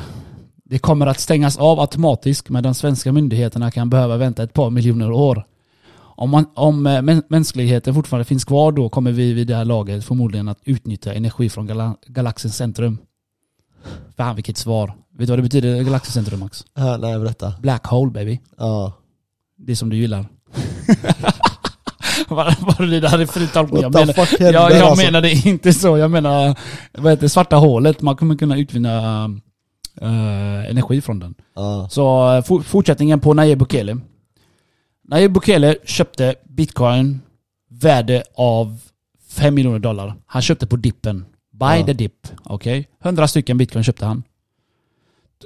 Det 0.70 0.78
kommer 0.78 1.06
att 1.06 1.20
stängas 1.20 1.56
av 1.56 1.80
automatiskt 1.80 2.48
men 2.48 2.62
de 2.62 2.74
svenska 2.74 3.12
myndigheterna 3.12 3.70
kan 3.70 3.90
behöva 3.90 4.16
vänta 4.16 4.42
ett 4.42 4.52
par 4.52 4.70
miljoner 4.70 5.12
år. 5.12 5.44
Om, 5.98 6.30
man, 6.30 6.46
om 6.54 6.86
eh, 6.86 6.90
mä- 6.90 7.22
mänskligheten 7.28 7.94
fortfarande 7.94 8.24
finns 8.24 8.44
kvar 8.44 8.72
då 8.72 8.88
kommer 8.88 9.12
vi 9.12 9.32
vid 9.32 9.46
det 9.46 9.54
här 9.54 9.64
laget 9.64 10.04
förmodligen 10.04 10.48
att 10.48 10.58
utnyttja 10.64 11.12
energi 11.14 11.48
från 11.48 11.66
gala 11.66 11.96
galaxens 12.06 12.56
centrum. 12.56 12.98
Fan 14.16 14.34
vilket 14.36 14.56
svar. 14.56 14.86
Vet 15.18 15.26
du 15.26 15.32
vad 15.32 15.38
det 15.38 15.42
betyder, 15.42 15.82
galaxens 15.82 16.14
centrum 16.14 16.40
Max? 16.40 16.64
ja. 16.74 16.96
Nej, 16.96 17.18
berätta. 17.18 17.52
Black 17.60 17.86
hole 17.86 18.10
baby. 18.10 18.40
Ja. 18.58 18.92
Det 19.58 19.76
som 19.76 19.88
du 19.90 19.96
gillar. 19.96 20.26
Var, 22.28 22.36
var 22.78 22.86
det 22.86 23.00
där 23.00 23.18
är 23.18 23.26
fri 23.26 23.46
tolkning? 23.46 23.82
Jag 23.82 23.94
menar, 23.94 24.14
jag, 24.38 24.52
jag 24.72 24.72
alltså? 24.82 25.04
menade 25.04 25.30
inte 25.32 25.72
så. 25.72 25.98
Jag 25.98 26.10
menar, 26.10 26.56
vad 26.98 27.12
heter 27.12 27.28
svarta 27.28 27.56
hålet. 27.56 28.02
Man 28.02 28.16
kommer 28.16 28.36
kunna 28.36 28.56
utvinna 28.58 29.30
eh, 30.02 30.70
energi 30.70 31.00
från 31.00 31.18
den. 31.18 31.34
Ja. 31.54 31.88
Så 31.90 32.34
eh, 32.36 32.42
for, 32.42 32.60
fortsättningen 32.60 33.20
på 33.20 33.34
Nayib 33.34 33.58
Bukele. 33.58 33.98
Nayib 35.08 35.32
Bukele 35.32 35.76
köpte 35.84 36.34
bitcoin 36.44 37.20
värde 37.70 38.22
av 38.34 38.78
5 39.28 39.54
miljoner 39.54 39.78
dollar. 39.78 40.14
Han 40.26 40.42
köpte 40.42 40.66
på 40.66 40.76
dippen. 40.76 41.24
Buy 41.52 41.78
Ja. 41.80 41.86
the 41.86 41.92
dip. 41.92 42.28
Okej? 42.44 42.88
100 43.02 43.28
stycken 43.28 43.58
bitcoin 43.58 43.84
köpte 43.84 44.06
han. 44.06 44.22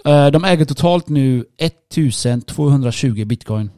Eh, 0.04 0.26
De 0.26 0.44
äger 0.44 0.64
totalt 0.64 1.08
nu 1.08 1.44
1220 1.58 3.24
bitcoin. 3.24 3.70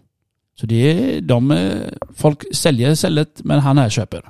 Så 0.61 0.67
det 0.67 0.75
är, 0.77 1.21
de, 1.21 1.51
eh, 1.51 1.73
folk 2.17 2.55
säljer 2.55 2.91
istället 2.91 3.41
men 3.45 3.61
han 3.61 3.79
här 3.79 3.89
köper. 3.89 4.23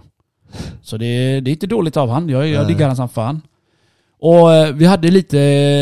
Så 0.83 0.97
det 0.97 1.07
är, 1.07 1.41
det 1.41 1.51
är 1.51 1.53
inte 1.53 1.67
dåligt 1.67 1.97
av 1.97 2.09
han. 2.11 2.29
Jag, 2.29 2.49
jag 2.49 2.67
diggar 2.69 2.87
han 2.87 2.97
som 2.97 3.09
fan. 3.09 3.43
Och 4.27 4.53
eh, 4.55 4.75
vi 4.75 4.85
hade 4.87 5.11
lite 5.11 5.37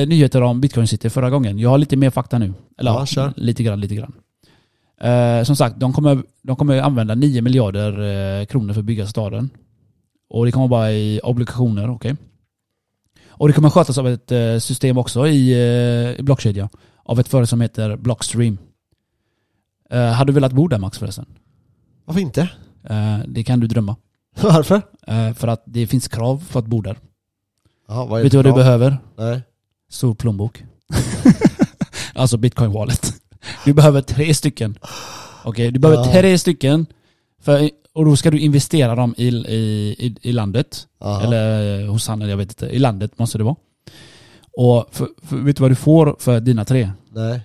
nyheter 0.08 0.42
om 0.42 0.60
Bitcoin 0.60 0.86
City 0.86 1.10
förra 1.10 1.30
gången. 1.30 1.58
Jag 1.58 1.70
har 1.70 1.78
lite 1.78 1.96
mer 1.96 2.10
fakta 2.10 2.38
nu. 2.38 2.54
Eller 2.78 2.90
Ja, 2.90 3.06
kör. 3.06 3.32
lite 3.36 3.62
grann, 3.62 3.80
lite 3.80 3.94
grann. 3.94 4.12
Eh, 5.00 5.44
som 5.44 5.56
sagt, 5.56 5.80
de 5.80 5.92
kommer, 5.92 6.22
de 6.42 6.56
kommer 6.56 6.80
använda 6.80 7.14
9 7.14 7.42
miljarder 7.42 7.92
eh, 8.40 8.46
kronor 8.46 8.72
för 8.72 8.80
att 8.80 8.84
bygga 8.86 9.06
staden. 9.06 9.50
Och 10.28 10.44
det 10.46 10.52
kommer 10.52 10.68
vara 10.68 10.92
i 10.92 11.20
obligationer, 11.22 11.90
okej. 11.90 12.16
Och 13.28 13.48
det 13.48 13.54
kommer 13.54 13.70
skötas 13.70 13.98
av 13.98 14.08
ett 14.08 14.32
eh, 14.32 14.58
system 14.58 14.98
också 14.98 15.26
i, 15.26 15.52
eh, 15.52 16.20
i 16.20 16.22
blockkedja. 16.22 16.68
Av 17.04 17.20
ett 17.20 17.28
företag 17.28 17.48
som 17.48 17.60
heter 17.60 17.96
Blockstream. 17.96 18.58
Eh, 19.90 20.06
hade 20.12 20.28
du 20.32 20.34
velat 20.34 20.52
bo 20.52 20.68
där 20.68 20.78
Max 20.78 20.98
förresten? 20.98 21.26
Varför 22.04 22.20
inte? 22.20 22.40
Eh, 22.88 23.18
det 23.26 23.44
kan 23.44 23.60
du 23.60 23.66
drömma. 23.66 23.96
Varför? 24.42 24.82
Eh, 25.06 25.32
för 25.32 25.48
att 25.48 25.62
det 25.66 25.86
finns 25.86 26.08
krav 26.08 26.38
för 26.48 26.58
att 26.58 26.66
bo 26.66 26.80
där. 26.80 26.96
Ja, 27.88 28.04
vad 28.04 28.22
Vet 28.22 28.30
du 28.30 28.38
vad 28.38 28.46
du 28.46 28.52
behöver? 28.52 28.98
Nej. 29.16 29.42
Stor 29.90 30.14
plånbok. 30.14 30.64
alltså 32.14 32.36
bitcoin 32.36 32.72
wallet. 32.72 33.14
Du 33.64 33.72
behöver 33.72 34.02
tre 34.02 34.34
stycken. 34.34 34.78
Okej, 35.44 35.70
du 35.70 35.78
behöver 35.78 36.04
Ja. 36.04 36.12
tre 36.12 36.38
stycken. 36.38 36.86
För, 37.42 37.70
och 37.92 38.04
då 38.04 38.16
ska 38.16 38.30
du 38.30 38.38
investera 38.38 38.94
dem 38.94 39.14
i, 39.18 39.28
i, 39.28 39.56
i, 39.98 40.16
i 40.22 40.32
landet. 40.32 40.86
Aha. 41.00 41.22
Eller 41.22 41.80
eh, 41.80 41.90
hos 41.90 42.08
han, 42.08 42.22
eller 42.22 42.30
jag 42.30 42.36
vet 42.36 42.48
inte. 42.50 42.66
I 42.66 42.78
landet 42.78 43.18
måste 43.18 43.38
det 43.38 43.44
vara. 43.44 43.56
Och 44.56 44.88
för, 44.90 45.08
för, 45.22 45.36
vet 45.36 45.56
du 45.56 45.60
vad 45.60 45.70
du 45.70 45.74
får 45.74 46.16
för 46.18 46.40
dina 46.40 46.64
tre? 46.64 46.90
Nej. 47.10 47.40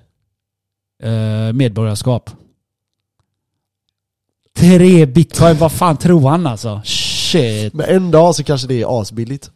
Eh, 1.03 1.53
medborgarskap. 1.53 2.29
Tre 4.55 5.05
bitcoin, 5.05 5.57
vad 5.57 5.71
fan 5.71 5.97
tror 5.97 6.29
han 6.29 6.47
alltså? 6.47 6.81
Shit. 6.85 7.73
Men 7.73 7.85
en 7.85 8.11
dag 8.11 8.35
så 8.35 8.43
kanske 8.43 8.67
det 8.67 8.81
är 8.81 9.01
asbilligt. 9.01 9.51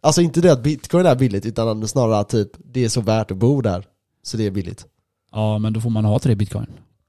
Alltså 0.00 0.20
inte 0.20 0.40
det 0.40 0.52
att 0.52 0.62
bitcoin 0.62 1.06
är 1.06 1.14
billigt, 1.14 1.46
utan 1.46 1.88
snarare 1.88 2.24
typ 2.24 2.50
det 2.64 2.84
är 2.84 2.88
så 2.88 3.00
värt 3.00 3.30
att 3.30 3.36
bo 3.36 3.60
där. 3.60 3.84
Så 4.22 4.36
det 4.36 4.46
är 4.46 4.50
billigt. 4.50 4.86
Ja 5.32 5.58
men 5.58 5.72
då 5.72 5.80
får 5.80 5.90
man 5.90 6.04
ha 6.04 6.18
tre 6.18 6.34
bitcoin. 6.34 6.66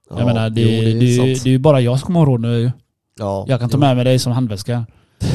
Ja, 0.09 0.17
jag 0.17 0.25
menar 0.25 0.49
det, 0.49 0.61
jo, 0.61 0.67
det, 0.67 0.91
är 0.91 0.99
det, 0.99 1.15
sant. 1.15 1.45
är 1.45 1.49
ju 1.49 1.59
bara 1.59 1.81
jag 1.81 1.99
som 1.99 2.05
kommer 2.05 2.19
ha 2.19 2.25
råd 2.25 2.41
nu. 2.41 2.71
Ja, 3.19 3.45
Jag 3.47 3.59
kan 3.59 3.69
ta 3.69 3.77
jo. 3.77 3.79
med 3.79 3.95
mig 3.95 4.05
dig 4.05 4.19
som 4.19 4.31
handväska. 4.31 4.85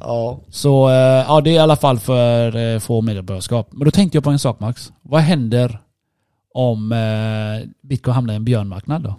Ja. 0.00 0.40
Så 0.48 0.88
eh, 0.88 0.94
ja, 0.94 1.40
det 1.40 1.50
är 1.50 1.54
i 1.54 1.58
alla 1.58 1.76
fall 1.76 1.98
för 1.98 2.56
eh, 2.56 2.78
få 2.78 3.00
medborgarskap. 3.00 3.68
Men 3.72 3.84
då 3.84 3.90
tänkte 3.90 4.16
jag 4.16 4.24
på 4.24 4.30
en 4.30 4.38
sak 4.38 4.60
Max. 4.60 4.92
Vad 5.02 5.20
händer 5.20 5.80
om 6.54 6.92
eh, 6.92 7.68
bitcoin 7.82 8.14
hamnar 8.14 8.34
i 8.34 8.36
en 8.36 8.44
björnmarknad 8.44 9.02
då? 9.02 9.14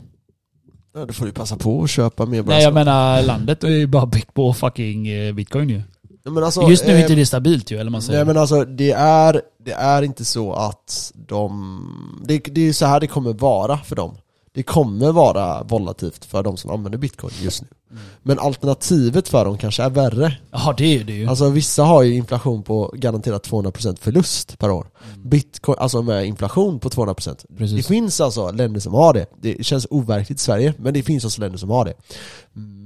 ja, 0.93 1.05
då 1.05 1.13
får 1.13 1.25
du 1.25 1.31
passa 1.31 1.57
på 1.57 1.83
att 1.83 1.89
köpa 1.89 2.25
mer 2.25 2.43
Nej 2.43 2.63
jag 2.63 2.73
menar 2.73 3.21
landet 3.21 3.63
är 3.63 3.69
ju 3.69 3.87
bara 3.87 4.05
byggt 4.05 4.33
på 4.33 4.53
fucking 4.53 5.07
bitcoin 5.35 5.69
ju. 5.69 5.81
Men 6.23 6.43
alltså, 6.43 6.69
Just 6.69 6.85
nu 6.85 6.91
är 6.91 6.95
eh, 6.95 7.01
inte 7.01 7.15
det 7.15 7.25
stabilt 7.25 7.71
ju, 7.71 7.77
eller 7.77 7.91
man 7.91 8.01
säger. 8.01 8.19
Nej 8.19 8.25
men 8.25 8.37
alltså 8.37 8.65
det 8.65 8.91
är, 8.91 9.41
det 9.65 9.71
är 9.71 10.01
inte 10.01 10.25
så 10.25 10.53
att 10.53 11.11
de... 11.27 12.21
Det, 12.25 12.39
det 12.39 12.61
är 12.61 12.65
ju 12.65 12.73
så 12.73 12.85
här 12.85 12.99
det 12.99 13.07
kommer 13.07 13.33
vara 13.33 13.77
för 13.77 13.95
dem. 13.95 14.17
Det 14.53 14.63
kommer 14.63 15.11
vara 15.11 15.63
volatilt 15.63 16.25
för 16.25 16.43
de 16.43 16.57
som 16.57 16.71
använder 16.71 16.99
bitcoin 16.99 17.33
just 17.41 17.61
nu. 17.61 17.67
Mm. 17.91 18.03
Men 18.23 18.39
alternativet 18.39 19.27
för 19.27 19.45
dem 19.45 19.57
kanske 19.57 19.83
är 19.83 19.89
värre. 19.89 20.37
Ja 20.51 20.73
det 20.77 20.97
är 20.97 21.03
det 21.03 21.13
ju. 21.13 21.27
Alltså 21.27 21.49
vissa 21.49 21.83
har 21.83 22.03
ju 22.03 22.15
inflation 22.15 22.63
på 22.63 22.93
garanterat 22.95 23.49
200% 23.49 23.97
förlust 23.99 24.59
per 24.59 24.71
år. 24.71 24.87
Bitcoin, 25.25 25.77
alltså 25.79 26.01
med 26.01 26.25
inflation 26.25 26.79
på 26.79 26.89
200%. 26.89 27.45
Det 27.49 27.55
Precis. 27.57 27.87
finns 27.87 28.21
alltså 28.21 28.51
länder 28.51 28.79
som 28.79 28.93
har 28.93 29.13
det. 29.13 29.25
Det 29.41 29.65
känns 29.65 29.87
overkligt 29.89 30.39
i 30.39 30.43
Sverige, 30.43 30.73
men 30.77 30.93
det 30.93 31.03
finns 31.03 31.23
alltså 31.23 31.41
länder 31.41 31.57
som 31.57 31.69
har 31.69 31.85
det. 31.85 31.93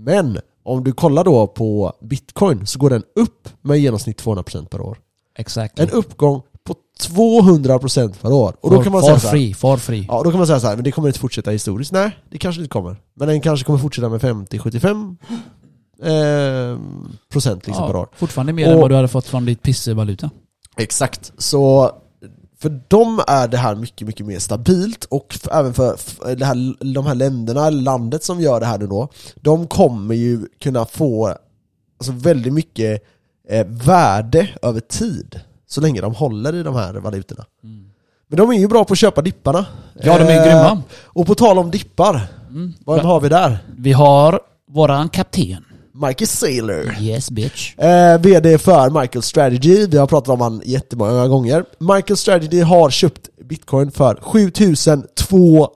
Men 0.04 0.40
om 0.64 0.84
du 0.84 0.91
kollar 0.93 1.24
då 1.24 1.47
på 1.47 1.93
bitcoin 2.01 2.66
så 2.68 2.80
går 2.80 2.89
den 2.89 3.03
upp 3.16 3.49
med 3.61 3.78
i 3.78 3.82
genomsnitt 3.82 4.24
200% 4.24 4.68
per 4.68 4.82
år. 4.82 4.97
Exakt. 5.38 5.80
En 5.80 5.89
uppgång 5.89 6.41
på 6.64 6.76
200% 7.01 8.14
per 8.22 8.32
år. 8.32 8.55
Och 8.61 8.70
då 8.70 8.76
for, 8.76 8.84
kan 8.84 8.91
man 8.93 9.01
for 9.01 9.07
säga 9.07 9.20
så 9.20 9.28
här, 9.28 9.32
free, 9.34 9.53
for 9.53 9.78
free. 9.78 10.05
Ja, 10.07 10.22
då 10.24 10.30
kan 10.32 10.38
man 10.38 10.47
säga 10.47 10.59
så 10.59 10.68
här, 10.68 10.76
men 10.76 10.84
det 10.84 10.91
kommer 10.91 11.07
inte 11.09 11.20
fortsätta 11.20 11.51
historiskt. 11.51 11.91
Nej, 11.91 12.18
det 12.30 12.38
kanske 12.38 12.61
inte 12.61 12.70
kommer. 12.72 12.95
Men 13.14 13.28
den 13.28 13.41
kanske 13.41 13.66
kommer 13.66 13.80
fortsätta 13.80 14.09
med 14.09 14.22
50-75. 14.22 15.16
eh, 16.03 16.80
procent 17.30 17.68
liksom 17.68 17.88
per 17.88 17.95
år. 17.95 18.07
fortfarande 18.16 18.53
mer 18.53 18.68
än 18.68 18.74
Och- 18.76 18.82
vad 18.82 18.91
du 18.91 18.95
hade 18.95 19.07
fått 19.07 19.26
från 19.28 19.45
ditt 19.45 19.61
pissevaluta. 19.61 20.30
Exakt, 20.78 21.32
så 21.38 21.91
för 22.64 22.82
dem 22.88 23.22
är 23.28 23.47
det 23.47 23.57
här 23.57 23.76
mycket, 23.76 24.07
mycket 24.07 24.26
mer 24.26 24.39
stabilt 24.39 25.05
och 25.05 25.28
f- 25.36 25.47
även 25.51 25.74
för 25.74 25.93
f- 25.93 26.20
det 26.38 26.45
här, 26.45 26.93
de 26.93 27.05
här 27.05 27.16
länderna, 27.16 27.70
landet 27.70 28.24
som 28.24 28.41
gör 28.41 28.59
det 28.59 28.66
här 28.66 28.78
nu 28.78 28.88
då, 28.88 29.09
de 29.36 29.68
kommer 29.68 30.16
ju 30.16 30.45
kunna 30.61 30.86
få 30.86 31.28
alltså 31.28 32.11
väldigt 32.11 32.53
mycket 32.53 33.03
eh, 33.49 33.66
värde 33.68 34.49
över 34.61 34.80
tid, 34.80 35.39
så 35.68 35.82
länge 35.82 36.01
de 36.01 36.16
håller 36.16 36.55
i 36.55 36.64
de 36.64 36.76
här 36.76 36.93
valutorna. 36.93 37.45
Men 38.28 38.38
de 38.38 38.49
är 38.49 38.53
ju 38.59 38.68
bra 38.68 38.86
på 38.86 38.93
att 38.93 38.99
köpa 38.99 39.22
dipparna. 39.22 39.66
Ja, 40.01 40.18
de 40.18 40.24
är 40.24 40.38
Eh, 40.39 40.45
grymma. 40.45 40.82
Och 41.03 41.26
på 41.28 41.36
tal 41.36 41.57
om 41.57 41.72
dippar, 41.72 42.22
Mm. 42.49 42.74
vad 42.86 42.99
har 43.05 43.20
vi 43.22 43.30
där? 43.30 43.57
Vi 43.78 43.91
har 43.91 44.39
våran 44.72 45.09
kapten. 45.09 45.66
Michael 45.94 46.28
Saylor. 46.28 46.96
Yes 47.00 47.32
bitch. 47.32 47.78
Eh, 47.78 48.22
VD 48.22 48.58
för 48.58 49.02
Michael 49.02 49.24
Strategy, 49.24 49.88
vi 49.88 49.98
har 49.98 50.08
pratat 50.08 50.34
om 50.34 50.41
han 50.41 50.62
jättemånga 50.66 51.28
gånger. 51.28 51.66
Michael 51.78 52.18
Strategy 52.18 52.62
har 52.62 52.89
köpt 52.89 53.30
bitcoin 53.38 53.91
för 53.91 54.16
7002 54.16 55.70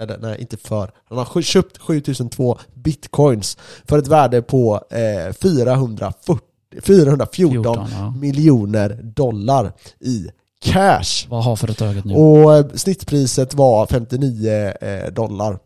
eller 0.00 0.18
nej, 0.18 0.40
inte 0.40 0.56
för. 0.56 0.90
Han 1.08 1.18
har 1.18 1.42
köpt 1.42 1.78
7002 1.78 2.58
bitcoins 2.74 3.58
för 3.88 3.98
ett 3.98 4.08
värde 4.08 4.42
på 4.42 4.80
eh, 4.90 5.32
440, 5.32 6.40
414 6.82 7.64
14, 7.64 7.88
ja. 7.92 8.10
miljoner 8.10 9.00
dollar 9.02 9.72
i 10.00 10.26
cash. 10.64 11.28
Vad 11.28 11.44
har 11.44 11.56
företaget 11.56 12.04
nu? 12.04 12.14
Och 12.14 12.54
eh, 12.54 12.66
snittpriset 12.74 13.54
var 13.54 13.86
59 13.86 14.72
eh, 14.80 15.12
dollar. 15.12 15.58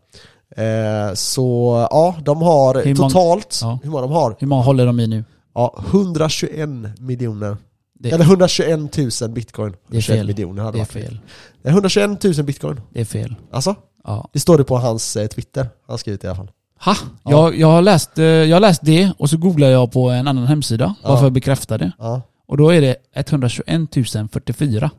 Eh, 0.57 1.13
så 1.13 1.87
ja, 1.91 2.15
de 2.23 2.41
har 2.41 2.83
Hur 2.85 2.95
totalt, 2.95 3.59
Ja. 3.61 3.79
hur 3.83 3.89
många 3.91 4.01
de 4.01 4.11
har? 4.11 4.35
Hur 4.39 4.47
många 4.47 4.61
håller 4.63 4.85
de 4.85 4.99
i 4.99 5.07
nu? 5.07 5.23
Ja, 5.55 5.83
121 5.91 6.69
miljoner. 6.99 7.57
Det, 7.99 8.09
Eller 8.11 8.25
121 8.25 8.97
000 9.21 9.29
bitcoin. 9.31 9.73
Det 9.87 9.97
är 9.97 10.01
21 10.01 10.17
fel. 10.17 10.27
miljoner 10.27 10.63
hade 10.63 10.77
det 10.77 10.81
är 10.81 10.85
varit 10.95 11.05
fel. 11.05 11.19
Det 11.61 11.69
är 11.69 11.71
121 11.73 12.23
000 12.23 12.33
bitcoin. 12.45 12.81
Det 12.93 13.01
är 13.01 13.05
fel. 13.05 13.35
Alltså, 13.51 13.75
Ja. 14.03 14.29
det 14.33 14.39
står 14.39 14.57
det 14.57 14.63
på 14.63 14.77
hans 14.77 15.15
eh, 15.15 15.27
Twitter. 15.27 15.61
Han 15.61 15.93
har 15.93 15.97
skrivit 15.97 16.21
det 16.21 16.25
i 16.25 16.29
alla 16.29 16.35
fall. 16.37 16.51
Ha! 16.85 16.95
Ja. 17.23 17.31
Jag, 17.31 17.57
jag, 17.59 17.67
har 17.67 17.81
läst, 17.81 18.17
eh, 18.17 18.25
jag 18.25 18.55
har 18.55 18.61
läst 18.61 18.81
det 18.85 19.11
och 19.17 19.29
så 19.29 19.37
googlar 19.37 19.67
jag 19.67 19.91
på 19.91 20.09
en 20.09 20.27
annan 20.27 20.47
hemsida 20.47 20.95
bara 21.03 21.13
Ja. 21.13 21.19
för 21.19 21.27
att 21.27 21.33
bekräfta 21.33 21.77
det. 21.77 21.91
Ja. 21.99 22.21
Och 22.47 22.57
då 22.57 22.69
är 22.69 22.81
det 22.81 22.95
121 23.15 23.89
044. 24.31 24.91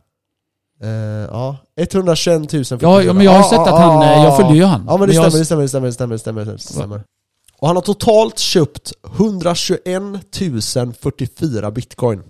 Eh, 0.82 0.88
ja. 1.30 1.56
121 1.76 2.52
000 2.52 2.64
Ja, 2.80 3.02
ja 3.02 3.12
men 3.12 3.24
jag 3.24 3.32
har 3.32 3.42
sett 3.42 3.58
att 3.58 3.80
han, 3.80 4.02
eh, 4.02 4.24
jag 4.24 4.36
följer 4.36 4.54
ju 4.54 4.64
han. 4.64 4.84
Ja 4.88 4.96
men 4.96 5.08
det 5.08 5.14
jag, 5.14 5.24
stämmer, 5.24 5.38
det 5.38 5.44
stämmer, 5.44 5.62
det 5.62 5.68
stämmer, 5.68 5.86
det 5.86 5.92
stämmer, 5.92 6.14
det 6.14 6.18
stämmer, 6.18 6.44
det 6.44 6.58
stämmer. 6.58 7.04
Och 7.58 7.68
han 7.68 7.76
har 7.76 7.82
totalt 7.82 8.38
köpt 8.38 8.92
121 9.16 10.02
044 11.00 11.70
bitcoin. 11.70 12.22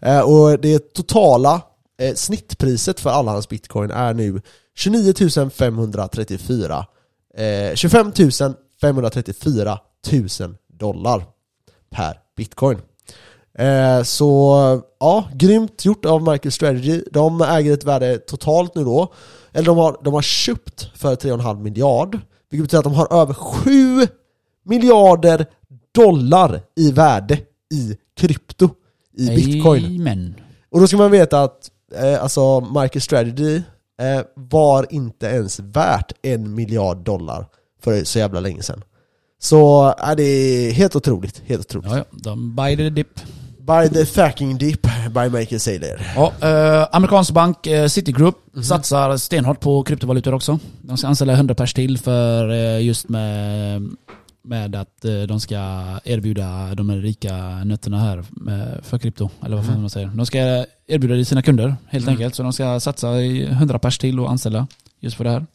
Eh, 0.00 0.20
och 0.20 0.60
det 0.60 0.94
totala 0.94 1.62
eh, 2.02 2.14
snittpriset 2.14 3.00
för 3.00 3.10
alla 3.10 3.32
hans 3.32 3.48
bitcoin 3.48 3.90
är 3.90 4.14
nu 4.14 4.40
29 4.76 5.50
534 5.50 6.86
eh, 7.36 7.74
25 7.74 8.12
534 8.80 9.78
000 10.12 10.56
dollar 10.72 11.24
per 11.90 12.18
bitcoin. 12.36 12.78
Eh, 13.58 14.02
så 14.02 14.82
ja, 15.00 15.28
grymt 15.34 15.84
gjort 15.84 16.04
av 16.04 16.22
Michael 16.22 16.52
Strategy. 16.52 17.02
De 17.12 17.40
äger 17.40 17.74
ett 17.74 17.84
värde 17.84 18.18
totalt 18.18 18.74
nu 18.74 18.84
då, 18.84 19.12
eller 19.52 19.66
de 19.66 19.78
har, 19.78 19.96
de 20.04 20.14
har 20.14 20.22
köpt 20.22 20.90
för 20.94 21.16
3,5 21.16 21.60
miljard, 21.60 22.18
vilket 22.50 22.64
betyder 22.64 22.78
att 22.78 22.84
de 22.84 22.94
har 22.94 23.22
över 23.22 23.34
7 23.34 24.06
miljarder 24.64 25.46
dollar 25.94 26.60
i 26.76 26.92
värde 26.92 27.38
i 27.74 27.96
krypto, 28.16 28.70
i 29.16 29.26
bitcoin. 29.26 29.84
Amen. 29.84 30.34
Och 30.70 30.80
då 30.80 30.86
ska 30.86 30.96
man 30.96 31.10
veta 31.10 31.42
att 31.42 31.70
eh, 31.94 32.22
alltså 32.22 32.60
Michael 32.60 33.00
Strategy 33.00 33.56
eh, 34.00 34.20
var 34.34 34.86
inte 34.90 35.26
ens 35.26 35.60
värt 35.60 36.12
en 36.22 36.54
miljard 36.54 36.96
dollar 36.96 37.46
för 37.82 38.04
så 38.04 38.18
jävla 38.18 38.40
länge 38.40 38.62
sedan. 38.62 38.84
Så 39.40 39.88
äh, 39.88 40.16
det 40.16 40.22
är 40.22 40.72
helt 40.72 40.96
otroligt, 40.96 41.42
helt 41.46 41.60
otroligt. 41.60 41.90
Ja, 41.90 41.98
ja. 41.98 42.04
De 42.10 42.56
the 42.76 42.90
dip. 42.90 43.20
By 43.68 43.88
the 43.88 44.06
fucking 44.06 44.58
deep 44.58 44.82
by 45.10 45.28
Michael 45.38 45.60
Saylor. 45.60 46.00
Ja, 46.16 46.32
eh, 46.42 46.86
amerikansk 46.92 47.32
bank 47.32 47.66
eh, 47.66 47.86
Citigroup 47.86 48.36
satsar 48.62 49.16
stenhårt 49.16 49.60
på 49.60 49.82
kryptovalutor 49.82 50.34
också. 50.34 50.58
De 50.82 50.96
ska 50.96 51.06
anställa 51.06 51.32
100 51.32 51.54
pers 51.54 51.74
till 51.74 51.98
för 51.98 52.50
eh, 52.50 52.80
just 52.84 53.08
med, 53.08 53.82
med 54.44 54.74
att 54.74 55.04
eh, 55.04 55.20
de 55.20 55.40
ska 55.40 55.56
erbjuda 56.04 56.74
de 56.74 56.90
här 56.90 56.96
rika 56.96 57.36
nötterna 57.64 57.98
här 57.98 58.24
med, 58.30 58.80
för 58.82 58.98
krypto. 58.98 59.30
Eller 59.44 59.56
vad 59.56 59.66
fan 59.66 59.80
man 59.80 59.90
säger. 59.90 60.06
De 60.06 60.26
ska 60.26 60.38
erbjuda 60.86 61.14
det 61.14 61.18
till 61.18 61.26
sina 61.26 61.42
kunder 61.42 61.76
helt 61.88 62.08
enkelt. 62.08 62.34
Så 62.34 62.42
de 62.42 62.52
ska 62.52 62.80
satsa 62.80 63.20
i 63.20 63.46
100 63.46 63.78
pers 63.78 63.98
till 63.98 64.20
och 64.20 64.30
anställa 64.30 64.66
just 65.00 65.16
för 65.16 65.24
det 65.24 65.30
här. 65.30 65.46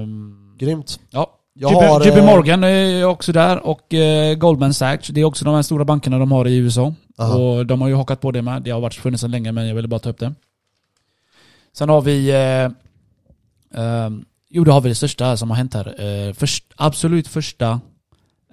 Ehm, 0.00 0.34
Grymt. 0.58 1.00
Ja. 1.10 1.37
Har, 1.62 2.06
JP 2.06 2.18
eh, 2.18 2.24
Morgan 2.26 2.64
är 2.64 3.04
också 3.04 3.32
där 3.32 3.66
och 3.66 3.94
eh, 3.94 4.34
Goldman 4.34 4.74
Sachs. 4.74 5.08
Det 5.08 5.20
är 5.20 5.24
också 5.24 5.44
de 5.44 5.54
här 5.54 5.62
stora 5.62 5.84
bankerna 5.84 6.18
de 6.18 6.32
har 6.32 6.48
i 6.48 6.56
USA. 6.56 6.94
Aha. 7.18 7.34
Och 7.38 7.66
de 7.66 7.80
har 7.80 7.88
ju 7.88 7.94
hakat 7.94 8.20
på 8.20 8.30
det 8.30 8.42
med. 8.42 8.62
Det 8.62 8.70
har 8.70 8.80
varit 8.80 8.94
funnits 8.94 9.20
sedan 9.20 9.30
länge 9.30 9.52
men 9.52 9.66
jag 9.68 9.74
ville 9.74 9.88
bara 9.88 10.00
ta 10.00 10.10
upp 10.10 10.18
det. 10.18 10.34
Sen 11.72 11.88
har 11.88 12.00
vi... 12.00 12.28
Eh, 12.30 12.64
eh, 13.84 14.10
jo, 14.50 14.64
det 14.64 14.72
har 14.72 14.80
vi 14.80 14.88
det 14.88 14.94
största 14.94 15.36
som 15.36 15.50
har 15.50 15.56
hänt 15.56 15.74
här. 15.74 16.00
Eh, 16.28 16.32
först, 16.32 16.64
absolut 16.76 17.28
första 17.28 17.80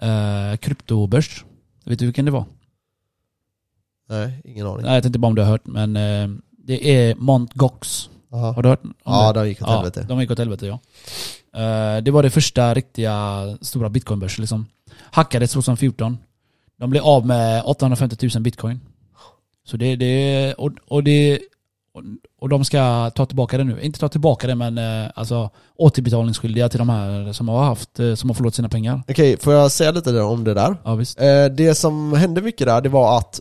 eh, 0.01 0.57
kryptobörs. 0.59 1.45
Vet 1.85 1.99
du 1.99 2.05
vilken 2.05 2.25
det 2.25 2.31
var? 2.31 2.45
Nej, 4.09 4.41
ingen 4.45 4.67
aning. 4.67 4.85
Nej, 4.85 4.95
jag 4.95 5.05
inte 5.05 5.19
bara 5.19 5.27
om 5.27 5.35
du 5.35 5.41
har 5.41 5.49
hört 5.49 5.65
men 5.67 5.95
eh, 5.95 6.27
det 6.57 6.87
är 7.07 7.15
Mont 7.15 7.53
Gox. 7.53 8.09
Har 8.31 8.63
du 8.63 8.69
hört 8.69 8.83
om 8.83 8.93
Ja, 9.05 9.33
det? 9.33 9.39
de 9.39 9.47
gick 9.47 9.61
åt 9.61 9.67
Ja, 9.67 9.75
helvete. 9.75 10.05
de 10.09 10.21
gick 10.21 10.31
åt 10.31 10.39
helvete 10.39 10.67
ja. 10.67 10.79
Eh, 11.55 12.03
det 12.03 12.11
var 12.11 12.23
det 12.23 12.29
första 12.29 12.73
riktiga 12.73 13.43
stora 13.61 13.89
bitcoinbörs 13.89 14.39
liksom. 14.39 14.65
Hackades 15.11 15.51
2014. 15.51 16.17
De 16.79 16.89
blev 16.89 17.03
av 17.03 17.25
med 17.25 17.63
850 17.65 18.29
000 18.33 18.43
bitcoin. 18.43 18.79
Så 19.65 19.77
det, 19.77 19.95
det 19.95 20.53
och, 20.53 20.71
och 20.87 21.03
det 21.03 21.39
och, 22.39 22.49
de 22.49 22.65
ska 22.65 23.09
ta 23.09 23.25
tillbaka 23.25 23.57
det 23.57 23.63
nu. 23.63 23.81
Inte 23.81 23.99
ta 23.99 24.09
tillbaka 24.09 24.47
det 24.47 24.55
men 24.55 24.77
eh, 24.77 25.11
alltså 25.15 25.49
återbetalningsskyldiga 25.75 26.69
till 26.69 26.79
de 26.79 26.89
här 26.89 27.33
som 27.33 27.49
har 27.49 27.63
haft, 27.63 27.99
eh, 27.99 28.15
som 28.15 28.29
har 28.29 28.35
förlorat 28.35 28.55
sina 28.55 28.69
pengar. 28.69 29.03
Okej, 29.07 29.37
får 29.37 29.53
jag 29.53 29.71
säga 29.71 29.91
lite 29.91 30.21
om 30.21 30.43
det 30.43 30.53
där? 30.53 30.77
Ja 30.83 30.95
visst. 30.95 31.17
Det 31.51 31.77
som 31.77 32.13
hände 32.13 32.41
mycket 32.41 32.67
där, 32.67 32.81
det 32.81 32.89
var 32.89 33.17
att 33.17 33.39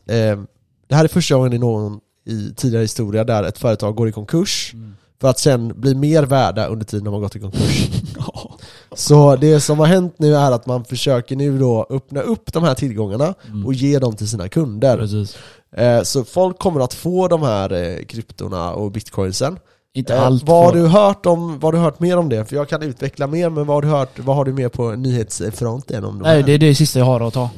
det 0.89 0.95
här 0.95 1.05
är 1.05 1.09
första 1.09 1.35
gången 1.35 1.53
i 1.53 1.59
någon 1.59 2.01
i 2.27 2.55
tidigare 2.57 2.83
historia 2.83 3.25
där 3.25 3.45
ett 3.45 3.59
företag 3.59 3.95
går 3.95 4.09
i 4.09 4.13
konkurs 4.13 4.71
Mm. 4.75 4.95
För 5.21 5.29
att 5.29 5.39
sen 5.39 5.73
bli 5.81 5.95
mer 5.95 6.23
värda 6.23 6.67
under 6.67 6.87
tiden 6.87 7.05
de 7.05 7.15
har 7.15 7.21
gått 7.21 7.37
i 7.37 7.41
konkurs. 7.41 7.89
Så 8.97 9.37
det 9.37 9.61
som 9.61 9.79
har 9.79 9.87
hänt 9.87 10.15
nu 10.19 10.35
är 10.37 10.53
att 10.53 10.67
man 10.67 10.85
försöker 10.85 11.37
nu 11.37 11.59
då 11.59 11.87
öppna 11.91 12.21
upp 12.21 12.53
de 12.53 12.63
här 12.65 12.75
tillgångarna 12.75 13.35
Mm. 13.49 13.67
och 13.67 13.75
ge 13.75 13.99
dem 13.99 14.17
till 14.17 14.29
sina 14.29 14.49
kunder. 14.49 14.97
Precis. 14.99 15.37
Eh, 15.77 16.03
så 16.03 16.25
folk 16.25 16.59
kommer 16.59 16.81
att 16.81 16.95
få 16.95 17.29
de 17.29 17.43
här 17.43 17.73
eh, 17.73 18.05
kryptorna 18.05 18.73
och 18.73 18.91
bitcoinsen. 18.93 19.59
Inte 19.95 20.15
Eh, 20.15 20.23
allt 20.27 20.43
vad, 20.49 20.65
har 20.65 20.73
du 20.73 20.87
hört 20.87 21.27
om, 21.27 21.59
vad 21.59 21.75
du 21.75 21.79
hört 21.79 22.01
mer 22.01 22.17
om 22.17 22.29
det? 22.29 22.45
För 22.45 22.57
jag 22.57 22.69
kan 22.69 22.83
utveckla 22.83 23.27
mer, 23.27 23.51
men 23.51 23.67
vad 23.67 23.77
har 23.77 23.83
du 23.83 23.89
hört, 23.89 24.19
vad 24.19 24.37
har 24.37 24.45
du 24.45 24.53
mer 24.53 24.69
på 24.69 24.91
nyhetsfronten 24.91 26.05
om 26.05 26.19
det 26.19 26.25
Nej 26.25 26.37
här? 26.37 26.43
det 26.47 26.53
är 26.53 26.59
det 26.59 26.75
sista 26.75 26.99
jag 26.99 27.07
har 27.07 27.21
att 27.21 27.35
ta. 27.35 27.51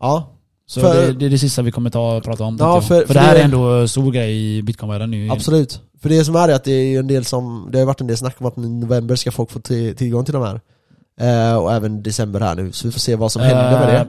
Ja, 0.00 0.28
Så 0.70 0.80
För- 0.80 1.06
det, 1.06 1.12
det 1.12 1.26
är 1.26 1.30
det 1.30 1.38
sista 1.38 1.62
vi 1.62 1.70
kommer 1.72 1.90
ta 1.90 2.16
och 2.16 2.22
prata 2.24 2.44
om. 2.44 2.56
Ja, 2.60 2.80
för- 2.80 3.00
för, 3.00 3.06
för 3.06 3.14
det 3.14 3.20
här 3.20 3.34
det- 3.34 3.40
är 3.40 3.44
ändå 3.44 3.88
stor 3.88 4.12
grej 4.12 4.56
i 4.58 4.62
bitcoinvärlden 4.62 5.10
nu. 5.10 5.30
absolut. 5.30 5.80
För 6.02 6.08
det 6.08 6.24
som 6.24 6.36
är 6.36 6.48
är 6.48 6.54
att 6.54 6.64
det 6.64 6.72
är 6.72 6.98
en 6.98 7.06
del 7.06 7.24
som, 7.24 7.68
det 7.72 7.78
har 7.78 7.86
varit 7.86 8.00
en 8.00 8.06
del 8.06 8.16
snack 8.16 8.36
om 8.40 8.46
att 8.46 8.58
i 8.58 8.60
november 8.60 9.16
ska 9.16 9.30
folk 9.30 9.50
få 9.50 9.60
till, 9.60 9.96
tillgång 9.96 10.24
till 10.24 10.34
de 10.34 10.42
här. 10.42 10.60
Eh, 11.20 11.56
och 11.56 11.72
även 11.72 12.02
december 12.02 12.40
här 12.40 12.54
nu, 12.54 12.72
så 12.72 12.88
vi 12.88 12.92
får 12.92 13.00
se 13.00 13.16
vad 13.16 13.32
som 13.32 13.42
händer 13.42 13.70
med 13.70 13.82
Eh, 13.82 13.88
det. 14.00 14.08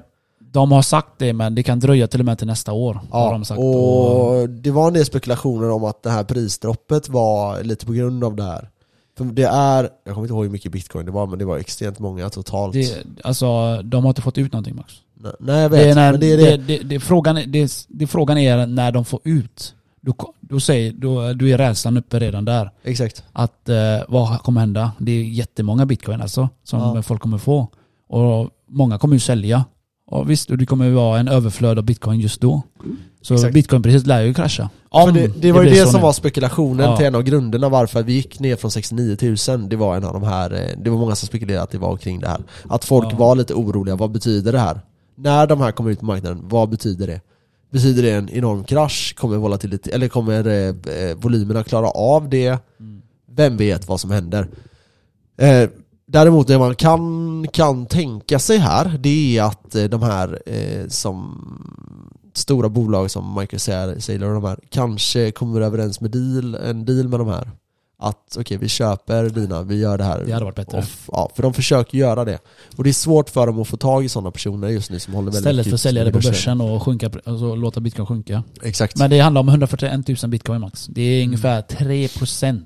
De 0.52 0.72
har 0.72 0.82
sagt 0.82 1.08
det 1.18 1.34
men 1.34 1.56
det 1.56 1.64
kan 1.64 1.80
dröja 1.80 2.08
till 2.08 2.20
och 2.20 2.26
med 2.26 2.38
till 2.38 2.48
nästa 2.48 2.72
år. 2.74 3.00
Ja, 3.12 3.42
de. 3.50 3.58
Och, 3.58 4.40
och 4.42 4.50
det 4.50 4.72
var 4.72 4.88
en 4.88 4.94
del 4.94 5.06
spekulationer 5.06 5.70
om 5.72 5.84
att 5.84 6.04
det 6.04 6.10
här 6.10 6.24
prisdroppet 6.24 7.10
var 7.10 7.64
lite 7.64 7.86
på 7.86 7.92
grund 7.94 8.24
av 8.24 8.36
det 8.36 8.44
här. 8.44 8.70
För 9.18 9.26
det 9.26 9.44
är, 9.44 9.90
jag 10.06 10.14
kommer 10.14 10.26
inte 10.26 10.34
ihåg 10.34 10.44
hur 10.44 10.52
mycket 10.52 10.72
bitcoin 10.72 11.06
det 11.06 11.12
var, 11.12 11.28
men 11.28 11.40
det 11.40 11.46
var 11.46 11.58
extremt 11.58 12.00
många 12.00 12.30
totalt. 12.30 12.74
det, 12.74 12.98
alltså, 13.24 13.82
de 13.84 14.04
har 14.04 14.10
inte 14.10 14.22
fått 14.22 14.38
ut 14.38 14.54
någonting 14.54 14.76
Max. 14.76 14.94
Nej, 15.40 15.60
jag 15.62 15.70
vet, 15.70 15.80
Det 15.80 15.90
är 15.92 15.96
när, 15.96 16.12
men 16.12 16.20
det 16.22 16.34
är 16.34 16.38
det, 16.38 16.58
det. 16.58 16.58
det, 16.58 16.78
det, 16.84 17.00
frågan, 17.00 17.38
är- 17.38 17.46
det, 17.46 17.86
det, 17.90 18.08
frågan 18.08 18.38
är 18.38 18.68
när 18.68 18.92
de 18.92 19.06
får 19.06 19.20
ut. 19.24 19.76
Då, 20.02 20.14
då, 20.40 20.60
säger, 20.60 20.94
då, 20.94 21.34
då 21.34 21.48
är 21.48 21.58
rädslan 21.58 21.98
uppe 21.98 22.20
redan 22.20 22.46
där. 22.46 22.72
Exakt. 22.84 23.24
Att 23.34 23.70
eh, 23.70 23.76
vad 24.08 24.40
kommer 24.42 24.60
hända? 24.62 24.92
Det 24.98 25.12
är 25.12 25.24
jättemånga 25.24 25.86
bitcoin 25.86 26.22
alltså 26.22 26.50
som 26.64 26.80
Ja. 26.80 27.02
folk 27.02 27.22
kommer 27.22 27.38
få. 27.38 27.68
Och 28.10 28.50
många 28.70 28.98
kommer 28.98 29.16
ju 29.16 29.20
sälja 29.20 29.66
Ja, 30.12 30.24
visst, 30.24 30.50
och 30.50 30.58
det 30.58 30.66
kommer 30.66 30.86
ju 30.86 30.92
vara 30.92 31.20
en 31.20 31.28
överflöd 31.28 31.78
av 31.78 31.84
bitcoin 31.84 32.20
just 32.20 32.42
då. 32.42 32.62
Så 33.22 33.34
Exakt. 33.34 33.54
bitcoinpriset 33.54 34.08
lär 34.08 34.22
ju 34.22 34.34
krascha. 34.34 34.70
För 34.92 35.04
Om 35.04 35.14
det, 35.14 35.28
det 35.42 35.52
var 35.52 35.64
ju 35.64 35.70
det 35.70 35.76
så 35.86 35.92
som 35.92 36.00
nu. 36.00 36.04
var 36.06 36.14
spekulationen 36.14 36.90
Ja. 36.90 36.98
till 36.98 37.06
en 37.06 37.16
av 37.16 37.24
grunderna 37.24 37.70
varför 37.70 38.04
vi 38.04 38.14
gick 38.14 38.40
ner 38.40 38.56
från 38.56 38.72
69 38.72 39.18
000 39.50 39.70
Det 39.70 39.76
var 39.76 39.98
en 39.98 40.04
av 40.04 40.14
de 40.14 40.24
här, 40.24 40.52
eh, 40.54 40.78
det 40.84 40.90
var 40.90 40.98
många 40.98 41.16
som 41.16 41.28
spekulerade 41.28 41.64
att 41.64 41.72
det 41.72 41.78
var 41.78 41.98
kring 41.98 42.20
det 42.20 42.28
här 42.28 42.40
Att 42.70 42.86
folk 42.86 43.08
Ja. 43.14 43.18
var 43.18 43.36
lite 43.36 43.54
oroliga, 43.54 43.96
vad 43.96 44.12
betyder 44.12 44.52
det 44.52 44.60
här? 44.60 44.82
När 45.22 45.48
de 45.48 45.62
här 45.62 45.72
kommer 45.72 45.92
ut 45.92 46.00
på 46.00 46.06
marknaden, 46.06 46.40
vad 46.44 46.70
betyder 46.70 47.08
det? 47.08 47.22
Betyder 47.70 48.04
det 48.04 48.12
en 48.12 48.30
enorm 48.30 48.64
krasch? 48.64 49.16
Kommer 49.18 49.38
volatilitet, 49.38 49.94
eller 49.94 50.08
kommer 50.08 50.48
eh, 50.48 50.96
eh, 50.96 51.16
volymerna 51.18 51.64
klara 51.64 51.90
av 51.90 52.30
det? 52.30 52.48
Mm. 52.80 53.02
Vem 53.36 53.58
vet 53.58 53.88
vad 53.88 54.00
som 54.00 54.12
händer? 54.12 54.48
Eh, 55.38 55.70
däremot 56.06 56.48
det 56.48 56.60
man 56.60 56.76
kan, 56.76 57.48
kan 57.54 57.86
tänka 57.86 58.40
sig 58.40 58.58
här, 58.58 58.98
det 59.00 59.38
är 59.38 59.44
att 59.44 59.92
de 59.92 60.02
här 60.02 60.42
eh, 60.46 60.88
som 60.88 61.46
stora 62.34 62.70
bolag 62.70 63.12
som 63.12 63.36
Michael 63.40 64.02
Saylor 64.02 64.28
och 64.28 64.42
de 64.42 64.44
här 64.44 64.60
kanske 64.70 65.32
kommer 65.32 65.62
överens 65.62 66.02
med 66.02 66.12
deal, 66.12 66.56
en 66.56 66.86
deal 66.86 67.08
med 67.08 67.20
de 67.20 67.28
här. 67.28 67.52
Att 68.02 68.38
okej, 68.40 68.58
vi 68.58 68.68
köper 68.70 69.30
dina, 69.30 69.62
vi 69.64 69.80
gör 69.80 69.98
det 69.98 70.04
här. 70.04 70.24
Det 70.26 70.32
hade 70.32 70.46
varit 70.46 70.56
bättre. 70.56 70.78
Och 70.78 70.84
f- 70.84 71.10
ja, 71.12 71.32
för 71.36 71.44
de 71.44 71.54
försöker 71.54 71.98
göra 71.98 72.26
det. 72.26 72.40
Och 72.78 72.84
det 72.84 72.90
är 72.90 72.94
svårt 72.94 73.30
för 73.30 73.48
dem 73.48 73.60
att 73.62 73.68
få 73.68 73.78
tag 73.78 74.06
i 74.06 74.10
sådana 74.10 74.32
personer 74.32 74.68
just 74.68 74.92
nu 74.92 75.00
som 75.00 75.14
håller 75.14 75.26
väldigt 75.32 75.40
Istället 75.42 75.66
för 75.68 75.74
att 75.74 75.82
sälja 75.82 76.04
det 76.04 76.12
på 76.12 76.20
börsen 76.20 76.62
och 76.62 76.84
sjunka, 76.84 77.12
alltså 77.26 77.56
låta 77.56 77.80
bitcoin 77.80 78.06
sjunka. 78.06 78.44
Exakt. 78.64 78.98
Men 78.98 79.10
det 79.10 79.20
handlar 79.20 79.42
om 79.42 79.50
141 79.50 80.08
000 80.24 80.30
bitcoin 80.32 80.62
max. 80.62 80.86
Det 80.86 81.02
är 81.02 81.18
Mm. 81.24 81.28
ungefär 81.30 81.62
3% 81.62 82.66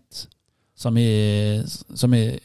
som 0.75 0.97
är, 0.97 1.63
som 1.95 2.13
är 2.13 2.39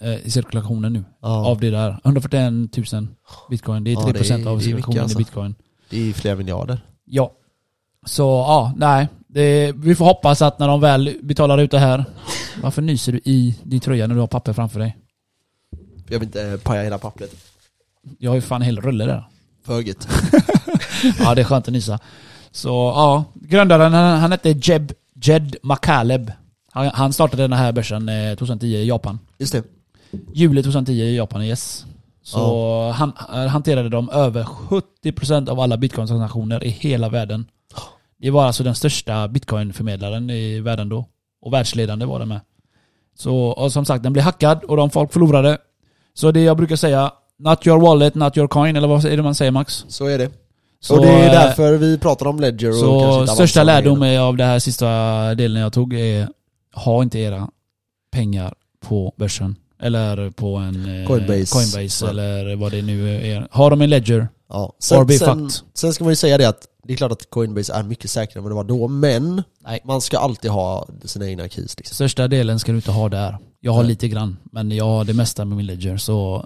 eh, 0.00 0.26
i 0.26 0.30
cirkulationen 0.30 0.92
nu. 0.92 1.04
ja, 1.22 1.46
Av 1.46 1.60
det 1.60 1.70
där. 1.70 2.00
141 2.04 2.92
000 2.92 3.06
bitcoin. 3.50 3.84
Det 3.84 3.90
är 3.90 3.92
Ja, 3.94 4.00
3% 4.00 4.12
det 4.12 4.30
är- 4.30 4.34
av 4.34 4.42
det 4.44 4.48
är 4.50 4.54
mycket, 4.54 4.64
cirkulationen 4.64 5.02
alltså. 5.02 5.18
i 5.18 5.24
bitcoin. 5.24 5.54
det 5.90 6.08
är 6.08 6.12
flera 6.12 6.36
miljarder. 6.36 6.80
Ja. 7.04 7.32
Så 8.06 8.22
ja, 8.22 8.72
nej. 8.76 9.08
Det, 9.32 9.72
vi 9.76 9.94
får 9.94 10.04
hoppas 10.04 10.42
att 10.42 10.58
när 10.58 10.68
de 10.68 10.80
väl 10.80 11.16
betalar 11.22 11.58
ut 11.58 11.70
det 11.70 11.78
här. 11.78 12.04
Varför 12.62 12.82
nyser 12.82 13.12
du 13.12 13.18
i 13.24 13.58
din 13.62 13.80
tröja 13.80 14.06
när 14.06 14.14
du 14.14 14.20
har 14.20 14.26
papper 14.26 14.52
framför 14.52 14.80
dig? 14.80 14.96
Jag 16.08 16.18
vill 16.18 16.28
inte 16.28 16.42
eh, 16.42 16.56
paja 16.56 16.82
hela 16.82 16.98
pappret. 16.98 17.30
Jag 18.18 18.30
har 18.30 18.34
ju 18.34 18.40
fan 18.40 18.60
en 18.62 18.66
hel 18.66 18.80
rulle 18.80 19.04
där. 19.04 19.24
För 19.66 19.80
gött. 19.80 20.08
Ja, 21.18 21.34
det 21.34 21.40
är 21.40 21.44
skönt 21.44 21.68
att 21.68 21.72
nysa. 21.72 21.98
Så 22.50 22.68
ja, 22.68 23.24
grundaren 23.34 23.92
han, 23.92 24.20
han 24.20 24.32
hette 24.32 24.50
Jeb, 24.50 24.92
Jed 25.14 25.56
McCaleb. 25.62 26.32
Han, 26.72 26.86
han 26.94 27.12
startade 27.12 27.42
den 27.42 27.52
här 27.52 27.72
börsen 27.72 28.08
eh, 28.08 28.34
2010 28.36 28.66
i 28.66 28.86
Japan. 28.88 29.18
Just 29.38 29.52
det. 29.52 29.64
Juli 30.34 30.62
2010 30.62 30.92
i 30.92 31.16
Japan, 31.16 31.42
yes. 31.44 31.86
Så 32.22 32.90
han 32.90 33.12
eh, 33.32 33.46
hanterade 33.46 33.88
de 33.88 34.10
över 34.10 34.44
70% 34.44 35.48
av 35.48 35.60
alla 35.60 35.76
bitcoin-transaktioner 35.76 36.64
i 36.64 36.68
hela 36.68 37.08
världen. 37.08 37.46
Det 38.20 38.30
var 38.30 38.44
alltså 38.46 38.62
den 38.62 38.74
största 38.74 39.28
bitcoin-förmedlaren 39.28 40.30
i 40.30 40.60
världen 40.60 40.88
då. 40.88 41.04
Och 41.42 41.52
världsledande 41.52 42.06
var 42.06 42.18
den 42.18 42.28
med. 42.28 42.40
Så, 43.14 43.36
och 43.36 43.72
som 43.72 43.84
sagt, 43.84 44.02
den 44.02 44.12
blev 44.12 44.24
hackad 44.24 44.64
och 44.64 44.76
de 44.76 44.90
folk 44.90 45.12
förlorade. 45.12 45.58
Så 46.14 46.30
det 46.30 46.40
jag 46.40 46.56
brukar 46.56 46.76
säga, 46.76 47.12
not 47.38 47.66
your 47.66 47.80
wallet, 47.80 48.14
not 48.14 48.36
your 48.36 48.48
coin, 48.48 48.76
eller 48.76 48.88
vad 48.88 49.04
är 49.04 49.16
det 49.16 49.22
man 49.22 49.34
säger 49.34 49.50
Max? 49.50 49.84
Så 49.88 50.06
är 50.06 50.18
det. 50.18 50.30
Så, 50.80 50.96
och 50.96 51.02
det 51.02 51.08
är 51.08 51.26
eh, 51.26 51.32
därför 51.32 51.76
vi 51.76 51.98
pratar 51.98 52.26
om 52.26 52.40
Ledger 52.40 52.68
och 52.88 53.02
kanske 53.02 53.26
så 53.26 53.34
största 53.34 53.62
lärdom 53.62 54.02
av 54.20 54.36
det 54.36 54.44
här 54.44 54.58
sista 54.58 54.86
delen 55.34 55.62
jag 55.62 55.72
tog 55.72 55.94
är 55.94 56.28
ha 56.74 57.02
inte 57.02 57.18
era 57.18 57.48
pengar 58.12 58.54
på 58.80 59.14
börsen. 59.16 59.56
Eller 59.82 60.30
på 60.30 60.56
en 60.56 61.00
eh, 61.00 61.06
Coinbase. 61.06 61.52
Coinbase 61.52 62.04
Ja. 62.04 62.10
eller 62.10 62.56
vad 62.56 62.72
det 62.72 62.82
nu 62.82 63.26
är. 63.32 63.48
Ha 63.50 63.70
dem 63.70 63.82
i 63.82 63.86
Ledger. 63.86 64.28
Ja. 64.48 64.72
Sen, 64.78 65.08
sen, 65.08 65.50
sen 65.74 65.92
ska 65.92 66.04
man 66.04 66.12
ju 66.12 66.16
säga 66.16 66.38
det 66.38 66.48
att 66.48 66.66
det 66.84 66.92
är 66.92 66.96
klart 66.96 67.12
att 67.12 67.30
Coinbase 67.30 67.72
är 67.72 67.82
mycket 67.82 68.10
säkrare 68.10 68.38
än 68.38 68.42
vad 68.44 68.50
det 68.52 68.56
var 68.56 68.64
då, 68.64 68.88
men 68.88 69.42
Nej. 69.66 69.80
man 69.84 70.00
ska 70.00 70.18
alltid 70.18 70.50
ha 70.50 70.88
sina 71.04 71.28
egna 71.28 71.48
keys 71.48 71.78
liksom. 71.78 71.94
Största 71.94 72.28
delen 72.28 72.58
ska 72.58 72.72
du 72.72 72.78
inte 72.78 72.90
ha 72.90 73.08
där. 73.08 73.38
Jag 73.60 73.72
har 73.72 73.82
Nej. 73.82 73.88
lite 73.88 74.08
grann, 74.08 74.36
men 74.52 74.70
jag 74.70 74.84
har 74.84 75.04
det 75.04 75.14
mesta 75.14 75.44
med 75.44 75.56
min 75.56 75.66
Ledger. 75.66 75.96
Så 75.96 76.44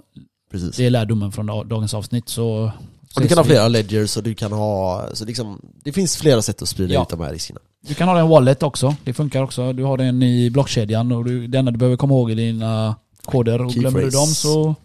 Precis. 0.51 0.75
det 0.77 0.85
är 0.85 0.89
lärdomen 0.89 1.31
från 1.31 1.45
da- 1.49 1.63
dagens 1.63 1.93
avsnitt. 1.93 2.29
Så 2.29 2.71
Och 3.15 3.21
du 3.21 3.27
kan 3.27 3.37
ha 3.37 3.45
flera 3.45 3.67
ledgers 3.67 4.17
och 4.17 4.23
du 4.23 4.33
kan 4.35 4.51
ha, 4.51 5.05
så 5.13 5.25
liksom, 5.25 5.61
det 5.83 5.91
finns 5.91 6.17
flera 6.17 6.41
sätt 6.41 6.61
att 6.61 6.69
sprida 6.69 6.93
Ja. 6.93 7.01
ut 7.01 7.09
de 7.09 7.19
här 7.21 7.31
riskerna. 7.33 7.59
Du 7.87 7.93
kan 7.93 8.07
ha 8.07 8.19
en 8.19 8.29
wallet 8.29 8.63
också. 8.63 8.95
Det 9.03 9.13
funkar 9.13 9.43
också. 9.43 9.73
Du 9.73 9.83
har 9.83 9.97
den 9.97 10.23
i 10.23 10.49
blockkedjan 10.49 11.11
och 11.11 11.25
du, 11.25 11.47
det 11.47 11.57
enda 11.57 11.71
du 11.71 11.77
behöver 11.77 11.97
komma 11.97 12.13
ihåg 12.13 12.31
är 12.31 12.35
dina 12.35 12.95
koder. 13.25 13.61
Och 13.61 13.71
Key 13.71 13.79
glömmer 13.79 14.01
du 14.01 14.09
dem 14.09 14.27
så, 14.27 14.75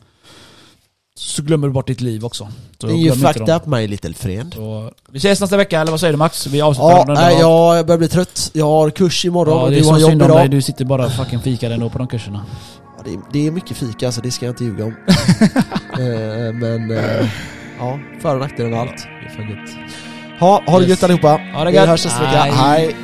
så 1.23 1.43
glömmer 1.43 1.66
du 1.66 1.73
bort 1.73 1.87
ditt 1.87 2.01
liv 2.01 2.25
också. 2.25 2.49
Så 2.81 2.87
det 2.87 2.93
är 2.93 2.97
ju 2.97 3.12
fucked 3.12 3.49
up 3.57 3.66
my 3.66 3.87
little 3.87 4.14
friend. 4.14 4.55
Så, 4.55 4.91
vi 5.11 5.18
ses 5.18 5.41
nästa 5.41 5.57
vecka, 5.57 5.81
eller 5.81 5.91
vad 5.91 6.01
säger 6.01 6.12
du 6.12 6.16
Max? 6.18 6.47
Vi 6.47 6.61
avslutar 6.61 6.91
Ja, 6.91 7.05
den 7.05 7.14
nej, 7.14 7.35
där. 7.35 7.41
jag 7.41 7.87
börjar 7.87 7.99
bli 7.99 8.09
trött. 8.09 8.51
Jag 8.53 8.66
har 8.66 8.91
kurs 8.91 9.25
imorgon 9.25 9.57
ja, 9.59 9.62
och 9.64 9.71
det 9.71 9.77
du 9.81 9.85
har 9.87 9.99
jobb 9.99 10.12
om 10.12 10.18
dig. 10.18 10.27
idag. 10.29 10.51
Du 10.51 10.62
sitter 10.62 10.85
bara 10.85 11.07
och 11.07 11.12
fucking 11.12 11.41
fikar 11.41 11.71
ändå 11.71 11.91
på 11.91 11.99
de 11.99 12.07
kurserna. 12.09 12.47
Ja, 12.97 13.03
det, 13.05 13.11
är, 13.11 13.21
det 13.33 13.47
är 13.47 13.51
mycket 13.51 13.77
fika 13.77 14.12
så 14.12 14.21
det 14.21 14.31
ska 14.31 14.47
jag 14.47 14.53
inte 14.53 14.64
ljuga 14.64 14.85
om. 14.85 14.95
Eh, 15.93 16.53
Men, 16.55 16.91
eh, 16.91 17.29
ja, 17.79 17.99
för 18.23 18.35
och 18.35 18.41
nackdelar 18.41 18.71
med 18.71 18.81
allt. 18.81 18.91
Det 18.97 19.27
är 19.27 19.35
för 19.37 19.43
gött. 19.43 19.91
Ha, 20.41 20.62
ha 20.66 20.79
det 20.79 20.85
Yes. 20.85 20.91
gött 20.91 21.03
allihopa. 21.03 21.29
Ha 21.55 21.64
det 21.64 21.71
Vi 21.71 21.77
gött. 21.77 21.89
hörs 21.89 22.05
nästa 22.05 22.21
vecka. 22.23 22.39
Hej. 22.39 22.97